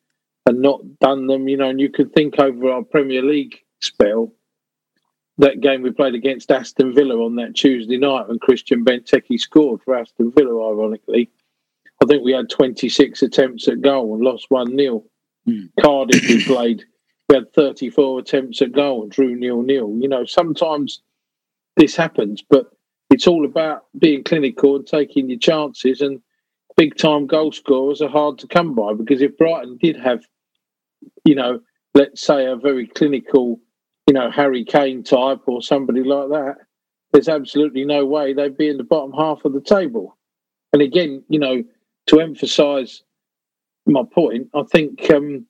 and 0.47 0.59
not 0.59 0.81
done 0.99 1.27
them, 1.27 1.47
you 1.47 1.55
know, 1.55 1.69
and 1.69 1.79
you 1.79 1.91
could 1.91 2.11
think 2.11 2.39
over 2.39 2.71
our 2.71 2.81
Premier 2.81 3.21
League 3.21 3.59
spell, 3.79 4.33
that 5.37 5.61
game 5.61 5.83
we 5.83 5.91
played 5.91 6.15
against 6.15 6.49
Aston 6.49 6.95
Villa 6.95 7.23
on 7.23 7.35
that 7.35 7.53
Tuesday 7.55 7.97
night 7.97 8.27
when 8.27 8.39
Christian 8.39 8.83
Benteke 8.83 9.39
scored 9.39 9.83
for 9.83 9.95
Aston 9.95 10.31
Villa, 10.31 10.71
ironically. 10.71 11.29
I 12.01 12.07
think 12.07 12.23
we 12.23 12.31
had 12.31 12.49
26 12.49 13.21
attempts 13.21 13.67
at 13.67 13.81
goal 13.81 14.15
and 14.15 14.23
lost 14.23 14.47
1 14.49 14.75
0. 14.75 15.03
Hmm. 15.45 15.65
Cardiff, 15.79 16.27
we 16.27 16.43
played, 16.43 16.85
we 17.29 17.35
had 17.35 17.53
34 17.53 18.17
attempts 18.17 18.63
at 18.63 18.71
goal 18.71 19.03
and 19.03 19.11
drew 19.11 19.35
nil 19.35 19.61
nil. 19.61 19.95
You 19.99 20.07
know, 20.07 20.25
sometimes 20.25 21.03
this 21.77 21.95
happens, 21.95 22.41
but 22.41 22.71
it's 23.19 23.27
all 23.27 23.43
about 23.43 23.83
being 23.97 24.23
clinical 24.23 24.77
and 24.77 24.87
taking 24.87 25.29
your 25.29 25.39
chances. 25.39 25.99
And 25.99 26.21
big 26.77 26.95
time 26.95 27.27
goal 27.27 27.51
scorers 27.51 28.01
are 28.01 28.07
hard 28.07 28.39
to 28.39 28.47
come 28.47 28.73
by 28.73 28.93
because 28.93 29.21
if 29.21 29.37
Brighton 29.37 29.77
did 29.81 29.97
have, 29.97 30.23
you 31.25 31.35
know, 31.35 31.59
let's 31.93 32.21
say 32.21 32.45
a 32.45 32.55
very 32.55 32.87
clinical, 32.87 33.59
you 34.07 34.13
know, 34.13 34.31
Harry 34.31 34.63
Kane 34.63 35.03
type 35.03 35.41
or 35.47 35.61
somebody 35.61 36.01
like 36.01 36.29
that, 36.29 36.55
there's 37.11 37.27
absolutely 37.27 37.83
no 37.83 38.05
way 38.05 38.31
they'd 38.31 38.55
be 38.55 38.69
in 38.69 38.77
the 38.77 38.85
bottom 38.85 39.11
half 39.11 39.43
of 39.43 39.51
the 39.51 39.59
table. 39.59 40.17
And 40.71 40.81
again, 40.81 41.21
you 41.27 41.39
know, 41.39 41.65
to 42.07 42.21
emphasise 42.21 43.03
my 43.85 44.03
point, 44.09 44.47
I 44.55 44.63
think 44.63 45.11
um, 45.11 45.45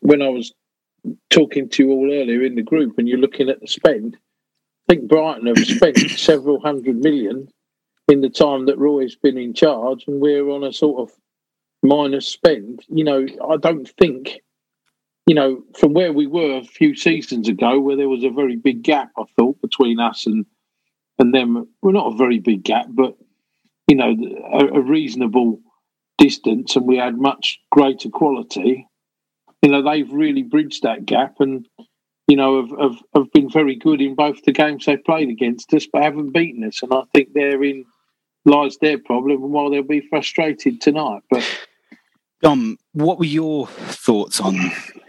when 0.00 0.20
I 0.20 0.28
was 0.28 0.52
talking 1.30 1.70
to 1.70 1.82
you 1.82 1.90
all 1.90 2.12
earlier 2.12 2.42
in 2.42 2.54
the 2.54 2.62
group 2.62 2.98
and 2.98 3.08
you're 3.08 3.16
looking 3.16 3.48
at 3.48 3.62
the 3.62 3.66
spend, 3.66 4.18
think 4.90 5.08
Brighton 5.08 5.46
have 5.46 5.64
spent 5.64 5.98
several 6.18 6.60
hundred 6.60 6.96
million 6.96 7.48
in 8.08 8.20
the 8.20 8.28
time 8.28 8.66
that 8.66 8.78
Roy's 8.78 9.14
been 9.14 9.38
in 9.38 9.54
charge, 9.54 10.04
and 10.06 10.20
we're 10.20 10.50
on 10.50 10.64
a 10.64 10.72
sort 10.72 11.08
of 11.08 11.16
minus 11.82 12.26
spend. 12.26 12.84
You 12.88 13.04
know, 13.04 13.26
I 13.48 13.56
don't 13.56 13.88
think, 13.88 14.40
you 15.26 15.34
know, 15.34 15.62
from 15.78 15.94
where 15.94 16.12
we 16.12 16.26
were 16.26 16.58
a 16.58 16.64
few 16.64 16.96
seasons 16.96 17.48
ago, 17.48 17.78
where 17.78 17.96
there 17.96 18.08
was 18.08 18.24
a 18.24 18.30
very 18.30 18.56
big 18.56 18.82
gap, 18.82 19.10
I 19.16 19.24
thought, 19.36 19.60
between 19.62 20.00
us 20.00 20.26
and 20.26 20.44
and 21.18 21.32
them. 21.34 21.68
Well, 21.82 21.92
not 21.92 22.14
a 22.14 22.16
very 22.16 22.40
big 22.40 22.64
gap, 22.64 22.86
but 22.88 23.16
you 23.86 23.96
know, 23.96 24.16
a, 24.52 24.78
a 24.78 24.80
reasonable 24.80 25.60
distance, 26.18 26.74
and 26.74 26.86
we 26.86 26.96
had 26.96 27.16
much 27.16 27.60
greater 27.70 28.08
quality. 28.08 28.86
You 29.62 29.70
know, 29.70 29.82
they've 29.82 30.10
really 30.10 30.42
bridged 30.42 30.82
that 30.82 31.06
gap, 31.06 31.36
and 31.38 31.66
you 32.30 32.36
know, 32.36 32.64
have, 32.64 32.78
have, 32.78 33.02
have 33.16 33.32
been 33.32 33.50
very 33.50 33.74
good 33.74 34.00
in 34.00 34.14
both 34.14 34.40
the 34.44 34.52
games 34.52 34.86
they've 34.86 35.04
played 35.04 35.28
against 35.28 35.74
us, 35.74 35.88
but 35.92 36.04
haven't 36.04 36.30
beaten 36.30 36.62
us. 36.62 36.80
And 36.80 36.94
I 36.94 37.02
think 37.12 37.32
therein 37.32 37.84
lies 38.44 38.76
their 38.80 38.98
problem, 38.98 39.42
and 39.42 39.52
why 39.52 39.68
they'll 39.68 39.82
be 39.82 40.06
frustrated 40.08 40.80
tonight. 40.80 41.22
But 41.28 41.44
Dom, 42.40 42.78
what 42.92 43.18
were 43.18 43.24
your 43.24 43.66
thoughts 43.66 44.40
on 44.40 44.56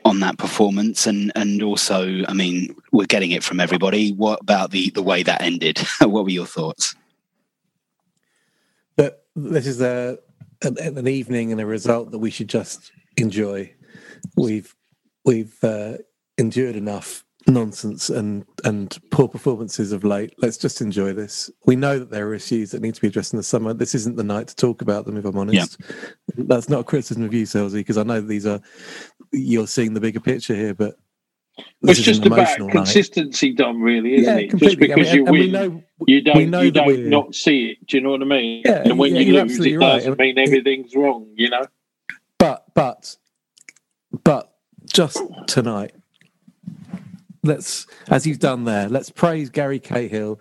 on 0.03 0.19
that 0.22 0.39
performance, 0.39 1.05
and 1.05 1.32
and 1.36 1.61
also, 1.61 2.24
I 2.28 2.34
mean, 2.34 2.76
we're 2.91 3.05
getting 3.05 3.30
it 3.30 3.43
from 3.43 3.59
everybody. 3.59 4.13
What 4.13 4.41
about 4.41 4.72
the 4.72 4.89
the 4.89 5.03
way 5.03 5.22
that 5.22 5.43
ended? 5.43 5.78
what 5.99 6.24
were 6.24 6.32
your 6.32 6.47
thoughts? 6.47 6.95
That 8.95 9.22
this 9.36 9.67
is 9.67 9.80
a 9.80 10.17
an, 10.63 10.80
an 10.80 11.07
evening 11.07 11.51
and 11.51 11.61
a 11.61 11.67
result 11.67 12.09
that 12.09 12.19
we 12.19 12.32
should 12.32 12.49
just 12.49 12.91
enjoy. 13.15 13.72
We've 14.36 14.76
we've 15.24 15.63
uh, 15.63 15.97
endured 16.41 16.75
enough 16.75 17.23
nonsense 17.47 18.09
and 18.09 18.45
and 18.65 18.99
poor 19.09 19.27
performances 19.27 19.91
of 19.91 20.03
late. 20.03 20.33
Let's 20.39 20.57
just 20.57 20.81
enjoy 20.81 21.13
this. 21.13 21.49
We 21.65 21.75
know 21.75 21.97
that 21.99 22.11
there 22.11 22.27
are 22.27 22.35
issues 22.35 22.71
that 22.71 22.81
need 22.81 22.95
to 22.95 23.01
be 23.01 23.07
addressed 23.07 23.33
in 23.33 23.37
the 23.37 23.43
summer. 23.43 23.73
This 23.73 23.95
isn't 23.95 24.17
the 24.17 24.23
night 24.23 24.47
to 24.49 24.55
talk 24.55 24.81
about 24.81 25.05
them, 25.05 25.17
if 25.17 25.25
I'm 25.25 25.37
honest. 25.37 25.79
That's 26.35 26.69
not 26.69 26.81
a 26.81 26.83
criticism 26.83 27.23
of 27.23 27.33
you, 27.33 27.45
Selzy, 27.45 27.75
because 27.75 27.97
I 27.97 28.03
know 28.03 28.21
these 28.21 28.45
are 28.45 28.59
you're 29.31 29.67
seeing 29.67 29.93
the 29.93 30.01
bigger 30.01 30.19
picture 30.19 30.55
here, 30.55 30.73
but 30.73 30.97
it's 31.83 31.99
just 31.99 32.25
about 32.25 32.39
emotional 32.39 32.67
night. 32.67 32.73
consistency, 32.75 33.53
Dom. 33.53 33.81
Really, 33.81 34.15
isn't 34.15 34.37
Yeah, 34.37 34.45
it? 34.45 34.55
Just 34.57 34.79
because 34.79 35.09
I 35.09 35.13
mean, 35.13 35.15
you 35.15 35.23
win, 35.31 35.51
know- 35.51 35.83
you 36.07 36.21
don't 36.21 36.49
know 36.49 36.61
you 36.61 36.71
don't 36.71 37.09
not 37.09 37.35
see 37.35 37.69
it. 37.71 37.87
Do 37.87 37.97
you 37.97 38.03
know 38.03 38.11
what 38.11 38.21
I 38.21 38.25
mean? 38.25 38.63
Yeah, 38.65 38.83
and 38.85 38.97
when 38.97 39.15
yeah, 39.15 39.21
you 39.21 39.33
lose, 39.41 39.59
it 39.59 39.77
right. 39.77 39.97
doesn't 39.97 40.17
mean 40.19 40.37
everything's 40.37 40.95
wrong. 40.95 41.27
You 41.35 41.49
know. 41.49 41.65
But 42.39 42.65
but 42.73 43.15
but 44.23 44.53
just 44.91 45.19
tonight, 45.47 45.93
let's 47.43 47.87
as 48.09 48.25
you've 48.25 48.39
done 48.39 48.65
there, 48.65 48.89
let's 48.89 49.09
praise 49.09 49.49
Gary 49.49 49.79
Cahill, 49.79 50.39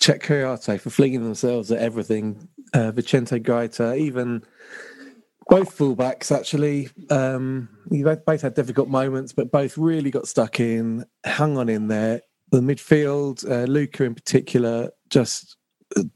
Czech 0.00 0.22
Kouyate 0.22 0.80
for 0.80 0.90
flinging 0.90 1.22
themselves 1.22 1.70
at 1.70 1.78
everything. 1.78 2.48
Uh, 2.74 2.90
Vicente 2.90 3.38
Guaita, 3.38 3.98
even 3.98 4.42
both 5.48 5.76
fullbacks 5.76 6.34
actually. 6.34 6.88
Um, 7.10 7.68
you 7.90 8.04
both 8.24 8.42
had 8.42 8.54
difficult 8.54 8.88
moments, 8.88 9.32
but 9.32 9.52
both 9.52 9.76
really 9.76 10.10
got 10.10 10.26
stuck 10.26 10.60
in, 10.60 11.04
hung 11.26 11.58
on 11.58 11.68
in 11.68 11.88
there. 11.88 12.22
The 12.50 12.60
midfield, 12.60 13.48
uh, 13.50 13.64
Luca 13.64 14.04
in 14.04 14.14
particular, 14.14 14.90
just 15.10 15.56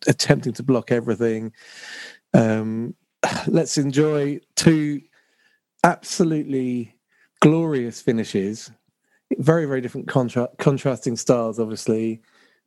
attempting 0.06 0.52
to 0.54 0.62
block 0.62 0.90
everything. 0.90 1.52
Um, 2.34 2.94
let's 3.46 3.78
enjoy 3.78 4.40
two 4.54 5.02
absolutely 5.84 6.94
glorious 7.40 8.00
finishes. 8.00 8.70
Very, 9.36 9.66
very 9.66 9.80
different 9.80 10.08
contra- 10.08 10.48
contrasting 10.58 11.16
styles, 11.16 11.58
obviously. 11.58 12.22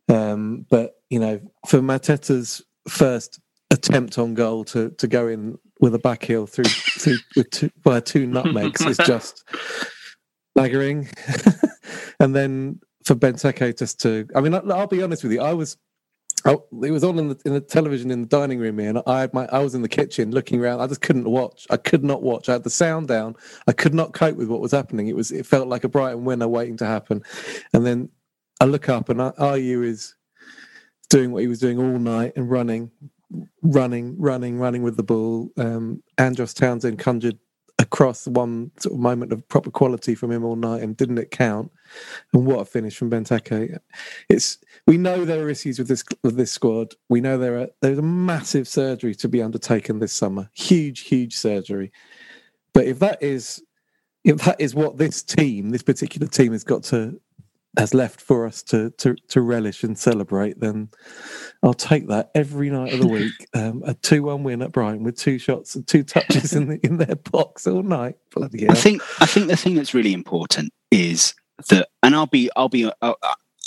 Um, 0.08 0.66
but 0.70 1.02
you 1.10 1.20
know, 1.20 1.40
for 1.68 1.80
Mateta's 1.80 2.64
first 2.88 3.40
attempt 3.72 4.18
on 4.18 4.34
goal 4.34 4.64
to 4.66 4.90
to 4.92 5.08
go 5.08 5.28
in 5.28 5.58
with 5.80 5.94
a 5.94 6.00
back 6.00 6.24
heel 6.24 6.48
through 6.48 6.66
through 6.66 7.18
with 7.36 7.50
two, 7.52 7.70
by 7.84 8.00
two 8.00 8.26
nutmegs 8.26 8.82
is 8.82 8.98
just 9.06 9.44
staggering. 10.58 11.08
and 12.20 12.36
then 12.36 12.80
for 13.06 13.16
Benteke 13.16 13.78
just 13.78 14.00
to, 14.02 14.28
I 14.36 14.42
mean, 14.42 14.54
I'll, 14.54 14.72
I'll 14.72 14.88
be 14.88 15.02
honest 15.02 15.24
with 15.24 15.32
you, 15.32 15.42
I 15.42 15.54
was 15.54 15.78
I, 16.46 16.54
it 16.54 16.92
was 16.92 17.04
on 17.04 17.20
in 17.20 17.30
the, 17.30 17.42
in 17.46 17.54
the 17.54 17.60
television 17.60 18.12
in 18.12 18.22
the 18.22 18.28
dining 18.28 18.60
room 18.60 18.80
here, 18.80 18.90
and 18.90 19.02
I 19.06 19.22
had 19.22 19.34
my 19.34 19.46
I 19.52 19.60
was 19.60 19.76
in 19.76 19.82
the 19.82 19.90
kitchen 19.90 20.32
looking 20.32 20.62
around. 20.62 20.80
I 20.80 20.88
just 20.88 21.02
couldn't 21.02 21.30
watch. 21.30 21.68
I 21.70 21.78
could 21.78 22.04
not 22.04 22.24
watch. 22.24 22.48
I 22.48 22.54
had 22.54 22.64
the 22.64 22.70
sound 22.70 23.08
down. 23.08 23.36
I 23.68 23.74
could 23.74 23.94
not 23.94 24.14
cope 24.14 24.38
with 24.38 24.48
what 24.48 24.62
was 24.62 24.72
happening. 24.72 25.08
It 25.08 25.16
was 25.16 25.32
it 25.32 25.46
felt 25.46 25.68
like 25.68 25.84
a 25.84 25.90
Brighton 25.90 26.24
winner 26.24 26.48
waiting 26.48 26.78
to 26.78 26.86
happen. 26.86 27.24
And 27.74 27.86
then 27.86 28.10
I 28.62 28.66
look 28.66 28.90
up, 28.90 29.10
and 29.10 29.20
Ayew 29.20 29.84
is 29.84 30.16
doing 31.10 31.32
what 31.32 31.42
he 31.42 31.48
was 31.48 31.60
doing 31.60 31.78
all 31.78 32.00
night 32.00 32.34
and 32.36 32.50
running, 32.50 32.92
running, 33.62 34.16
running, 34.20 34.60
running 34.60 34.84
with 34.84 34.96
the 34.96 35.04
ball. 35.04 35.50
Um, 35.58 36.04
Andros 36.18 36.54
Townsend 36.54 37.00
conjured 37.00 37.38
across 37.80 38.28
one 38.28 38.72
sort 38.80 38.94
of 38.94 39.00
moment 39.00 39.34
of 39.34 39.48
proper 39.48 39.72
quality 39.72 40.16
from 40.16 40.32
him 40.32 40.44
all 40.46 40.56
night, 40.56 40.84
and 40.84 40.96
didn't 40.96 41.18
it 41.18 41.32
count? 41.32 41.72
And 42.34 42.46
what 42.46 42.62
a 42.62 42.66
finish 42.66 42.98
from 42.98 43.10
Benteke! 43.10 43.78
It's 44.30 44.58
we 44.88 44.98
know 44.98 45.26
there 45.26 45.44
are 45.46 45.50
issues 45.50 45.80
with 45.80 45.88
this 45.88 46.04
with 46.24 46.36
this 46.36 46.52
squad. 46.52 46.96
We 47.10 47.22
know 47.22 47.38
there 47.38 47.60
are 47.60 47.68
there's 47.82 48.00
a 48.00 48.04
massive 48.04 48.68
surgery 48.68 49.16
to 49.16 49.28
be 49.28 49.42
undertaken 49.42 50.00
this 50.00 50.14
summer. 50.14 50.50
Huge, 50.54 51.02
huge 51.02 51.36
surgery. 51.36 51.92
But 52.74 52.86
if 52.86 53.00
that 53.00 53.22
is 53.22 53.64
if 54.24 54.42
that 54.44 54.60
is 54.60 54.76
what 54.76 54.98
this 54.98 55.24
team, 55.24 55.70
this 55.70 55.84
particular 55.84 56.28
team, 56.28 56.52
has 56.52 56.64
got 56.64 56.84
to 56.86 57.20
has 57.78 57.94
left 57.94 58.20
for 58.20 58.46
us 58.46 58.64
to 58.64 58.90
to 58.92 59.16
to 59.30 59.42
relish 59.42 59.84
and 59.84 59.98
celebrate, 59.98 60.60
then 60.60 60.90
I'll 61.64 61.74
take 61.74 62.08
that 62.08 62.32
every 62.36 62.70
night 62.70 62.94
of 62.94 63.00
the 63.00 63.08
week. 63.20 63.48
Um, 63.54 63.84
a 63.86 63.94
two-one 63.94 64.44
win 64.44 64.62
at 64.62 64.72
Brighton 64.72 65.04
with 65.04 65.18
two 65.18 65.38
shots 65.38 65.76
and 65.76 65.88
two 65.88 66.04
touches 66.04 66.54
in 66.54 66.68
the, 66.68 66.80
in 66.86 66.98
their 66.98 67.16
box 67.16 67.68
all 67.68 67.84
night. 67.84 68.16
Bloody 68.34 68.66
hell! 68.66 68.72
I 68.72 68.76
think 68.76 69.02
I 69.22 69.26
think 69.26 69.48
the 69.48 69.58
thing 69.58 69.76
that's 69.76 69.94
really 69.94 70.14
important 70.14 70.74
is 70.92 71.34
that, 71.68 71.90
and 72.04 72.16
I'll 72.16 72.28
be 72.28 72.50
I'll 72.56 72.70
be 72.70 72.92
I'll, 73.02 73.18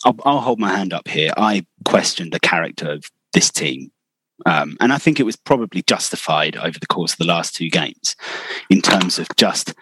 I'll, 0.04 0.16
I'll 0.24 0.40
hold 0.40 0.58
my 0.58 0.74
hand 0.76 0.92
up 0.92 1.08
here. 1.08 1.32
I 1.36 1.66
questioned 1.84 2.32
the 2.32 2.40
character 2.40 2.90
of 2.90 3.04
this 3.32 3.50
team. 3.50 3.90
Um, 4.44 4.76
and 4.80 4.92
I 4.92 4.98
think 4.98 5.20
it 5.20 5.24
was 5.24 5.36
probably 5.36 5.82
justified 5.82 6.56
over 6.56 6.78
the 6.78 6.86
course 6.86 7.12
of 7.12 7.18
the 7.18 7.26
last 7.26 7.54
two 7.54 7.70
games 7.70 8.16
in 8.70 8.82
terms 8.82 9.20
of 9.20 9.28
just 9.36 9.74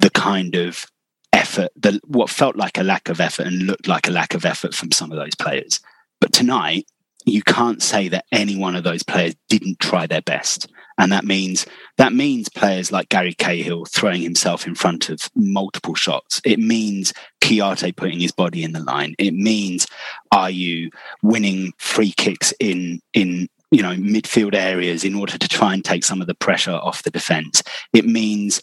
the 0.00 0.10
kind 0.10 0.56
of 0.56 0.86
effort, 1.32 1.70
the 1.76 2.00
what 2.06 2.30
felt 2.30 2.56
like 2.56 2.78
a 2.78 2.82
lack 2.82 3.08
of 3.08 3.20
effort 3.20 3.46
and 3.46 3.62
looked 3.62 3.86
like 3.86 4.08
a 4.08 4.12
lack 4.12 4.34
of 4.34 4.44
effort 4.44 4.74
from 4.74 4.90
some 4.90 5.12
of 5.12 5.18
those 5.18 5.34
players. 5.36 5.80
But 6.20 6.32
tonight, 6.32 6.86
you 7.24 7.42
can't 7.42 7.82
say 7.82 8.08
that 8.08 8.24
any 8.32 8.56
one 8.56 8.76
of 8.76 8.84
those 8.84 9.02
players 9.02 9.34
didn't 9.48 9.78
try 9.78 10.06
their 10.06 10.22
best. 10.22 10.68
And 10.98 11.10
that 11.12 11.24
means 11.24 11.66
that 11.98 12.12
means 12.12 12.48
players 12.48 12.92
like 12.92 13.08
Gary 13.08 13.34
Cahill 13.34 13.84
throwing 13.84 14.22
himself 14.22 14.66
in 14.66 14.74
front 14.74 15.08
of 15.08 15.28
multiple 15.34 15.94
shots. 15.94 16.40
It 16.44 16.58
means 16.58 17.12
Kouyate 17.40 17.96
putting 17.96 18.20
his 18.20 18.32
body 18.32 18.62
in 18.62 18.72
the 18.72 18.80
line. 18.80 19.14
It 19.18 19.34
means 19.34 19.86
Ayew 20.32 20.90
winning 21.22 21.72
free 21.78 22.12
kicks 22.16 22.52
in 22.60 23.00
in 23.12 23.48
you 23.70 23.82
know 23.82 23.94
midfield 23.94 24.54
areas 24.54 25.04
in 25.04 25.14
order 25.14 25.36
to 25.36 25.48
try 25.48 25.74
and 25.74 25.84
take 25.84 26.04
some 26.04 26.20
of 26.20 26.26
the 26.26 26.34
pressure 26.34 26.72
off 26.72 27.02
the 27.02 27.10
defence. 27.10 27.62
It 27.92 28.06
means 28.06 28.62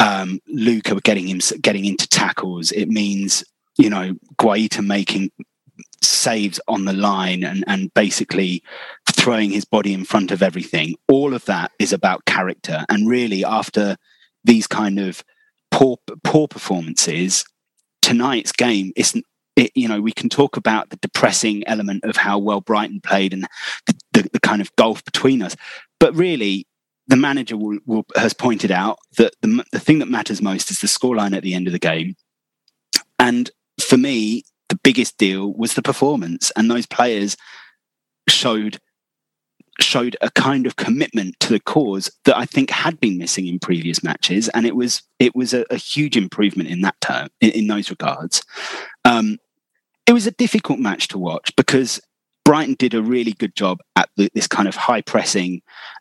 um, 0.00 0.40
Luca 0.48 0.96
getting 1.02 1.28
him 1.28 1.40
getting 1.60 1.84
into 1.84 2.08
tackles. 2.08 2.72
It 2.72 2.88
means 2.88 3.44
you 3.78 3.88
know 3.88 4.14
Guaita 4.38 4.84
making 4.84 5.30
saves 6.02 6.60
on 6.68 6.84
the 6.84 6.92
line 6.92 7.44
and, 7.44 7.64
and 7.66 7.92
basically 7.94 8.62
throwing 9.10 9.50
his 9.50 9.64
body 9.64 9.92
in 9.92 10.04
front 10.04 10.30
of 10.30 10.42
everything. 10.42 10.94
All 11.08 11.34
of 11.34 11.44
that 11.46 11.72
is 11.78 11.92
about 11.92 12.24
character. 12.24 12.84
And 12.88 13.08
really, 13.08 13.44
after 13.44 13.96
these 14.44 14.66
kind 14.66 14.98
of 14.98 15.24
poor 15.70 15.98
poor 16.24 16.48
performances, 16.48 17.44
tonight's 18.02 18.52
game 18.52 18.92
isn't. 18.96 19.24
It, 19.56 19.72
you 19.74 19.88
know, 19.88 20.00
we 20.00 20.12
can 20.12 20.28
talk 20.28 20.56
about 20.56 20.90
the 20.90 20.98
depressing 20.98 21.66
element 21.66 22.04
of 22.04 22.16
how 22.16 22.38
well 22.38 22.60
Brighton 22.60 23.00
played 23.00 23.32
and 23.32 23.42
the, 23.88 23.94
the, 24.12 24.30
the 24.34 24.40
kind 24.40 24.62
of 24.62 24.74
gulf 24.76 25.04
between 25.04 25.42
us, 25.42 25.56
but 25.98 26.14
really, 26.14 26.68
the 27.08 27.16
manager 27.16 27.56
will, 27.56 27.78
will, 27.84 28.06
has 28.14 28.32
pointed 28.32 28.70
out 28.70 28.98
that 29.16 29.34
the, 29.40 29.64
the 29.72 29.80
thing 29.80 29.98
that 29.98 30.08
matters 30.08 30.40
most 30.40 30.70
is 30.70 30.80
the 30.80 30.86
scoreline 30.86 31.36
at 31.36 31.42
the 31.42 31.54
end 31.54 31.66
of 31.66 31.72
the 31.72 31.78
game. 31.78 32.14
And 33.18 33.50
for 33.80 33.96
me, 33.96 34.44
the 34.68 34.78
biggest 34.82 35.18
deal 35.18 35.52
was 35.52 35.74
the 35.74 35.82
performance, 35.82 36.52
and 36.56 36.70
those 36.70 36.86
players 36.86 37.36
showed 38.28 38.78
showed 39.80 40.16
a 40.20 40.30
kind 40.32 40.66
of 40.66 40.74
commitment 40.74 41.38
to 41.38 41.50
the 41.50 41.60
cause 41.60 42.10
that 42.24 42.36
I 42.36 42.46
think 42.46 42.68
had 42.70 42.98
been 42.98 43.16
missing 43.16 43.46
in 43.46 43.60
previous 43.60 44.02
matches, 44.02 44.48
and 44.50 44.66
it 44.66 44.76
was 44.76 45.02
it 45.18 45.34
was 45.34 45.54
a, 45.54 45.64
a 45.70 45.76
huge 45.76 46.16
improvement 46.16 46.68
in 46.68 46.80
that 46.82 47.00
term 47.00 47.28
in, 47.40 47.50
in 47.50 47.66
those 47.66 47.90
regards. 47.90 48.42
Um, 49.04 49.38
it 50.06 50.12
was 50.12 50.26
a 50.26 50.32
difficult 50.32 50.78
match 50.78 51.08
to 51.08 51.18
watch 51.18 51.54
because 51.56 52.00
Brighton 52.44 52.76
did 52.78 52.94
a 52.94 53.02
really 53.02 53.32
good 53.32 53.54
job 53.54 53.78
at 53.94 54.08
the, 54.16 54.30
this 54.34 54.46
kind 54.46 54.66
of 54.66 54.74
high 54.74 55.02
pressing 55.02 55.60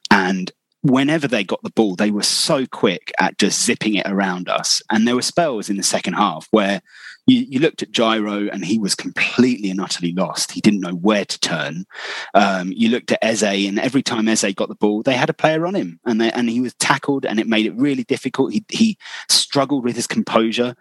and 0.09 0.51
whenever 0.81 1.27
they 1.27 1.43
got 1.43 1.61
the 1.63 1.71
ball, 1.71 1.95
they 1.95 2.11
were 2.11 2.23
so 2.23 2.65
quick 2.65 3.11
at 3.19 3.37
just 3.37 3.63
zipping 3.63 3.95
it 3.95 4.07
around 4.07 4.47
us. 4.49 4.81
And 4.89 5.07
there 5.07 5.15
were 5.15 5.21
spells 5.21 5.69
in 5.69 5.77
the 5.77 5.83
second 5.83 6.13
half 6.13 6.47
where 6.51 6.81
you, 7.27 7.45
you 7.49 7.59
looked 7.59 7.83
at 7.83 7.91
Gyro 7.91 8.47
and 8.47 8.63
he 8.63 8.79
was 8.79 8.95
completely 8.95 9.69
and 9.69 9.81
utterly 9.81 10.13
lost. 10.13 10.53
He 10.53 10.61
didn't 10.61 10.79
know 10.79 10.93
where 10.93 11.25
to 11.25 11.39
turn. 11.39 11.85
Um, 12.33 12.71
you 12.73 12.89
looked 12.89 13.11
at 13.11 13.23
Eze, 13.23 13.43
and 13.43 13.77
every 13.77 14.01
time 14.01 14.27
Eze 14.27 14.53
got 14.55 14.69
the 14.69 14.75
ball, 14.75 15.03
they 15.03 15.13
had 15.13 15.29
a 15.29 15.33
player 15.33 15.67
on 15.67 15.75
him, 15.75 15.99
and 16.05 16.19
they, 16.19 16.31
and 16.31 16.49
he 16.49 16.61
was 16.61 16.73
tackled, 16.75 17.25
and 17.25 17.39
it 17.39 17.47
made 17.47 17.65
it 17.65 17.75
really 17.75 18.03
difficult. 18.05 18.53
He 18.53 18.65
he 18.69 18.97
struggled 19.29 19.83
with 19.83 19.95
his 19.95 20.07
composure, 20.07 20.75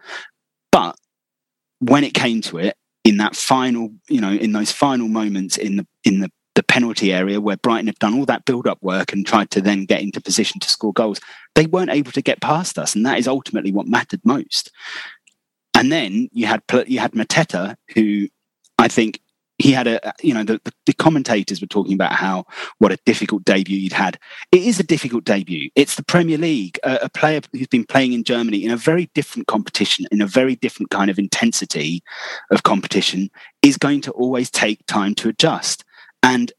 but 0.71 0.97
when 1.81 2.05
it 2.05 2.15
came 2.15 2.41
to 2.43 2.59
it, 2.59 2.77
in 3.05 3.19
that 3.19 3.37
final, 3.37 3.91
you 4.09 4.21
know, 4.21 4.33
in 4.33 4.53
those 4.53 4.73
final 4.73 5.09
moments 5.09 5.57
in 5.57 5.77
the 5.77 5.87
in 6.05 6.21
the 6.21 6.31
the 6.57 6.63
penalty 6.63 7.13
area 7.13 7.39
where 7.39 7.59
Brighton 7.59 7.87
had 7.87 7.99
done 7.99 8.19
all 8.19 8.25
that 8.25 8.47
build 8.47 8.67
up 8.67 8.83
work 8.83 9.13
and 9.13 9.27
tried 9.27 9.51
to 9.51 9.61
then 9.61 9.85
get 9.85 10.01
into 10.01 10.23
position 10.23 10.59
to 10.59 10.71
score 10.71 10.93
goals, 10.93 11.21
they 11.55 11.67
weren't 11.67 11.91
able 11.91 12.13
to 12.13 12.23
get 12.23 12.41
past 12.41 12.79
us, 12.79 12.95
and 12.95 13.05
that 13.05 13.19
is 13.19 13.29
ultimately 13.29 13.73
what 13.73 13.87
mattered 13.87 14.23
most. 14.25 14.71
And 15.77 15.93
then 15.93 16.31
you 16.33 16.47
had 16.47 16.63
you 16.87 16.99
had 16.99 17.13
Mateta, 17.13 17.77
who 17.95 18.29
I 18.79 18.89
think 18.89 19.21
he 19.59 19.73
had 19.73 19.87
a 19.87 20.15
you 20.23 20.33
know 20.33 20.43
the, 20.43 20.59
the 20.87 20.95
commentators 20.95 21.61
were 21.61 21.67
talking 21.67 21.93
about 21.93 22.13
how 22.13 22.47
what 22.79 22.93
a 22.93 22.99
difficult 23.05 23.45
debut 23.45 23.79
he'd 23.81 23.93
had. 23.93 24.19
It 24.53 24.63
is 24.63 24.81
a 24.81 24.83
difficult 24.83 25.25
debut. 25.25 25.69
It's 25.75 25.97
the 25.97 26.03
Premier 26.03 26.39
League, 26.39 26.79
a, 26.83 27.01
a 27.03 27.09
player 27.11 27.43
who's 27.53 27.67
been 27.67 27.85
playing 27.85 28.15
in 28.15 28.25
Germany 28.25 28.65
in 28.65 28.71
a 28.71 28.77
very 28.77 29.11
different 29.15 29.49
competition, 29.49 30.07
in 30.11 30.23
a 30.23 30.27
very 30.27 30.57
different 30.57 30.91
kind 30.91 31.11
of 31.11 31.19
intensity 31.19 32.03
of 32.51 32.63
competition, 32.63 33.29
is 33.61 33.77
going 33.77 34.01
to 34.03 34.13
always 34.13 34.51
take 34.51 34.85
time 34.87 35.15
to 35.17 35.29
adjust. 35.29 35.85
And 36.23 36.53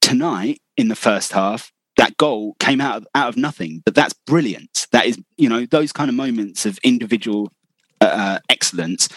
tonight 0.00 0.60
in 0.76 0.86
the 0.86 0.96
first 0.96 1.32
half, 1.32 1.72
that 1.96 2.16
goal 2.18 2.54
came 2.60 2.80
out 2.80 2.98
of, 2.98 3.06
out 3.16 3.28
of 3.30 3.36
nothing, 3.36 3.82
but 3.84 3.96
that's 3.96 4.14
brilliant. 4.26 4.86
That 4.92 5.06
is, 5.06 5.18
you 5.36 5.48
know, 5.48 5.66
those 5.66 5.92
kind 5.92 6.08
of 6.08 6.14
moments 6.14 6.66
of 6.66 6.78
individual 6.84 7.52
uh, 8.00 8.38
excellence 8.48 9.08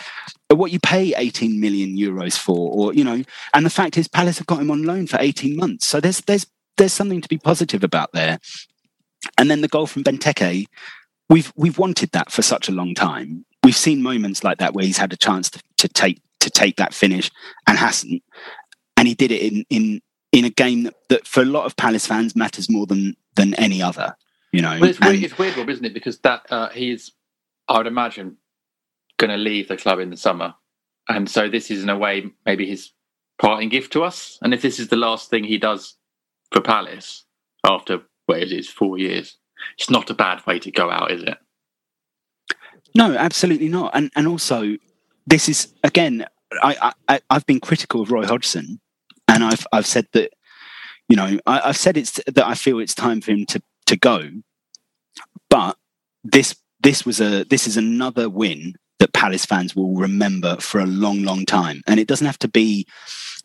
are 0.50 0.58
what 0.58 0.72
you 0.72 0.80
pay 0.80 1.14
18 1.16 1.60
million 1.60 1.98
euros 1.98 2.38
for, 2.38 2.72
or 2.72 2.94
you 2.94 3.04
know. 3.04 3.24
And 3.54 3.66
the 3.66 3.70
fact 3.70 3.98
is, 3.98 4.08
Palace 4.08 4.38
have 4.38 4.48
got 4.48 4.60
him 4.62 4.72
on 4.72 4.84
loan 4.84 5.08
for 5.08 5.18
18 5.20 5.56
months, 5.56 5.86
so 5.88 6.00
there's 6.00 6.22
there's 6.22 6.46
there's 6.78 6.94
something 6.94 7.22
to 7.22 7.30
be 7.30 7.38
positive 7.38 7.84
about 7.84 8.12
there. 8.14 8.40
And 9.38 9.50
then 9.50 9.62
the 9.62 9.68
goal 9.68 9.88
from 9.88 10.04
Benteke, 10.04 10.66
we've 11.30 11.52
we've 11.56 11.78
wanted 11.78 12.12
that 12.12 12.32
for 12.32 12.42
such 12.42 12.68
a 12.68 12.72
long 12.74 12.94
time. 12.94 13.46
We've 13.64 13.76
seen 13.76 14.02
moments 14.02 14.44
like 14.44 14.58
that 14.58 14.74
where 14.74 14.86
he's 14.86 14.98
had 14.98 15.14
a 15.14 15.18
chance 15.18 15.50
to, 15.52 15.62
to 15.78 15.88
take 15.88 16.22
to 16.42 16.50
take 16.50 16.76
that 16.78 16.94
finish 16.94 17.32
and 17.68 17.78
hasn't, 17.78 18.22
and 18.98 19.08
he 19.08 19.14
did 19.14 19.32
it 19.32 19.42
in 19.42 19.66
in 19.70 20.02
in 20.34 20.46
a 20.46 20.50
game 20.50 20.84
that, 20.84 20.96
that 21.10 21.28
for 21.28 21.42
a 21.42 21.46
lot 21.46 21.66
of 21.66 21.76
Palace 21.78 22.06
fans 22.08 22.36
matters 22.36 22.70
more 22.70 22.86
than 22.86 23.16
than 23.36 23.54
any 23.56 23.82
other. 23.82 24.16
You 24.52 24.62
know, 24.62 24.78
Well, 24.80 24.90
it's, 24.90 25.00
And- 25.00 25.10
weird, 25.10 25.24
it's 25.24 25.38
weird, 25.40 25.58
Rob, 25.58 25.70
isn't 25.70 25.86
it? 25.86 25.94
Because 25.96 26.20
that 26.20 26.46
uh, 26.52 26.70
he's, 26.70 27.12
I 27.68 27.78
would 27.80 27.88
imagine, 27.88 28.38
going 29.18 29.32
to 29.32 29.38
leave 29.38 29.68
the 29.68 29.78
club 29.78 30.00
in 30.00 30.10
the 30.10 30.18
summer, 30.18 30.54
and 31.08 31.30
so 31.30 31.50
this 31.50 31.70
is 31.72 31.84
in 31.84 31.90
a 31.90 31.98
way 31.98 32.32
maybe 32.46 32.66
his 32.66 32.92
parting 33.40 33.70
gift 33.70 33.94
to 33.94 34.04
us. 34.04 34.38
And 34.42 34.54
if 34.54 34.62
this 34.62 34.80
is 34.80 34.88
the 34.88 34.96
last 34.96 35.30
thing 35.30 35.44
he 35.44 35.58
does 35.58 35.96
for 36.52 36.62
Palace 36.62 37.26
after 37.66 38.02
it 38.30 38.52
is 38.52 38.70
four 38.70 38.98
years, 38.98 39.38
it's 39.78 39.90
not 39.90 40.10
a 40.10 40.14
bad 40.14 40.46
way 40.46 40.60
to 40.60 40.72
go 40.72 40.90
out, 40.90 41.12
is 41.12 41.24
it? 41.24 41.38
No, 42.96 43.16
absolutely 43.16 43.70
not. 43.70 43.92
And 43.94 44.12
and 44.16 44.28
also, 44.28 44.78
this 45.26 45.50
is 45.50 45.74
again, 45.84 46.26
I, 46.62 46.94
I 47.08 47.22
I've 47.30 47.46
been 47.46 47.60
critical 47.60 48.02
of 48.02 48.12
Roy 48.12 48.26
Hodgson, 48.26 48.80
and 49.28 49.44
I've 49.44 49.66
I've 49.72 49.88
said 49.88 50.08
that, 50.14 50.32
you 51.10 51.16
know, 51.16 51.40
I, 51.46 51.62
I've 51.70 51.78
said 51.78 51.98
it's 51.98 52.20
that 52.28 52.46
I 52.46 52.54
feel 52.54 52.80
it's 52.80 52.96
time 52.96 53.22
for 53.22 53.32
him 53.32 53.46
to 53.48 53.62
to 53.88 53.98
go. 53.98 54.30
But 55.50 55.78
this 56.24 56.56
this 56.82 57.06
was 57.06 57.20
a 57.20 57.44
this 57.46 57.68
is 57.68 57.78
another 57.78 58.30
win 58.30 58.76
that 59.04 59.12
Palace 59.12 59.46
fans 59.46 59.76
will 59.76 59.94
remember 59.96 60.56
for 60.62 60.80
a 60.80 60.86
long, 60.86 61.24
long 61.24 61.46
time, 61.46 61.82
and 61.88 62.00
it 62.00 62.08
doesn't 62.08 62.26
have 62.26 62.40
to 62.40 62.48
be. 62.48 62.88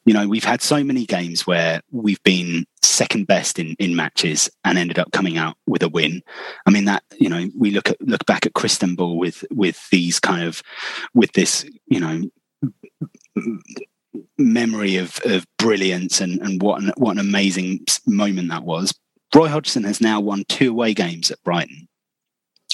You 0.04 0.14
know, 0.14 0.28
we've 0.28 0.44
had 0.44 0.62
so 0.62 0.84
many 0.84 1.04
games 1.04 1.48
where 1.48 1.82
we've 1.90 2.22
been 2.22 2.64
second 2.80 3.26
best 3.26 3.59
in, 3.59 3.74
in 3.80 3.96
matches 3.96 4.48
and 4.64 4.78
ended 4.78 5.00
up 5.00 5.11
coming 5.11 5.36
out 5.36 5.56
with 5.66 5.82
a 5.82 5.88
win. 5.88 6.22
I 6.64 6.70
mean 6.70 6.84
that 6.84 7.02
you 7.18 7.28
know 7.28 7.48
we 7.59 7.72
look 7.72 7.90
at 7.90 8.00
look 8.00 8.24
back 8.24 8.46
at 8.46 8.52
Christenball 8.52 9.16
with 9.16 9.44
with 9.50 9.84
these 9.90 10.20
kind 10.20 10.44
of 10.44 10.62
with 11.12 11.32
this 11.32 11.68
you 11.88 11.98
know 11.98 12.22
memory 14.38 14.96
of 14.96 15.18
of 15.24 15.44
brilliance 15.59 16.20
and 16.20 16.40
and 16.40 16.62
what 16.62 16.80
an, 16.80 16.92
what 16.96 17.12
an 17.12 17.18
amazing 17.18 17.80
moment 18.06 18.50
that 18.50 18.62
was. 18.62 18.94
Roy 19.34 19.48
Hodgson 19.48 19.82
has 19.82 20.00
now 20.00 20.20
won 20.20 20.44
two 20.48 20.70
away 20.70 20.94
games 20.94 21.32
at 21.32 21.42
Brighton 21.42 21.88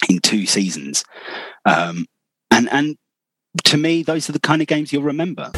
in 0.09 0.19
two 0.19 0.45
seasons, 0.45 1.03
um, 1.65 2.07
and 2.55 2.69
and 2.71 2.97
to 3.65 3.77
me 3.77 4.03
those 4.03 4.29
are 4.29 4.33
the 4.33 4.41
kind 4.41 4.63
of 4.63 4.69
games 4.69 4.93
you'll 4.93 5.03
remember. 5.03 5.51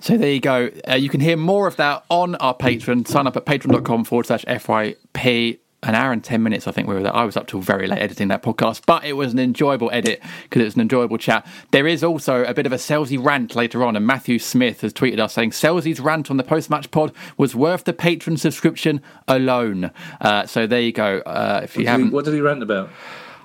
So 0.00 0.16
there 0.16 0.30
you 0.30 0.40
go. 0.40 0.70
Uh, 0.88 0.94
you 0.94 1.08
can 1.08 1.18
hear 1.18 1.36
more 1.36 1.66
of 1.66 1.74
that 1.76 2.04
on 2.10 2.36
our 2.36 2.56
Patreon. 2.56 3.08
Sign 3.08 3.26
up 3.26 3.36
at 3.36 3.44
patreon.com 3.44 4.04
forward 4.04 4.26
slash 4.26 4.44
FYP. 4.44 5.58
An 5.86 5.94
hour 5.94 6.10
and 6.10 6.22
10 6.22 6.42
minutes, 6.42 6.66
I 6.66 6.72
think 6.72 6.88
we 6.88 6.94
were 6.94 7.02
there. 7.02 7.14
I 7.14 7.24
was 7.24 7.36
up 7.36 7.46
till 7.46 7.60
very 7.60 7.86
late 7.86 8.00
editing 8.00 8.26
that 8.28 8.42
podcast, 8.42 8.82
but 8.86 9.04
it 9.04 9.12
was 9.12 9.32
an 9.32 9.38
enjoyable 9.38 9.88
edit 9.92 10.20
because 10.42 10.60
it 10.60 10.64
was 10.64 10.74
an 10.74 10.80
enjoyable 10.80 11.16
chat. 11.16 11.46
There 11.70 11.86
is 11.86 12.02
also 12.02 12.42
a 12.44 12.52
bit 12.52 12.66
of 12.66 12.72
a 12.72 12.76
Selzy 12.76 13.22
rant 13.24 13.54
later 13.54 13.84
on, 13.84 13.94
and 13.94 14.04
Matthew 14.04 14.40
Smith 14.40 14.80
has 14.80 14.92
tweeted 14.92 15.20
us 15.20 15.34
saying 15.34 15.52
Selzy's 15.52 16.00
rant 16.00 16.28
on 16.28 16.38
the 16.38 16.42
post 16.44 16.70
match 16.70 16.90
pod 16.90 17.12
was 17.36 17.54
worth 17.54 17.84
the 17.84 17.92
Patreon 17.92 18.36
subscription 18.38 19.00
alone. 19.28 19.92
Uh, 20.20 20.44
so 20.44 20.66
there 20.66 20.80
you 20.80 20.92
go. 20.92 21.18
Uh, 21.20 21.60
if 21.62 21.76
you 21.76 21.84
What 21.84 21.90
haven't, 21.90 22.10
what 22.10 22.24
did 22.24 22.34
he 22.34 22.40
rant 22.40 22.64
about? 22.64 22.90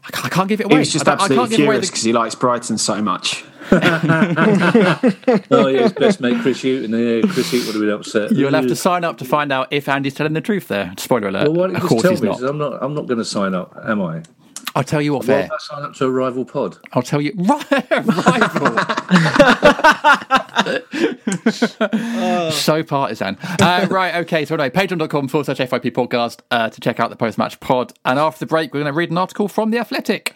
I 0.04 0.30
can't 0.30 0.49
give 0.49 0.60
it 0.62 0.68
He 0.68 0.74
away. 0.74 0.80
was 0.80 0.91
just 0.91 1.08
I, 1.08 1.12
don't- 1.12 1.22
I 1.22 1.24
absolutely 1.26 1.38
can't 1.38 1.49
give 1.52 1.60
away 1.60 1.66
furious 1.76 1.88
the 1.88 1.91
because 1.91 2.04
he 2.04 2.14
likes 2.14 2.36
Brighton 2.36 2.78
so 2.78 3.02
much. 3.02 3.43
oh 3.72 5.68
yeah, 5.68 5.84
his 5.84 5.93
best 5.93 6.20
mate 6.22 6.41
Chris 6.41 6.62
Hughton. 6.62 6.91
Yeah, 6.91 7.22
Chris 7.32 7.52
Hughton 7.52 7.68
would 7.68 7.76
have 7.76 7.82
been 7.82 7.89
upset. 7.91 8.32
You'll 8.32 8.54
have 8.54 8.68
to 8.68 8.76
sign 8.76 9.04
up 9.04 9.18
to 9.20 9.26
find 9.26 9.52
out 9.52 9.68
if 9.72 9.88
Andy's 9.88 10.14
telling 10.14 10.34
the 10.34 10.41
truth 10.41 10.68
there. 10.68 10.93
Spoiler 10.97 11.30
alert. 11.30 11.47
Well, 11.52 11.54
why 11.54 11.68
don't 11.68 11.72
you 11.72 11.76
of 11.78 11.82
just 11.84 11.89
course 11.89 12.02
tell 12.02 12.12
he's 12.12 12.22
me? 12.22 12.30
not. 12.30 12.39
'Cause 12.39 12.43
I'm 12.49 12.58
not. 12.58 12.84
I'm 12.84 12.93
not 12.95 13.06
going 13.08 13.20
to 13.20 13.26
sign 13.26 13.54
up, 13.54 13.78
am 13.86 14.02
I? 14.02 14.24
I'll 14.76 14.84
tell 14.84 15.01
you 15.01 15.17
off 15.17 15.28
Why 15.28 15.34
air. 15.36 15.41
would 15.43 15.51
I 15.51 15.57
sign 15.59 15.84
up 15.84 15.93
to 15.95 16.05
a 16.05 16.09
rival 16.09 16.45
pod? 16.45 16.78
I'll 16.93 17.01
tell 17.01 17.19
you. 17.22 17.34
Rival. 17.38 18.78
so 22.51 22.84
partisan. 22.84 23.38
Uh, 23.61 23.88
right, 23.89 24.15
okay, 24.15 24.45
so 24.45 24.55
anyway, 24.55 24.69
patreon.com 24.69 25.28
forward 25.28 25.45
slash 25.45 25.57
FYP 25.57 25.91
podcast 25.91 26.39
uh, 26.51 26.69
to 26.69 26.80
check 26.82 26.99
out 26.99 27.09
the 27.09 27.15
post 27.15 27.38
match 27.38 27.59
pod. 27.59 27.93
And 28.05 28.17
after 28.17 28.39
the 28.39 28.45
break, 28.49 28.74
we're 28.74 28.82
going 28.82 28.93
to 28.93 28.97
read 28.97 29.11
an 29.11 29.17
article 29.17 29.47
from 29.47 29.72
The 29.72 29.80
Athletic. 29.80 30.36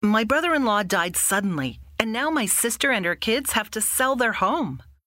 My 0.00 0.24
brother 0.24 0.54
in 0.54 0.64
law 0.64 0.82
died 0.82 1.16
suddenly, 1.16 1.80
and 1.98 2.12
now 2.12 2.30
my 2.30 2.46
sister 2.46 2.90
and 2.90 3.04
her 3.04 3.16
kids 3.16 3.52
have 3.52 3.70
to 3.72 3.80
sell 3.80 4.16
their 4.16 4.32
home. 4.34 4.82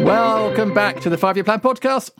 Welcome 0.00 0.74
back 0.74 1.00
to 1.00 1.10
the 1.10 1.18
Five 1.18 1.36
Year 1.36 1.44
Plan 1.44 1.60
podcast. 1.60 2.10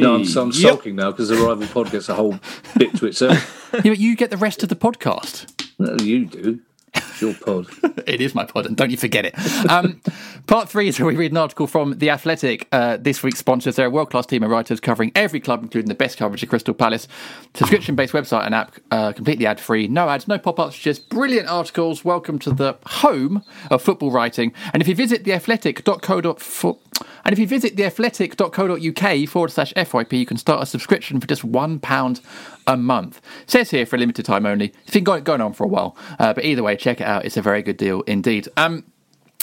No, 0.00 0.14
I'm, 0.16 0.24
so 0.24 0.42
I'm 0.42 0.52
sulking 0.52 0.96
now 0.96 1.10
because 1.10 1.28
the 1.28 1.36
rival 1.36 1.66
pod 1.66 1.90
gets 1.90 2.08
a 2.08 2.14
whole 2.14 2.38
bit 2.76 2.94
to 2.96 3.06
itself. 3.06 3.60
Yeah, 3.74 3.80
but 3.90 3.98
you 3.98 4.14
get 4.14 4.30
the 4.30 4.36
rest 4.36 4.62
of 4.62 4.68
the 4.68 4.76
podcast. 4.76 5.50
No, 5.80 5.96
you 6.04 6.26
do. 6.26 6.60
It's 6.94 7.20
your 7.20 7.34
pod. 7.34 7.66
it 8.06 8.20
is 8.20 8.34
my 8.34 8.44
pod, 8.44 8.66
and 8.66 8.76
don't 8.76 8.90
you 8.90 8.96
forget 8.96 9.26
it. 9.26 9.70
Um, 9.70 10.00
part 10.46 10.68
three 10.68 10.88
is 10.88 10.98
where 10.98 11.08
we 11.08 11.16
read 11.16 11.32
an 11.32 11.36
article 11.36 11.66
from 11.66 11.98
The 11.98 12.10
Athletic. 12.10 12.68
Uh, 12.72 12.96
this 12.96 13.22
week's 13.22 13.38
sponsors, 13.38 13.76
they're 13.76 13.86
a 13.86 13.90
world 13.90 14.10
class 14.10 14.26
team 14.26 14.42
of 14.42 14.50
writers 14.50 14.80
covering 14.80 15.12
every 15.14 15.40
club, 15.40 15.62
including 15.62 15.88
the 15.88 15.94
best 15.94 16.18
coverage 16.18 16.42
of 16.42 16.48
Crystal 16.48 16.74
Palace. 16.74 17.08
Subscription 17.54 17.94
based 17.94 18.12
website 18.12 18.46
and 18.46 18.54
app, 18.54 18.74
uh, 18.90 19.12
completely 19.12 19.46
ad 19.46 19.60
free. 19.60 19.88
No 19.88 20.08
ads, 20.08 20.28
no 20.28 20.38
pop 20.38 20.58
ups, 20.58 20.78
just 20.78 21.08
brilliant 21.08 21.48
articles. 21.48 22.04
Welcome 22.04 22.38
to 22.40 22.50
the 22.50 22.76
home 22.86 23.42
of 23.70 23.82
football 23.82 24.10
writing. 24.10 24.52
And 24.72 24.82
if 24.82 24.88
you 24.88 24.94
visit 24.94 25.24
theathletic.co.uk, 25.24 26.78
and 27.24 27.32
if 27.32 27.38
you 27.38 27.46
visit 27.46 27.76
theathletic.co.uk 27.76 29.28
forward 29.28 29.50
slash 29.50 29.72
FYP, 29.74 30.18
you 30.18 30.26
can 30.26 30.36
start 30.36 30.62
a 30.62 30.66
subscription 30.66 31.20
for 31.20 31.26
just 31.26 31.42
£1 31.42 32.20
a 32.66 32.76
month. 32.76 33.20
It 33.42 33.50
says 33.50 33.70
here 33.70 33.86
for 33.86 33.96
a 33.96 33.98
limited 33.98 34.24
time 34.24 34.46
only. 34.46 34.72
It's 34.82 34.92
been 34.92 35.04
going, 35.04 35.24
on 35.40 35.52
for 35.52 35.64
a 35.64 35.68
while. 35.68 35.96
Uh, 36.18 36.32
but 36.32 36.44
either 36.44 36.62
way, 36.62 36.76
check 36.76 37.00
it 37.00 37.06
out. 37.06 37.24
It's 37.24 37.36
a 37.36 37.42
very 37.42 37.62
good 37.62 37.76
deal 37.76 38.02
indeed. 38.02 38.48
Um, 38.56 38.84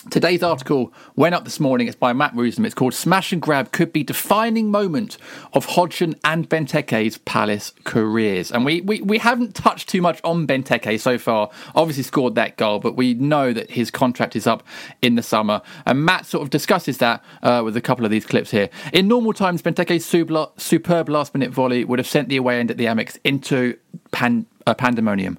Today's 0.10 0.42
article 0.42 0.92
went 1.16 1.36
up 1.36 1.44
this 1.44 1.60
morning. 1.60 1.86
It's 1.86 1.96
by 1.96 2.12
Matt 2.12 2.34
Woosnam. 2.34 2.66
It's 2.66 2.74
called 2.74 2.96
Smash 2.96 3.32
and 3.32 3.40
Grab 3.40 3.72
Could 3.72 3.94
Be 3.94 4.04
Defining 4.04 4.72
Moment 4.72 5.20
of 5.54 5.66
Hodgson 5.66 6.16
and 6.24 6.50
Benteke's 6.50 7.20
Palace 7.20 7.72
Careers. 7.84 8.52
And 8.52 8.66
we, 8.66 8.82
we, 8.82 9.02
we 9.02 9.20
haven't 9.20 9.54
touched 9.54 9.90
too 9.90 10.02
much 10.02 10.20
on 10.24 10.48
Benteke 10.48 11.00
so 11.00 11.20
far. 11.20 11.52
Obviously 11.76 12.02
scored 12.02 12.34
that 12.34 12.58
goal, 12.58 12.80
but 12.80 12.96
we 12.96 13.14
know 13.14 13.54
that 13.54 13.70
his 13.70 13.92
contract 13.92 14.36
is 14.36 14.48
up 14.48 14.64
in 15.04 15.14
the 15.16 15.24
summer. 15.24 15.62
And 15.86 16.04
Matt 16.04 16.26
sort 16.26 16.42
of 16.42 16.50
discusses 16.50 16.98
that 16.98 17.24
uh, 17.44 17.62
with 17.64 17.78
a 17.78 17.82
couple 17.82 18.04
of 18.04 18.10
these 18.10 18.26
clips 18.26 18.50
here. 18.50 18.72
In 18.94 19.08
normal 19.08 19.34
times, 19.34 19.62
Benteke's 19.62 20.04
superb 20.04 21.10
last 21.10 21.36
minute 21.36 21.52
volley 21.52 21.86
would 21.86 22.00
have 22.00 22.08
sent 22.08 22.28
the 22.28 22.38
away 22.38 22.60
end 22.60 22.72
at 22.72 22.78
the 22.78 22.86
Amex 22.86 23.20
into 23.24 23.78
pan, 24.12 24.48
uh, 24.68 24.74
pandemonium. 24.74 25.38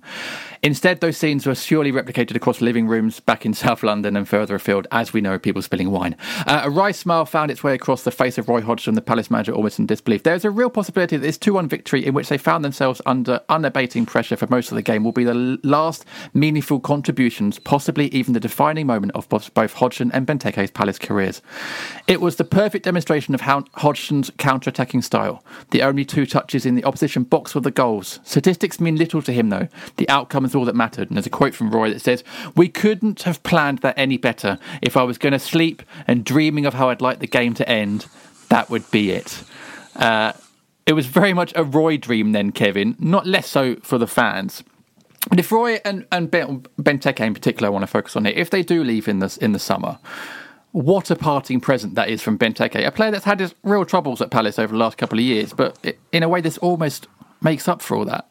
Instead, 0.64 1.00
those 1.00 1.16
scenes 1.16 1.44
were 1.44 1.56
surely 1.56 1.90
replicated 1.90 2.36
across 2.36 2.60
living 2.60 2.86
rooms 2.86 3.18
back 3.18 3.44
in 3.44 3.52
South 3.52 3.82
London 3.82 4.16
and 4.16 4.28
further 4.28 4.54
afield, 4.54 4.86
as 4.92 5.12
we 5.12 5.20
know, 5.20 5.36
people 5.36 5.60
spilling 5.60 5.90
wine. 5.90 6.14
Uh, 6.46 6.60
a 6.62 6.70
wry 6.70 6.92
smile 6.92 7.24
found 7.24 7.50
its 7.50 7.64
way 7.64 7.74
across 7.74 8.04
the 8.04 8.12
face 8.12 8.38
of 8.38 8.48
Roy 8.48 8.60
Hodgson, 8.60 8.94
the 8.94 9.02
Palace 9.02 9.28
manager, 9.28 9.52
almost 9.52 9.80
in 9.80 9.86
disbelief. 9.86 10.22
There's 10.22 10.44
a 10.44 10.50
real 10.50 10.70
possibility 10.70 11.16
that 11.16 11.22
this 11.22 11.36
2 11.36 11.54
1 11.54 11.68
victory, 11.68 12.06
in 12.06 12.14
which 12.14 12.28
they 12.28 12.38
found 12.38 12.64
themselves 12.64 13.02
under 13.06 13.40
unabating 13.48 14.06
pressure 14.06 14.36
for 14.36 14.46
most 14.50 14.70
of 14.70 14.76
the 14.76 14.82
game, 14.82 15.02
will 15.02 15.10
be 15.10 15.24
the 15.24 15.58
last 15.64 16.04
meaningful 16.32 16.78
contributions, 16.78 17.58
possibly 17.58 18.06
even 18.08 18.32
the 18.32 18.38
defining 18.38 18.86
moment 18.86 19.12
of 19.16 19.28
both 19.28 19.72
Hodgson 19.74 20.12
and 20.12 20.28
Benteke's 20.28 20.70
Palace 20.70 20.98
careers. 20.98 21.42
It 22.06 22.20
was 22.20 22.36
the 22.36 22.44
perfect 22.44 22.84
demonstration 22.84 23.34
of 23.34 23.40
how 23.40 23.64
Hodgson's 23.74 24.30
counter 24.38 24.70
attacking 24.70 25.02
style. 25.02 25.42
The 25.70 25.82
only 25.82 26.04
two 26.04 26.24
touches 26.24 26.64
in 26.64 26.76
the 26.76 26.84
opposition 26.84 27.24
box 27.24 27.52
were 27.54 27.60
the 27.60 27.72
goals. 27.72 28.20
Statistics 28.22 28.78
mean 28.78 28.94
little 28.94 29.11
to 29.20 29.32
him, 29.32 29.50
though. 29.50 29.68
The 29.96 30.08
outcome 30.08 30.44
is 30.44 30.54
all 30.54 30.64
that 30.64 30.74
mattered. 30.74 31.08
And 31.08 31.16
there's 31.16 31.26
a 31.26 31.30
quote 31.30 31.54
from 31.54 31.70
Roy 31.70 31.90
that 31.90 32.00
says, 32.00 32.24
We 32.56 32.68
couldn't 32.68 33.22
have 33.22 33.42
planned 33.42 33.78
that 33.78 33.98
any 33.98 34.16
better. 34.16 34.58
If 34.80 34.96
I 34.96 35.02
was 35.02 35.18
going 35.18 35.32
to 35.32 35.38
sleep 35.38 35.82
and 36.06 36.24
dreaming 36.24 36.64
of 36.64 36.74
how 36.74 36.88
I'd 36.88 37.02
like 37.02 37.18
the 37.18 37.26
game 37.26 37.52
to 37.54 37.68
end, 37.68 38.06
that 38.48 38.70
would 38.70 38.90
be 38.90 39.10
it. 39.10 39.42
Uh, 39.96 40.32
it 40.86 40.94
was 40.94 41.06
very 41.06 41.32
much 41.32 41.52
a 41.54 41.64
Roy 41.64 41.96
dream 41.96 42.32
then, 42.32 42.52
Kevin, 42.52 42.96
not 42.98 43.26
less 43.26 43.48
so 43.48 43.76
for 43.82 43.98
the 43.98 44.06
fans. 44.06 44.64
But 45.28 45.38
if 45.38 45.52
Roy 45.52 45.80
and, 45.84 46.06
and 46.10 46.30
Ben, 46.30 46.62
Benteke 46.80 47.20
in 47.20 47.34
particular, 47.34 47.68
I 47.68 47.70
want 47.70 47.84
to 47.84 47.86
focus 47.86 48.16
on 48.16 48.26
it, 48.26 48.36
if 48.36 48.50
they 48.50 48.62
do 48.62 48.82
leave 48.82 49.06
in 49.06 49.20
the, 49.20 49.38
in 49.40 49.52
the 49.52 49.58
summer, 49.58 49.98
what 50.72 51.10
a 51.10 51.16
parting 51.16 51.60
present 51.60 51.94
that 51.94 52.08
is 52.08 52.20
from 52.20 52.38
Benteke, 52.38 52.84
a 52.84 52.90
player 52.90 53.10
that's 53.10 53.24
had 53.24 53.38
his 53.38 53.54
real 53.62 53.84
troubles 53.84 54.20
at 54.20 54.30
Palace 54.30 54.58
over 54.58 54.72
the 54.72 54.78
last 54.78 54.98
couple 54.98 55.18
of 55.18 55.24
years, 55.24 55.52
but 55.52 55.78
in 56.10 56.22
a 56.22 56.28
way 56.28 56.40
this 56.40 56.58
almost 56.58 57.06
makes 57.40 57.68
up 57.68 57.82
for 57.82 57.96
all 57.96 58.04
that. 58.06 58.28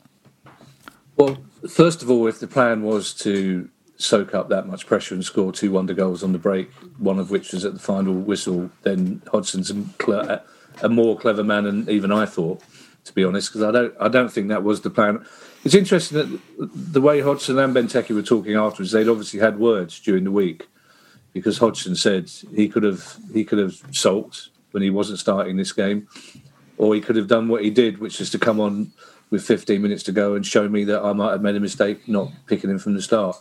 Well, 1.22 1.38
first 1.70 2.02
of 2.02 2.10
all, 2.10 2.26
if 2.26 2.40
the 2.40 2.48
plan 2.48 2.82
was 2.82 3.14
to 3.26 3.70
soak 3.98 4.34
up 4.34 4.50
that 4.50 4.66
much 4.66 4.88
pressure 4.88 5.14
and 5.14 5.24
score 5.24 5.52
two 5.52 5.72
wonder 5.72 5.94
goals 5.94 6.24
on 6.24 6.32
the 6.32 6.40
break, 6.40 6.72
one 6.98 7.20
of 7.20 7.30
which 7.30 7.54
was 7.54 7.64
at 7.64 7.74
the 7.74 7.80
final 7.80 8.16
whistle, 8.16 8.72
then 8.82 9.22
Hodgson's 9.32 9.70
a, 9.70 10.42
a 10.82 10.90
more 10.90 11.16
clever 11.16 11.44
man 11.44 11.66
than 11.66 11.88
even 11.92 12.12
I 12.12 12.26
thought, 12.26 12.64
to 13.06 13.14
be 13.14 13.24
honest, 13.24 13.50
because 13.50 13.62
I 13.62 13.70
don't, 13.70 13.94
I 14.00 14.08
don't 14.08 14.34
think 14.34 14.48
that 14.48 14.64
was 14.64 14.82
the 14.82 14.90
plan. 14.90 15.24
It's 15.64 15.76
interesting 15.76 16.18
that 16.18 16.40
the 16.58 17.02
way 17.02 17.20
Hodgson 17.20 17.60
and 17.60 17.76
Benteke 17.76 18.16
were 18.16 18.24
talking 18.24 18.56
afterwards, 18.56 18.92
they'd 18.92 19.08
obviously 19.08 19.42
had 19.42 19.60
words 19.60 20.00
during 20.00 20.24
the 20.24 20.32
week, 20.32 20.70
because 21.34 21.60
Hodgson 21.60 21.96
said 21.96 22.32
he 22.56 22.68
could 22.68 22.82
have, 22.82 23.18
he 23.32 23.46
could 23.46 23.60
have 23.60 23.80
sulked 23.92 24.50
when 24.72 24.82
he 24.82 24.90
wasn't 24.90 25.20
starting 25.20 25.58
this 25.58 25.72
game, 25.72 26.08
or 26.80 26.96
he 26.96 27.02
could 27.02 27.16
have 27.16 27.28
done 27.28 27.48
what 27.48 27.64
he 27.64 27.70
did, 27.70 28.00
which 28.00 28.20
is 28.20 28.32
to 28.32 28.40
come 28.40 28.60
on 28.60 28.92
with 29.32 29.44
15 29.44 29.82
minutes 29.82 30.04
to 30.04 30.12
go 30.12 30.36
and 30.36 30.46
show 30.46 30.70
me 30.70 30.84
that 30.84 31.02
I 31.02 31.14
might 31.14 31.32
have 31.32 31.42
made 31.42 31.56
a 31.56 31.60
mistake 31.60 32.08
not 32.08 32.30
picking 32.46 32.70
him 32.70 32.78
from 32.78 32.94
the 32.94 33.02
start, 33.02 33.38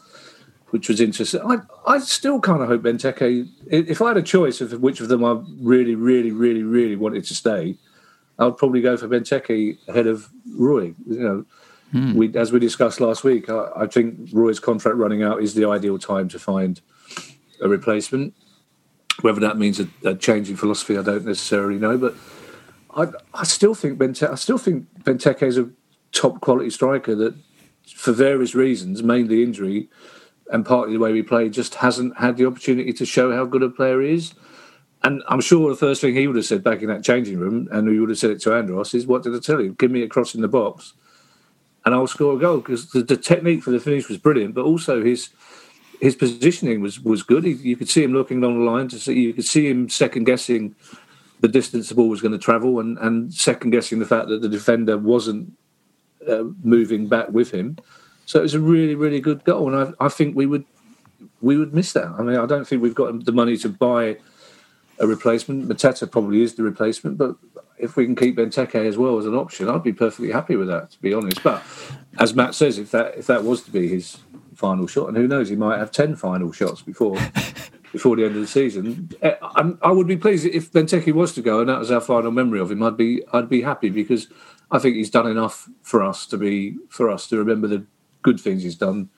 which 0.68 0.88
was 0.88 1.00
interesting. 1.00 1.42
I, 1.42 1.58
I 1.86 1.98
still 1.98 2.40
kind 2.40 2.62
of 2.62 2.68
hope 2.68 2.82
Benteke, 2.82 3.48
if 3.66 4.00
I 4.00 4.08
had 4.08 4.16
a 4.16 4.22
choice 4.22 4.60
of 4.60 4.72
which 4.80 5.00
of 5.00 5.08
them 5.08 5.24
I 5.24 5.42
really, 5.60 5.96
really, 5.96 6.30
really, 6.30 6.62
really 6.62 6.96
wanted 6.96 7.24
to 7.24 7.34
stay, 7.34 7.76
I 8.38 8.46
would 8.46 8.56
probably 8.56 8.80
go 8.80 8.96
for 8.96 9.08
Benteke 9.08 9.76
ahead 9.88 10.06
of 10.06 10.30
Roy. 10.56 10.94
You 11.06 11.18
know, 11.20 11.44
Hmm. 11.90 12.14
we, 12.14 12.32
as 12.36 12.52
we 12.52 12.60
discussed 12.60 13.00
last 13.00 13.24
week, 13.24 13.50
I, 13.50 13.68
I 13.78 13.86
think 13.88 14.28
Roy's 14.32 14.60
contract 14.60 14.96
running 14.96 15.24
out 15.24 15.42
is 15.42 15.54
the 15.54 15.68
ideal 15.68 15.98
time 15.98 16.28
to 16.28 16.38
find 16.38 16.80
a 17.60 17.68
replacement. 17.68 18.32
Whether 19.22 19.40
that 19.40 19.58
means 19.58 19.80
a, 19.80 19.88
a 20.04 20.14
change 20.14 20.48
in 20.48 20.54
philosophy, 20.56 20.96
I 20.96 21.02
don't 21.02 21.24
necessarily 21.26 21.80
know, 21.80 21.98
but 21.98 22.14
I, 22.94 23.08
I 23.34 23.42
still 23.42 23.74
think 23.74 23.98
Benteke, 23.98 24.30
I 24.30 24.36
still 24.36 24.56
think 24.56 24.86
Benteke 25.02 25.42
is 25.42 25.58
a 25.58 25.68
top 26.12 26.40
quality 26.40 26.70
striker 26.70 27.14
that, 27.14 27.34
for 27.94 28.12
various 28.12 28.54
reasons, 28.54 29.02
mainly 29.02 29.42
injury 29.42 29.88
and 30.52 30.66
partly 30.66 30.94
the 30.94 31.00
way 31.00 31.12
we 31.12 31.22
play, 31.22 31.48
just 31.48 31.76
hasn't 31.76 32.16
had 32.18 32.36
the 32.36 32.46
opportunity 32.46 32.92
to 32.92 33.06
show 33.06 33.32
how 33.32 33.44
good 33.44 33.62
a 33.62 33.70
player 33.70 34.00
he 34.00 34.14
is. 34.14 34.34
And 35.02 35.22
I'm 35.28 35.40
sure 35.40 35.70
the 35.70 35.76
first 35.76 36.00
thing 36.00 36.14
he 36.14 36.26
would 36.26 36.36
have 36.36 36.44
said 36.44 36.62
back 36.62 36.82
in 36.82 36.88
that 36.88 37.04
changing 37.04 37.38
room, 37.38 37.68
and 37.70 37.88
he 37.88 37.98
would 37.98 38.10
have 38.10 38.18
said 38.18 38.30
it 38.30 38.40
to 38.42 38.54
Andros, 38.54 38.92
is, 38.92 39.06
"What 39.06 39.22
did 39.22 39.34
I 39.34 39.38
tell 39.38 39.60
you? 39.60 39.74
Give 39.78 39.90
me 39.90 40.02
a 40.02 40.08
cross 40.08 40.34
in 40.34 40.42
the 40.42 40.48
box, 40.48 40.92
and 41.84 41.94
I'll 41.94 42.06
score 42.06 42.36
a 42.36 42.38
goal." 42.38 42.58
Because 42.58 42.90
the, 42.90 43.02
the 43.02 43.16
technique 43.16 43.62
for 43.62 43.70
the 43.70 43.80
finish 43.80 44.08
was 44.08 44.18
brilliant, 44.18 44.54
but 44.54 44.64
also 44.64 45.02
his 45.02 45.30
his 46.02 46.14
positioning 46.16 46.82
was 46.82 47.00
was 47.00 47.22
good. 47.22 47.44
He, 47.44 47.52
you 47.52 47.76
could 47.76 47.88
see 47.88 48.02
him 48.02 48.12
looking 48.12 48.42
along 48.42 48.58
the 48.58 48.70
line 48.70 48.88
to 48.88 48.98
see. 48.98 49.18
You 49.18 49.32
could 49.32 49.46
see 49.46 49.70
him 49.70 49.88
second 49.88 50.24
guessing 50.24 50.74
the 51.40 51.48
distance 51.48 51.88
the 51.88 51.94
ball 51.94 52.10
was 52.10 52.20
going 52.20 52.32
to 52.32 52.38
travel, 52.38 52.78
and 52.78 52.98
and 52.98 53.32
second 53.32 53.70
guessing 53.70 54.00
the 54.00 54.06
fact 54.06 54.28
that 54.28 54.42
the 54.42 54.50
defender 54.50 54.98
wasn't 54.98 55.56
uh, 56.28 56.44
moving 56.62 57.08
back 57.08 57.28
with 57.30 57.50
him. 57.50 57.76
So 58.26 58.38
it 58.38 58.42
was 58.42 58.54
a 58.54 58.60
really, 58.60 58.94
really 58.94 59.20
good 59.20 59.44
goal, 59.44 59.74
and 59.74 59.94
I, 60.00 60.06
I 60.06 60.08
think 60.08 60.36
we 60.36 60.46
would 60.46 60.64
we 61.40 61.56
would 61.56 61.74
miss 61.74 61.92
that. 61.94 62.06
I 62.06 62.22
mean, 62.22 62.36
I 62.36 62.46
don't 62.46 62.66
think 62.66 62.82
we've 62.82 62.94
got 62.94 63.24
the 63.24 63.32
money 63.32 63.56
to 63.58 63.68
buy 63.68 64.18
a 64.98 65.06
replacement. 65.06 65.68
Mateta 65.68 66.10
probably 66.10 66.42
is 66.42 66.54
the 66.54 66.62
replacement, 66.62 67.18
but 67.18 67.36
if 67.78 67.96
we 67.96 68.04
can 68.04 68.14
keep 68.14 68.36
Benteke 68.36 68.86
as 68.86 68.98
well 68.98 69.18
as 69.18 69.26
an 69.26 69.34
option, 69.34 69.68
I'd 69.68 69.82
be 69.82 69.92
perfectly 69.92 70.30
happy 70.30 70.56
with 70.56 70.68
that, 70.68 70.90
to 70.92 71.00
be 71.00 71.14
honest. 71.14 71.42
But 71.42 71.62
as 72.18 72.34
Matt 72.34 72.54
says, 72.54 72.78
if 72.78 72.90
that 72.90 73.16
if 73.16 73.26
that 73.26 73.44
was 73.44 73.62
to 73.62 73.70
be 73.70 73.88
his 73.88 74.18
final 74.54 74.86
shot, 74.86 75.08
and 75.08 75.16
who 75.16 75.26
knows, 75.26 75.48
he 75.48 75.56
might 75.56 75.78
have 75.78 75.90
ten 75.90 76.14
final 76.14 76.52
shots 76.52 76.82
before 76.82 77.16
before 77.92 78.16
the 78.16 78.24
end 78.24 78.36
of 78.36 78.42
the 78.42 78.46
season. 78.46 79.10
eh, 79.22 79.34
I, 79.42 79.72
I 79.82 79.90
would 79.90 80.06
be 80.06 80.16
pleased 80.16 80.46
if 80.46 80.70
Benteke 80.70 81.12
was 81.12 81.32
to 81.34 81.42
go, 81.42 81.60
and 81.60 81.68
that 81.68 81.78
was 81.78 81.90
our 81.90 82.00
final 82.00 82.30
memory 82.30 82.60
of 82.60 82.70
him. 82.70 82.82
I'd 82.82 82.96
be 82.96 83.22
I'd 83.32 83.48
be 83.48 83.62
happy 83.62 83.88
because 83.88 84.28
I 84.70 84.78
think 84.78 84.96
he's 84.96 85.10
done 85.10 85.26
enough 85.26 85.68
for 85.82 86.02
us 86.02 86.26
to 86.26 86.36
be 86.36 86.76
for 86.88 87.10
us 87.10 87.26
to 87.28 87.38
remember 87.38 87.66
the 87.66 87.84
good 88.22 88.40
things 88.40 88.62
he's 88.62 88.76
done 88.76 89.10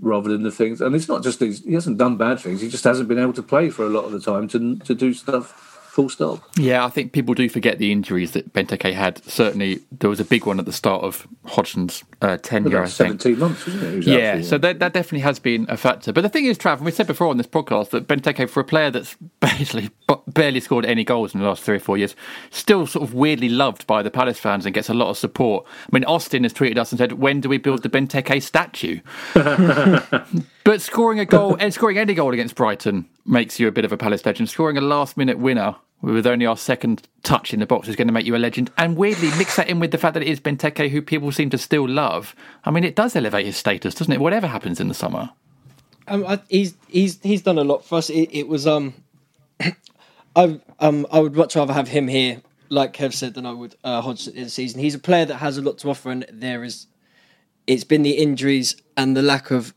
rather 0.00 0.30
than 0.30 0.42
the 0.42 0.50
things. 0.50 0.80
And 0.80 0.94
it's 0.94 1.08
not 1.08 1.22
just 1.22 1.40
these, 1.40 1.64
he 1.64 1.74
hasn't 1.74 1.98
done 1.98 2.16
bad 2.16 2.40
things. 2.40 2.60
He 2.60 2.68
just 2.68 2.84
hasn't 2.84 3.08
been 3.08 3.18
able 3.18 3.32
to 3.34 3.42
play 3.42 3.70
for 3.70 3.84
a 3.84 3.88
lot 3.88 4.04
of 4.04 4.12
the 4.12 4.20
time 4.20 4.48
to 4.48 4.76
to 4.78 4.94
do 4.94 5.12
stuff 5.14 5.77
full 5.98 6.08
stop. 6.08 6.38
Yeah, 6.56 6.84
I 6.84 6.90
think 6.90 7.10
people 7.10 7.34
do 7.34 7.48
forget 7.48 7.78
the 7.78 7.90
injuries 7.90 8.30
that 8.30 8.52
Benteke 8.52 8.94
had. 8.94 9.20
Certainly, 9.24 9.80
there 9.90 10.08
was 10.08 10.20
a 10.20 10.24
big 10.24 10.46
one 10.46 10.60
at 10.60 10.64
the 10.64 10.72
start 10.72 11.02
of 11.02 11.26
Hodgson's 11.44 12.04
uh, 12.22 12.36
tenure. 12.36 12.68
About 12.68 12.82
I 12.82 12.90
think. 12.90 13.20
17 13.20 13.38
months, 13.40 13.66
wasn't 13.66 13.82
it? 13.82 13.96
Was 13.96 14.06
Yeah, 14.06 14.40
so 14.42 14.58
that, 14.58 14.78
that 14.78 14.92
definitely 14.92 15.20
has 15.20 15.40
been 15.40 15.66
a 15.68 15.76
factor. 15.76 16.12
But 16.12 16.20
the 16.20 16.28
thing 16.28 16.44
is, 16.44 16.56
Trav, 16.56 16.76
and 16.76 16.84
we 16.84 16.92
said 16.92 17.08
before 17.08 17.26
on 17.26 17.36
this 17.36 17.48
podcast 17.48 17.90
that 17.90 18.06
Benteke, 18.06 18.48
for 18.48 18.60
a 18.60 18.64
player 18.64 18.92
that's 18.92 19.16
basically 19.40 19.90
barely 20.28 20.60
scored 20.60 20.86
any 20.86 21.02
goals 21.02 21.34
in 21.34 21.40
the 21.40 21.46
last 21.46 21.64
three 21.64 21.76
or 21.76 21.80
four 21.80 21.98
years, 21.98 22.14
still 22.50 22.86
sort 22.86 23.02
of 23.02 23.12
weirdly 23.12 23.48
loved 23.48 23.84
by 23.88 24.00
the 24.00 24.10
Palace 24.10 24.38
fans 24.38 24.66
and 24.66 24.74
gets 24.74 24.88
a 24.88 24.94
lot 24.94 25.10
of 25.10 25.18
support. 25.18 25.66
I 25.66 25.88
mean, 25.90 26.04
Austin 26.04 26.44
has 26.44 26.52
tweeted 26.52 26.78
us 26.78 26.92
and 26.92 26.98
said, 27.00 27.14
"When 27.14 27.40
do 27.40 27.48
we 27.48 27.58
build 27.58 27.82
the 27.82 27.88
Benteke 27.88 28.40
statue?" 28.40 29.00
but 30.62 30.80
scoring 30.80 31.18
a 31.18 31.24
goal 31.24 31.56
and 31.58 31.74
scoring 31.74 31.98
any 31.98 32.14
goal 32.14 32.32
against 32.32 32.54
Brighton 32.54 33.08
makes 33.26 33.58
you 33.58 33.66
a 33.66 33.72
bit 33.72 33.84
of 33.84 33.90
a 33.90 33.96
Palace 33.96 34.24
legend. 34.24 34.48
Scoring 34.48 34.76
a 34.76 34.80
last-minute 34.80 35.38
winner 35.38 35.76
with 36.00 36.26
only 36.26 36.46
our 36.46 36.56
second 36.56 37.08
touch 37.22 37.52
in 37.52 37.60
the 37.60 37.66
box 37.66 37.88
is 37.88 37.96
going 37.96 38.06
to 38.06 38.12
make 38.12 38.26
you 38.26 38.36
a 38.36 38.38
legend. 38.38 38.70
And 38.78 38.96
weirdly, 38.96 39.30
mix 39.36 39.56
that 39.56 39.68
in 39.68 39.80
with 39.80 39.90
the 39.90 39.98
fact 39.98 40.14
that 40.14 40.22
it 40.22 40.28
is 40.28 40.40
Benteke, 40.40 40.90
who 40.90 41.02
people 41.02 41.32
seem 41.32 41.50
to 41.50 41.58
still 41.58 41.88
love. 41.88 42.36
I 42.64 42.70
mean, 42.70 42.84
it 42.84 42.94
does 42.94 43.16
elevate 43.16 43.46
his 43.46 43.56
status, 43.56 43.94
doesn't 43.94 44.12
it? 44.12 44.20
Whatever 44.20 44.46
happens 44.46 44.80
in 44.80 44.88
the 44.88 44.94
summer. 44.94 45.30
Um, 46.06 46.24
I, 46.26 46.40
he's 46.48 46.74
he's 46.88 47.20
he's 47.22 47.42
done 47.42 47.58
a 47.58 47.64
lot 47.64 47.84
for 47.84 47.98
us. 47.98 48.10
It, 48.10 48.30
it 48.32 48.48
was 48.48 48.66
um, 48.66 48.94
I 50.36 50.60
um 50.80 51.06
I 51.12 51.20
would 51.20 51.36
much 51.36 51.56
rather 51.56 51.72
have 51.72 51.88
him 51.88 52.08
here, 52.08 52.42
like 52.68 52.94
Kev 52.94 53.12
said, 53.12 53.34
than 53.34 53.44
I 53.44 53.52
would 53.52 53.76
uh, 53.84 54.00
Hodgson 54.00 54.34
the 54.34 54.48
season. 54.48 54.80
He's 54.80 54.94
a 54.94 54.98
player 54.98 55.26
that 55.26 55.36
has 55.36 55.58
a 55.58 55.62
lot 55.62 55.78
to 55.78 55.90
offer, 55.90 56.10
and 56.10 56.24
there 56.32 56.64
is, 56.64 56.86
it's 57.66 57.84
been 57.84 58.02
the 58.02 58.12
injuries 58.12 58.76
and 58.96 59.16
the 59.16 59.22
lack 59.22 59.50
of 59.50 59.74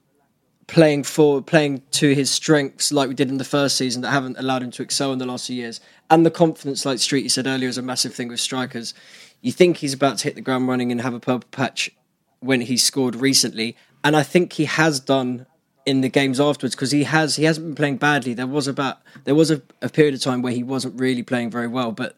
playing 0.71 1.03
for 1.03 1.41
playing 1.41 1.83
to 1.91 2.15
his 2.15 2.31
strengths 2.31 2.93
like 2.93 3.09
we 3.09 3.13
did 3.13 3.27
in 3.27 3.37
the 3.37 3.43
first 3.43 3.75
season 3.75 4.01
that 4.01 4.11
haven't 4.11 4.39
allowed 4.39 4.63
him 4.63 4.71
to 4.71 4.81
excel 4.81 5.11
in 5.11 5.19
the 5.19 5.25
last 5.25 5.47
few 5.47 5.55
years. 5.57 5.81
And 6.09 6.25
the 6.25 6.31
confidence, 6.31 6.85
like 6.85 6.99
Street 6.99 7.23
you 7.23 7.29
said 7.29 7.45
earlier, 7.45 7.67
is 7.67 7.77
a 7.77 7.81
massive 7.81 8.13
thing 8.13 8.29
with 8.29 8.39
strikers. 8.39 8.93
You 9.41 9.51
think 9.51 9.77
he's 9.77 9.93
about 9.93 10.19
to 10.19 10.23
hit 10.23 10.35
the 10.35 10.41
ground 10.41 10.69
running 10.69 10.89
and 10.89 11.01
have 11.01 11.13
a 11.13 11.19
purple 11.19 11.49
patch 11.51 11.91
when 12.39 12.61
he 12.61 12.77
scored 12.77 13.17
recently, 13.17 13.75
and 14.01 14.15
I 14.15 14.23
think 14.23 14.53
he 14.53 14.63
has 14.63 15.01
done 15.01 15.45
in 15.85 15.99
the 15.99 16.09
games 16.09 16.39
afterwards 16.39 16.73
because 16.73 16.91
he 16.91 17.03
has 17.03 17.35
he 17.35 17.43
hasn't 17.43 17.67
been 17.67 17.75
playing 17.75 17.97
badly. 17.97 18.33
There 18.33 18.47
was 18.47 18.67
about 18.67 19.01
there 19.25 19.35
was 19.35 19.51
a, 19.51 19.61
a 19.81 19.89
period 19.89 20.15
of 20.15 20.21
time 20.21 20.41
where 20.41 20.53
he 20.53 20.63
wasn't 20.63 20.97
really 20.97 21.21
playing 21.21 21.51
very 21.51 21.67
well, 21.67 21.91
but 21.91 22.15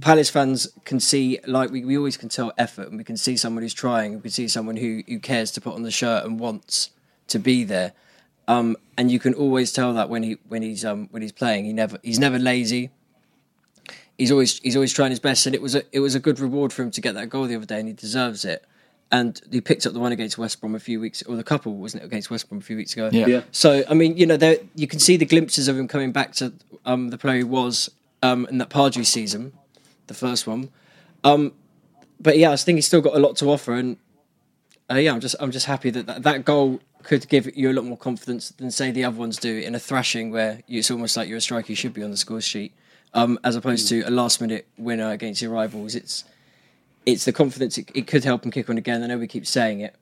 Palace 0.00 0.30
fans 0.30 0.68
can 0.86 1.00
see 1.00 1.38
like 1.46 1.70
we, 1.70 1.84
we 1.84 1.98
always 1.98 2.16
can 2.16 2.30
tell 2.30 2.50
effort 2.56 2.88
and 2.88 2.96
we 2.96 3.04
can 3.04 3.18
see 3.18 3.36
someone 3.36 3.62
who's 3.62 3.74
trying, 3.74 4.14
we 4.14 4.20
can 4.22 4.30
see 4.30 4.48
someone 4.48 4.76
who, 4.76 5.02
who 5.06 5.18
cares 5.18 5.50
to 5.52 5.60
put 5.60 5.74
on 5.74 5.82
the 5.82 5.90
shirt 5.90 6.24
and 6.24 6.40
wants 6.40 6.90
to 7.28 7.38
be 7.38 7.64
there. 7.64 7.92
Um, 8.46 8.76
and 8.96 9.10
you 9.10 9.18
can 9.18 9.34
always 9.34 9.72
tell 9.72 9.92
that 9.94 10.08
when 10.08 10.22
he 10.22 10.38
when 10.48 10.62
he's 10.62 10.84
um, 10.84 11.08
when 11.10 11.22
he's 11.22 11.32
playing, 11.32 11.66
he 11.66 11.72
never 11.72 11.98
he's 12.02 12.18
never 12.18 12.38
lazy. 12.38 12.90
He's 14.16 14.32
always 14.32 14.58
he's 14.60 14.74
always 14.74 14.92
trying 14.92 15.10
his 15.10 15.20
best, 15.20 15.46
and 15.46 15.54
it 15.54 15.62
was 15.62 15.74
a 15.74 15.82
it 15.92 16.00
was 16.00 16.14
a 16.14 16.20
good 16.20 16.40
reward 16.40 16.72
for 16.72 16.82
him 16.82 16.90
to 16.90 17.00
get 17.00 17.14
that 17.14 17.28
goal 17.28 17.46
the 17.46 17.54
other 17.54 17.66
day, 17.66 17.78
and 17.78 17.88
he 17.88 17.94
deserves 17.94 18.44
it. 18.44 18.64
And 19.10 19.40
he 19.50 19.60
picked 19.62 19.86
up 19.86 19.94
the 19.94 20.00
one 20.00 20.12
against 20.12 20.36
West 20.36 20.60
Brom 20.60 20.74
a 20.74 20.80
few 20.80 21.00
weeks, 21.00 21.22
or 21.22 21.36
the 21.36 21.44
couple 21.44 21.74
wasn't 21.74 22.02
it 22.02 22.06
against 22.06 22.30
West 22.30 22.48
Brom 22.48 22.60
a 22.60 22.64
few 22.64 22.76
weeks 22.76 22.94
ago? 22.94 23.10
Yeah. 23.12 23.26
Yeah. 23.26 23.42
So 23.52 23.84
I 23.88 23.94
mean, 23.94 24.16
you 24.16 24.26
know, 24.26 24.36
there 24.36 24.58
you 24.74 24.86
can 24.86 24.98
see 24.98 25.16
the 25.16 25.26
glimpses 25.26 25.68
of 25.68 25.78
him 25.78 25.86
coming 25.86 26.12
back 26.12 26.32
to 26.36 26.52
um, 26.84 27.10
the 27.10 27.18
player 27.18 27.38
he 27.38 27.44
was 27.44 27.90
um, 28.22 28.46
in 28.46 28.58
that 28.58 28.70
Pardew 28.70 29.04
season, 29.04 29.52
the 30.08 30.14
first 30.14 30.46
one. 30.46 30.70
Um, 31.22 31.52
but 32.20 32.38
yeah, 32.38 32.50
I 32.50 32.56
think 32.56 32.76
he's 32.76 32.86
still 32.86 33.00
got 33.00 33.14
a 33.14 33.18
lot 33.18 33.36
to 33.36 33.50
offer, 33.50 33.74
and 33.74 33.98
uh, 34.90 34.94
yeah, 34.96 35.12
I'm 35.12 35.20
just 35.20 35.36
I'm 35.40 35.50
just 35.50 35.66
happy 35.66 35.90
that, 35.90 36.06
that 36.06 36.22
that 36.22 36.44
goal 36.44 36.80
could 37.02 37.28
give 37.28 37.56
you 37.56 37.70
a 37.70 37.74
lot 37.74 37.84
more 37.84 37.96
confidence 37.96 38.50
than 38.50 38.70
say 38.70 38.90
the 38.90 39.04
other 39.04 39.16
ones 39.16 39.36
do 39.38 39.58
in 39.58 39.74
a 39.74 39.78
thrashing 39.78 40.30
where 40.30 40.62
it's 40.68 40.90
almost 40.90 41.16
like 41.16 41.28
you're 41.28 41.38
a 41.38 41.40
striker, 41.40 41.68
you 41.68 41.76
should 41.76 41.94
be 41.94 42.02
on 42.02 42.10
the 42.10 42.16
score 42.16 42.40
sheet, 42.40 42.72
um, 43.14 43.38
as 43.44 43.54
opposed 43.56 43.88
to 43.88 44.00
a 44.02 44.10
last 44.10 44.40
minute 44.40 44.66
winner 44.76 45.10
against 45.10 45.40
your 45.42 45.50
rivals. 45.52 45.94
It's 45.94 46.24
it's 47.06 47.24
the 47.24 47.32
confidence 47.32 47.78
it, 47.78 47.90
it 47.94 48.06
could 48.06 48.24
help 48.24 48.44
him 48.44 48.50
kick 48.50 48.68
on 48.68 48.78
again. 48.78 49.02
I 49.02 49.06
know 49.06 49.18
we 49.18 49.26
keep 49.26 49.46
saying 49.46 49.80
it, 49.80 49.94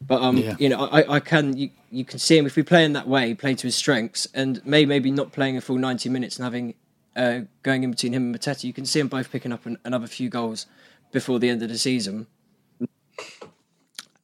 but 0.00 0.22
um, 0.22 0.38
Yeah. 0.38 0.56
you 0.58 0.68
know, 0.68 0.86
I, 0.86 1.16
I 1.16 1.20
can 1.20 1.56
you, 1.56 1.70
you 1.90 2.04
can 2.04 2.18
see 2.18 2.36
him 2.38 2.46
if 2.46 2.56
we 2.56 2.62
play 2.62 2.84
in 2.84 2.92
that 2.94 3.08
way, 3.08 3.34
play 3.34 3.54
to 3.54 3.66
his 3.66 3.74
strengths, 3.76 4.26
and 4.34 4.64
may 4.66 4.84
maybe 4.84 5.10
not 5.10 5.32
playing 5.32 5.56
a 5.56 5.60
full 5.60 5.76
ninety 5.78 6.08
minutes 6.08 6.36
and 6.38 6.44
having 6.44 6.74
uh, 7.16 7.40
going 7.62 7.82
in 7.82 7.90
between 7.90 8.12
him 8.12 8.24
and 8.24 8.34
Mateta, 8.34 8.64
you 8.64 8.72
can 8.72 8.84
see 8.86 9.00
him 9.00 9.08
both 9.08 9.30
picking 9.30 9.52
up 9.52 9.66
an, 9.66 9.78
another 9.84 10.06
few 10.06 10.28
goals 10.28 10.66
before 11.12 11.38
the 11.38 11.48
end 11.48 11.62
of 11.62 11.68
the 11.68 11.78
season. 11.78 12.26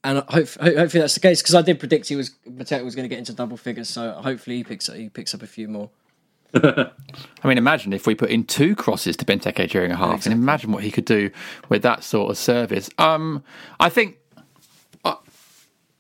And 0.03 0.18
hope, 0.28 0.48
hopefully 0.48 1.01
that's 1.01 1.14
the 1.14 1.20
case 1.20 1.42
because 1.42 1.55
I 1.55 1.62
did 1.62 1.78
predict 1.78 2.09
he 2.09 2.16
was 2.16 2.30
Mateta 2.48 2.84
was 2.84 2.94
going 2.94 3.05
to 3.05 3.09
get 3.09 3.18
into 3.18 3.34
double 3.34 3.57
figures, 3.57 3.88
so 3.88 4.12
hopefully 4.12 4.57
he 4.57 4.64
picks 4.64 4.88
up, 4.88 4.96
he 4.96 5.11
picks 5.11 5.34
up 5.34 5.42
a 5.42 5.46
few 5.46 5.68
more. 5.68 5.90
I 6.55 6.90
mean, 7.44 7.59
imagine 7.59 7.92
if 7.92 8.07
we 8.07 8.14
put 8.14 8.30
in 8.30 8.44
two 8.44 8.74
crosses 8.74 9.16
to 9.18 9.24
Benteke 9.24 9.68
during 9.70 9.92
a 9.92 9.96
half, 9.96 10.24
and 10.26 10.32
imagine 10.32 10.72
what 10.72 10.82
he 10.82 10.90
could 10.90 11.05
do 11.05 11.30
with 11.68 11.82
that 11.82 12.03
sort 12.03 12.30
of 12.30 12.38
service. 12.38 12.88
Um, 12.98 13.44
I 13.78 13.88
think. 13.88 14.16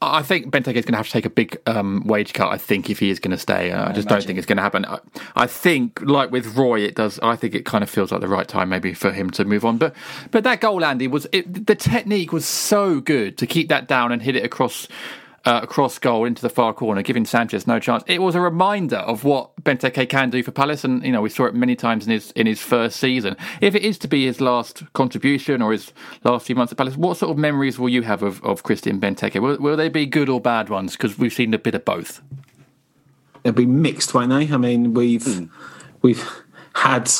I- 0.00 0.18
I 0.18 0.22
think 0.22 0.50
Benteke 0.50 0.74
is 0.76 0.84
going 0.84 0.92
to 0.92 0.96
have 0.98 1.06
to 1.06 1.12
take 1.12 1.26
a 1.26 1.30
big 1.30 1.58
um, 1.66 2.02
wage 2.06 2.32
cut. 2.32 2.48
I 2.52 2.56
think 2.58 2.88
if 2.90 2.98
he 2.98 3.10
is 3.10 3.20
going 3.20 3.32
to 3.32 3.38
stay, 3.38 3.70
uh, 3.70 3.88
I 3.90 3.92
just 3.92 4.08
don't 4.08 4.24
think 4.24 4.38
it's 4.38 4.46
going 4.46 4.56
to 4.56 4.62
happen. 4.62 4.84
I, 4.86 4.98
I 5.36 5.46
think, 5.46 6.00
like 6.02 6.30
with 6.30 6.56
Roy, 6.56 6.80
it 6.80 6.94
does. 6.94 7.18
I 7.22 7.36
think 7.36 7.54
it 7.54 7.64
kind 7.64 7.84
of 7.84 7.90
feels 7.90 8.10
like 8.10 8.20
the 8.20 8.28
right 8.28 8.48
time, 8.48 8.68
maybe 8.70 8.94
for 8.94 9.12
him 9.12 9.30
to 9.32 9.44
move 9.44 9.64
on. 9.64 9.76
But 9.78 9.94
but 10.30 10.44
that 10.44 10.60
goal, 10.60 10.84
Andy, 10.84 11.06
was 11.06 11.26
it, 11.32 11.66
the 11.66 11.74
technique 11.74 12.32
was 12.32 12.46
so 12.46 13.00
good 13.00 13.36
to 13.38 13.46
keep 13.46 13.68
that 13.68 13.88
down 13.88 14.10
and 14.12 14.22
hit 14.22 14.36
it 14.36 14.44
across 14.44 14.88
uh, 15.44 15.60
across 15.62 15.98
goal 15.98 16.24
into 16.24 16.42
the 16.42 16.50
far 16.50 16.74
corner, 16.74 17.02
giving 17.02 17.24
Sanchez 17.24 17.66
no 17.66 17.78
chance. 17.78 18.02
It 18.06 18.20
was 18.20 18.34
a 18.34 18.40
reminder 18.40 18.98
of 18.98 19.24
what 19.24 19.56
Benteke 19.62 20.08
can 20.08 20.30
do 20.30 20.42
for 20.42 20.50
Palace, 20.50 20.84
and 20.84 21.02
you 21.04 21.12
know 21.12 21.22
we 21.22 21.30
saw 21.30 21.46
it 21.46 21.54
many 21.54 21.74
times 21.76 22.06
in 22.06 22.12
his 22.12 22.30
in 22.32 22.46
his 22.46 22.60
first 22.60 22.98
season. 22.98 23.36
If 23.60 23.74
it 23.74 23.82
is 23.82 23.98
to 23.98 24.08
be 24.08 24.26
his 24.26 24.40
last 24.40 24.82
contribution 24.92 25.62
or 25.62 25.72
his 25.72 25.92
last 26.24 26.46
few 26.46 26.54
months 26.54 26.72
at 26.72 26.78
Palace, 26.78 26.96
what 26.96 27.16
sort 27.16 27.30
of 27.30 27.38
memories 27.38 27.78
will 27.78 27.88
you 27.88 28.02
have 28.02 28.22
of, 28.22 28.42
of 28.44 28.62
Christian 28.62 29.00
Benteke? 29.00 29.40
Will, 29.40 29.58
will 29.58 29.76
they 29.76 29.88
be 29.88 30.06
good 30.06 30.28
or 30.28 30.40
bad 30.40 30.68
ones? 30.68 30.92
Because 30.92 31.18
we've 31.18 31.32
seen 31.32 31.54
a 31.54 31.58
bit 31.58 31.74
of 31.74 31.84
both. 31.84 32.20
They'll 33.42 33.54
be 33.54 33.66
mixed, 33.66 34.12
won't 34.12 34.30
they? 34.30 34.52
I 34.52 34.58
mean, 34.58 34.92
we've 34.92 35.48
we've 36.02 36.28
had. 36.74 37.10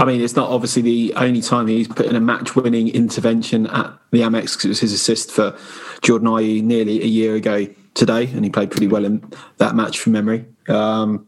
I 0.00 0.06
mean, 0.06 0.22
it's 0.22 0.34
not 0.34 0.48
obviously 0.48 0.80
the 0.80 1.12
only 1.16 1.42
time 1.42 1.66
he's 1.66 1.86
put 1.86 2.06
in 2.06 2.16
a 2.16 2.20
match-winning 2.20 2.88
intervention 2.88 3.66
at 3.66 3.92
the 4.12 4.22
Amex 4.22 4.56
because 4.56 4.64
it 4.64 4.68
was 4.68 4.80
his 4.80 4.94
assist 4.94 5.30
for 5.30 5.54
Jordan 6.00 6.26
Ayew 6.26 6.62
nearly 6.62 7.02
a 7.02 7.06
year 7.06 7.34
ago 7.34 7.66
today, 7.92 8.24
and 8.32 8.42
he 8.42 8.50
played 8.50 8.70
pretty 8.70 8.86
well 8.86 9.04
in 9.04 9.22
that 9.58 9.74
match 9.74 9.98
from 9.98 10.14
memory. 10.14 10.46
Um, 10.68 11.26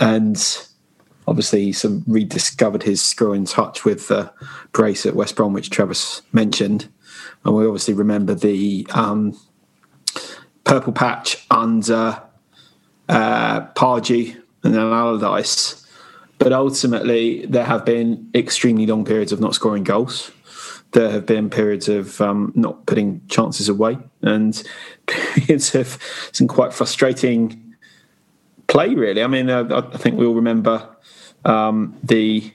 and 0.00 0.36
obviously, 1.28 1.70
he 1.70 1.88
rediscovered 2.08 2.82
his 2.82 3.00
scoring 3.00 3.44
touch 3.44 3.84
with 3.84 4.08
the 4.08 4.32
brace 4.72 5.06
at 5.06 5.14
West 5.14 5.36
Brom, 5.36 5.52
which 5.52 5.70
Travis 5.70 6.22
mentioned, 6.32 6.88
and 7.44 7.54
we 7.54 7.64
obviously 7.64 7.94
remember 7.94 8.34
the 8.34 8.88
um, 8.90 9.38
purple 10.64 10.92
patch 10.92 11.46
under 11.48 12.20
uh, 13.08 13.60
Pardew 13.76 14.34
and 14.64 14.74
then 14.74 14.80
Allardyce. 14.80 15.79
But 16.40 16.54
ultimately, 16.54 17.44
there 17.44 17.66
have 17.66 17.84
been 17.84 18.30
extremely 18.34 18.86
long 18.86 19.04
periods 19.04 19.30
of 19.30 19.40
not 19.40 19.54
scoring 19.54 19.84
goals. 19.84 20.30
There 20.92 21.10
have 21.10 21.26
been 21.26 21.50
periods 21.50 21.86
of 21.86 22.18
um, 22.22 22.52
not 22.56 22.86
putting 22.86 23.20
chances 23.28 23.68
away, 23.68 23.98
and 24.22 24.60
periods 25.06 25.74
of 25.74 25.98
some 26.32 26.48
quite 26.48 26.72
frustrating 26.72 27.76
play. 28.68 28.94
Really, 28.94 29.22
I 29.22 29.26
mean, 29.26 29.50
uh, 29.50 29.90
I 29.92 29.98
think 29.98 30.18
we 30.18 30.24
all 30.24 30.34
remember 30.34 30.88
um, 31.44 31.98
the, 32.02 32.50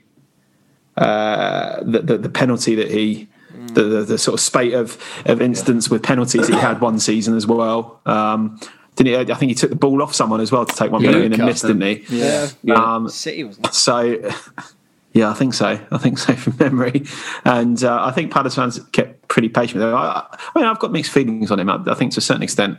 uh, 0.98 1.84
the 1.84 2.02
the 2.02 2.18
the 2.18 2.30
penalty 2.30 2.76
that 2.76 2.92
he. 2.92 3.30
The, 3.74 3.84
the, 3.84 4.02
the 4.04 4.18
sort 4.18 4.36
of 4.36 4.40
spate 4.40 4.74
of, 4.74 4.98
of 5.26 5.42
instance 5.42 5.90
with 5.90 6.04
penalties 6.04 6.48
he 6.48 6.54
had 6.54 6.80
one 6.80 7.00
season 7.00 7.36
as 7.36 7.48
well. 7.48 8.00
Um, 8.06 8.60
didn't 8.96 9.28
he? 9.28 9.32
I 9.34 9.36
think 9.36 9.50
he 9.50 9.56
took 9.56 9.70
the 9.70 9.76
ball 9.76 10.02
off 10.02 10.14
someone 10.16 10.42
as 10.42 10.52
well 10.52 10.66
to 10.66 10.76
take 10.76 10.92
one 10.92 11.02
Yeah, 11.02 11.10
penalty 11.12 11.26
and 11.28 11.34
Luca. 11.38 11.46
missed, 11.46 11.68
didn't 11.68 11.82
he? 11.82 12.04
Yeah. 12.10 12.50
Um, 12.76 13.10
City 13.10 13.44
wasn't. 13.44 13.74
so, 13.74 14.32
yeah, 15.14 15.30
I 15.30 15.34
think 15.34 15.54
so. 15.54 15.80
I 15.92 15.98
think 15.98 16.18
so 16.18 16.34
from 16.36 16.56
memory. 16.60 17.04
And 17.44 17.84
uh, 17.84 18.04
I 18.04 18.12
think 18.12 18.32
Palace 18.32 18.56
fans 18.56 18.80
kept 18.92 19.28
pretty 19.28 19.50
patient 19.50 19.76
with 19.84 19.90
him. 19.90 19.96
I, 19.96 20.26
I 20.56 20.60
mean, 20.60 20.66
I've 20.66 20.80
got 20.80 20.92
mixed 20.92 21.12
feelings 21.12 21.52
on 21.52 21.60
him. 21.60 21.70
I, 21.70 21.82
I 21.88 21.94
think 21.94 22.14
to 22.14 22.20
a 22.20 22.22
certain 22.22 22.44
extent, 22.44 22.78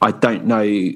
I 0.00 0.12
don't 0.12 0.46
know 0.46 0.90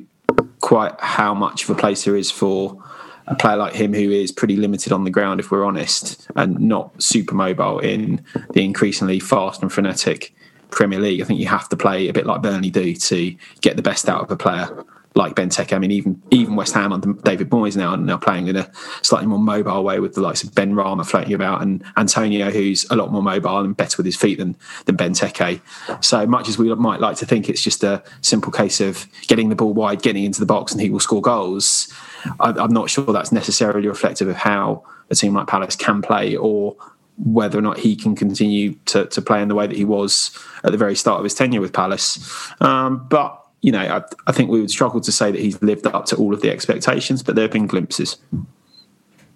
quite 0.61 0.95
how 1.01 1.35
much 1.35 1.65
of 1.65 1.71
a 1.71 1.75
place 1.75 2.05
there 2.05 2.17
is 2.17 2.31
for 2.31 2.83
a 3.27 3.35
player 3.35 3.57
like 3.57 3.75
him 3.75 3.93
who 3.93 4.11
is 4.11 4.33
pretty 4.33 4.57
limited 4.57 4.91
on 4.93 5.05
the 5.05 5.11
ground, 5.11 5.39
if 5.41 5.51
we're 5.51 5.65
honest, 5.65 6.27
and 6.37 6.59
not 6.59 7.03
super 7.03 7.35
mobile 7.35 7.79
in 7.79 8.25
the 8.55 8.65
increasingly 8.65 9.21
fast 9.21 9.61
and 9.63 9.71
frenetic 9.71 10.35
Premier 10.71 11.01
League. 11.01 11.21
I 11.21 11.25
think 11.25 11.41
you 11.41 11.47
have 11.47 11.69
to 11.71 11.77
play 11.77 12.09
a 12.09 12.13
bit 12.13 12.27
like 12.27 12.43
Burnley 12.43 12.71
do 12.71 12.95
to 12.95 13.37
get 13.61 13.77
the 13.77 13.83
best 13.83 14.09
out 14.09 14.23
of 14.23 14.31
a 14.31 14.37
player 14.37 14.85
like 15.15 15.35
Benteke. 15.35 15.73
I 15.73 15.79
mean, 15.79 15.91
even 15.91 16.23
even 16.31 16.55
West 16.55 16.75
Ham 16.75 16.93
under 16.93 17.13
David 17.13 17.51
Moyes 17.51 17.77
now 17.77 17.91
are 17.91 17.97
now 17.97 18.17
playing 18.17 18.47
in 18.47 18.57
a 18.57 18.71
slightly 19.03 19.27
more 19.27 19.39
mobile 19.39 19.83
way 19.83 19.99
with 20.01 20.15
the 20.15 20.21
likes 20.21 20.43
of 20.43 20.51
Benrahma 20.53 21.05
floating 21.05 21.35
about 21.35 21.61
and 21.61 21.83
Antonio, 21.97 22.51
who's 22.51 22.87
a 22.91 22.97
lot 22.97 23.11
more 23.11 23.23
mobile 23.23 23.59
and 23.59 23.77
better 23.77 23.97
with 23.97 24.07
his 24.07 24.17
feet 24.17 24.39
than 24.39 24.57
than 24.87 24.97
Benteke. 24.97 25.61
So 26.03 26.27
much 26.27 26.49
as 26.49 26.57
we 26.57 26.73
might 26.75 27.01
like 27.01 27.17
to 27.19 27.27
think 27.27 27.49
it's 27.49 27.63
just 27.63 27.83
a 27.83 28.03
simple 28.21 28.53
case 28.53 28.81
of 28.81 29.07
getting 29.27 29.49
the 29.49 29.57
ball 29.57 29.75
wide, 29.75 30.03
getting 30.03 30.25
into 30.25 30.41
the 30.41 30.47
box, 30.47 30.73
and 30.73 30.81
he 30.81 30.89
will 30.89 31.01
score 31.01 31.21
goals. 31.21 31.93
I, 32.41 32.51
I'm 32.51 32.73
not 32.73 32.89
sure 32.89 33.13
that's 33.13 33.33
necessarily 33.33 33.89
reflective 33.89 34.29
of 34.29 34.37
how 34.37 34.85
a 35.11 35.15
team 35.15 35.35
like 35.35 35.47
Palace 35.47 35.77
can 35.77 36.01
play 36.01 36.37
or 36.37 36.77
whether 37.19 37.59
or 37.59 37.63
not 37.63 37.79
he 37.79 37.97
can 37.97 38.15
continue 38.15 38.75
to, 38.87 39.07
to 39.07 39.21
play 39.21 39.43
in 39.43 39.49
the 39.49 39.55
way 39.55 39.67
that 39.67 39.77
he 39.77 39.85
was 39.85 40.37
at 40.65 40.73
the 40.73 40.79
very 40.79 40.95
start 40.95 41.19
of 41.19 41.25
his 41.25 41.35
tenure 41.35 41.61
with 41.61 41.73
Palace. 41.73 42.51
Um, 42.61 43.07
but, 43.09 43.45
you 43.61 43.73
know, 43.73 43.81
I, 43.81 44.03
I 44.27 44.33
think 44.33 44.51
we 44.51 44.61
would 44.61 44.71
struggle 44.71 45.01
to 45.01 45.13
say 45.13 45.33
that 45.33 45.41
he's 45.41 45.61
lived 45.61 45.87
up 45.87 46.07
to 46.07 46.17
all 46.17 46.33
of 46.33 46.43
the 46.43 46.51
expectations, 46.51 47.23
but 47.23 47.35
there 47.35 47.43
have 47.43 47.53
been 47.53 47.67
glimpses. 47.67 48.19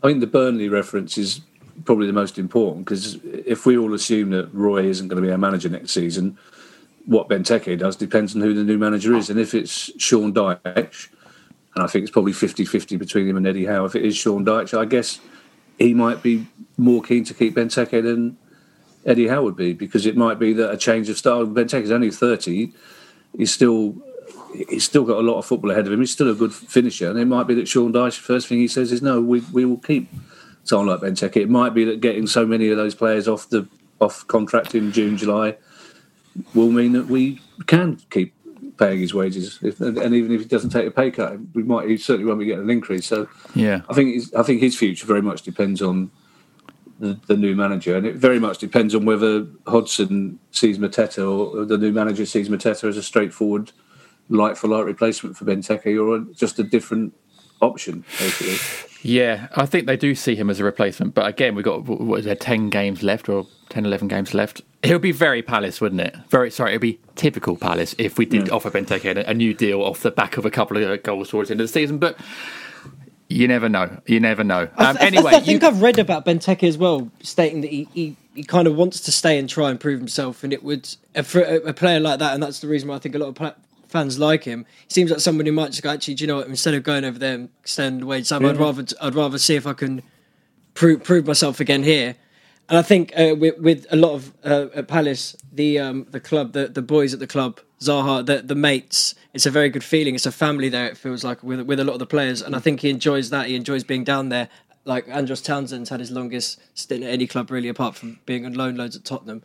I 0.03 0.09
think 0.09 0.21
the 0.21 0.27
Burnley 0.27 0.69
reference 0.69 1.19
is 1.19 1.41
probably 1.85 2.07
the 2.07 2.13
most 2.13 2.39
important 2.39 2.85
because 2.85 3.19
if 3.25 3.67
we 3.67 3.77
all 3.77 3.95
assume 3.95 4.31
that 4.31 4.53
Roy 4.53 4.85
isn't 4.85 5.09
going 5.09 5.21
to 5.21 5.27
be 5.27 5.33
our 5.33 5.39
manager 5.39 5.69
next 5.69 5.93
season, 5.93 6.39
what 7.07 7.29
Benteke 7.29 7.79
does 7.79 7.97
depends 7.97 8.35
on 8.35 8.43
who 8.43 8.55
the 8.55 8.63
new 8.63 8.79
manager 8.79 9.15
is. 9.17 9.29
And 9.31 9.41
if 9.41 9.55
it's 9.55 9.91
Sean 10.01 10.33
Dyche, 10.33 11.09
and 11.75 11.83
I 11.83 11.87
think 11.87 12.05
it's 12.05 12.13
probably 12.13 12.33
50 12.33 12.65
50 12.65 12.97
between 12.97 13.29
him 13.29 13.37
and 13.37 13.47
Eddie 13.47 13.67
Howe, 13.67 13.85
if 13.85 13.97
it 13.97 14.05
is 14.05 14.17
Sean 14.17 14.45
Dyche, 14.45 14.79
I 14.79 14.85
guess 14.85 15.21
he 15.79 15.95
might 15.95 16.23
be 16.23 16.47
more 16.77 17.03
keen 17.03 17.25
to 17.25 17.35
keep 17.35 17.55
Benteke 17.55 18.03
than 18.03 18.37
Eddie 19.05 19.29
Howe 19.29 19.43
would 19.43 19.57
be 19.57 19.73
because 19.73 20.07
it 20.07 20.17
might 20.17 20.39
be 20.39 20.53
that 20.53 20.71
a 20.71 20.77
change 20.77 21.09
of 21.09 21.19
style. 21.19 21.47
Benteke's 21.47 21.91
only 21.91 22.11
30, 22.11 22.73
he's 23.37 23.53
still. 23.53 23.97
He's 24.69 24.85
still 24.85 25.05
got 25.05 25.17
a 25.17 25.23
lot 25.23 25.39
of 25.39 25.47
football 25.47 25.71
ahead 25.71 25.87
of 25.87 25.95
him. 25.95 26.01
He's 26.01 26.11
still 26.11 26.31
a 26.31 26.35
good 26.35 26.53
finisher, 26.53 27.09
and 27.09 27.19
it 27.19 27.25
might 27.25 27.47
be 27.47 27.55
that 27.55 27.69
Sean 27.69 27.91
Dyche. 27.91 28.19
First 28.19 28.49
thing 28.49 28.59
he 28.59 28.69
says 28.69 28.93
is, 28.93 29.01
"No, 29.01 29.19
we, 29.19 29.41
we 29.51 29.65
will 29.65 29.79
keep 29.79 30.11
someone 30.63 30.89
like 30.89 31.01
Benteke." 31.01 31.39
It 31.39 31.49
might 31.49 31.73
be 31.73 31.85
that 31.87 32.03
getting 32.03 32.27
so 32.27 32.45
many 32.45 32.69
of 32.69 32.77
those 32.77 32.95
players 32.95 33.27
off 33.27 33.49
the 33.49 33.67
off 33.99 34.27
contract 34.27 34.75
in 34.75 34.93
June, 34.93 35.17
July 35.17 35.57
will 36.55 36.71
mean 36.71 36.93
that 36.93 37.07
we 37.07 37.41
can 37.67 37.97
keep 38.11 38.35
paying 38.83 38.99
his 39.01 39.15
wages, 39.15 39.59
if, 39.63 39.81
and 39.81 40.15
even 40.15 40.33
if 40.33 40.41
he 40.41 40.47
doesn't 40.47 40.71
take 40.71 40.87
a 40.87 40.91
pay 40.91 41.11
cut, 41.11 41.39
we 41.55 41.63
might 41.63 41.89
he 41.89 41.97
certainly 41.97 42.27
won't 42.27 42.41
be 42.41 42.47
getting 42.47 42.65
an 42.65 42.71
increase. 42.71 43.07
So 43.07 43.29
Yeah. 43.55 43.83
I 43.89 43.95
think 43.95 44.15
his, 44.15 44.35
I 44.35 44.43
think 44.43 44.61
his 44.61 44.77
future 44.77 45.07
very 45.07 45.23
much 45.23 45.43
depends 45.43 45.81
on 45.81 46.11
the, 46.99 47.19
the 47.27 47.37
new 47.37 47.55
manager, 47.55 47.97
and 47.97 48.07
it 48.07 48.17
very 48.17 48.41
much 48.41 48.59
depends 48.59 48.95
on 48.95 49.05
whether 49.05 49.47
Hodgson 49.67 50.39
sees 50.51 50.79
Mateta 50.79 51.23
or 51.29 51.65
the 51.65 51.79
new 51.79 51.93
manager 51.93 52.27
sees 52.27 52.49
Mateta 52.49 52.89
as 52.89 52.97
a 52.97 53.03
straightforward, 53.03 53.73
light 54.29 54.57
for 54.59 54.69
light 54.69 54.85
replacement 54.85 55.37
for 55.37 55.45
Benteke, 55.45 56.01
or 56.01 56.21
just 56.35 56.59
a 56.59 56.63
different 56.65 57.15
option, 57.61 58.05
basically. 58.19 58.57
Yeah, 59.03 59.49
I 59.57 59.67
think 59.67 59.87
they 59.87 59.97
do 59.97 60.15
see 60.15 60.37
him 60.37 60.49
as 60.51 60.61
a 60.61 60.65
replacement. 60.65 61.15
But 61.15 61.27
again, 61.27 61.55
we've 61.55 61.65
got, 61.65 61.85
what 61.85 62.21
is 62.21 62.25
there, 62.25 62.37
10 62.37 62.71
games 62.71 63.03
left 63.03 63.29
or 63.29 63.47
10, 63.71 63.85
11 63.85 64.09
games 64.09 64.33
left? 64.33 64.63
It 64.83 64.93
would 64.93 65.03
be 65.03 65.13
very 65.13 65.43
Palace, 65.43 65.81
wouldn't 65.81 66.01
it? 66.01 66.17
Very 66.29 66.51
Sorry, 66.51 66.73
it 66.73 66.75
would 66.75 66.81
be 66.81 66.99
typical 67.15 67.57
Palace 67.57 67.95
if 67.99 68.19
we 68.19 68.27
did 68.27 68.51
offer 68.51 68.69
Benteke 68.69 69.17
a, 69.17 69.31
a 69.31 69.35
new 69.35 69.55
deal 69.55 69.81
off 69.81 70.01
the 70.01 70.11
back 70.11 70.37
of 70.37 70.45
a 70.45 70.51
couple 70.51 70.77
of 70.77 71.03
goals 71.05 71.31
towards 71.31 71.49
the 71.49 71.55
end 71.55 71.61
of 71.61 71.69
the 71.69 71.73
season. 71.73 71.99
But 71.99 72.19
you 73.29 73.47
never 73.49 73.69
know. 73.69 74.01
You 74.07 74.19
never 74.19 74.43
know. 74.43 74.63
Um, 74.63 74.71
I 74.77 74.93
th- 74.93 75.05
anyway, 75.05 75.33
I 75.35 75.41
think 75.41 75.63
you, 75.63 75.69
I've 75.69 75.81
read 75.81 75.99
about 75.99 76.25
Benteke 76.25 76.65
as 76.65 76.77
well, 76.77 77.11
stating 77.23 77.61
that 77.61 77.71
he, 77.71 77.89
he, 77.95 78.17
he 78.35 78.43
kind 78.43 78.67
of 78.67 78.77
wants 78.77 79.01
to 79.03 79.13
stay 79.13 79.39
and 79.39 79.49
try 79.49 79.71
and 79.71 79.79
prove 79.79 79.99
himself, 79.99 80.43
and 80.43 80.53
it 80.53 80.65
would 80.65 80.89
for 81.23 81.43
a, 81.43 81.57
a 81.59 81.73
player 81.73 82.01
like 82.01 82.19
that, 82.19 82.35
and 82.35 82.43
that's 82.43 82.59
the 82.59 82.67
reason 82.69 82.89
why 82.89 82.97
I 82.97 82.99
think 82.99 83.15
a 83.15 83.19
lot 83.19 83.29
of 83.29 83.35
pla- 83.37 83.55
fans 83.89 84.19
like 84.19 84.45
him. 84.45 84.67
He 84.89 84.95
seems 84.95 85.11
like 85.11 85.21
someone 85.21 85.47
who 85.47 85.53
might 85.53 85.71
just 85.71 85.83
go, 85.83 85.91
actually, 85.91 86.15
do 86.15 86.25
you 86.25 86.29
know 86.29 86.37
what? 86.37 86.49
Instead 86.49 86.75
of 86.75 86.83
going 86.83 87.05
over 87.05 87.19
there 87.19 87.35
and 87.35 87.49
extending 87.61 88.01
the 88.01 88.07
wage 88.07 88.29
time, 88.29 88.45
I'd 88.45 88.57
rather 88.57 88.85
I'd 89.01 89.15
rather 89.15 89.39
see 89.39 89.55
if 89.55 89.67
I 89.67 89.75
can 89.75 90.03
prove 90.75 91.05
prove 91.05 91.27
myself 91.27 91.61
again 91.61 91.85
here. 91.85 92.17
And 92.69 92.79
I 92.79 92.83
think 92.83 93.13
uh, 93.17 93.35
with, 93.39 93.59
with 93.59 93.87
a 93.91 93.97
lot 93.97 94.13
of 94.13 94.33
uh, 94.45 94.69
at 94.75 94.89
Palace, 94.89 95.37
the 95.53 95.79
um, 95.79 96.07
the 96.11 96.21
club, 96.21 96.53
the, 96.53 96.69
the 96.69 96.81
boys 96.81 97.13
at 97.13 97.21
the 97.21 97.27
club, 97.27 97.61
Zaha, 97.81 98.25
the 98.25 98.41
the 98.41 98.55
mates, 98.55 99.15
it's 99.35 99.47
a 99.47 99.51
very 99.51 99.69
good 99.69 99.85
feeling. 99.85 100.15
It's 100.15 100.27
a 100.27 100.33
family 100.33 100.69
there. 100.69 100.87
It 100.87 100.97
feels 100.97 101.23
like 101.23 101.43
with 101.43 101.61
with 101.63 101.81
a 101.81 101.85
lot 101.85 101.95
of 101.95 101.99
the 101.99 102.07
players, 102.07 102.41
and 102.41 102.57
I 102.57 102.61
think 102.61 102.81
he 102.81 102.89
enjoys 102.89 103.31
that. 103.31 103.47
He 103.47 103.57
enjoys 103.57 103.85
being 103.85 104.05
down 104.05 104.31
there. 104.31 104.49
Like 104.85 105.09
Andros 105.09 105.43
Townsend's 105.43 105.91
had 105.91 106.01
his 106.01 106.11
longest 106.11 106.61
stint 106.75 107.05
at 107.05 107.11
any 107.11 107.27
club 107.27 107.51
really, 107.51 107.69
apart 107.69 107.95
from 107.95 108.19
being 108.27 108.47
on 108.47 108.55
loan 108.55 108.77
loads 108.77 108.97
at 108.97 109.05
Tottenham. 109.05 109.43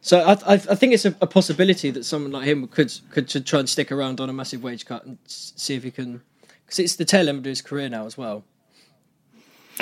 So 0.00 0.20
I, 0.20 0.32
I, 0.32 0.54
I 0.54 0.74
think 0.74 0.92
it's 0.92 1.04
a, 1.04 1.16
a 1.20 1.26
possibility 1.26 1.90
that 1.90 2.04
someone 2.04 2.30
like 2.30 2.44
him 2.44 2.68
could 2.68 2.92
could 3.10 3.28
try 3.46 3.60
and 3.60 3.68
stick 3.68 3.90
around 3.90 4.20
on 4.20 4.28
a 4.28 4.32
massive 4.32 4.62
wage 4.62 4.86
cut 4.86 5.04
and 5.04 5.18
see 5.26 5.74
if 5.74 5.82
he 5.82 5.90
can, 5.90 6.22
because 6.64 6.78
it's 6.78 6.96
the 6.96 7.04
tail 7.04 7.28
end 7.28 7.38
of 7.38 7.44
his 7.44 7.62
career 7.62 7.88
now 7.88 8.06
as 8.06 8.16
well. 8.16 8.44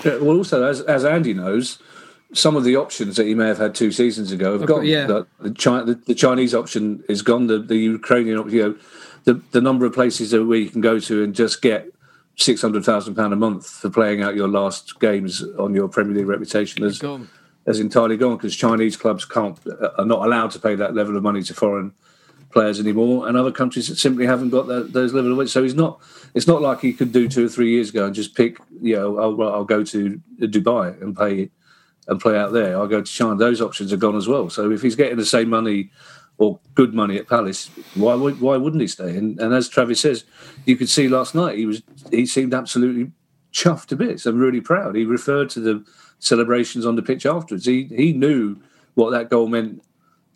Yeah, 0.05 0.17
well, 0.19 0.37
also 0.37 0.65
as 0.65 0.81
as 0.83 1.05
Andy 1.05 1.35
knows, 1.35 1.79
some 2.33 2.57
of 2.57 2.65
the 2.65 2.77
options 2.77 3.17
that 3.17 3.27
he 3.27 3.35
may 3.35 3.47
have 3.47 3.59
had 3.59 3.75
two 3.75 3.93
seasons 3.93 4.33
ago 4.33 4.53
have 4.53 4.63
Of 4.63 4.69
gone. 4.69 4.85
yeah. 4.87 5.07
The, 5.07 5.27
the, 5.41 5.51
Chi- 5.55 5.83
the, 5.85 5.95
the 5.95 6.15
Chinese 6.15 6.55
option 6.55 7.05
is 7.09 7.23
gone. 7.23 7.47
The, 7.47 7.59
the 7.59 7.77
Ukrainian 7.77 8.39
option, 8.39 8.57
you 8.57 8.63
know, 8.63 8.77
the 9.25 9.35
the 9.53 9.61
number 9.61 9.87
of 9.87 9.93
places 9.93 10.31
that 10.33 10.45
where 10.45 10.59
you 10.59 10.69
can 10.69 10.81
go 10.81 10.99
to 10.99 11.23
and 11.23 11.35
just 11.35 11.63
get 11.63 11.89
six 12.37 12.61
hundred 12.61 12.85
thousand 12.85 13.15
pound 13.15 13.33
a 13.33 13.37
month 13.37 13.67
for 13.69 13.89
playing 13.89 14.23
out 14.23 14.35
your 14.35 14.49
last 14.49 14.99
games 15.01 15.43
on 15.59 15.75
your 15.75 15.89
Premier 15.89 16.15
League 16.17 16.27
reputation 16.27 16.83
has 16.83 16.99
Gone. 16.99 17.29
has 17.67 17.79
entirely 17.81 18.17
gone 18.17 18.37
because 18.37 18.57
Chinese 18.57 18.97
clubs 18.97 19.25
can't 19.25 19.57
uh, 19.67 19.91
are 19.99 20.05
not 20.05 20.27
allowed 20.27 20.51
to 20.53 20.59
pay 20.59 20.75
that 20.75 20.95
level 20.95 21.17
of 21.17 21.23
money 21.23 21.43
to 21.45 21.55
foreign 21.55 21.93
players 22.51 22.79
anymore, 22.79 23.27
and 23.29 23.37
other 23.37 23.51
countries 23.51 23.89
that 23.89 23.97
simply 23.97 24.27
haven't 24.27 24.51
got 24.51 24.67
that, 24.67 24.93
those 24.93 25.13
level 25.15 25.33
of 25.33 25.39
wage. 25.39 25.51
So 25.51 25.63
he's 25.63 25.75
not. 25.75 26.01
It's 26.35 26.47
not 26.47 26.61
like 26.61 26.81
he 26.81 26.93
could 26.93 27.13
do 27.13 27.29
two 27.29 27.47
or 27.47 27.49
three 27.49 27.71
years 27.71 27.91
ago 27.91 28.07
and 28.07 28.15
just 28.15 28.35
pick. 28.35 28.59
You 28.83 28.97
know, 28.97 29.19
oh, 29.19 29.41
I'll, 29.41 29.55
I'll 29.55 29.65
go 29.65 29.83
to 29.85 30.21
Dubai 30.41 31.01
and 31.01 31.17
play 31.17 31.51
and 32.09 32.21
play 32.21 32.37
out 32.37 32.53
there. 32.53 32.77
I'll 32.77 32.87
go 32.87 33.01
to 33.01 33.13
China. 33.13 33.37
Those 33.37 33.61
options 33.61 33.93
are 33.93 33.97
gone 33.97 34.17
as 34.17 34.29
well. 34.29 34.51
So 34.51 34.71
if 34.71 34.83
he's 34.83 34.97
getting 34.97 35.17
the 35.17 35.25
same 35.25 35.49
money 35.49 35.91
or 36.39 36.59
good 36.75 36.95
money 36.95 37.17
at 37.17 37.29
Palace, 37.29 37.69
why 37.95 38.15
why 38.15 38.57
wouldn't 38.57 38.83
he 38.83 38.89
stay? 38.89 39.17
And, 39.17 39.39
and 39.41 39.55
as 39.55 39.69
Travis 39.69 40.01
says, 40.01 40.25
you 40.67 40.77
could 40.77 40.89
see 40.89 41.09
last 41.09 41.35
night 41.35 41.59
he 41.59 41.67
was 41.67 41.83
he 42.11 42.27
seemed 42.27 42.55
absolutely 42.55 43.13
chuffed 43.53 43.87
to 43.87 43.97
bits 43.97 44.27
and 44.27 44.39
really 44.39 44.61
proud. 44.61 44.97
He 44.97 45.05
referred 45.05 45.49
to 45.51 45.61
the 45.61 45.85
celebrations 46.19 46.85
on 46.85 46.97
the 46.97 47.03
pitch 47.03 47.25
afterwards. 47.25 47.67
He 47.67 47.85
he 47.85 48.13
knew 48.13 48.57
what 48.95 49.11
that 49.11 49.31
goal 49.31 49.49
meant 49.49 49.83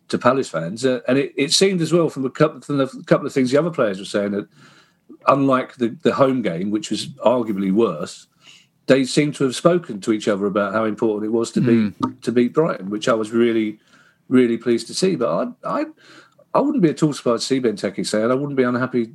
to 0.09 0.19
Palace 0.19 0.49
fans, 0.49 0.87
uh, 0.87 1.01
and 1.07 1.19
it, 1.19 1.33
it 1.37 1.53
seemed 1.53 1.83
as 1.83 1.93
well 1.93 2.09
from 2.09 2.25
a 2.25 2.31
couple 2.31 2.61
from 2.61 2.79
the 2.79 2.87
couple 3.07 3.27
of 3.27 3.33
things 3.33 3.51
the 3.51 3.59
other 3.59 3.71
players 3.71 3.99
were 3.99 4.05
saying 4.05 4.33
that 4.33 4.49
unlike 5.27 5.75
the, 5.77 5.89
the 6.03 6.15
home 6.15 6.43
game, 6.43 6.71
which 6.71 6.91
was 6.91 7.09
arguably 7.19 7.73
worse, 7.73 8.27
they 8.89 9.05
seemed 9.05 9.35
to 9.37 9.45
have 9.45 9.55
spoken 9.55 10.01
to 10.01 10.13
each 10.13 10.27
other 10.27 10.47
about 10.47 10.73
how 10.73 10.85
important 10.85 11.27
it 11.27 11.33
was 11.33 11.53
to 11.53 11.61
beat 11.61 11.95
hmm. 11.95 12.13
to 12.23 12.33
beat 12.33 12.53
Brighton, 12.53 12.91
which 12.91 13.09
I 13.09 13.15
was 13.15 13.31
really 13.31 13.79
really 14.29 14.59
pleased 14.59 14.87
to 14.89 14.95
see. 14.95 15.15
But 15.15 15.57
I 15.65 15.81
I 15.81 15.87
I 16.55 16.61
wouldn't 16.61 16.83
be 16.83 16.91
at 16.91 17.03
all 17.03 17.13
surprised 17.13 17.43
to 17.43 17.47
see 17.47 17.61
Benteke 17.61 18.05
say 18.07 18.23
it. 18.25 18.31
I 18.31 18.35
wouldn't 18.35 18.57
be 18.57 18.65
unhappy 18.65 19.13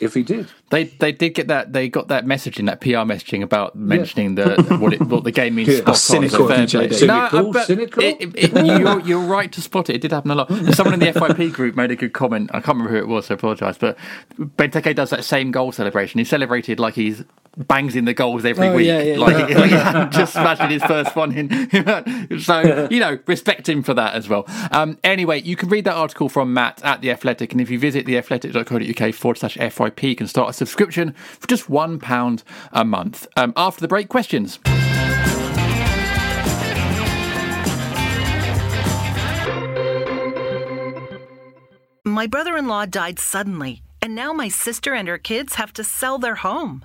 if 0.00 0.14
he 0.14 0.22
did. 0.22 0.48
They 0.70 0.84
they 0.84 1.12
did 1.12 1.30
get 1.34 1.48
that 1.48 1.72
they 1.72 1.88
got 1.88 2.08
that 2.08 2.26
messaging 2.26 2.66
that 2.66 2.80
PR 2.80 3.06
messaging 3.10 3.42
about 3.42 3.76
mentioning 3.76 4.34
the 4.34 4.56
what 4.80 4.92
it 4.92 5.00
what 5.02 5.24
the 5.24 5.30
game 5.30 5.54
means. 5.54 5.68
Yeah. 5.68 5.76
spot 5.76 5.88
on, 5.88 5.96
so 5.96 6.20
Cynical, 6.20 6.48
fair 6.48 6.58
No, 6.58 6.88
Cynical, 6.88 7.52
but 7.52 7.66
cynical. 7.66 8.02
it- 8.02 8.16
it- 8.20 8.34
it- 8.36 8.66
you're, 8.66 9.00
you're 9.00 9.26
right 9.26 9.50
to 9.52 9.60
spot 9.60 9.90
it. 9.90 9.96
It 9.96 10.02
did 10.02 10.12
happen 10.12 10.30
a 10.30 10.34
lot. 10.34 10.48
Hmm. 10.48 10.70
Someone 10.72 10.94
in 10.94 11.00
the 11.00 11.12
FYP 11.12 11.52
group 11.52 11.76
made 11.76 11.90
a 11.90 11.96
good 11.96 12.12
comment. 12.12 12.50
I 12.52 12.60
can't 12.60 12.78
remember 12.78 12.90
who 12.90 12.98
it 12.98 13.08
was, 13.08 13.26
so 13.26 13.34
I 13.34 13.36
apologise. 13.36 13.78
But 13.78 13.96
Benteke 14.38 14.94
does 14.94 15.10
that 15.10 15.24
same 15.24 15.50
goal 15.50 15.72
celebration. 15.72 16.18
He 16.18 16.24
celebrated 16.24 16.80
like 16.80 16.94
he's 16.94 17.24
bangs 17.56 17.94
in 17.96 18.04
the 18.04 18.14
goals 18.14 18.44
every 18.44 18.68
Oh, 18.68 18.74
week, 18.76 18.86
yeah, 18.86 19.00
yeah, 19.02 19.18
like, 19.18 19.48
yeah. 19.70 19.92
like 19.92 20.10
just 20.10 20.32
smashing 20.32 20.70
his 20.70 20.82
first 20.84 21.14
one 21.14 21.32
in. 21.32 22.38
so 22.40 22.88
you 22.90 23.00
know, 23.00 23.18
respect 23.26 23.68
him 23.68 23.82
for 23.82 23.94
that 23.94 24.14
as 24.14 24.28
well. 24.28 24.44
Um, 24.70 24.98
anyway, 25.04 25.40
you 25.42 25.56
can 25.56 25.68
read 25.68 25.84
that 25.84 25.94
article 25.94 26.28
from 26.28 26.52
Matt 26.52 26.82
at 26.84 27.00
the 27.00 27.10
Athletic, 27.10 27.52
and 27.52 27.60
if 27.60 27.70
you 27.70 27.78
visit 27.78 28.06
theathletic.co.uk 28.06 29.14
forward 29.14 29.38
slash 29.38 29.56
FYP, 29.56 30.02
you 30.02 30.16
can 30.16 30.26
start 30.26 30.50
a 30.50 30.52
subscription 30.52 31.12
for 31.12 31.46
just 31.46 31.68
one 31.68 31.98
pound 31.98 32.42
a 32.72 32.84
month. 32.84 33.26
Um, 33.36 33.52
after 33.56 33.80
the 33.80 33.88
break, 33.88 34.08
questions. 34.08 34.58
My 42.06 42.26
brother 42.26 42.56
in 42.56 42.66
law 42.68 42.84
died 42.86 43.18
suddenly, 43.18 43.82
and 44.02 44.14
now 44.14 44.32
my 44.32 44.48
sister 44.48 44.94
and 44.94 45.08
her 45.08 45.18
kids 45.18 45.54
have 45.54 45.72
to 45.74 45.84
sell 45.84 46.18
their 46.18 46.36
home. 46.36 46.84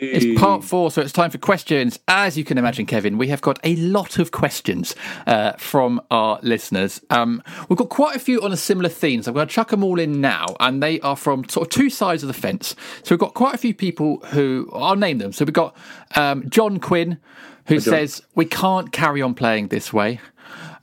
It's 0.00 0.40
part 0.40 0.62
four, 0.64 0.90
so 0.90 1.00
it's 1.00 1.12
time 1.12 1.30
for 1.30 1.38
questions. 1.38 1.98
As 2.06 2.36
you 2.38 2.44
can 2.44 2.58
imagine, 2.58 2.86
Kevin, 2.86 3.18
we 3.18 3.28
have 3.28 3.40
got 3.40 3.58
a 3.64 3.76
lot 3.76 4.18
of 4.18 4.30
questions 4.30 4.94
uh, 5.26 5.52
from 5.52 6.00
our 6.10 6.38
listeners. 6.42 7.00
Um, 7.10 7.42
we've 7.68 7.78
got 7.78 7.88
quite 7.88 8.14
a 8.16 8.18
few 8.18 8.40
on 8.42 8.52
a 8.52 8.56
similar 8.56 8.88
theme, 8.88 9.22
so 9.22 9.30
I'm 9.30 9.34
going 9.34 9.48
to 9.48 9.52
chuck 9.54 9.70
them 9.70 9.82
all 9.82 9.98
in 9.98 10.20
now, 10.20 10.46
and 10.60 10.82
they 10.82 11.00
are 11.00 11.16
from 11.16 11.48
sort 11.48 11.66
of 11.66 11.72
two 11.72 11.90
sides 11.90 12.22
of 12.22 12.28
the 12.28 12.34
fence. 12.34 12.76
So 13.02 13.14
we've 13.14 13.20
got 13.20 13.34
quite 13.34 13.54
a 13.54 13.58
few 13.58 13.74
people 13.74 14.18
who 14.26 14.70
I'll 14.72 14.96
name 14.96 15.18
them. 15.18 15.32
So 15.32 15.44
we've 15.44 15.52
got 15.52 15.76
um, 16.14 16.48
John 16.50 16.78
Quinn, 16.78 17.18
who 17.66 17.74
Hi, 17.74 17.80
John. 17.80 17.94
says 17.94 18.22
we 18.34 18.44
can't 18.44 18.92
carry 18.92 19.22
on 19.22 19.34
playing 19.34 19.68
this 19.68 19.92
way. 19.92 20.20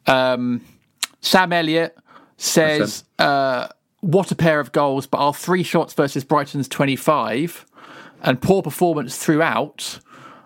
Um, 0.08 0.62
Sam 1.22 1.54
Elliott 1.54 1.98
says, 2.38 3.04
uh, 3.20 3.68
"What 4.02 4.32
a 4.32 4.36
pair 4.36 4.60
of 4.60 4.72
goals!" 4.72 5.08
But 5.08 5.18
our 5.18 5.34
three 5.34 5.64
shots 5.64 5.94
versus 5.94 6.24
Brighton's 6.24 6.68
twenty-five, 6.68 7.66
and 8.22 8.42
poor 8.42 8.62
performance 8.62 9.18
throughout. 9.18 10.00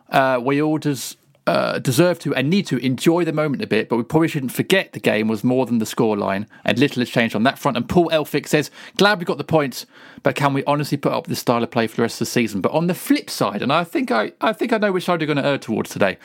Uh, 0.10 0.40
we 0.44 0.62
orders 0.62 1.18
uh, 1.46 1.80
deserve 1.80 2.20
to 2.20 2.34
and 2.34 2.50
need 2.50 2.66
to 2.68 2.78
enjoy 2.78 3.26
the 3.26 3.34
moment 3.34 3.62
a 3.62 3.68
bit, 3.68 3.90
but 3.90 3.98
we 3.98 4.04
probably 4.04 4.28
shouldn't 4.28 4.52
forget 4.52 4.94
the 4.94 5.00
game 5.00 5.28
was 5.28 5.44
more 5.44 5.66
than 5.66 5.80
the 5.80 5.86
scoreline, 5.86 6.48
and 6.64 6.80
little 6.80 7.02
has 7.02 7.10
changed 7.10 7.36
on 7.36 7.44
that 7.44 7.60
front. 7.60 7.76
And 7.76 7.88
Paul 7.88 8.10
Elphick 8.10 8.48
says, 8.48 8.72
"Glad 8.98 9.20
we 9.20 9.26
got 9.26 9.38
the 9.38 9.44
points, 9.44 9.86
but 10.22 10.36
can 10.36 10.54
we 10.54 10.64
honestly 10.66 10.98
put 10.98 11.12
up 11.12 11.28
this 11.28 11.40
style 11.40 11.64
of 11.64 11.72
play 11.72 11.88
for 11.88 11.98
the 11.98 12.02
rest 12.04 12.16
of 12.16 12.20
the 12.20 12.32
season?" 12.32 12.62
But 12.62 12.72
on 12.72 12.88
the 12.88 12.94
flip 12.94 13.30
side, 13.30 13.62
and 13.62 13.74
I 13.74 13.84
think 13.84 14.12
I, 14.12 14.32
I 14.40 14.54
think 14.54 14.72
I 14.72 14.78
know 14.78 14.92
which 14.92 15.06
side 15.06 15.20
you're 15.20 15.28
going 15.28 15.38
to 15.38 15.46
err 15.46 15.58
towards 15.58 15.90
today. 15.90 16.18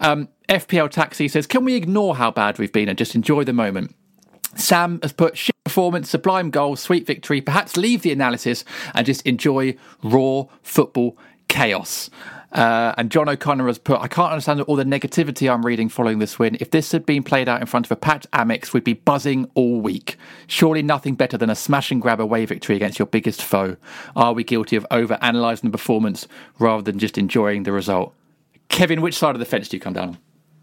Um, 0.00 0.28
FPL 0.48 0.90
Taxi 0.90 1.26
says, 1.26 1.46
"Can 1.46 1.64
we 1.64 1.74
ignore 1.74 2.16
how 2.16 2.30
bad 2.30 2.58
we've 2.58 2.72
been 2.72 2.88
and 2.88 2.98
just 2.98 3.14
enjoy 3.14 3.44
the 3.44 3.52
moment?" 3.52 3.94
Sam 4.54 4.98
has 5.02 5.12
put 5.12 5.36
performance, 5.64 6.10
sublime 6.10 6.50
goal, 6.50 6.76
sweet 6.76 7.06
victory. 7.06 7.40
Perhaps 7.40 7.76
leave 7.76 8.02
the 8.02 8.12
analysis 8.12 8.64
and 8.94 9.06
just 9.06 9.26
enjoy 9.26 9.76
raw 10.02 10.44
football 10.62 11.16
chaos. 11.48 12.10
Uh, 12.52 12.92
and 12.98 13.12
John 13.12 13.28
O'Connor 13.28 13.68
has 13.68 13.78
put, 13.78 14.00
I 14.00 14.08
can't 14.08 14.32
understand 14.32 14.60
all 14.62 14.74
the 14.74 14.84
negativity 14.84 15.52
I'm 15.52 15.64
reading 15.64 15.88
following 15.88 16.18
this 16.18 16.38
win. 16.38 16.56
If 16.58 16.72
this 16.72 16.90
had 16.90 17.06
been 17.06 17.22
played 17.22 17.48
out 17.48 17.60
in 17.60 17.66
front 17.66 17.86
of 17.86 17.92
a 17.92 17.96
packed 17.96 18.28
Amex, 18.32 18.72
we'd 18.72 18.82
be 18.82 18.94
buzzing 18.94 19.48
all 19.54 19.80
week. 19.80 20.16
Surely 20.48 20.82
nothing 20.82 21.14
better 21.14 21.38
than 21.38 21.50
a 21.50 21.54
smash 21.54 21.92
and 21.92 22.02
grab 22.02 22.20
away 22.20 22.44
victory 22.46 22.74
against 22.74 22.98
your 22.98 23.06
biggest 23.06 23.40
foe. 23.42 23.76
Are 24.16 24.32
we 24.32 24.42
guilty 24.42 24.74
of 24.74 24.84
over 24.90 25.16
analysing 25.22 25.70
the 25.70 25.76
performance 25.76 26.26
rather 26.58 26.82
than 26.82 26.98
just 26.98 27.16
enjoying 27.16 27.62
the 27.62 27.72
result? 27.72 28.14
Kevin, 28.68 29.00
which 29.00 29.16
side 29.16 29.36
of 29.36 29.38
the 29.38 29.44
fence 29.44 29.68
do 29.68 29.76
you 29.76 29.80
come 29.80 29.92
down 29.92 30.08
on? 30.08 30.18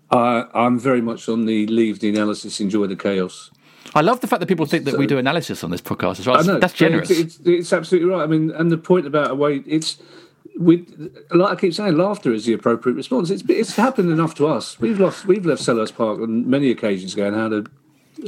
Uh, 0.09 0.47
I'm 0.53 0.79
very 0.79 1.01
much 1.01 1.29
on 1.29 1.45
the 1.45 1.67
leave 1.67 1.99
the 1.99 2.09
analysis, 2.09 2.59
enjoy 2.59 2.87
the 2.87 2.95
chaos. 2.95 3.51
I 3.95 4.01
love 4.01 4.19
the 4.19 4.27
fact 4.27 4.39
that 4.41 4.47
people 4.47 4.65
think 4.65 4.85
that 4.85 4.97
we 4.97 5.07
do 5.07 5.17
analysis 5.17 5.63
on 5.63 5.71
this 5.71 5.81
podcast 5.81 6.19
as 6.19 6.27
well. 6.27 6.43
Know. 6.43 6.59
That's 6.59 6.73
generous. 6.73 7.09
It's, 7.09 7.37
it's, 7.37 7.47
it's 7.47 7.73
absolutely 7.73 8.09
right. 8.09 8.23
I 8.23 8.27
mean, 8.27 8.51
and 8.51 8.71
the 8.71 8.77
point 8.77 9.05
about 9.05 9.31
away, 9.31 9.63
it's 9.65 9.97
we 10.59 10.85
like 11.31 11.57
I 11.57 11.59
keep 11.59 11.73
saying, 11.73 11.97
laughter 11.97 12.33
is 12.33 12.45
the 12.45 12.53
appropriate 12.53 12.95
response. 12.95 13.29
It's 13.29 13.43
it's 13.47 13.75
happened 13.75 14.11
enough 14.11 14.35
to 14.35 14.47
us. 14.47 14.79
We've 14.79 14.99
lost, 14.99 15.25
we've 15.25 15.45
left 15.45 15.61
Selhurst 15.61 15.95
Park 15.95 16.19
on 16.19 16.49
many 16.49 16.69
occasions, 16.71 17.15
going, 17.15 17.33
how 17.33 17.49
did 17.49 17.67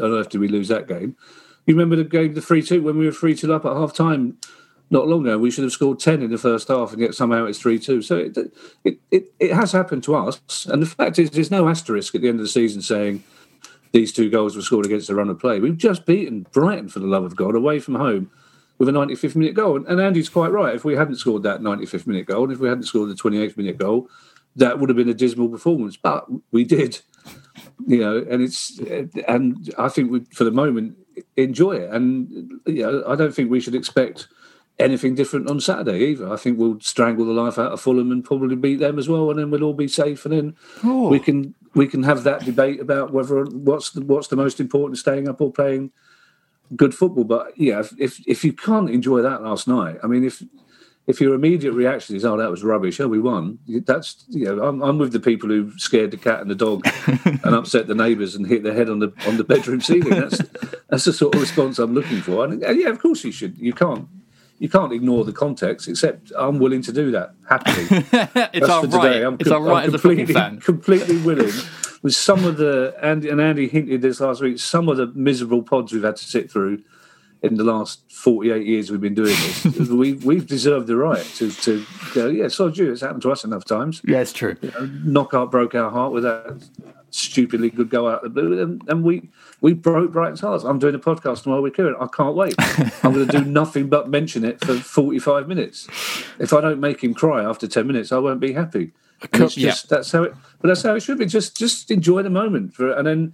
on 0.01 0.13
earth 0.13 0.29
did 0.29 0.39
we 0.39 0.47
lose 0.47 0.67
that 0.69 0.87
game? 0.87 1.15
You 1.65 1.75
remember 1.75 1.95
the 1.95 2.03
game, 2.03 2.33
the 2.33 2.41
three 2.41 2.61
two, 2.61 2.81
when 2.81 2.97
we 2.97 3.05
were 3.05 3.11
three 3.11 3.35
two 3.35 3.53
up 3.53 3.65
at 3.65 3.73
half 3.73 3.93
time. 3.93 4.37
Not 4.91 5.07
long 5.07 5.21
ago, 5.21 5.37
we 5.37 5.51
should 5.51 5.65
have 5.65 5.71
scored 5.71 5.99
ten 5.99 6.23
in 6.23 6.31
the 6.31 6.37
first 6.39 6.67
half, 6.67 6.93
and 6.93 6.99
yet 6.99 7.13
somehow 7.13 7.45
it's 7.45 7.59
three 7.59 7.77
two. 7.77 8.01
So 8.01 8.17
it, 8.17 8.35
it 8.83 8.99
it 9.11 9.31
it 9.39 9.53
has 9.53 9.71
happened 9.71 10.03
to 10.05 10.15
us, 10.15 10.65
and 10.65 10.81
the 10.81 10.87
fact 10.87 11.19
is, 11.19 11.29
there's 11.29 11.51
no 11.51 11.67
asterisk 11.67 12.15
at 12.15 12.21
the 12.21 12.27
end 12.27 12.39
of 12.39 12.45
the 12.45 12.49
season 12.49 12.81
saying 12.81 13.23
these 13.91 14.13
two 14.13 14.29
goals 14.29 14.55
were 14.55 14.61
scored 14.61 14.85
against 14.85 15.07
the 15.07 15.15
run 15.15 15.29
of 15.29 15.39
play. 15.39 15.59
We've 15.59 15.77
just 15.77 16.05
beaten 16.05 16.45
Brighton, 16.51 16.89
for 16.89 16.99
the 16.99 17.07
love 17.07 17.23
of 17.23 17.35
God, 17.35 17.55
away 17.55 17.79
from 17.79 17.95
home 17.95 18.29
with 18.77 18.87
a 18.87 18.91
95th 18.91 19.35
minute 19.35 19.55
goal. 19.55 19.83
And 19.85 19.99
Andy's 19.99 20.29
quite 20.29 20.51
right. 20.51 20.75
If 20.75 20.85
we 20.85 20.95
hadn't 20.95 21.15
scored 21.17 21.43
that 21.43 21.61
95th 21.61 22.07
minute 22.07 22.27
goal, 22.27 22.43
and 22.43 22.53
if 22.53 22.59
we 22.59 22.69
hadn't 22.69 22.83
scored 22.83 23.09
the 23.09 23.15
28th 23.15 23.57
minute 23.57 23.77
goal, 23.77 24.09
that 24.55 24.79
would 24.79 24.89
have 24.89 24.97
been 24.97 25.09
a 25.09 25.13
dismal 25.13 25.49
performance. 25.49 25.97
But 25.97 26.25
we 26.51 26.63
did, 26.63 27.01
you 27.87 27.99
know. 27.99 28.25
And 28.29 28.41
it's 28.41 28.79
and 29.27 29.73
I 29.77 29.89
think 29.89 30.11
we, 30.11 30.21
for 30.33 30.43
the 30.43 30.51
moment, 30.51 30.97
enjoy 31.37 31.73
it. 31.73 31.91
And 31.91 32.51
you 32.65 32.83
know, 32.83 33.03
I 33.07 33.15
don't 33.15 33.33
think 33.33 33.49
we 33.51 33.59
should 33.59 33.75
expect 33.75 34.27
anything 34.79 35.13
different 35.13 35.49
on 35.49 35.59
Saturday 35.59 35.99
either. 36.05 36.31
I 36.31 36.37
think 36.37 36.57
we'll 36.57 36.79
strangle 36.79 37.25
the 37.25 37.33
life 37.33 37.59
out 37.59 37.73
of 37.73 37.81
Fulham 37.81 38.11
and 38.11 38.23
probably 38.23 38.55
beat 38.55 38.79
them 38.79 38.97
as 38.97 39.09
well, 39.09 39.29
and 39.29 39.37
then 39.37 39.51
we'll 39.51 39.63
all 39.63 39.73
be 39.73 39.87
safe. 39.89 40.25
And 40.25 40.33
then 40.33 40.55
Oh. 40.83 41.09
we 41.09 41.19
can 41.19 41.53
we 41.75 41.87
can 41.87 42.03
have 42.03 42.23
that 42.23 42.45
debate 42.45 42.79
about 42.79 43.11
whether 43.11 43.43
what's 43.45 43.91
the, 43.91 44.01
what's 44.01 44.27
the 44.27 44.35
most 44.35 44.59
important, 44.59 44.97
staying 44.97 45.27
up 45.27 45.41
or 45.41 45.51
playing 45.51 45.91
good 46.75 46.93
football. 46.93 47.23
But 47.23 47.57
yeah, 47.57 47.79
if, 47.79 47.93
if 47.99 48.27
if 48.27 48.43
you 48.43 48.53
can't 48.53 48.89
enjoy 48.89 49.21
that 49.21 49.43
last 49.43 49.67
night, 49.67 49.97
I 50.03 50.07
mean, 50.07 50.23
if 50.23 50.43
if 51.07 51.19
your 51.19 51.33
immediate 51.33 51.73
reaction 51.73 52.15
is, 52.15 52.25
"Oh, 52.25 52.37
that 52.37 52.51
was 52.51 52.63
rubbish," 52.63 52.99
oh, 52.99 53.07
we 53.07 53.19
won. 53.19 53.59
That's 53.67 54.25
you 54.29 54.45
know, 54.45 54.63
I'm, 54.63 54.81
I'm 54.81 54.97
with 54.97 55.11
the 55.11 55.19
people 55.19 55.49
who 55.49 55.77
scared 55.77 56.11
the 56.11 56.17
cat 56.17 56.41
and 56.41 56.51
the 56.51 56.55
dog 56.55 56.87
and 57.25 57.55
upset 57.55 57.87
the 57.87 57.95
neighbours 57.95 58.35
and 58.35 58.47
hit 58.47 58.63
their 58.63 58.73
head 58.73 58.89
on 58.89 58.99
the 58.99 59.11
on 59.27 59.37
the 59.37 59.43
bedroom 59.43 59.81
ceiling. 59.81 60.19
That's 60.19 60.37
that's 60.87 61.05
the 61.05 61.13
sort 61.13 61.35
of 61.35 61.41
response 61.41 61.79
I'm 61.79 61.93
looking 61.93 62.21
for. 62.21 62.45
And, 62.45 62.63
and 62.63 62.79
yeah, 62.79 62.89
of 62.89 62.99
course 62.99 63.23
you 63.23 63.31
should. 63.31 63.57
You 63.57 63.73
can't. 63.73 64.07
You 64.59 64.69
can't 64.69 64.91
ignore 64.91 65.23
the 65.23 65.31
context, 65.31 65.87
except 65.87 66.31
I'm 66.37 66.59
willing 66.59 66.81
to 66.83 66.91
do 66.91 67.11
that 67.11 67.33
happily. 67.47 67.87
it's 67.89 68.11
That's 68.11 68.69
our 68.69 68.83
for 68.83 68.97
right. 68.97 69.23
I'm 69.23 69.35
It's 69.35 69.49
com- 69.49 69.63
our 69.63 69.69
right 69.69 69.83
I'm 69.83 69.87
as 69.87 69.93
a 69.93 69.97
football 69.97 70.25
completely, 70.25 70.57
completely 70.61 71.17
willing. 71.21 71.53
With 72.01 72.15
some 72.15 72.45
of 72.45 72.57
the 72.57 72.93
Andy 73.01 73.29
and 73.29 73.41
Andy 73.41 73.67
hinted 73.67 74.01
this 74.01 74.19
last 74.19 74.41
week, 74.41 74.59
some 74.59 74.87
of 74.89 74.97
the 74.97 75.07
miserable 75.07 75.63
pods 75.63 75.91
we've 75.91 76.03
had 76.03 76.17
to 76.17 76.25
sit 76.25 76.51
through 76.51 76.83
in 77.41 77.55
the 77.55 77.63
last 77.63 78.01
48 78.11 78.65
years 78.65 78.91
we've 78.91 78.99
been 78.99 79.13
doing 79.13 79.35
this, 79.35 79.63
we, 79.89 80.13
we've 80.13 80.45
deserved 80.45 80.87
the 80.87 80.97
right 80.97 81.23
to, 81.35 81.49
to 81.51 81.85
go, 82.13 82.27
yeah, 82.27 82.49
so 82.49 82.69
do. 82.69 82.91
It's 82.91 83.01
happened 83.01 83.21
to 83.21 83.31
us 83.31 83.45
enough 83.45 83.63
times. 83.63 84.01
Yeah, 84.05 84.19
it's 84.19 84.33
true. 84.33 84.57
You 84.61 84.71
know, 84.71 84.87
Knockaert 85.05 85.49
broke 85.49 85.73
our 85.73 85.89
heart 85.89 86.11
with 86.11 86.23
that 86.23 86.61
stupidly 87.11 87.69
good 87.69 87.89
go 87.89 88.07
out 88.07 88.23
of 88.23 88.33
the 88.33 88.41
blue. 88.41 88.61
And, 88.61 88.81
and 88.87 89.03
we, 89.03 89.29
we 89.61 89.73
broke 89.73 90.11
Brighton's 90.11 90.41
hearts. 90.41 90.63
I'm 90.63 90.79
doing 90.79 90.95
a 90.95 90.99
podcast 90.99 91.43
tomorrow 91.43 91.61
with 91.61 91.75
Kieran. 91.75 91.95
I 91.99 92.07
can't 92.07 92.35
wait. 92.35 92.55
I'm 93.03 93.13
going 93.13 93.27
to 93.27 93.37
do 93.39 93.45
nothing 93.45 93.87
but 93.89 94.09
mention 94.09 94.43
it 94.45 94.59
for 94.63 94.75
45 94.75 95.47
minutes. 95.47 95.87
If 96.39 96.53
I 96.53 96.61
don't 96.61 96.79
make 96.79 97.03
him 97.03 97.13
cry 97.13 97.43
after 97.43 97.67
10 97.67 97.87
minutes, 97.87 98.11
I 98.11 98.17
won't 98.17 98.39
be 98.39 98.53
happy. 98.53 98.91
It's 99.33 99.57
Yeah. 99.57 99.73
that's 99.89 100.11
how 100.11 100.23
it. 100.23 100.33
But 100.61 100.69
that's 100.69 100.81
how 100.83 100.95
it 100.95 101.01
should 101.01 101.17
be. 101.17 101.25
Just 101.25 101.57
just 101.57 101.91
enjoy 101.91 102.23
the 102.23 102.29
moment 102.29 102.73
for, 102.73 102.91
and 102.93 103.05
then 103.05 103.33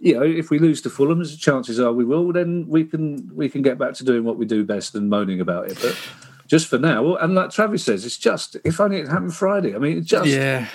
you 0.00 0.14
know 0.14 0.22
if 0.22 0.50
we 0.50 0.58
lose 0.58 0.80
to 0.82 0.90
Fulham, 0.90 1.20
as 1.20 1.36
chances 1.36 1.78
are 1.78 1.92
we 1.92 2.04
will, 2.04 2.32
then 2.32 2.66
we 2.68 2.84
can 2.84 3.30
we 3.36 3.48
can 3.48 3.62
get 3.62 3.78
back 3.78 3.94
to 3.94 4.04
doing 4.04 4.24
what 4.24 4.38
we 4.38 4.44
do 4.44 4.64
best 4.64 4.96
and 4.96 5.08
moaning 5.08 5.40
about 5.40 5.70
it. 5.70 5.78
But 5.80 5.96
just 6.48 6.66
for 6.66 6.78
now, 6.78 7.14
and 7.14 7.36
like 7.36 7.50
Travis 7.50 7.84
says, 7.84 8.04
it's 8.04 8.18
just 8.18 8.56
if 8.64 8.80
only 8.80 8.98
it 8.98 9.06
happened 9.06 9.32
Friday. 9.34 9.72
I 9.72 9.78
mean, 9.78 9.98
it 9.98 10.04
just 10.04 10.26
Yeah. 10.26 10.66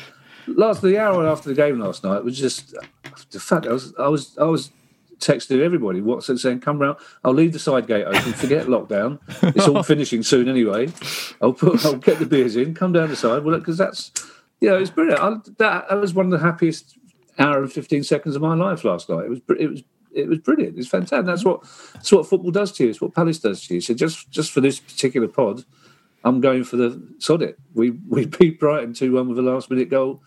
Last 0.47 0.81
the 0.81 0.97
hour 0.97 1.27
after 1.27 1.49
the 1.49 1.55
game 1.55 1.79
last 1.79 2.03
night 2.03 2.23
was 2.23 2.37
just 2.37 2.75
the 3.31 3.39
fact 3.39 3.65
I 3.65 3.73
was 3.73 3.93
I 3.97 4.07
was 4.07 4.37
I 4.37 4.45
was 4.45 4.71
texting 5.19 5.61
everybody 5.61 6.01
WhatsApp 6.01 6.39
saying 6.39 6.59
come 6.59 6.79
round 6.79 6.97
I'll 7.23 7.33
leave 7.33 7.53
the 7.53 7.59
side 7.59 7.87
gate 7.87 8.05
open 8.05 8.33
forget 8.33 8.67
lockdown. 8.67 9.19
It's 9.55 9.67
all 9.67 9.83
finishing 9.83 10.23
soon 10.23 10.49
anyway. 10.49 10.89
I'll 11.41 11.53
put 11.53 11.85
I'll 11.85 11.95
get 11.95 12.19
the 12.19 12.25
beers 12.25 12.55
in 12.55 12.73
come 12.73 12.93
down 12.93 13.09
the 13.09 13.15
side. 13.15 13.43
Well 13.43 13.57
because 13.57 13.77
that's 13.77 14.11
you 14.61 14.69
know 14.69 14.77
it's 14.77 14.91
brilliant. 14.91 15.21
I, 15.21 15.29
that, 15.57 15.89
that 15.89 15.95
was 15.95 16.13
one 16.13 16.25
of 16.25 16.31
the 16.31 16.39
happiest 16.39 16.97
hour 17.39 17.61
and 17.61 17.71
15 17.71 18.03
seconds 18.03 18.35
of 18.35 18.41
my 18.41 18.55
life 18.55 18.83
last 18.83 19.09
night. 19.09 19.25
It 19.25 19.29
was 19.29 19.41
it 19.59 19.69
was 19.69 19.83
it 20.13 20.29
was 20.29 20.39
brilliant. 20.39 20.77
It's 20.77 20.87
fantastic. 20.87 21.25
That's 21.25 21.43
what 21.43 21.61
that's 21.93 22.11
what 22.11 22.27
football 22.27 22.51
does 22.51 22.71
to 22.73 22.83
you. 22.83 22.89
It's 22.89 23.01
what 23.01 23.13
Palace 23.13 23.39
does 23.39 23.67
to 23.67 23.75
you. 23.75 23.81
So 23.81 23.93
just 23.93 24.29
just 24.31 24.51
for 24.51 24.61
this 24.61 24.79
particular 24.79 25.27
pod 25.27 25.65
I'm 26.26 26.41
going 26.41 26.63
for 26.65 26.76
the 26.76 27.01
sod 27.19 27.41
it. 27.41 27.57
We 27.73 27.91
we 28.09 28.26
beat 28.26 28.59
Brighton 28.59 28.93
two 28.93 29.13
one 29.13 29.30
with 29.30 29.39
a 29.39 29.43
last 29.43 29.69
minute 29.69 29.89
goal 29.89 30.21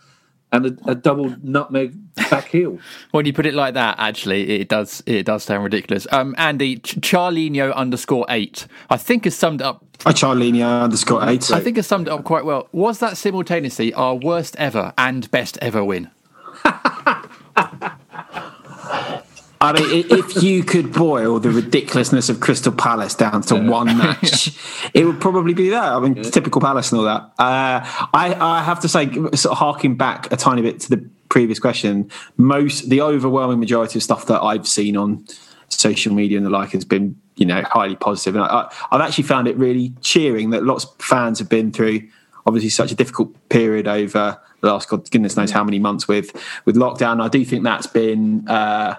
and 0.53 0.65
a, 0.67 0.91
a 0.91 0.95
double 0.95 1.35
nutmeg 1.43 1.95
back 2.31 2.49
heel. 2.49 2.79
When 3.11 3.27
you 3.27 3.33
put 3.33 3.45
it 3.47 3.55
like 3.55 3.75
that, 3.75 3.97
actually, 3.99 4.61
it 4.61 4.69
does 4.69 5.03
it 5.07 5.25
does 5.27 5.43
sound 5.43 5.65
ridiculous. 5.65 6.07
Um, 6.13 6.35
Andy 6.39 6.79
Ch- 6.79 6.97
Charlinho 7.01 7.75
underscore 7.75 8.25
eight, 8.29 8.67
I 8.89 8.97
think 8.97 9.25
has 9.25 9.35
summed 9.35 9.61
up. 9.61 9.85
I 10.07 10.13
Charlinho 10.13 10.83
underscore 10.83 11.29
eight. 11.29 11.51
I 11.51 11.61
think 11.61 11.77
has 11.77 11.87
summed 11.87 12.07
it 12.07 12.13
up 12.13 12.25
quite 12.25 12.45
well. 12.45 12.69
Was 12.73 13.01
that 13.01 13.17
simultaneously 13.17 13.93
our 13.95 14.15
worst 14.15 14.55
ever 14.57 14.93
and 14.97 15.29
best 15.31 15.59
ever 15.61 15.85
win? 15.85 16.11
I 19.61 19.73
mean, 19.73 20.07
if 20.09 20.43
you 20.43 20.63
could 20.63 20.93
boil 20.93 21.41
the 21.41 21.51
ridiculousness 21.51 22.29
of 22.29 22.39
Crystal 22.39 22.73
Palace 22.73 23.15
down 23.15 23.43
to 23.43 23.57
one 23.57 23.87
match, 23.99 24.57
it 24.95 25.05
would 25.05 25.21
probably 25.21 25.53
be 25.53 25.71
that. 25.71 25.83
I 25.83 25.99
mean, 25.99 26.23
typical 26.23 26.61
Palace 26.61 26.93
and 26.93 27.01
all 27.01 27.05
that. 27.07 27.23
Uh, 27.39 28.09
I, 28.15 28.37
I 28.39 28.63
have 28.63 28.81
to 28.81 28.89
say, 28.89 29.13
sort 29.13 29.47
of 29.47 29.59
harking 29.59 29.97
back 29.97 30.31
a 30.33 30.37
tiny 30.37 30.63
bit 30.63 30.81
to 30.81 30.91
the 30.91 31.09
previous 31.29 31.59
question, 31.59 32.11
most 32.37 32.89
the 32.89 33.01
overwhelming 33.01 33.59
majority 33.59 33.99
of 33.99 34.03
stuff 34.03 34.27
that 34.27 34.41
I've 34.43 34.67
seen 34.67 34.97
on 34.97 35.27
social 35.69 36.15
media 36.15 36.39
and 36.39 36.47
the 36.47 36.51
like 36.51 36.71
has 36.71 36.85
been, 36.85 37.21
you 37.37 37.47
know, 37.47 37.63
highly 37.63 37.97
positive. 37.97 38.37
And 38.37 38.45
I, 38.45 38.73
I've 38.93 39.01
actually 39.01 39.25
found 39.25 39.49
it 39.49 39.57
really 39.57 39.93
cheering 40.03 40.51
that 40.51 40.63
lots 40.63 40.85
of 40.85 40.95
fans 40.99 41.41
have 41.41 41.49
been 41.49 41.73
through 41.73 42.09
obviously 42.47 42.71
such 42.71 42.93
a 42.93 42.95
difficult 42.95 43.35
period 43.51 43.87
over 43.87 44.39
the 44.61 44.67
last 44.67 44.89
God 44.89 45.09
goodness 45.11 45.37
knows 45.37 45.51
how 45.51 45.63
many 45.63 45.79
months 45.79 46.09
with 46.09 46.33
with 46.65 46.77
lockdown. 46.77 47.23
I 47.23 47.29
do 47.29 47.45
think 47.45 47.65
that's 47.65 47.87
been 47.87 48.49
uh, 48.49 48.97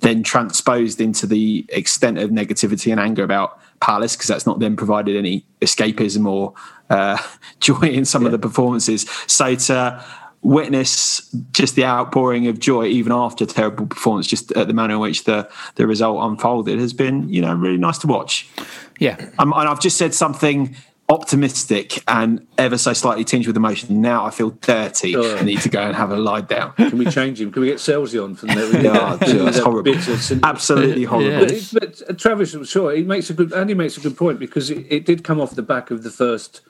then 0.00 0.22
transposed 0.22 1.00
into 1.00 1.26
the 1.26 1.64
extent 1.68 2.18
of 2.18 2.30
negativity 2.30 2.90
and 2.90 3.00
anger 3.00 3.22
about 3.22 3.60
Palace 3.80 4.16
because 4.16 4.28
that's 4.28 4.46
not 4.46 4.58
then 4.58 4.76
provided 4.76 5.16
any 5.16 5.44
escapism 5.60 6.26
or 6.26 6.54
uh, 6.90 7.18
joy 7.60 7.82
in 7.82 8.04
some 8.04 8.26
of 8.26 8.32
the 8.32 8.38
performances. 8.38 9.08
So 9.26 9.54
to 9.54 10.04
witness 10.42 11.28
just 11.52 11.76
the 11.76 11.84
outpouring 11.84 12.46
of 12.46 12.58
joy 12.58 12.86
even 12.86 13.12
after 13.12 13.44
terrible 13.44 13.86
performance, 13.86 14.26
just 14.26 14.52
at 14.52 14.68
the 14.68 14.74
manner 14.74 14.94
in 14.94 15.00
which 15.00 15.24
the 15.24 15.48
the 15.76 15.86
result 15.86 16.22
unfolded, 16.30 16.78
has 16.78 16.92
been 16.92 17.28
you 17.28 17.42
know 17.42 17.54
really 17.54 17.78
nice 17.78 17.98
to 17.98 18.06
watch. 18.06 18.48
Yeah, 18.98 19.30
um, 19.38 19.52
and 19.54 19.68
I've 19.68 19.80
just 19.80 19.96
said 19.96 20.14
something 20.14 20.76
optimistic 21.10 22.02
and 22.08 22.46
ever 22.56 22.78
so 22.78 22.92
slightly 22.92 23.24
tinged 23.24 23.46
with 23.46 23.56
emotion. 23.56 24.00
Now 24.00 24.24
I 24.24 24.30
feel 24.30 24.50
dirty. 24.50 25.16
I 25.16 25.42
need 25.42 25.60
to 25.62 25.68
go 25.68 25.82
and 25.82 25.94
have 25.96 26.10
a 26.12 26.16
lie 26.16 26.40
down. 26.40 26.72
Can 26.74 26.96
we 26.98 27.06
change 27.06 27.40
him? 27.40 27.50
Can 27.52 27.62
we 27.62 27.68
get 27.68 27.78
Selzy 27.78 28.22
on 28.22 28.34
from 28.36 28.48
there? 28.50 28.70
Yeah, 28.80 29.16
that's 29.16 29.58
horrible. 29.58 29.94
Absolutely 30.44 31.04
horrible. 31.12 31.46
But, 31.46 31.70
but 31.72 32.02
uh, 32.08 32.12
Travis, 32.14 32.56
sure, 32.68 32.94
he 32.94 33.02
makes 33.02 33.28
a 33.28 33.34
good. 33.34 33.52
and 33.52 33.68
he 33.68 33.74
makes 33.74 33.96
a 33.96 34.00
good 34.00 34.16
point 34.16 34.38
because 34.38 34.70
it, 34.70 34.86
it 34.88 35.04
did 35.04 35.24
come 35.24 35.40
off 35.40 35.54
the 35.54 35.62
back 35.62 35.90
of 35.90 36.02
the 36.04 36.10
first 36.10 36.60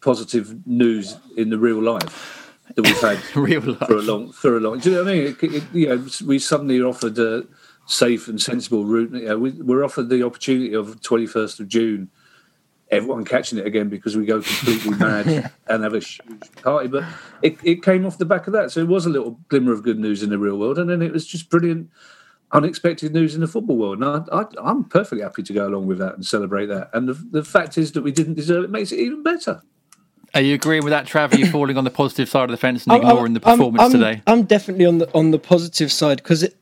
positive 0.00 0.66
news 0.66 1.16
in 1.36 1.50
the 1.50 1.58
real 1.58 1.82
life. 1.82 2.50
that 2.74 2.82
we've 2.82 3.00
had 3.00 3.18
Real 3.36 3.60
life. 3.62 3.86
for 3.86 3.96
a 3.96 4.02
long 4.02 4.32
for 4.32 4.56
a 4.56 4.60
long. 4.60 4.78
Do 4.78 4.90
you 4.90 4.96
know 4.96 5.04
what 5.04 5.12
I 5.12 5.14
mean? 5.16 5.36
It, 5.40 5.54
it, 5.54 5.62
you 5.72 5.88
know, 5.88 6.06
we 6.26 6.38
suddenly 6.38 6.78
are 6.80 6.86
offered 6.86 7.18
a 7.18 7.44
safe 7.86 8.26
and 8.26 8.40
sensible 8.40 8.84
route. 8.84 9.12
You 9.12 9.28
know, 9.28 9.38
we, 9.38 9.50
we're 9.50 9.84
offered 9.84 10.08
the 10.08 10.24
opportunity 10.24 10.72
of 10.74 11.00
twenty 11.02 11.26
first 11.26 11.60
of 11.60 11.68
June. 11.68 12.10
Everyone 12.90 13.24
catching 13.24 13.58
it 13.58 13.66
again 13.66 13.88
because 13.88 14.16
we 14.16 14.24
go 14.24 14.40
completely 14.40 14.90
mad 14.98 15.50
and 15.68 15.82
have 15.82 15.94
a 15.94 15.98
huge 15.98 16.52
party. 16.62 16.86
But 16.88 17.04
it, 17.42 17.58
it 17.64 17.82
came 17.82 18.06
off 18.06 18.18
the 18.18 18.24
back 18.24 18.46
of 18.46 18.52
that, 18.52 18.70
so 18.70 18.80
it 18.80 18.86
was 18.88 19.06
a 19.06 19.10
little 19.10 19.40
glimmer 19.48 19.72
of 19.72 19.82
good 19.82 19.98
news 19.98 20.22
in 20.22 20.30
the 20.30 20.38
real 20.38 20.56
world, 20.56 20.78
and 20.78 20.88
then 20.88 21.02
it 21.02 21.12
was 21.12 21.26
just 21.26 21.50
brilliant, 21.50 21.90
unexpected 22.52 23.12
news 23.12 23.34
in 23.34 23.40
the 23.40 23.48
football 23.48 23.76
world. 23.76 24.00
And 24.00 24.04
I, 24.04 24.40
I, 24.40 24.44
I'm 24.62 24.84
perfectly 24.84 25.22
happy 25.22 25.42
to 25.42 25.52
go 25.52 25.66
along 25.66 25.86
with 25.86 25.98
that 25.98 26.14
and 26.14 26.24
celebrate 26.24 26.66
that. 26.66 26.90
And 26.92 27.08
the, 27.08 27.14
the 27.14 27.42
fact 27.44 27.76
is 27.76 27.90
that 27.92 28.02
we 28.02 28.12
didn't 28.12 28.34
deserve 28.34 28.62
it 28.64 28.70
makes 28.70 28.92
it 28.92 29.00
even 29.00 29.22
better. 29.24 29.62
Are 30.34 30.40
you 30.40 30.54
agreeing 30.54 30.84
with 30.84 30.90
that, 30.92 31.06
Trav? 31.06 31.32
Are 31.32 31.38
you 31.38 31.46
falling 31.50 31.78
on 31.78 31.84
the 31.84 31.90
positive 31.90 32.28
side 32.28 32.44
of 32.44 32.50
the 32.50 32.56
fence 32.56 32.84
and 32.84 32.92
I'm- 32.92 33.02
I'm- 33.02 33.10
ignoring 33.10 33.32
the 33.34 33.40
performance 33.40 33.82
I'm, 33.82 33.90
today? 33.92 34.22
I'm 34.26 34.44
definitely 34.44 34.86
on 34.86 34.98
the 34.98 35.12
on 35.14 35.30
the 35.32 35.38
positive 35.38 35.90
side 35.90 36.18
because 36.18 36.42
it 36.42 36.56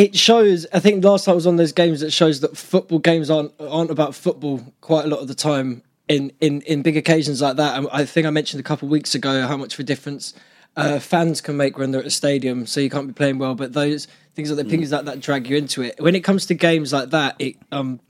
it 0.00 0.16
shows. 0.16 0.66
I 0.72 0.80
think 0.80 1.04
last 1.04 1.26
time 1.26 1.32
I 1.32 1.34
was 1.34 1.46
on 1.46 1.56
those 1.56 1.72
games, 1.72 2.02
it 2.02 2.10
shows 2.10 2.40
that 2.40 2.56
football 2.56 2.98
games 2.98 3.28
aren't 3.28 3.52
aren't 3.60 3.90
about 3.90 4.14
football 4.14 4.72
quite 4.80 5.04
a 5.04 5.08
lot 5.08 5.20
of 5.20 5.28
the 5.28 5.34
time. 5.34 5.82
In 6.08 6.32
in 6.40 6.62
in 6.62 6.80
big 6.80 6.96
occasions 6.96 7.42
like 7.42 7.56
that, 7.56 7.76
And 7.76 7.86
I 7.92 8.06
think 8.06 8.26
I 8.26 8.30
mentioned 8.30 8.60
a 8.60 8.64
couple 8.64 8.86
of 8.86 8.92
weeks 8.92 9.14
ago 9.14 9.46
how 9.46 9.58
much 9.58 9.74
of 9.74 9.80
a 9.80 9.82
difference 9.82 10.32
uh, 10.74 10.98
fans 11.00 11.42
can 11.42 11.58
make 11.58 11.76
when 11.76 11.90
they're 11.90 12.00
at 12.00 12.06
a 12.06 12.10
stadium. 12.10 12.64
So 12.66 12.80
you 12.80 12.88
can't 12.88 13.08
be 13.08 13.12
playing 13.12 13.38
well, 13.38 13.54
but 13.54 13.74
those 13.74 14.08
things 14.34 14.50
like 14.50 14.64
the 14.64 14.70
things 14.70 14.90
like 14.90 15.04
that 15.04 15.20
drag 15.20 15.48
you 15.48 15.56
into 15.58 15.82
it. 15.82 16.00
When 16.00 16.14
it 16.14 16.20
comes 16.20 16.46
to 16.46 16.54
games 16.54 16.94
like 16.94 17.10
that, 17.10 17.36
it 17.38 17.56
um 17.70 18.00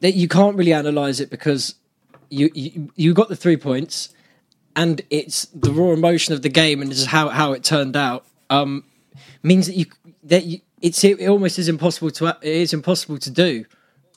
that 0.00 0.14
you 0.14 0.28
can't 0.28 0.56
really 0.56 0.72
analyze 0.72 1.20
it 1.20 1.28
because 1.28 1.74
you 2.30 2.48
you, 2.54 2.90
you 2.96 3.12
got 3.12 3.28
the 3.28 3.36
three 3.36 3.58
points 3.58 4.08
and 4.74 5.02
it's 5.10 5.44
the 5.46 5.70
raw 5.72 5.92
emotion 5.92 6.32
of 6.32 6.40
the 6.40 6.48
game 6.48 6.80
and 6.80 6.90
is 6.90 7.06
how 7.06 7.28
how 7.28 7.52
it 7.52 7.62
turned 7.62 7.96
out 7.96 8.24
um 8.48 8.82
means 9.42 9.66
that 9.66 9.76
you 9.76 9.86
that 10.28 10.44
you, 10.44 10.60
it's 10.80 11.02
it 11.04 11.28
almost 11.28 11.58
is 11.58 11.68
impossible 11.68 12.10
to 12.12 12.26
it 12.26 12.36
is 12.42 12.72
impossible 12.72 13.18
to 13.18 13.30
do 13.30 13.64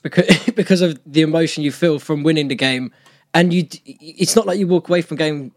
because 0.01 0.49
because 0.55 0.81
of 0.81 0.99
the 1.05 1.21
emotion 1.21 1.63
you 1.63 1.71
feel 1.71 1.99
from 1.99 2.23
winning 2.23 2.47
the 2.47 2.55
game. 2.55 2.91
And 3.33 3.53
you 3.53 3.67
it's 3.85 4.35
not 4.35 4.45
like 4.45 4.59
you 4.59 4.67
walk 4.67 4.89
away 4.89 5.01
from 5.01 5.17
game 5.17 5.53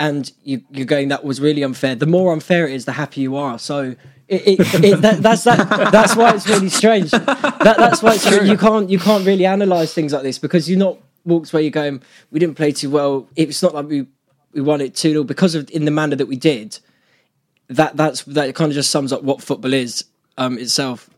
and 0.00 0.32
you, 0.42 0.62
you're 0.70 0.86
going 0.86 1.08
that 1.08 1.24
was 1.24 1.40
really 1.40 1.62
unfair. 1.62 1.94
The 1.94 2.06
more 2.06 2.32
unfair 2.32 2.66
it 2.66 2.74
is 2.74 2.86
the 2.86 2.92
happier 2.92 3.22
you 3.22 3.36
are. 3.36 3.58
So 3.58 3.94
it, 4.28 4.60
it, 4.60 4.84
it, 4.84 5.00
that, 5.02 5.22
that's 5.22 5.44
that 5.44 5.92
that's 5.92 6.16
why 6.16 6.34
it's 6.34 6.48
really 6.48 6.70
strange. 6.70 7.10
That, 7.10 7.76
that's 7.78 8.02
why 8.02 8.14
you 8.44 8.56
can't 8.56 8.88
you 8.88 8.98
can't 8.98 9.26
really 9.26 9.46
analyze 9.46 9.92
things 9.92 10.12
like 10.12 10.22
this 10.22 10.38
because 10.38 10.68
you're 10.70 10.78
not 10.78 10.98
walks 11.24 11.52
where 11.52 11.62
you're 11.62 11.70
going 11.70 12.02
we 12.30 12.40
didn't 12.40 12.56
play 12.56 12.72
too 12.72 12.90
well. 12.90 13.28
It's 13.36 13.62
not 13.62 13.74
like 13.74 13.86
we 13.86 14.06
we 14.52 14.60
won 14.60 14.80
it 14.80 14.94
2 14.94 15.10
0 15.10 15.24
because 15.24 15.54
of 15.54 15.70
in 15.70 15.84
the 15.84 15.90
manner 15.90 16.16
that 16.16 16.26
we 16.26 16.36
did 16.36 16.78
that 17.68 17.96
that's 17.96 18.22
that 18.24 18.54
kind 18.54 18.70
of 18.70 18.74
just 18.74 18.90
sums 18.90 19.12
up 19.12 19.22
what 19.22 19.42
football 19.42 19.72
is 19.72 20.04
um 20.38 20.58
itself 20.58 21.08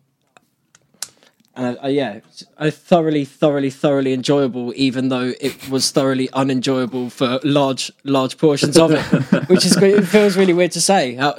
and 1.57 1.79
uh, 1.83 1.89
yeah 1.89 2.21
I 2.59 2.71
thoroughly 2.71 3.25
thoroughly 3.25 3.71
thoroughly 3.71 4.13
enjoyable 4.13 4.73
even 4.77 5.09
though 5.09 5.33
it 5.41 5.69
was 5.69 5.91
thoroughly 5.91 6.29
unenjoyable 6.33 7.11
for 7.11 7.41
large 7.45 7.93
large 8.05 8.39
portions 8.39 8.77
of 8.77 8.93
it 8.93 9.03
which 9.49 9.65
is 9.65 9.77
great. 9.77 9.95
it 9.95 10.07
feels 10.07 10.37
really 10.37 10.53
weird 10.53 10.73
to 10.73 10.81
say 10.81 11.15
how 11.15 11.33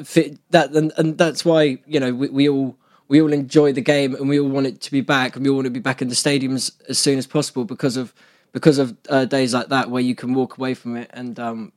that 0.51 0.71
and, 0.73 0.93
and 0.97 1.17
that's 1.17 1.43
why 1.43 1.77
you 1.85 1.99
know 1.99 2.13
we, 2.13 2.29
we 2.29 2.49
all 2.49 2.77
we 3.07 3.21
all 3.21 3.33
enjoy 3.33 3.71
the 3.71 3.81
game 3.81 4.15
and 4.15 4.29
we 4.29 4.39
all 4.39 4.49
want 4.49 4.67
it 4.67 4.81
to 4.81 4.91
be 4.91 5.01
back 5.01 5.35
and 5.35 5.43
we 5.43 5.49
all 5.49 5.57
want 5.57 5.65
to 5.65 5.71
be 5.71 5.79
back 5.79 6.01
in 6.01 6.07
the 6.07 6.15
stadiums 6.15 6.71
as 6.89 6.97
soon 6.97 7.17
as 7.17 7.27
possible 7.27 7.65
because 7.65 7.97
of 7.97 8.13
because 8.51 8.77
of 8.77 8.95
uh, 9.09 9.25
days 9.25 9.53
like 9.53 9.67
that 9.67 9.89
where 9.91 10.01
you 10.01 10.15
can 10.15 10.33
walk 10.33 10.57
away 10.57 10.73
from 10.73 10.95
it 10.95 11.09
and 11.13 11.39
um 11.39 11.71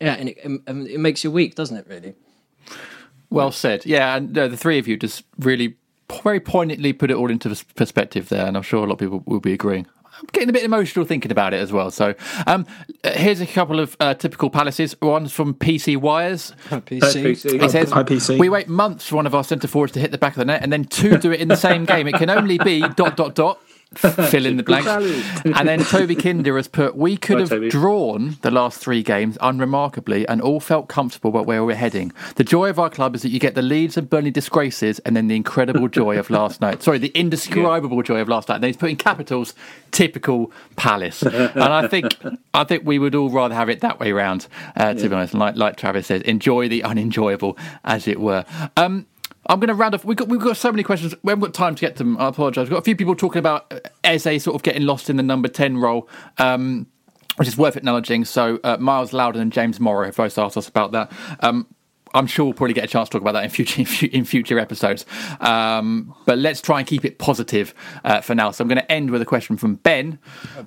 yeah 0.00 0.14
and 0.14 0.28
it, 0.30 0.38
and 0.44 0.88
it 0.88 0.98
makes 0.98 1.22
you 1.24 1.30
weak 1.30 1.54
doesn't 1.54 1.76
it 1.76 1.86
really 1.88 2.14
Well 3.30 3.52
said. 3.52 3.86
Yeah, 3.86 4.16
and 4.16 4.36
uh, 4.36 4.48
the 4.48 4.56
three 4.56 4.78
of 4.78 4.88
you 4.88 4.96
just 4.96 5.22
really 5.38 5.76
very 6.24 6.40
poignantly 6.40 6.92
put 6.92 7.10
it 7.10 7.14
all 7.16 7.30
into 7.30 7.48
perspective 7.76 8.28
there, 8.28 8.46
and 8.46 8.56
I'm 8.56 8.64
sure 8.64 8.82
a 8.84 8.86
lot 8.86 8.94
of 8.94 8.98
people 8.98 9.22
will 9.26 9.40
be 9.40 9.52
agreeing. 9.52 9.86
I'm 10.18 10.26
getting 10.32 10.50
a 10.50 10.52
bit 10.52 10.64
emotional 10.64 11.06
thinking 11.06 11.30
about 11.30 11.54
it 11.54 11.60
as 11.60 11.72
well. 11.72 11.90
So, 11.90 12.14
um, 12.46 12.66
uh, 13.04 13.12
here's 13.12 13.40
a 13.40 13.46
couple 13.46 13.80
of 13.80 13.96
uh, 14.00 14.14
typical 14.14 14.50
palaces. 14.50 14.94
One's 15.00 15.32
from 15.32 15.54
PC 15.54 15.96
Wires. 15.96 16.52
PC. 16.70 17.60
He 17.60 17.68
says, 17.68 17.90
Hi, 17.92 18.02
PC. 18.02 18.38
We 18.38 18.48
wait 18.48 18.68
months 18.68 19.08
for 19.08 19.16
one 19.16 19.26
of 19.26 19.34
our 19.34 19.44
centre 19.44 19.68
forwards 19.68 19.92
to 19.94 20.00
hit 20.00 20.10
the 20.10 20.18
back 20.18 20.32
of 20.32 20.38
the 20.38 20.44
net, 20.44 20.62
and 20.62 20.72
then 20.72 20.84
two 20.84 21.16
do 21.16 21.32
it 21.32 21.40
in 21.40 21.48
the 21.48 21.56
same 21.56 21.84
game. 21.84 22.06
It 22.08 22.16
can 22.16 22.28
only 22.28 22.58
be 22.58 22.80
dot 22.80 23.16
dot 23.16 23.34
dot. 23.34 23.60
Fill 23.96 24.46
in 24.46 24.56
the 24.56 24.62
blanks. 24.62 24.86
and 25.44 25.68
then 25.68 25.80
Toby 25.82 26.14
Kinder 26.14 26.56
has 26.56 26.68
put, 26.68 26.94
We 26.94 27.16
could 27.16 27.34
Hi, 27.36 27.40
have 27.40 27.48
Toby. 27.48 27.68
drawn 27.70 28.36
the 28.42 28.50
last 28.52 28.78
three 28.78 29.02
games 29.02 29.36
unremarkably 29.40 30.28
and 30.28 30.40
all 30.40 30.60
felt 30.60 30.88
comfortable 30.88 31.30
about 31.30 31.46
where 31.46 31.64
we're 31.64 31.74
heading. 31.74 32.12
The 32.36 32.44
joy 32.44 32.70
of 32.70 32.78
our 32.78 32.88
club 32.88 33.16
is 33.16 33.22
that 33.22 33.30
you 33.30 33.40
get 33.40 33.56
the 33.56 33.62
Leeds 33.62 33.96
and 33.96 34.08
Burnley 34.08 34.30
disgraces 34.30 35.00
and 35.00 35.16
then 35.16 35.26
the 35.26 35.34
incredible 35.34 35.88
joy 35.88 36.18
of 36.20 36.30
last 36.30 36.60
night. 36.60 36.84
Sorry, 36.84 36.98
the 36.98 37.08
indescribable 37.08 38.00
joy 38.04 38.20
of 38.20 38.28
last 38.28 38.48
night. 38.48 38.56
And 38.56 38.62
then 38.64 38.68
he's 38.68 38.76
putting 38.76 38.96
capitals, 38.96 39.54
typical 39.90 40.52
Palace. 40.76 41.22
and 41.22 41.58
I 41.58 41.88
think 41.88 42.16
I 42.54 42.62
think 42.62 42.84
we 42.86 43.00
would 43.00 43.16
all 43.16 43.28
rather 43.30 43.56
have 43.56 43.68
it 43.68 43.80
that 43.80 43.98
way 43.98 44.12
round, 44.12 44.46
uh, 44.76 44.94
to 44.94 45.08
be 45.08 45.14
honest. 45.14 45.34
Like, 45.34 45.56
like 45.56 45.76
Travis 45.76 46.06
says, 46.06 46.22
enjoy 46.22 46.68
the 46.68 46.84
unenjoyable, 46.84 47.58
as 47.84 48.06
it 48.06 48.20
were. 48.20 48.44
Um, 48.76 49.06
I'm 49.50 49.58
going 49.58 49.68
to 49.68 49.74
round 49.74 49.96
off. 49.96 50.04
We've 50.04 50.16
got, 50.16 50.28
we've 50.28 50.40
got 50.40 50.56
so 50.56 50.70
many 50.70 50.84
questions. 50.84 51.12
We 51.24 51.32
haven't 51.32 51.42
got 51.42 51.54
time 51.54 51.74
to 51.74 51.80
get 51.80 51.96
to 51.96 52.04
them. 52.04 52.16
I 52.18 52.28
apologise. 52.28 52.62
We've 52.62 52.70
got 52.70 52.78
a 52.78 52.82
few 52.82 52.94
people 52.94 53.16
talking 53.16 53.40
about 53.40 53.70
uh, 53.72 53.80
Eze 54.04 54.44
sort 54.44 54.54
of 54.54 54.62
getting 54.62 54.82
lost 54.82 55.10
in 55.10 55.16
the 55.16 55.24
number 55.24 55.48
10 55.48 55.76
role. 55.76 56.08
Um, 56.38 56.86
which 57.36 57.48
is 57.48 57.56
worth 57.56 57.76
acknowledging. 57.76 58.24
So 58.26 58.60
uh, 58.62 58.76
Miles 58.78 59.12
Loudon 59.12 59.40
and 59.40 59.52
James 59.52 59.80
Morrow 59.80 60.04
have 60.04 60.16
both 60.16 60.36
asked 60.36 60.58
us 60.58 60.68
about 60.68 60.92
that. 60.92 61.10
Um, 61.40 61.66
I'm 62.12 62.26
sure 62.26 62.44
we'll 62.44 62.54
probably 62.54 62.74
get 62.74 62.84
a 62.84 62.88
chance 62.88 63.08
to 63.08 63.12
talk 63.14 63.22
about 63.22 63.32
that 63.32 63.44
in 63.44 63.50
future 63.50 63.80
in, 64.12 64.24
future 64.24 64.58
episodes. 64.58 65.06
Um, 65.40 66.14
but 66.26 66.38
let's 66.38 66.60
try 66.60 66.80
and 66.80 66.86
keep 66.86 67.04
it 67.04 67.18
positive 67.18 67.72
uh, 68.04 68.20
for 68.20 68.34
now. 68.34 68.50
So 68.50 68.62
I'm 68.62 68.68
going 68.68 68.78
to 68.78 68.92
end 68.92 69.10
with 69.10 69.22
a 69.22 69.24
question 69.24 69.56
from 69.56 69.76
Ben, 69.76 70.18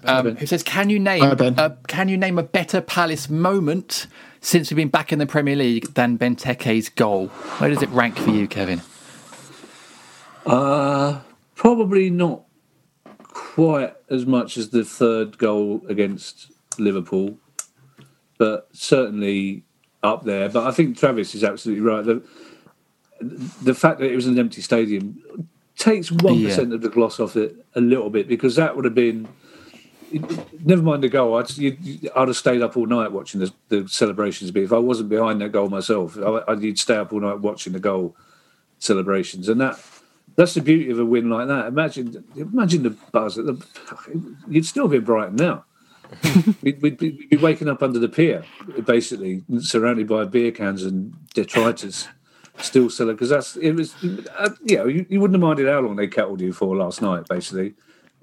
um, 0.06 0.36
who 0.36 0.46
says, 0.46 0.64
"Can 0.64 0.90
you 0.90 1.00
name 1.00 1.22
uh, 1.22 1.70
can 1.88 2.10
you 2.10 2.18
name 2.18 2.40
a 2.40 2.44
better 2.44 2.82
Palace 2.82 3.30
moment 3.30 4.08
since 4.44 4.70
we've 4.70 4.76
been 4.76 4.90
back 4.90 5.12
in 5.12 5.18
the 5.20 5.26
Premier 5.26 5.56
League 5.56 5.94
than 5.96 6.18
Benteke's 6.18 6.90
goal? 6.90 7.28
Where 7.58 7.70
does 7.70 7.82
it 7.82 7.90
rank 7.90 8.18
for 8.18 8.30
you, 8.30 8.48
Kevin?" 8.48 8.82
Uh, 10.46 11.22
probably 11.56 12.10
not 12.10 12.44
quite 13.24 13.96
as 14.10 14.26
much 14.26 14.58
as 14.58 14.70
the 14.70 14.84
third 14.84 15.38
goal 15.38 15.82
against 15.88 16.52
Liverpool, 16.78 17.38
but 18.38 18.68
certainly 18.74 19.64
up 20.04 20.24
there. 20.26 20.50
But 20.50 20.68
I 20.68 20.72
think 20.72 20.98
Travis 20.98 21.34
is 21.34 21.44
absolutely 21.44 21.84
right. 21.84 22.04
The, 22.04 22.22
the 23.62 23.74
fact 23.74 24.00
that 24.00 24.12
it 24.12 24.16
was 24.16 24.28
an 24.28 24.38
empty 24.38 24.62
stadium 24.62 25.24
takes 25.78 26.12
one 26.12 26.36
Yeah. 26.36 26.60
of 26.60 26.82
the 26.82 26.90
gloss 26.90 27.20
off 27.20 27.38
it 27.38 27.56
a 27.76 27.82
little 27.82 28.10
bit 28.10 28.28
because 28.28 28.56
that 28.58 28.76
would 28.76 28.86
have 28.86 28.96
been. 28.96 29.28
Never 30.64 30.82
mind 30.82 31.04
the 31.04 31.10
goal. 31.10 31.38
I'd, 31.38 31.50
you, 31.58 32.10
I'd 32.16 32.28
have 32.28 32.38
stayed 32.38 32.62
up 32.62 32.78
all 32.78 32.86
night 32.86 33.12
watching 33.12 33.42
the, 33.42 33.54
the 33.70 33.88
celebrations. 33.88 34.52
But 34.52 34.64
if 34.64 34.74
I 34.74 34.78
wasn't 34.78 35.10
behind 35.10 35.42
that 35.42 35.52
goal 35.52 35.70
myself, 35.70 36.18
I, 36.18 36.42
I'd 36.48 36.62
you'd 36.62 36.80
stay 36.80 36.96
up 36.96 37.12
all 37.12 37.20
night 37.20 37.40
watching 37.40 37.74
the 37.74 37.80
goal 37.80 38.16
celebrations, 38.80 39.50
and 39.50 39.60
that 39.62 39.80
that's 40.36 40.54
the 40.54 40.62
beauty 40.62 40.90
of 40.90 41.00
a 41.00 41.06
win 41.06 41.30
like 41.30 41.48
that. 41.48 41.68
Imagine, 41.68 42.24
imagine 42.36 42.84
the 42.84 42.92
buzz. 43.12 43.38
At 43.38 43.46
the, 43.46 43.66
you'd 44.48 44.66
still 44.66 44.88
be 44.88 44.98
in 44.98 45.04
Brighton 45.04 45.36
now. 45.36 45.66
we'd, 46.62 46.82
we'd, 46.82 46.98
be, 46.98 47.12
we'd 47.12 47.30
be 47.30 47.38
waking 47.38 47.70
up 47.70 47.82
under 47.82 48.00
the 48.00 48.10
pier, 48.10 48.44
basically 48.86 49.44
surrounded 49.60 50.08
by 50.08 50.26
beer 50.26 50.52
cans 50.52 50.84
and 50.84 51.14
detritus, 51.34 52.08
still 52.58 52.90
selling. 52.90 53.16
Because 53.16 53.30
that's 53.30 53.56
it 53.58 53.72
was. 53.74 53.96
Uh, 54.38 54.50
you 54.64 54.78
know, 54.78 54.86
you, 54.86 55.06
you 55.10 55.20
wouldn't 55.20 55.36
have 55.36 55.42
minded 55.42 55.68
how 55.68 55.80
long 55.80 55.96
they 55.96 56.08
kettled 56.08 56.42
you 56.42 56.54
for 56.54 56.76
last 56.76 57.02
night. 57.02 57.28
Basically, 57.28 57.74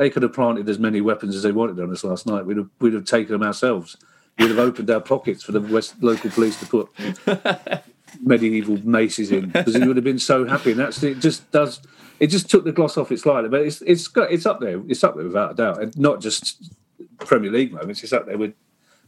they 0.01 0.09
could 0.09 0.23
have 0.23 0.33
planted 0.33 0.67
as 0.67 0.79
many 0.79 1.03
weapons 1.03 1.37
as 1.37 1.43
they 1.43 1.53
wanted 1.53 1.79
on 1.79 1.93
us 1.93 2.03
last 2.03 2.27
night. 2.27 2.47
We'd 2.47 2.57
have 2.57 2.71
we'd 2.81 2.95
have 2.95 3.05
taken 3.05 3.33
them 3.33 3.43
ourselves. 3.43 3.99
We'd 4.39 4.49
have 4.49 4.59
opened 4.59 4.89
our 4.89 5.01
pockets 5.03 5.43
for 5.43 5.53
the 5.53 5.61
West 5.61 6.03
local 6.03 6.31
police 6.31 6.59
to 6.61 6.67
put 6.67 6.89
medieval 8.23 8.79
maces 8.79 9.31
in 9.31 9.51
because 9.51 9.75
he 9.75 9.87
would 9.87 9.97
have 9.97 10.05
been 10.05 10.19
so 10.19 10.47
happy. 10.47 10.71
And 10.71 10.81
that's 10.81 11.03
it. 11.03 11.19
Just 11.19 11.51
does 11.51 11.83
it 12.19 12.29
just 12.29 12.49
took 12.49 12.65
the 12.65 12.73
gloss 12.73 12.97
off 12.97 13.13
it 13.13 13.21
slightly, 13.21 13.51
but 13.51 13.61
it's 13.61 13.83
it's 13.83 14.09
got 14.09 14.33
it's 14.33 14.47
up 14.47 14.59
there. 14.61 14.81
It's 14.89 15.05
up 15.05 15.17
there 15.17 15.27
without 15.27 15.53
a 15.53 15.55
doubt, 15.55 15.83
and 15.83 15.99
not 15.99 16.23
just 16.23 16.73
Premier 17.19 17.51
League 17.51 17.75
moments. 17.75 18.03
It's 18.03 18.15
up 18.15 18.25
there 18.25 18.39
with 18.39 18.55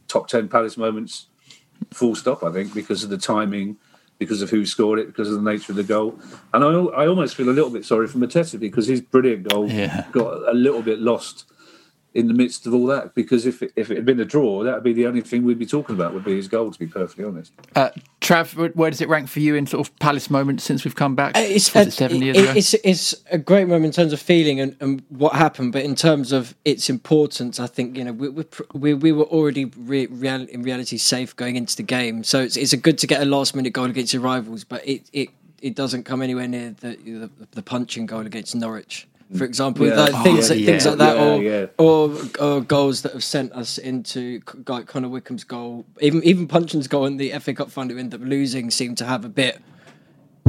top 0.07 0.27
ten 0.27 0.47
Palace 0.47 0.77
moments. 0.77 1.25
Full 1.89 2.13
stop. 2.13 2.43
I 2.43 2.51
think 2.51 2.71
because 2.71 3.03
of 3.03 3.09
the 3.09 3.17
timing, 3.17 3.77
because 4.19 4.41
of 4.41 4.49
who 4.49 4.65
scored 4.65 4.99
it, 4.99 5.07
because 5.07 5.29
of 5.31 5.43
the 5.43 5.51
nature 5.51 5.71
of 5.71 5.75
the 5.75 5.83
goal, 5.83 6.17
and 6.53 6.63
I 6.63 6.67
I 6.67 7.07
almost 7.07 7.35
feel 7.35 7.49
a 7.49 7.51
little 7.51 7.69
bit 7.69 7.85
sorry 7.85 8.07
for 8.07 8.17
Mateta 8.19 8.59
because 8.59 8.87
his 8.87 9.01
brilliant 9.01 9.47
goal 9.49 9.69
Yeah. 9.69 10.05
got 10.11 10.47
a 10.49 10.53
little 10.53 10.81
bit 10.81 10.99
lost 10.99 11.45
in 12.13 12.27
the 12.27 12.33
midst 12.33 12.65
of 12.67 12.73
all 12.73 12.85
that. 12.87 13.15
Because 13.15 13.45
if 13.45 13.61
it, 13.63 13.71
if 13.75 13.89
it 13.91 13.95
had 13.97 14.05
been 14.05 14.19
a 14.19 14.25
draw, 14.25 14.63
that 14.63 14.73
would 14.75 14.83
be 14.83 14.93
the 14.93 15.07
only 15.07 15.21
thing 15.21 15.43
we'd 15.43 15.57
be 15.59 15.65
talking 15.65 15.95
about. 15.95 16.13
Would 16.13 16.23
be 16.23 16.35
his 16.35 16.47
goal, 16.47 16.71
to 16.71 16.77
be 16.79 16.87
perfectly 16.87 17.25
honest. 17.25 17.51
Uh, 17.75 17.89
Trav, 18.21 18.55
where- 18.55 18.69
where 18.69 18.89
does 18.89 19.01
it 19.01 19.09
rank 19.09 19.27
for 19.29 19.39
you 19.39 19.55
in 19.55 19.65
sort 19.67 19.87
of 19.87 19.95
Palace 19.99 20.29
moments 20.29 20.63
since 20.63 20.83
we've 20.85 20.95
come 20.95 21.15
back? 21.15 21.35
Uh, 21.35 21.41
It's, 21.41 21.73
Was 21.73 21.85
uh, 21.85 21.87
it 21.87 21.91
seven 21.93 22.21
years 22.21 22.37
it- 22.37 22.41
ago? 22.43 22.53
it's 22.55 22.73
it's 22.75 23.15
a 23.31 23.37
great 23.37 23.67
moment 23.67 23.85
in 23.85 23.91
terms 23.91 24.13
of 24.13 24.19
feeling 24.21 24.59
and, 24.59 24.75
and 24.79 25.01
what 25.09 25.33
happened, 25.33 25.73
but 25.73 25.83
in 25.83 25.95
terms 25.95 26.31
of 26.31 26.55
its 26.65 26.89
importance, 26.89 27.59
I 27.59 27.67
think 27.67 27.97
you 27.97 28.03
know 28.03 28.13
we 28.13 28.29
we 28.29 28.43
we, 28.73 28.93
we 28.93 29.11
were 29.11 29.25
already 29.25 29.65
re- 29.65 30.07
real, 30.07 30.43
in 30.49 30.63
reality 30.63 30.97
safe 30.97 31.35
going 31.35 31.55
into 31.55 31.75
the 31.75 31.83
game, 31.83 32.23
so 32.23 32.39
it's 32.41 32.55
it's 32.57 32.73
a 32.73 32.77
good 32.77 32.97
to 32.99 33.07
get 33.07 33.21
a 33.21 33.25
last 33.25 33.55
minute 33.55 33.73
goal 33.73 33.85
against 33.85 34.13
your 34.13 34.21
rivals, 34.21 34.63
but 34.63 34.87
it 34.87 35.09
it, 35.13 35.29
it 35.61 35.75
doesn't 35.75 36.03
come 36.03 36.21
anywhere 36.21 36.47
near 36.47 36.75
the, 36.79 36.95
the 36.95 37.29
the 37.51 37.61
Puncheon 37.63 38.05
goal 38.05 38.25
against 38.25 38.55
Norwich. 38.55 39.07
For 39.37 39.45
example, 39.45 39.87
Yeah. 39.87 39.95
like 39.95 40.13
Oh, 40.13 40.23
things 40.23 40.49
yeah, 40.51 40.65
things 40.65 40.85
yeah, 40.85 40.89
like 40.91 40.99
that, 40.99 41.17
or, 41.17 41.69
or 41.77 42.17
or 42.39 42.61
goals 42.61 43.01
that 43.01 43.13
have 43.13 43.23
sent 43.23 43.51
us 43.53 43.77
into 43.77 44.41
like 44.67 44.85
Connor 44.85 45.09
Wickham's 45.09 45.43
goal, 45.43 45.85
even 46.01 46.23
even 46.23 46.47
Puncheon's 46.47 46.87
goal 46.87 47.05
in 47.05 47.17
the 47.17 47.31
FA 47.39 47.53
Cup 47.53 47.71
final, 47.71 47.97
ended 47.97 48.21
up 48.21 48.27
losing, 48.27 48.69
seemed 48.69 48.97
to 48.99 49.05
have 49.05 49.25
a 49.25 49.29
bit 49.29 49.59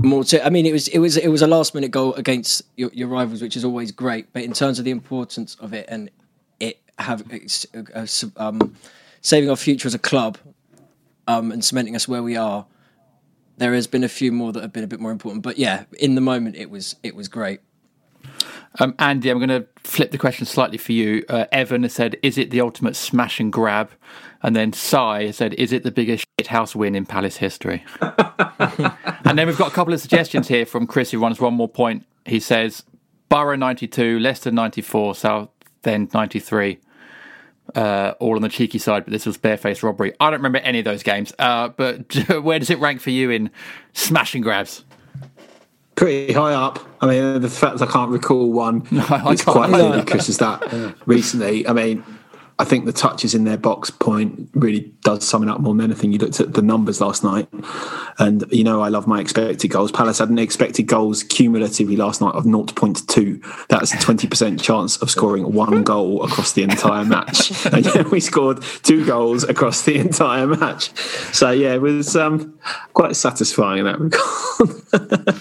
more 0.03 0.23
to. 0.25 0.45
I 0.45 0.51
mean, 0.51 0.67
it 0.67 0.73
was 0.73 0.89
it 0.89 0.99
was 0.99 1.17
it 1.17 1.29
was 1.29 1.41
a 1.41 1.47
last 1.47 1.75
minute 1.75 1.93
goal 1.93 2.13
against 2.15 2.63
your, 2.77 2.91
your 2.93 3.09
rivals, 3.09 3.41
which 3.41 3.57
is 3.57 3.65
always 3.65 3.91
great. 3.91 4.33
But 4.35 4.43
in 4.43 4.53
terms 4.53 4.79
of 4.79 4.85
the 4.85 4.91
importance 4.91 5.55
of 5.61 5.73
it 5.73 5.87
and 5.89 6.11
it 6.61 6.81
have 6.99 7.23
it's, 7.31 7.67
uh, 7.75 8.07
um, 8.37 8.75
saving 9.23 9.49
our 9.49 9.57
future 9.57 9.87
as 9.89 9.95
a 9.95 9.99
club 9.99 10.37
um, 11.27 11.53
and 11.53 11.65
cementing 11.65 11.97
us 11.97 12.07
where 12.07 12.23
we 12.23 12.37
are, 12.37 12.67
there 13.57 13.73
has 13.73 13.87
been 13.87 14.05
a 14.05 14.09
few 14.09 14.31
more 14.31 14.53
that 14.53 14.63
have 14.63 14.73
been 14.75 14.85
a 14.85 14.89
bit 14.89 15.01
more 15.01 15.11
important. 15.11 15.43
But 15.43 15.59
yeah, 15.59 15.85
in 15.99 16.17
the 16.17 16.21
moment, 16.21 16.57
it 16.57 16.69
was 16.69 16.97
it 17.03 17.17
was 17.17 17.29
great. 17.29 17.61
Um, 18.81 18.95
Andy, 18.99 19.31
I'm 19.31 19.39
going 19.39 19.49
to 19.51 19.67
flip 19.79 20.11
the 20.11 20.19
question 20.19 20.47
slightly 20.47 20.79
for 20.79 20.93
you. 20.93 21.25
Uh, 21.29 21.47
Evan 21.53 21.85
has 21.85 21.93
said, 21.93 22.17
"Is 22.23 22.39
it 22.39 22.51
the 22.51 22.61
ultimate 22.61 22.97
smash 22.97 23.39
and 23.39 23.53
grab?" 23.53 23.91
And 24.43 24.57
then 24.57 24.73
Sai 24.73 25.27
has 25.27 25.37
said, 25.37 25.55
"Is 25.55 25.73
it 25.73 25.85
the 25.85 25.93
biggest 25.93 26.27
shithouse 26.39 26.75
win 26.75 26.95
in 26.95 27.07
Palace 27.07 27.37
history?" 27.37 27.85
and 28.01 29.39
then 29.39 29.47
we've 29.47 29.59
got 29.59 29.71
a 29.71 29.75
couple 29.75 29.95
of 29.95 30.01
suggestions 30.01 30.49
here 30.49 30.67
from 30.67 30.87
Chris, 30.87 31.13
who 31.13 31.21
wants 31.21 31.41
one 31.41 31.55
more 31.55 31.69
point. 31.69 32.05
He 32.25 32.41
says, 32.41 32.83
"Borough 33.29 33.57
92, 33.57 34.19
Leicester 34.19 34.51
94, 34.51 35.15
Southend 35.15 36.13
93." 36.13 36.81
Uh, 37.75 38.13
all 38.21 38.37
on 38.37 38.43
the 38.43 38.49
cheeky 38.51 38.79
side, 38.79 39.05
but 39.05 39.11
this 39.11 39.25
was 39.25 39.39
barefaced 39.39 39.83
robbery. 39.83 40.13
I 40.21 40.27
don't 40.27 40.41
remember 40.41 40.59
any 40.59 40.81
of 40.81 40.85
those 40.85 41.03
games. 41.03 41.33
Uh, 41.39 41.69
but 41.69 42.15
where 42.43 42.59
does 42.59 42.69
it 42.69 42.79
rank 42.79 43.01
for 43.01 43.09
you 43.09 43.31
in 43.31 43.51
smash 43.95 44.35
and 44.35 44.45
grabs? 44.45 44.85
Pretty 45.95 46.33
high 46.33 46.55
up. 46.55 46.79
I 47.01 47.07
mean, 47.07 47.41
the 47.41 47.49
fact 47.49 47.81
I 47.81 47.87
can't 47.87 48.11
recall 48.11 48.51
one 48.51 48.87
I 48.93 49.33
it's 49.33 49.45
quite 49.45 49.71
ludicrous 49.71 50.29
as 50.29 50.39
that 50.39 50.97
recently. 51.07 51.67
I 51.67 51.73
mean, 51.73 52.05
I 52.57 52.65
think 52.65 52.85
the 52.85 52.93
touches 52.93 53.35
in 53.35 53.43
their 53.45 53.57
box 53.57 53.91
point 53.91 54.49
really 54.55 54.93
does 55.03 55.27
sum 55.27 55.43
it 55.43 55.49
up 55.49 55.61
more 55.61 55.75
than 55.75 55.91
anything. 55.91 56.13
You 56.13 56.19
looked 56.19 56.39
at 56.39 56.55
the 56.55 56.63
numbers 56.63 57.01
last 57.01 57.25
night, 57.25 57.49
and 58.19 58.45
you 58.53 58.63
know 58.63 58.81
I 58.81 58.91
love 58.91 59.09
my 59.09 59.21
expected 59.21 59.69
goals. 59.69 59.91
Palace 59.91 60.21
had 60.21 60.29
an 60.29 60.39
expected 60.39 60.85
goals 60.85 61.25
cumulatively 61.25 61.97
last 61.97 62.21
night 62.21 62.35
of 62.35 62.45
0.2. 62.45 63.67
That's 63.69 63.93
a 63.93 63.97
20% 63.97 64.63
chance 64.63 64.97
of 64.99 65.11
scoring 65.11 65.53
one 65.53 65.83
goal 65.83 66.23
across 66.23 66.53
the 66.53 66.63
entire 66.63 67.05
match. 67.05 67.53
And 67.75 67.85
yet 67.87 68.11
we 68.11 68.21
scored 68.21 68.63
two 68.83 69.05
goals 69.05 69.43
across 69.43 69.83
the 69.83 69.97
entire 69.97 70.47
match. 70.47 70.97
So 71.35 71.51
yeah, 71.51 71.75
it 71.75 71.81
was 71.81 72.15
um, 72.15 72.57
quite 72.93 73.17
satisfying 73.17 73.81
in 73.81 73.85
that 73.87 73.99
regard. 73.99 75.41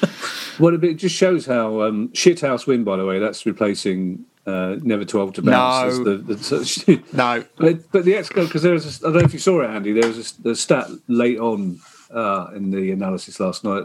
Well, 0.60 0.84
it 0.84 0.96
just 0.96 1.16
shows 1.16 1.46
how 1.46 1.82
um, 1.82 2.10
shithouse 2.10 2.68
win. 2.68 2.84
By 2.84 2.98
the 2.98 3.06
way, 3.06 3.20
that's 3.20 3.46
replacing 3.46 4.26
uh, 4.46 4.78
never 4.82 5.06
too 5.06 5.22
old 5.22 5.36
to 5.36 5.42
bounce. 5.42 5.98
No. 5.98 6.04
The, 6.04 6.18
the, 6.18 7.04
no, 7.14 7.46
but, 7.58 7.92
but 7.92 8.06
the 8.06 8.16
ex 8.16 8.30
because 8.30 8.62
there 8.62 8.74
was 8.74 9.02
a, 9.02 9.08
I 9.08 9.12
don't 9.12 9.22
know 9.22 9.26
if 9.26 9.34
you 9.34 9.40
saw 9.40 9.62
it, 9.62 9.70
Andy. 9.70 9.94
There 9.94 10.08
was 10.08 10.32
a, 10.38 10.42
the 10.42 10.56
stat 10.56 10.88
late 11.08 11.40
on 11.40 11.80
uh, 12.12 12.52
in 12.56 12.72
the 12.72 12.92
analysis 12.92 13.40
last 13.40 13.64
night. 13.64 13.84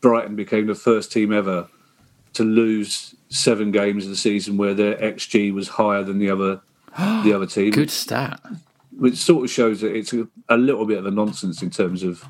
Brighton 0.00 0.36
became 0.36 0.66
the 0.66 0.74
first 0.74 1.10
team 1.10 1.32
ever 1.32 1.68
to 2.34 2.44
lose 2.44 3.14
seven 3.30 3.70
games 3.70 4.04
of 4.04 4.10
the 4.10 4.16
season 4.16 4.56
where 4.56 4.74
their 4.74 4.94
xG 4.96 5.52
was 5.52 5.68
higher 5.68 6.02
than 6.02 6.18
the 6.18 6.30
other 6.30 6.60
the 7.24 7.32
other 7.32 7.46
team. 7.46 7.70
Good 7.70 7.90
stat. 7.90 8.40
Which 8.96 9.16
sort 9.16 9.44
of 9.44 9.50
shows 9.50 9.80
that 9.80 9.94
it's 9.94 10.12
a, 10.12 10.26
a 10.48 10.56
little 10.56 10.84
bit 10.84 10.98
of 10.98 11.06
a 11.06 11.10
nonsense 11.10 11.62
in 11.62 11.70
terms 11.70 12.02
of 12.02 12.24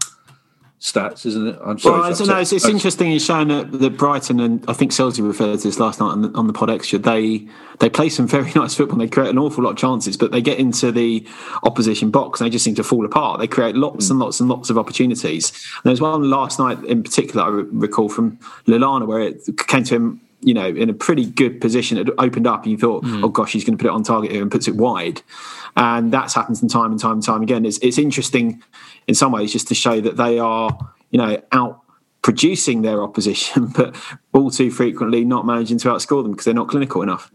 stats, 0.80 1.26
isn't 1.26 1.48
it? 1.48 1.59
I'm 1.64 1.78
sorry. 1.78 2.00
Well, 2.00 2.10
I 2.10 2.12
to 2.12 2.18
don't 2.18 2.28
know. 2.28 2.38
It's, 2.38 2.52
it's 2.52 2.68
interesting. 2.68 3.12
It's 3.12 3.24
showing 3.24 3.48
that, 3.48 3.72
that 3.72 3.96
Brighton 3.96 4.38
and 4.38 4.64
I 4.68 4.72
think 4.72 4.92
Selzy 4.92 5.26
referred 5.26 5.59
to 5.59 5.68
this 5.68 5.80
last 5.80 6.00
night 6.00 6.10
on 6.10 6.22
the, 6.22 6.38
on 6.38 6.46
the 6.46 6.52
pod 6.52 6.70
extra. 6.70 6.98
They 6.98 7.48
they 7.80 7.90
play 7.90 8.09
some 8.09 8.26
very 8.26 8.52
nice 8.56 8.74
football. 8.74 8.98
They 8.98 9.09
create 9.09 9.30
an 9.30 9.38
awful 9.38 9.64
lot 9.64 9.70
of 9.70 9.76
chances, 9.76 10.16
but 10.16 10.30
they 10.30 10.40
get 10.40 10.59
into 10.59 10.92
the 10.92 11.26
opposition 11.64 12.10
box 12.10 12.40
and 12.40 12.46
they 12.46 12.50
just 12.50 12.64
seem 12.64 12.76
to 12.76 12.84
fall 12.84 13.05
apart. 13.05 13.40
They 13.40 13.48
create 13.48 13.74
lots 13.74 14.06
hmm. 14.06 14.12
and 14.12 14.20
lots 14.20 14.40
and 14.40 14.48
lots 14.48 14.70
of 14.70 14.78
opportunities. 14.78 15.50
And 15.50 15.84
there 15.84 15.92
was 15.92 16.00
one 16.00 16.30
last 16.30 16.59
night 16.59 16.82
in 16.84 17.02
particular 17.02 17.44
I 17.44 17.48
re- 17.48 17.64
recall 17.70 18.09
from 18.09 18.38
Lallana 18.66 19.06
where 19.06 19.20
it 19.20 19.42
came 19.66 19.84
to 19.84 19.94
him. 19.94 20.20
You 20.40 20.55
know, 20.55 20.68
in 20.68 20.88
a 20.88 20.94
pretty 20.94 21.26
good 21.26 21.60
position, 21.60 21.98
it 21.98 22.09
opened 22.16 22.46
up, 22.46 22.62
and 22.62 22.70
you 22.70 22.78
thought, 22.78 23.05
hmm. 23.05 23.24
"Oh 23.24 23.28
gosh, 23.28 23.52
he's 23.52 23.64
going 23.64 23.76
to 23.76 23.82
put 23.82 23.88
it 23.88 23.92
on 23.92 24.05
target 24.05 24.30
here," 24.30 24.40
and 24.40 24.48
puts 24.48 24.68
it 24.68 24.76
wide. 24.76 25.20
And 25.76 26.12
that's 26.12 26.32
happened 26.32 26.59
time 26.70 26.92
and 26.92 27.00
time 27.00 27.14
and 27.14 27.22
time 27.24 27.42
again. 27.42 27.66
It's 27.66 27.78
it's 27.78 27.98
interesting 27.98 28.62
in 29.09 29.14
some 29.14 29.32
ways 29.32 29.52
just 29.52 29.66
to 29.68 29.74
show 29.74 30.01
that 30.01 30.16
they 30.16 30.39
are, 30.39 30.78
you 31.10 31.18
know, 31.18 31.43
out 31.52 31.80
producing 32.22 32.82
their 32.82 33.02
opposition, 33.02 33.66
but 33.76 33.97
all 34.32 34.51
too 34.51 34.70
frequently 34.70 35.24
not 35.24 35.44
managing 35.47 35.78
to 35.78 35.89
outscore 35.89 36.22
them 36.22 36.32
because 36.32 36.44
they're 36.44 36.55
not 36.55 36.68
clinical 36.68 37.02
enough. 37.02 37.30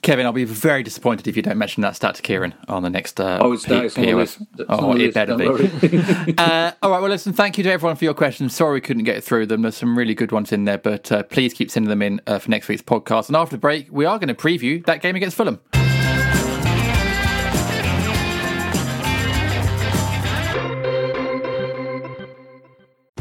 Kevin, 0.00 0.24
I'll 0.26 0.32
be 0.32 0.44
very 0.44 0.82
disappointed 0.82 1.28
if 1.28 1.36
you 1.36 1.42
don't 1.42 1.58
mention 1.58 1.82
that 1.82 1.94
stat 1.94 2.16
to 2.16 2.22
Kieran 2.22 2.54
on 2.68 2.82
the 2.82 2.90
next 2.90 3.20
uh, 3.20 3.38
Oh, 3.40 3.52
it's- 3.52 3.66
P- 3.66 3.74
it's 3.86 3.96
on 3.96 4.02
the 4.04 4.08
POS. 4.10 4.16
list. 4.40 4.50
It's 4.58 4.70
on 4.70 4.84
Oh, 4.84 4.94
the 4.94 5.04
it 5.04 5.14
better 5.14 5.36
be. 5.36 6.34
uh, 6.38 6.72
all 6.82 6.90
right, 6.90 7.00
well, 7.00 7.10
listen, 7.10 7.32
thank 7.34 7.58
you 7.58 7.64
to 7.64 7.70
everyone 7.70 7.94
for 7.96 8.04
your 8.04 8.14
questions. 8.14 8.56
Sorry 8.56 8.72
we 8.72 8.80
couldn't 8.80 9.04
get 9.04 9.22
through 9.22 9.46
them. 9.46 9.62
There's 9.62 9.76
some 9.76 9.96
really 9.96 10.14
good 10.14 10.32
ones 10.32 10.50
in 10.52 10.64
there, 10.64 10.78
but 10.78 11.12
uh, 11.12 11.22
please 11.24 11.52
keep 11.54 11.70
sending 11.70 11.90
them 11.90 12.02
in 12.02 12.20
uh, 12.26 12.38
for 12.40 12.50
next 12.50 12.66
week's 12.68 12.82
podcast. 12.82 13.28
And 13.28 13.36
after 13.36 13.54
the 13.54 13.60
break, 13.60 13.86
we 13.92 14.04
are 14.06 14.18
going 14.18 14.28
to 14.28 14.34
preview 14.34 14.84
that 14.86 15.00
game 15.02 15.14
against 15.16 15.36
Fulham. 15.36 15.60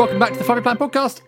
Welcome 0.00 0.18
back 0.18 0.32
to 0.32 0.38
the 0.38 0.44
Five 0.44 0.62
Plan 0.62 0.78
Podcast. 0.78 1.20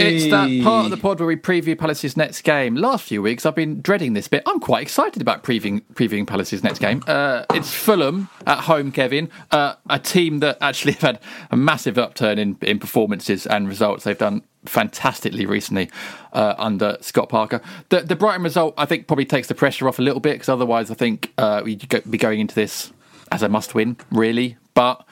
It's 0.00 0.28
that 0.32 0.64
part 0.64 0.86
of 0.86 0.90
the 0.90 0.96
pod 0.96 1.20
where 1.20 1.28
we 1.28 1.36
preview 1.36 1.78
Palace's 1.78 2.16
next 2.16 2.42
game. 2.42 2.74
Last 2.74 3.04
few 3.04 3.22
weeks, 3.22 3.46
I've 3.46 3.54
been 3.54 3.80
dreading 3.80 4.14
this 4.14 4.26
bit. 4.26 4.42
I'm 4.44 4.58
quite 4.58 4.82
excited 4.82 5.22
about 5.22 5.44
previewing, 5.44 5.82
previewing 5.94 6.26
Palace's 6.26 6.64
next 6.64 6.80
game. 6.80 7.04
Uh, 7.06 7.44
it's 7.54 7.72
Fulham 7.72 8.28
at 8.44 8.64
home, 8.64 8.90
Kevin. 8.90 9.30
Uh, 9.52 9.74
a 9.88 10.00
team 10.00 10.40
that 10.40 10.58
actually 10.60 10.92
have 10.94 11.02
had 11.02 11.20
a 11.52 11.56
massive 11.56 11.96
upturn 11.96 12.40
in, 12.40 12.56
in 12.60 12.80
performances 12.80 13.46
and 13.46 13.68
results. 13.68 14.02
They've 14.02 14.18
done 14.18 14.42
fantastically 14.64 15.46
recently 15.46 15.90
uh, 16.32 16.56
under 16.58 16.96
Scott 17.02 17.28
Parker. 17.28 17.60
The, 17.90 18.00
the 18.00 18.16
Brighton 18.16 18.42
result, 18.42 18.74
I 18.76 18.84
think, 18.84 19.06
probably 19.06 19.26
takes 19.26 19.46
the 19.46 19.54
pressure 19.54 19.86
off 19.86 20.00
a 20.00 20.02
little 20.02 20.18
bit 20.18 20.32
because 20.32 20.48
otherwise, 20.48 20.90
I 20.90 20.94
think 20.94 21.32
uh, 21.38 21.62
we'd 21.64 21.88
go, 21.88 22.00
be 22.00 22.18
going 22.18 22.40
into 22.40 22.56
this 22.56 22.92
as 23.30 23.44
a 23.44 23.48
must 23.48 23.76
win, 23.76 23.96
really. 24.10 24.56
But 24.74 25.04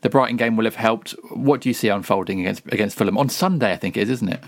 the 0.00 0.10
Brighton 0.10 0.36
game 0.36 0.56
will 0.56 0.64
have 0.64 0.74
helped. 0.76 1.12
What 1.30 1.60
do 1.60 1.68
you 1.68 1.74
see 1.74 1.88
unfolding 1.88 2.40
against 2.40 2.66
against 2.66 2.96
Fulham 2.96 3.16
on 3.16 3.28
Sunday? 3.28 3.72
I 3.72 3.76
think 3.76 3.96
it 3.96 4.02
is, 4.02 4.10
isn't 4.10 4.28
it? 4.28 4.40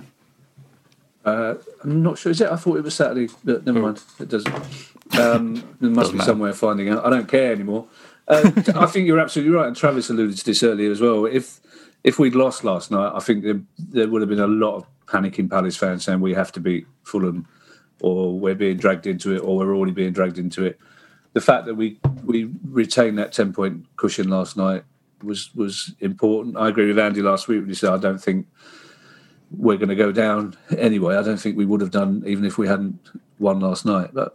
Uh, 1.24 1.55
I'm 1.82 2.02
not 2.02 2.18
sure. 2.18 2.30
Is 2.32 2.40
it? 2.40 2.51
I 2.51 2.56
thought 2.56 2.76
it 2.78 2.84
was 2.84 2.94
Saturday. 2.94 3.28
But 3.44 3.66
never 3.66 3.80
mind. 3.80 4.02
It 4.20 4.28
doesn't. 4.28 4.55
Um, 5.18 5.55
there 5.80 5.90
must 5.90 5.94
Doesn't 5.94 6.12
be 6.12 6.18
matter. 6.18 6.26
somewhere 6.30 6.52
finding 6.52 6.88
out. 6.88 7.05
I 7.06 7.10
don't 7.10 7.28
care 7.28 7.52
anymore. 7.52 7.86
Uh, 8.28 8.51
I 8.74 8.86
think 8.86 9.06
you're 9.06 9.20
absolutely 9.20 9.55
right. 9.55 9.66
And 9.68 9.76
Travis 9.76 10.10
alluded 10.10 10.36
to 10.38 10.44
this 10.44 10.62
earlier 10.62 10.90
as 10.90 11.01
well. 11.01 11.26
If 11.26 11.60
if 12.05 12.18
we'd 12.18 12.34
lost 12.34 12.64
last 12.64 12.90
night, 12.90 13.12
I 13.14 13.20
think 13.20 13.44
there, 13.44 13.60
there 13.78 14.09
would 14.09 14.20
have 14.22 14.28
been 14.28 14.40
a 14.40 14.47
lot 14.47 14.76
of 14.76 14.86
panicking 15.06 15.48
Palace 15.51 15.76
fans 15.76 16.05
saying 16.05 16.20
we 16.20 16.34
have 16.34 16.52
to 16.52 16.60
beat 16.60 16.86
Fulham, 17.05 17.47
or 18.01 18.38
we're 18.38 18.55
being 18.55 18.76
dragged 18.76 19.06
into 19.06 19.34
it, 19.34 19.38
or 19.38 19.56
we're 19.59 19.74
already 19.74 19.93
being 19.93 20.12
dragged 20.12 20.38
into 20.38 20.64
it. 20.64 20.78
The 21.36 21.42
fact 21.42 21.66
that 21.66 21.74
we 21.74 22.00
we 22.24 22.50
retained 22.64 23.18
that 23.18 23.30
ten 23.30 23.52
point 23.52 23.84
cushion 23.96 24.30
last 24.30 24.56
night 24.56 24.84
was 25.22 25.54
was 25.54 25.94
important. 26.00 26.56
I 26.56 26.70
agree 26.70 26.86
with 26.86 26.98
Andy 26.98 27.20
last 27.20 27.46
week 27.46 27.60
when 27.60 27.68
he 27.68 27.74
said 27.74 27.92
I 27.92 27.98
don't 27.98 28.22
think 28.22 28.46
we're 29.50 29.76
going 29.76 29.90
to 29.90 29.94
go 29.94 30.12
down 30.12 30.56
anyway. 30.78 31.14
I 31.14 31.22
don't 31.22 31.36
think 31.36 31.58
we 31.58 31.66
would 31.66 31.82
have 31.82 31.90
done 31.90 32.22
even 32.26 32.46
if 32.46 32.56
we 32.56 32.66
hadn't 32.66 32.98
won 33.38 33.60
last 33.60 33.84
night. 33.84 34.14
But 34.14 34.34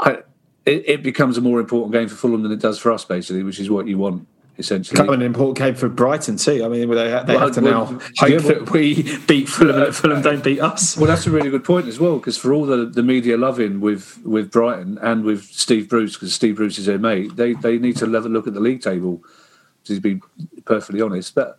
I, 0.00 0.22
it, 0.66 0.88
it 0.88 1.02
becomes 1.04 1.38
a 1.38 1.40
more 1.40 1.60
important 1.60 1.92
game 1.92 2.08
for 2.08 2.16
Fulham 2.16 2.42
than 2.42 2.50
it 2.50 2.58
does 2.58 2.80
for 2.80 2.90
us, 2.90 3.04
basically, 3.04 3.44
which 3.44 3.60
is 3.60 3.70
what 3.70 3.86
you 3.86 3.96
want 3.96 4.26
essentially. 4.58 4.96
Coming 4.96 5.14
an 5.14 5.22
important 5.22 5.56
game 5.58 5.74
for 5.74 5.88
Brighton 5.88 6.36
too. 6.36 6.64
I 6.64 6.68
mean, 6.68 6.88
they, 6.90 6.94
they 6.94 7.34
Well, 7.34 7.38
have 7.38 7.52
to 7.52 7.60
well, 7.60 7.92
now 7.92 8.00
hope 8.16 8.30
well- 8.30 8.40
that 8.40 8.70
we 8.70 9.16
beat 9.26 9.48
Fulham 9.48 9.82
and 9.82 9.94
Fulham 9.96 10.20
don't 10.22 10.42
beat 10.42 10.60
us. 10.60 10.96
Well, 10.96 11.06
that's 11.06 11.26
a 11.26 11.30
really 11.30 11.50
good 11.50 11.64
point 11.64 11.86
as 11.86 11.98
well, 12.00 12.18
because 12.18 12.36
for 12.36 12.52
all 12.52 12.66
the, 12.66 12.84
the 12.86 13.02
media 13.02 13.36
loving 13.36 13.80
with, 13.80 14.18
with 14.24 14.50
Brighton 14.50 14.98
and 15.00 15.24
with 15.24 15.44
Steve 15.44 15.88
Bruce, 15.88 16.14
because 16.14 16.34
Steve 16.34 16.56
Bruce 16.56 16.78
is 16.78 16.86
their 16.86 16.98
mate, 16.98 17.36
they, 17.36 17.52
they 17.54 17.78
need 17.78 17.96
to 17.98 18.10
have 18.12 18.26
a 18.26 18.28
look 18.28 18.46
at 18.46 18.54
the 18.54 18.60
league 18.60 18.82
table, 18.82 19.22
to 19.84 20.00
be 20.00 20.20
perfectly 20.64 21.00
honest. 21.00 21.34
But 21.34 21.58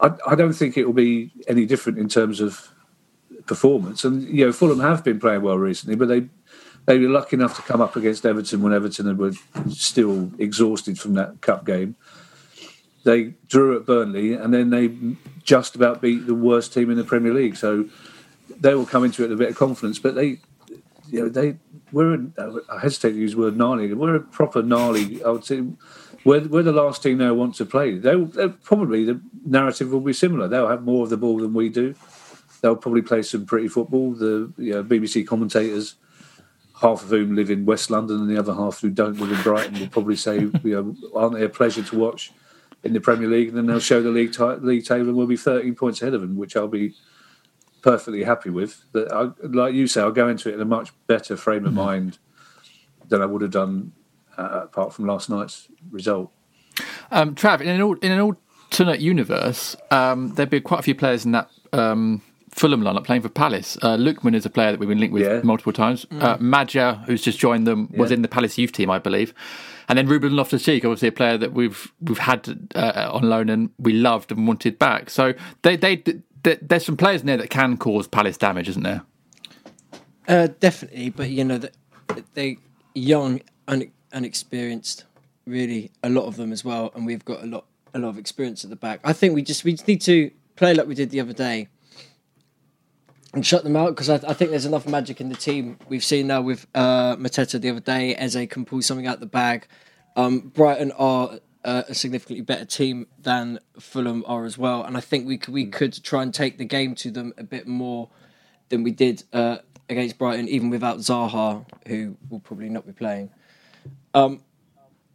I, 0.00 0.12
I 0.26 0.34
don't 0.34 0.54
think 0.54 0.76
it 0.76 0.86
will 0.86 0.94
be 0.94 1.30
any 1.46 1.66
different 1.66 1.98
in 1.98 2.08
terms 2.08 2.40
of 2.40 2.68
performance. 3.46 4.04
And, 4.04 4.22
you 4.28 4.46
know, 4.46 4.52
Fulham 4.52 4.80
have 4.80 5.04
been 5.04 5.20
playing 5.20 5.42
well 5.42 5.58
recently, 5.58 5.96
but 5.96 6.08
they 6.08 6.28
they 6.86 6.98
were 6.98 7.08
lucky 7.08 7.36
enough 7.36 7.56
to 7.56 7.62
come 7.62 7.82
up 7.82 7.94
against 7.94 8.24
Everton 8.24 8.62
when 8.62 8.72
Everton 8.72 9.14
were 9.18 9.32
still 9.68 10.30
exhausted 10.38 10.98
from 10.98 11.12
that 11.14 11.40
cup 11.42 11.66
game. 11.66 11.94
They 13.04 13.34
drew 13.48 13.76
at 13.76 13.86
Burnley, 13.86 14.34
and 14.34 14.52
then 14.52 14.70
they 14.70 14.90
just 15.42 15.74
about 15.74 16.02
beat 16.02 16.26
the 16.26 16.34
worst 16.34 16.74
team 16.74 16.90
in 16.90 16.96
the 16.96 17.04
Premier 17.04 17.32
League. 17.32 17.56
So 17.56 17.88
they 18.58 18.74
will 18.74 18.86
come 18.86 19.04
into 19.04 19.24
it 19.24 19.28
with 19.30 19.38
a 19.38 19.42
bit 19.42 19.50
of 19.50 19.56
confidence. 19.56 19.98
But 19.98 20.14
they, 20.14 20.38
you 21.08 21.22
know, 21.22 21.28
they 21.28 21.56
we're 21.92 22.14
a- 22.14 22.60
I 22.70 22.78
hesitate 22.80 23.12
to 23.12 23.18
use 23.18 23.32
the 23.32 23.38
word 23.38 23.56
gnarly. 23.56 23.92
We're 23.94 24.16
a 24.16 24.20
proper 24.20 24.62
gnarly. 24.62 25.24
I 25.24 25.30
would 25.30 25.44
say 25.44 25.62
we're, 26.24 26.46
we're 26.46 26.62
the 26.62 26.72
last 26.72 27.02
team 27.02 27.18
they 27.18 27.30
want 27.30 27.54
to 27.56 27.64
play. 27.64 27.96
They'll, 27.98 28.26
they'll 28.26 28.50
probably 28.50 29.04
the 29.04 29.20
narrative 29.44 29.90
will 29.90 30.00
be 30.00 30.12
similar. 30.12 30.48
They'll 30.48 30.68
have 30.68 30.82
more 30.84 31.04
of 31.04 31.10
the 31.10 31.16
ball 31.16 31.38
than 31.38 31.54
we 31.54 31.68
do. 31.68 31.94
They'll 32.60 32.76
probably 32.76 33.02
play 33.02 33.22
some 33.22 33.46
pretty 33.46 33.68
football. 33.68 34.12
The 34.12 34.52
you 34.58 34.74
know, 34.74 34.84
BBC 34.84 35.26
commentators, 35.26 35.94
half 36.82 37.02
of 37.02 37.08
whom 37.08 37.34
live 37.34 37.50
in 37.50 37.64
West 37.64 37.90
London 37.90 38.18
and 38.18 38.28
the 38.28 38.38
other 38.38 38.54
half 38.54 38.80
who 38.80 38.90
don't 38.90 39.18
live 39.18 39.32
in 39.32 39.42
Brighton, 39.42 39.80
will 39.80 39.88
probably 39.88 40.16
say, 40.16 40.40
you 40.62 40.62
know, 40.64 40.94
aren't 41.14 41.34
they 41.34 41.44
a 41.44 41.48
pleasure 41.48 41.82
to 41.82 41.98
watch 41.98 42.32
in 42.84 42.92
the 42.92 43.00
Premier 43.00 43.28
League? 43.28 43.48
And 43.48 43.56
then 43.56 43.66
they'll 43.66 43.80
show 43.80 44.02
the 44.02 44.10
league, 44.10 44.32
ti 44.32 44.44
league 44.44 44.84
table 44.84 45.08
and 45.08 45.16
we'll 45.16 45.26
be 45.26 45.36
13 45.36 45.74
points 45.74 46.00
ahead 46.02 46.14
of 46.14 46.20
them, 46.20 46.36
which 46.36 46.56
I'll 46.56 46.68
be 46.68 46.94
perfectly 47.82 48.22
happy 48.24 48.50
with. 48.50 48.84
But 48.92 49.12
I, 49.12 49.30
like 49.42 49.74
you 49.74 49.86
say, 49.86 50.00
I'll 50.00 50.12
go 50.12 50.28
into 50.28 50.48
it 50.50 50.54
in 50.54 50.60
a 50.60 50.64
much 50.66 50.90
better 51.06 51.36
frame 51.36 51.64
of 51.66 51.72
mind 51.72 52.18
than 53.08 53.22
I 53.22 53.26
would 53.26 53.42
have 53.42 53.50
done 53.50 53.92
uh, 54.38 54.60
apart 54.64 54.92
from 54.92 55.06
last 55.06 55.28
night's 55.30 55.68
result. 55.90 56.30
Um, 57.10 57.34
Trav, 57.34 57.60
in 57.60 57.68
an, 57.68 57.80
al- 57.80 57.94
in 57.94 58.12
an 58.12 58.20
alternate 58.20 59.00
universe, 59.00 59.76
um, 59.90 60.34
there'd 60.34 60.48
be 60.50 60.60
quite 60.60 60.80
a 60.80 60.82
few 60.82 60.94
players 60.94 61.24
in 61.24 61.32
that 61.32 61.50
um, 61.72 62.22
Fulham 62.50 62.80
lineup 62.82 63.04
playing 63.04 63.22
for 63.22 63.28
Palace. 63.28 63.76
Uh, 63.82 63.96
Lookman 63.96 64.34
is 64.34 64.46
a 64.46 64.50
player 64.50 64.70
that 64.72 64.80
we've 64.80 64.88
been 64.88 65.00
linked 65.00 65.12
with 65.14 65.44
multiple 65.44 65.72
times. 65.72 66.06
Uh, 66.10 66.36
Maja, 66.40 67.02
who's 67.06 67.22
just 67.22 67.38
joined 67.38 67.66
them, 67.66 67.88
was 67.96 68.10
Yeah. 68.10 68.16
in 68.16 68.22
the 68.22 68.28
Palace 68.28 68.56
youth 68.58 68.72
team, 68.72 68.90
I 68.90 68.98
believe. 68.98 69.34
And 69.90 69.98
then 69.98 70.06
Ruben 70.06 70.36
Loftus-Cheek, 70.36 70.84
obviously 70.84 71.08
a 71.08 71.12
player 71.12 71.36
that 71.36 71.52
we've 71.52 71.92
we've 72.00 72.18
had 72.18 72.68
uh, 72.76 73.10
on 73.12 73.28
loan 73.28 73.48
and 73.48 73.70
we 73.76 73.92
loved 73.92 74.30
and 74.30 74.46
wanted 74.46 74.78
back. 74.78 75.10
So 75.10 75.34
they, 75.62 75.74
they, 75.74 75.96
they, 76.44 76.58
there's 76.62 76.86
some 76.86 76.96
players 76.96 77.22
in 77.22 77.26
there 77.26 77.36
that 77.38 77.50
can 77.50 77.76
cause 77.76 78.06
Palace 78.06 78.36
damage, 78.36 78.68
isn't 78.68 78.84
there? 78.84 79.02
Uh, 80.28 80.46
definitely, 80.60 81.10
but 81.10 81.30
you 81.30 81.42
know, 81.42 81.58
they, 81.58 81.70
they 82.34 82.58
young, 82.94 83.40
un, 83.66 83.90
unexperienced, 84.12 85.06
really 85.44 85.90
a 86.04 86.08
lot 86.08 86.26
of 86.26 86.36
them 86.36 86.52
as 86.52 86.64
well, 86.64 86.92
and 86.94 87.04
we've 87.04 87.24
got 87.24 87.42
a 87.42 87.46
lot, 87.46 87.64
a 87.92 87.98
lot 87.98 88.10
of 88.10 88.18
experience 88.18 88.62
at 88.62 88.70
the 88.70 88.76
back. 88.76 89.00
I 89.02 89.12
think 89.12 89.34
we 89.34 89.42
just 89.42 89.64
we 89.64 89.72
just 89.72 89.88
need 89.88 90.02
to 90.02 90.30
play 90.54 90.72
like 90.72 90.86
we 90.86 90.94
did 90.94 91.10
the 91.10 91.18
other 91.18 91.32
day 91.32 91.66
and 93.32 93.46
shut 93.46 93.64
them 93.64 93.76
out 93.76 93.90
because 93.90 94.08
I, 94.08 94.14
I 94.28 94.34
think 94.34 94.50
there's 94.50 94.66
enough 94.66 94.86
magic 94.86 95.20
in 95.20 95.28
the 95.28 95.36
team. 95.36 95.78
We've 95.88 96.04
seen 96.04 96.26
now 96.26 96.42
with 96.42 96.66
uh, 96.74 97.16
Mateta 97.16 97.60
the 97.60 97.70
other 97.70 97.80
day, 97.80 98.14
Eze 98.14 98.46
can 98.48 98.64
pull 98.64 98.82
something 98.82 99.06
out 99.06 99.20
the 99.20 99.26
bag. 99.26 99.66
Um, 100.16 100.40
Brighton 100.40 100.92
are 100.92 101.38
uh, 101.64 101.82
a 101.88 101.94
significantly 101.94 102.42
better 102.42 102.64
team 102.64 103.06
than 103.18 103.60
Fulham 103.78 104.24
are 104.26 104.44
as 104.44 104.58
well, 104.58 104.82
and 104.82 104.96
I 104.96 105.00
think 105.00 105.26
we 105.26 105.38
could, 105.38 105.54
we 105.54 105.66
could 105.66 106.02
try 106.02 106.22
and 106.22 106.34
take 106.34 106.58
the 106.58 106.64
game 106.64 106.94
to 106.96 107.10
them 107.10 107.32
a 107.38 107.44
bit 107.44 107.66
more 107.66 108.08
than 108.70 108.82
we 108.82 108.90
did 108.90 109.22
uh, 109.32 109.58
against 109.88 110.18
Brighton, 110.18 110.48
even 110.48 110.70
without 110.70 110.98
Zaha, 110.98 111.64
who 111.86 112.16
will 112.28 112.40
probably 112.40 112.68
not 112.68 112.86
be 112.86 112.92
playing. 112.92 113.30
Um, 114.14 114.42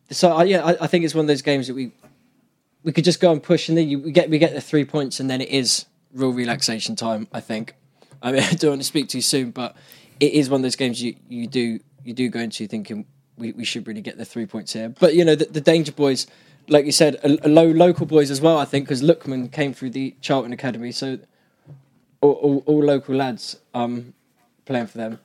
so 0.09 0.31
I, 0.31 0.43
yeah, 0.43 0.63
I, 0.63 0.83
I 0.83 0.87
think 0.87 1.03
it's 1.03 1.15
one 1.15 1.23
of 1.23 1.27
those 1.27 1.41
games 1.41 1.67
that 1.67 1.73
we 1.73 1.91
we 2.83 2.91
could 2.91 3.03
just 3.03 3.19
go 3.19 3.31
and 3.31 3.41
push, 3.41 3.67
and 3.67 3.77
then 3.77 3.89
you, 3.89 3.99
we 3.99 4.11
get 4.11 4.29
we 4.29 4.37
get 4.37 4.53
the 4.53 4.61
three 4.61 4.85
points, 4.85 5.19
and 5.19 5.29
then 5.29 5.41
it 5.41 5.49
is 5.49 5.87
real 6.13 6.31
relaxation 6.31 6.95
time. 6.95 7.27
I 7.33 7.41
think. 7.41 7.75
I 8.25 8.31
mean, 8.31 8.43
I 8.51 8.53
don't 8.55 8.71
want 8.71 8.81
to 8.81 8.87
speak 8.87 9.07
too 9.07 9.21
soon, 9.21 9.51
but 9.51 9.77
it 10.19 10.33
is 10.33 10.49
one 10.49 10.59
of 10.59 10.63
those 10.63 10.75
games 10.75 11.01
you, 11.01 11.15
you 11.29 11.47
do 11.47 11.79
you 12.03 12.13
do 12.13 12.29
go 12.29 12.39
into 12.39 12.67
thinking 12.67 13.05
we, 13.37 13.51
we 13.53 13.65
should 13.65 13.87
really 13.87 14.01
get 14.01 14.17
the 14.17 14.25
three 14.25 14.45
points 14.45 14.73
here. 14.73 14.89
But 14.89 15.15
you 15.15 15.23
know, 15.23 15.35
the, 15.35 15.45
the 15.45 15.61
danger 15.61 15.91
boys, 15.91 16.27
like 16.67 16.85
you 16.85 16.91
said, 16.91 17.15
a, 17.23 17.47
a 17.47 17.49
low 17.49 17.67
local 17.67 18.05
boys 18.05 18.29
as 18.31 18.41
well. 18.41 18.57
I 18.57 18.65
think 18.65 18.85
because 18.85 19.01
Lookman 19.01 19.51
came 19.51 19.73
through 19.73 19.91
the 19.91 20.15
Charlton 20.21 20.51
Academy, 20.51 20.91
so 20.91 21.19
all, 22.21 22.33
all, 22.33 22.63
all 22.65 22.83
local 22.83 23.15
lads 23.15 23.57
um, 23.73 24.13
playing 24.65 24.87
for 24.87 24.97
them. 24.97 25.19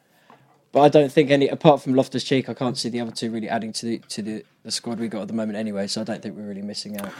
But 0.73 0.83
I 0.83 0.89
don't 0.89 1.11
think 1.11 1.31
any 1.31 1.49
apart 1.49 1.83
from 1.83 1.95
Loftus 1.95 2.23
Cheek, 2.23 2.49
I 2.49 2.55
can't 2.55 2.79
see 2.79 2.89
the 2.89 3.01
other 3.01 3.11
two 3.11 3.31
really 3.31 3.49
adding 3.49 3.73
to 3.75 3.87
the 3.87 3.99
to 3.99 4.23
the, 4.23 4.45
the 4.63 4.71
squad 4.71 5.01
we 5.01 5.09
got 5.09 5.23
at 5.23 5.29
the 5.29 5.35
moment 5.35 5.59
anyway. 5.59 5.87
So 5.87 6.01
I 6.01 6.05
don't 6.05 6.23
think 6.23 6.37
we're 6.37 6.47
really 6.47 6.63
missing 6.63 7.01
out 7.01 7.13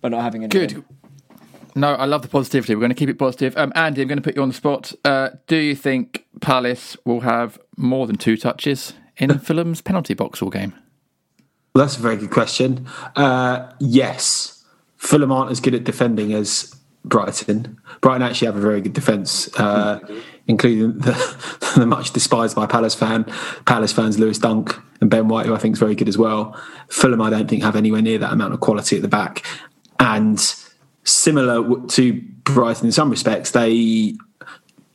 by 0.00 0.10
not 0.10 0.22
having 0.22 0.44
any. 0.44 0.50
Good. 0.50 0.84
No, 1.74 1.94
I 1.94 2.06
love 2.06 2.22
the 2.22 2.28
positivity. 2.28 2.74
We're 2.74 2.80
going 2.80 2.90
to 2.90 2.96
keep 2.96 3.08
it 3.08 3.18
positive. 3.18 3.56
Um, 3.56 3.72
Andy, 3.74 4.02
I'm 4.02 4.08
going 4.08 4.18
to 4.18 4.22
put 4.22 4.36
you 4.36 4.42
on 4.42 4.48
the 4.48 4.54
spot. 4.54 4.92
Uh, 5.04 5.30
do 5.46 5.56
you 5.56 5.74
think 5.74 6.26
Palace 6.40 6.96
will 7.04 7.20
have 7.20 7.58
more 7.76 8.06
than 8.06 8.16
two 8.16 8.36
touches 8.36 8.94
in 9.16 9.38
Fulham's 9.38 9.80
penalty 9.80 10.14
box 10.14 10.42
all 10.42 10.50
game? 10.50 10.74
Well, 11.74 11.84
that's 11.84 11.96
a 11.96 12.00
very 12.00 12.16
good 12.16 12.30
question. 12.30 12.86
Uh, 13.14 13.70
yes, 13.78 14.64
Fulham 14.96 15.30
aren't 15.30 15.50
as 15.50 15.60
good 15.60 15.74
at 15.74 15.84
defending 15.84 16.32
as 16.32 16.74
Brighton. 17.04 17.78
Brighton 18.00 18.22
actually 18.22 18.46
have 18.46 18.56
a 18.56 18.60
very 18.60 18.80
good 18.80 18.92
defence, 18.92 19.48
uh, 19.58 20.00
including 20.46 20.98
the, 20.98 21.72
the 21.76 21.86
much 21.86 22.12
despised 22.12 22.56
by 22.56 22.66
Palace 22.66 22.94
fan, 22.94 23.24
Palace 23.66 23.92
fans 23.92 24.18
Lewis 24.18 24.38
Dunk 24.38 24.76
and 25.00 25.10
Ben 25.10 25.28
White, 25.28 25.46
who 25.46 25.54
I 25.54 25.58
think 25.58 25.74
is 25.74 25.78
very 25.78 25.94
good 25.94 26.08
as 26.08 26.18
well. 26.18 26.60
Fulham, 26.88 27.22
I 27.22 27.30
don't 27.30 27.48
think 27.48 27.62
have 27.62 27.76
anywhere 27.76 28.02
near 28.02 28.18
that 28.18 28.32
amount 28.32 28.54
of 28.54 28.60
quality 28.60 28.96
at 28.96 29.02
the 29.02 29.08
back, 29.08 29.44
and 30.00 30.38
similar 31.08 31.86
to 31.88 32.12
Brighton 32.44 32.86
in 32.86 32.92
some 32.92 33.10
respects, 33.10 33.52
they 33.52 34.14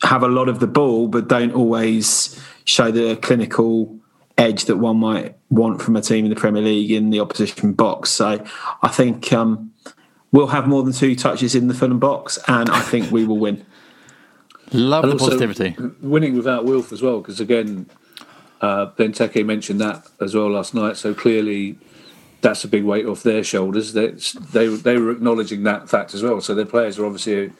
have 0.02 0.22
a 0.22 0.28
lot 0.28 0.48
of 0.48 0.60
the 0.60 0.66
ball, 0.66 1.08
but 1.08 1.28
don't 1.28 1.52
always 1.52 2.40
show 2.64 2.90
the 2.90 3.16
clinical 3.16 3.98
edge 4.36 4.64
that 4.64 4.76
one 4.76 4.98
might 4.98 5.36
want 5.50 5.80
from 5.80 5.96
a 5.96 6.00
team 6.00 6.24
in 6.24 6.30
the 6.30 6.36
Premier 6.36 6.62
League 6.62 6.90
in 6.90 7.10
the 7.10 7.20
opposition 7.20 7.72
box. 7.72 8.10
So 8.10 8.44
I 8.82 8.88
think 8.88 9.32
um, 9.32 9.72
we'll 10.32 10.48
have 10.48 10.66
more 10.66 10.82
than 10.82 10.92
two 10.92 11.14
touches 11.14 11.54
in 11.54 11.68
the 11.68 11.74
Fulham 11.74 11.98
box, 11.98 12.38
and 12.48 12.68
I 12.70 12.80
think 12.80 13.10
we 13.10 13.24
will 13.24 13.38
win. 13.38 13.64
Love 14.72 15.04
And 15.04 15.12
the 15.12 15.16
positivity. 15.16 15.76
Winning 16.00 16.36
without 16.36 16.64
Wilf 16.64 16.92
as 16.92 17.00
well, 17.00 17.20
because 17.20 17.38
again, 17.38 17.86
uh, 18.60 18.86
Benteke 18.92 19.44
mentioned 19.44 19.80
that 19.80 20.06
as 20.20 20.34
well 20.34 20.50
last 20.50 20.74
night. 20.74 20.96
So 20.96 21.14
clearly, 21.14 21.78
that's 22.44 22.62
a 22.62 22.68
big 22.68 22.84
weight 22.84 23.06
off 23.06 23.22
their 23.24 23.42
shoulders. 23.42 23.92
That's, 23.92 24.32
they 24.32 24.68
they 24.68 24.96
were 24.98 25.10
acknowledging 25.10 25.64
that 25.64 25.88
fact 25.88 26.14
as 26.14 26.22
well. 26.22 26.40
So 26.40 26.54
their 26.54 26.64
players 26.66 26.98
are 26.98 27.06
obviously 27.06 27.50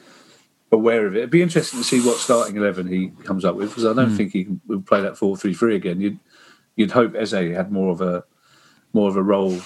aware 0.71 1.05
of 1.07 1.15
it. 1.15 1.19
It'd 1.19 1.29
be 1.29 1.41
interesting 1.41 1.79
to 1.79 1.83
see 1.85 1.99
what 2.01 2.17
starting 2.17 2.55
eleven 2.55 2.87
he 2.87 3.09
comes 3.23 3.43
up 3.43 3.55
with, 3.55 3.69
because 3.69 3.85
I 3.85 3.93
don't 3.93 4.11
Hmm. 4.11 4.15
think 4.17 4.31
he 4.31 4.43
can- 4.45 4.61
will 4.67 4.81
play 4.81 5.01
that 5.01 5.17
four 5.17 5.35
three 5.35 5.53
three 5.53 5.75
again. 5.75 5.99
You'd 5.99 6.19
you'd 6.77 6.91
hope 6.91 7.15
Eze 7.15 7.31
had 7.31 7.71
more 7.71 7.91
of 7.91 8.01
a 8.01 8.23
more 8.93 9.09
of 9.09 9.17
a 9.17 9.23
role 9.23 9.59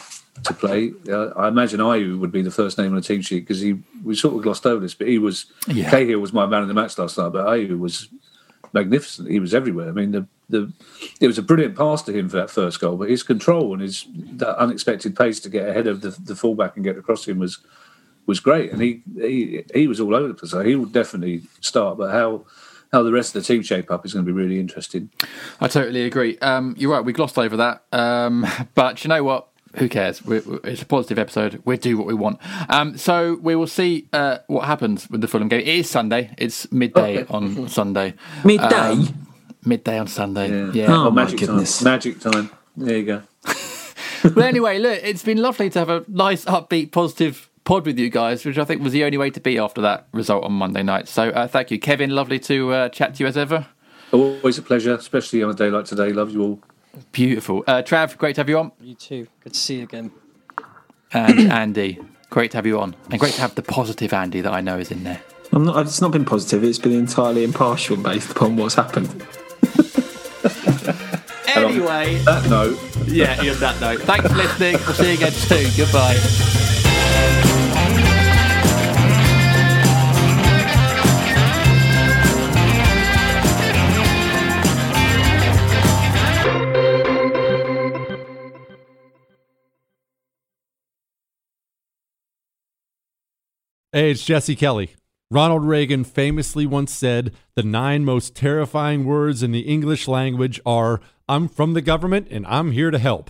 to 0.44 0.54
play. 0.54 0.94
Uh, 1.10 1.28
I 1.36 1.48
imagine 1.50 1.80
Ayew 1.82 2.18
would 2.20 2.32
be 2.32 2.42
the 2.42 2.52
first 2.52 2.78
name 2.78 2.92
on 2.92 2.96
the 2.96 3.02
team 3.02 3.22
sheet 3.22 3.42
because 3.42 3.60
he 3.60 3.78
we 4.04 4.16
sort 4.16 4.36
of 4.36 4.42
glossed 4.42 4.66
over 4.66 4.80
this, 4.80 4.94
but 4.96 5.08
he 5.08 5.18
was 5.20 5.46
Yeah. 5.68 5.90
Cahill 5.92 6.20
was 6.20 6.32
my 6.34 6.46
man 6.46 6.62
of 6.62 6.68
the 6.70 6.74
match 6.74 6.98
last 6.98 7.18
night, 7.18 7.34
but 7.34 7.46
Ayew 7.46 7.78
was 7.78 8.08
magnificent. 8.74 9.30
He 9.30 9.40
was 9.40 9.54
everywhere. 9.54 9.90
I 9.90 9.92
mean, 9.92 10.12
the 10.12 10.28
the 10.50 10.72
it 11.22 11.28
was 11.28 11.38
a 11.38 11.42
brilliant 11.44 11.76
pass 11.78 12.02
to 12.04 12.12
him 12.12 12.28
for 12.30 12.38
that 12.38 12.50
first 12.50 12.80
goal, 12.82 12.98
but 12.98 13.10
his 13.10 13.24
control 13.24 13.74
and 13.74 13.82
his 13.82 14.06
that 14.34 14.58
unexpected 14.58 15.16
pace 15.16 15.40
to 15.42 15.50
get 15.50 15.68
ahead 15.70 15.88
of 15.88 16.02
the, 16.02 16.10
the 16.10 16.36
fullback 16.36 16.76
and 16.76 16.84
get 16.84 16.98
across 16.98 17.28
him 17.28 17.40
was 17.40 17.60
was 18.26 18.40
great. 18.40 18.72
And 18.72 18.82
he 18.82 19.02
he 19.16 19.64
he 19.74 19.88
was 19.88 20.00
all 20.00 20.16
over 20.16 20.28
the 20.28 20.34
place. 20.34 20.52
So 20.52 20.62
he 20.64 20.76
will 20.76 20.86
definitely 20.86 21.44
start, 21.62 21.98
but 21.98 22.12
how. 22.12 22.46
How 22.92 23.04
the 23.04 23.12
rest 23.12 23.36
of 23.36 23.44
the 23.44 23.48
team 23.54 23.62
shape 23.62 23.92
up 23.92 24.04
is 24.04 24.14
going 24.14 24.26
to 24.26 24.32
be 24.32 24.36
really 24.36 24.60
interesting. 24.60 25.12
I 25.62 25.68
totally 25.68 26.06
agree. 26.06 26.40
Um, 26.40 26.74
you're 26.76 26.92
right. 26.92 27.06
We 27.06 27.14
glossed 27.14 27.38
over 27.38 27.56
that, 27.58 27.84
um, 27.92 28.48
but 28.74 29.04
you 29.04 29.10
know 29.10 29.24
what? 29.24 29.48
Who 29.76 29.88
cares? 29.88 30.26
we 30.26 30.40
we 30.40 30.58
it's 30.64 30.82
a 30.82 30.88
positive 30.88 31.20
episode. 31.20 31.62
We 31.66 31.78
do 31.78 32.00
what 32.00 32.08
we 32.08 32.16
want. 32.16 32.40
Um, 32.68 32.98
so 32.98 33.36
we 33.44 33.56
will 33.56 33.68
see 33.68 34.08
uh, 34.12 34.40
what 34.48 34.66
happens 34.66 35.08
with 35.08 35.22
the 35.22 35.28
Fulham 35.28 35.50
game. 35.50 35.60
It 35.60 35.68
is 35.68 35.88
Sunday. 35.88 36.34
It's 36.40 36.72
midday 36.72 37.20
Okay. 37.20 37.32
on 37.32 37.70
Sunday. 37.70 38.16
Midday? 38.44 39.04
Midday 39.66 39.98
on 39.98 40.08
Sunday. 40.08 40.72
Yeah. 40.72 40.88
Oh, 40.90 41.12
my 41.12 41.24
magic 41.24 41.40
goodness. 41.40 41.80
time! 41.80 41.86
Magic 41.86 42.20
time! 42.20 42.50
There 42.78 42.98
you 42.98 43.06
go. 43.06 43.22
but 44.24 44.46
anyway, 44.46 44.80
look, 44.80 45.00
it's 45.02 45.24
been 45.24 45.38
lovely 45.38 45.70
to 45.70 45.80
have 45.80 45.90
a 45.90 46.04
nice, 46.08 46.46
upbeat, 46.46 46.92
positive 46.92 47.50
pod 47.64 47.86
with 47.86 47.98
you 47.98 48.10
guys, 48.10 48.44
which 48.46 48.58
I 48.58 48.66
think 48.66 48.82
was 48.82 48.94
the 48.94 49.04
only 49.04 49.18
way 49.18 49.30
to 49.30 49.40
be 49.40 49.58
after 49.58 49.82
that 49.82 50.08
result 50.12 50.44
on 50.44 50.54
Monday 50.54 50.84
night. 50.84 51.08
So 51.08 51.30
uh, 51.30 51.48
thank 51.48 51.72
you, 51.72 51.80
Kevin. 51.80 52.10
Lovely 52.10 52.40
to 52.40 52.74
uh, 52.74 52.90
chat 52.90 53.16
to 53.16 53.24
you 53.24 53.28
as 53.28 53.38
ever. 53.38 53.68
Always 54.12 54.58
a 54.58 54.62
pleasure, 54.62 54.94
especially 54.94 55.44
on 55.44 55.52
a 55.52 55.54
day 55.54 55.70
like 55.70 55.86
today. 55.86 56.12
Love 56.12 56.32
you 56.32 56.42
all. 56.42 56.60
Beautiful. 57.12 57.64
Uh, 57.68 57.82
Trav, 57.82 58.18
great 58.18 58.36
to 58.36 58.42
have 58.42 58.50
you 58.50 58.58
on. 58.58 58.72
You 58.82 58.96
too. 58.96 59.28
Good 59.44 59.54
to 59.54 59.60
see 59.60 59.78
you 59.78 59.84
again. 59.84 60.12
And 61.14 61.40
Andy, 61.52 62.00
great 62.30 62.52
to 62.52 62.58
have 62.58 62.66
you 62.66 62.80
on. 62.80 62.96
And 63.12 63.20
great 63.20 63.34
to 63.34 63.42
have 63.42 63.56
the 63.56 63.62
positive 63.62 64.14
Andy 64.14 64.42
that 64.42 64.52
I 64.52 64.62
know 64.62 64.80
is 64.80 64.92
in 64.92 65.04
there. 65.04 65.22
I'm 65.52 65.66
not, 65.66 65.86
it's 65.86 66.02
not 66.02 66.12
been 66.12 66.26
positive. 66.26 66.64
It's 66.64 66.80
been 66.80 66.94
entirely 66.94 67.44
impartial 67.44 67.98
based 67.98 68.32
upon 68.32 68.58
what's 68.58 68.76
happened. 68.76 69.26
Anyway, 71.56 72.16
that 72.20 72.48
note. 72.50 72.80
yeah, 73.08 73.40
on 73.40 73.60
that 73.60 73.82
note. 73.82 74.02
Thanks 74.02 74.28
for 74.28 74.36
listening. 74.36 74.76
We'll 74.86 74.94
see 74.94 75.08
you 75.08 75.14
again 75.16 75.32
soon. 75.32 75.72
Goodbye. 75.76 76.16
Hey, 93.92 94.12
it's 94.12 94.24
Jesse 94.24 94.56
Kelly. 94.56 94.92
Ronald 95.32 95.64
Reagan 95.64 96.04
famously 96.04 96.68
once 96.68 96.94
said 96.94 97.34
the 97.56 97.64
nine 97.64 98.06
most 98.06 98.36
terrifying 98.36 99.04
words 99.04 99.42
in 99.42 99.52
the 99.52 99.62
English 99.62 100.08
language 100.08 100.62
are 100.64 101.02
I'm 101.30 101.48
from 101.48 101.74
the 101.74 101.82
government 101.82 102.28
and 102.32 102.44
I'm 102.48 102.72
here 102.72 102.90
to 102.90 102.98
help. 102.98 103.30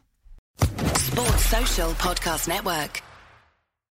Sports 0.59 1.45
Social 1.45 1.91
Podcast 1.91 2.47
Network. 2.47 3.03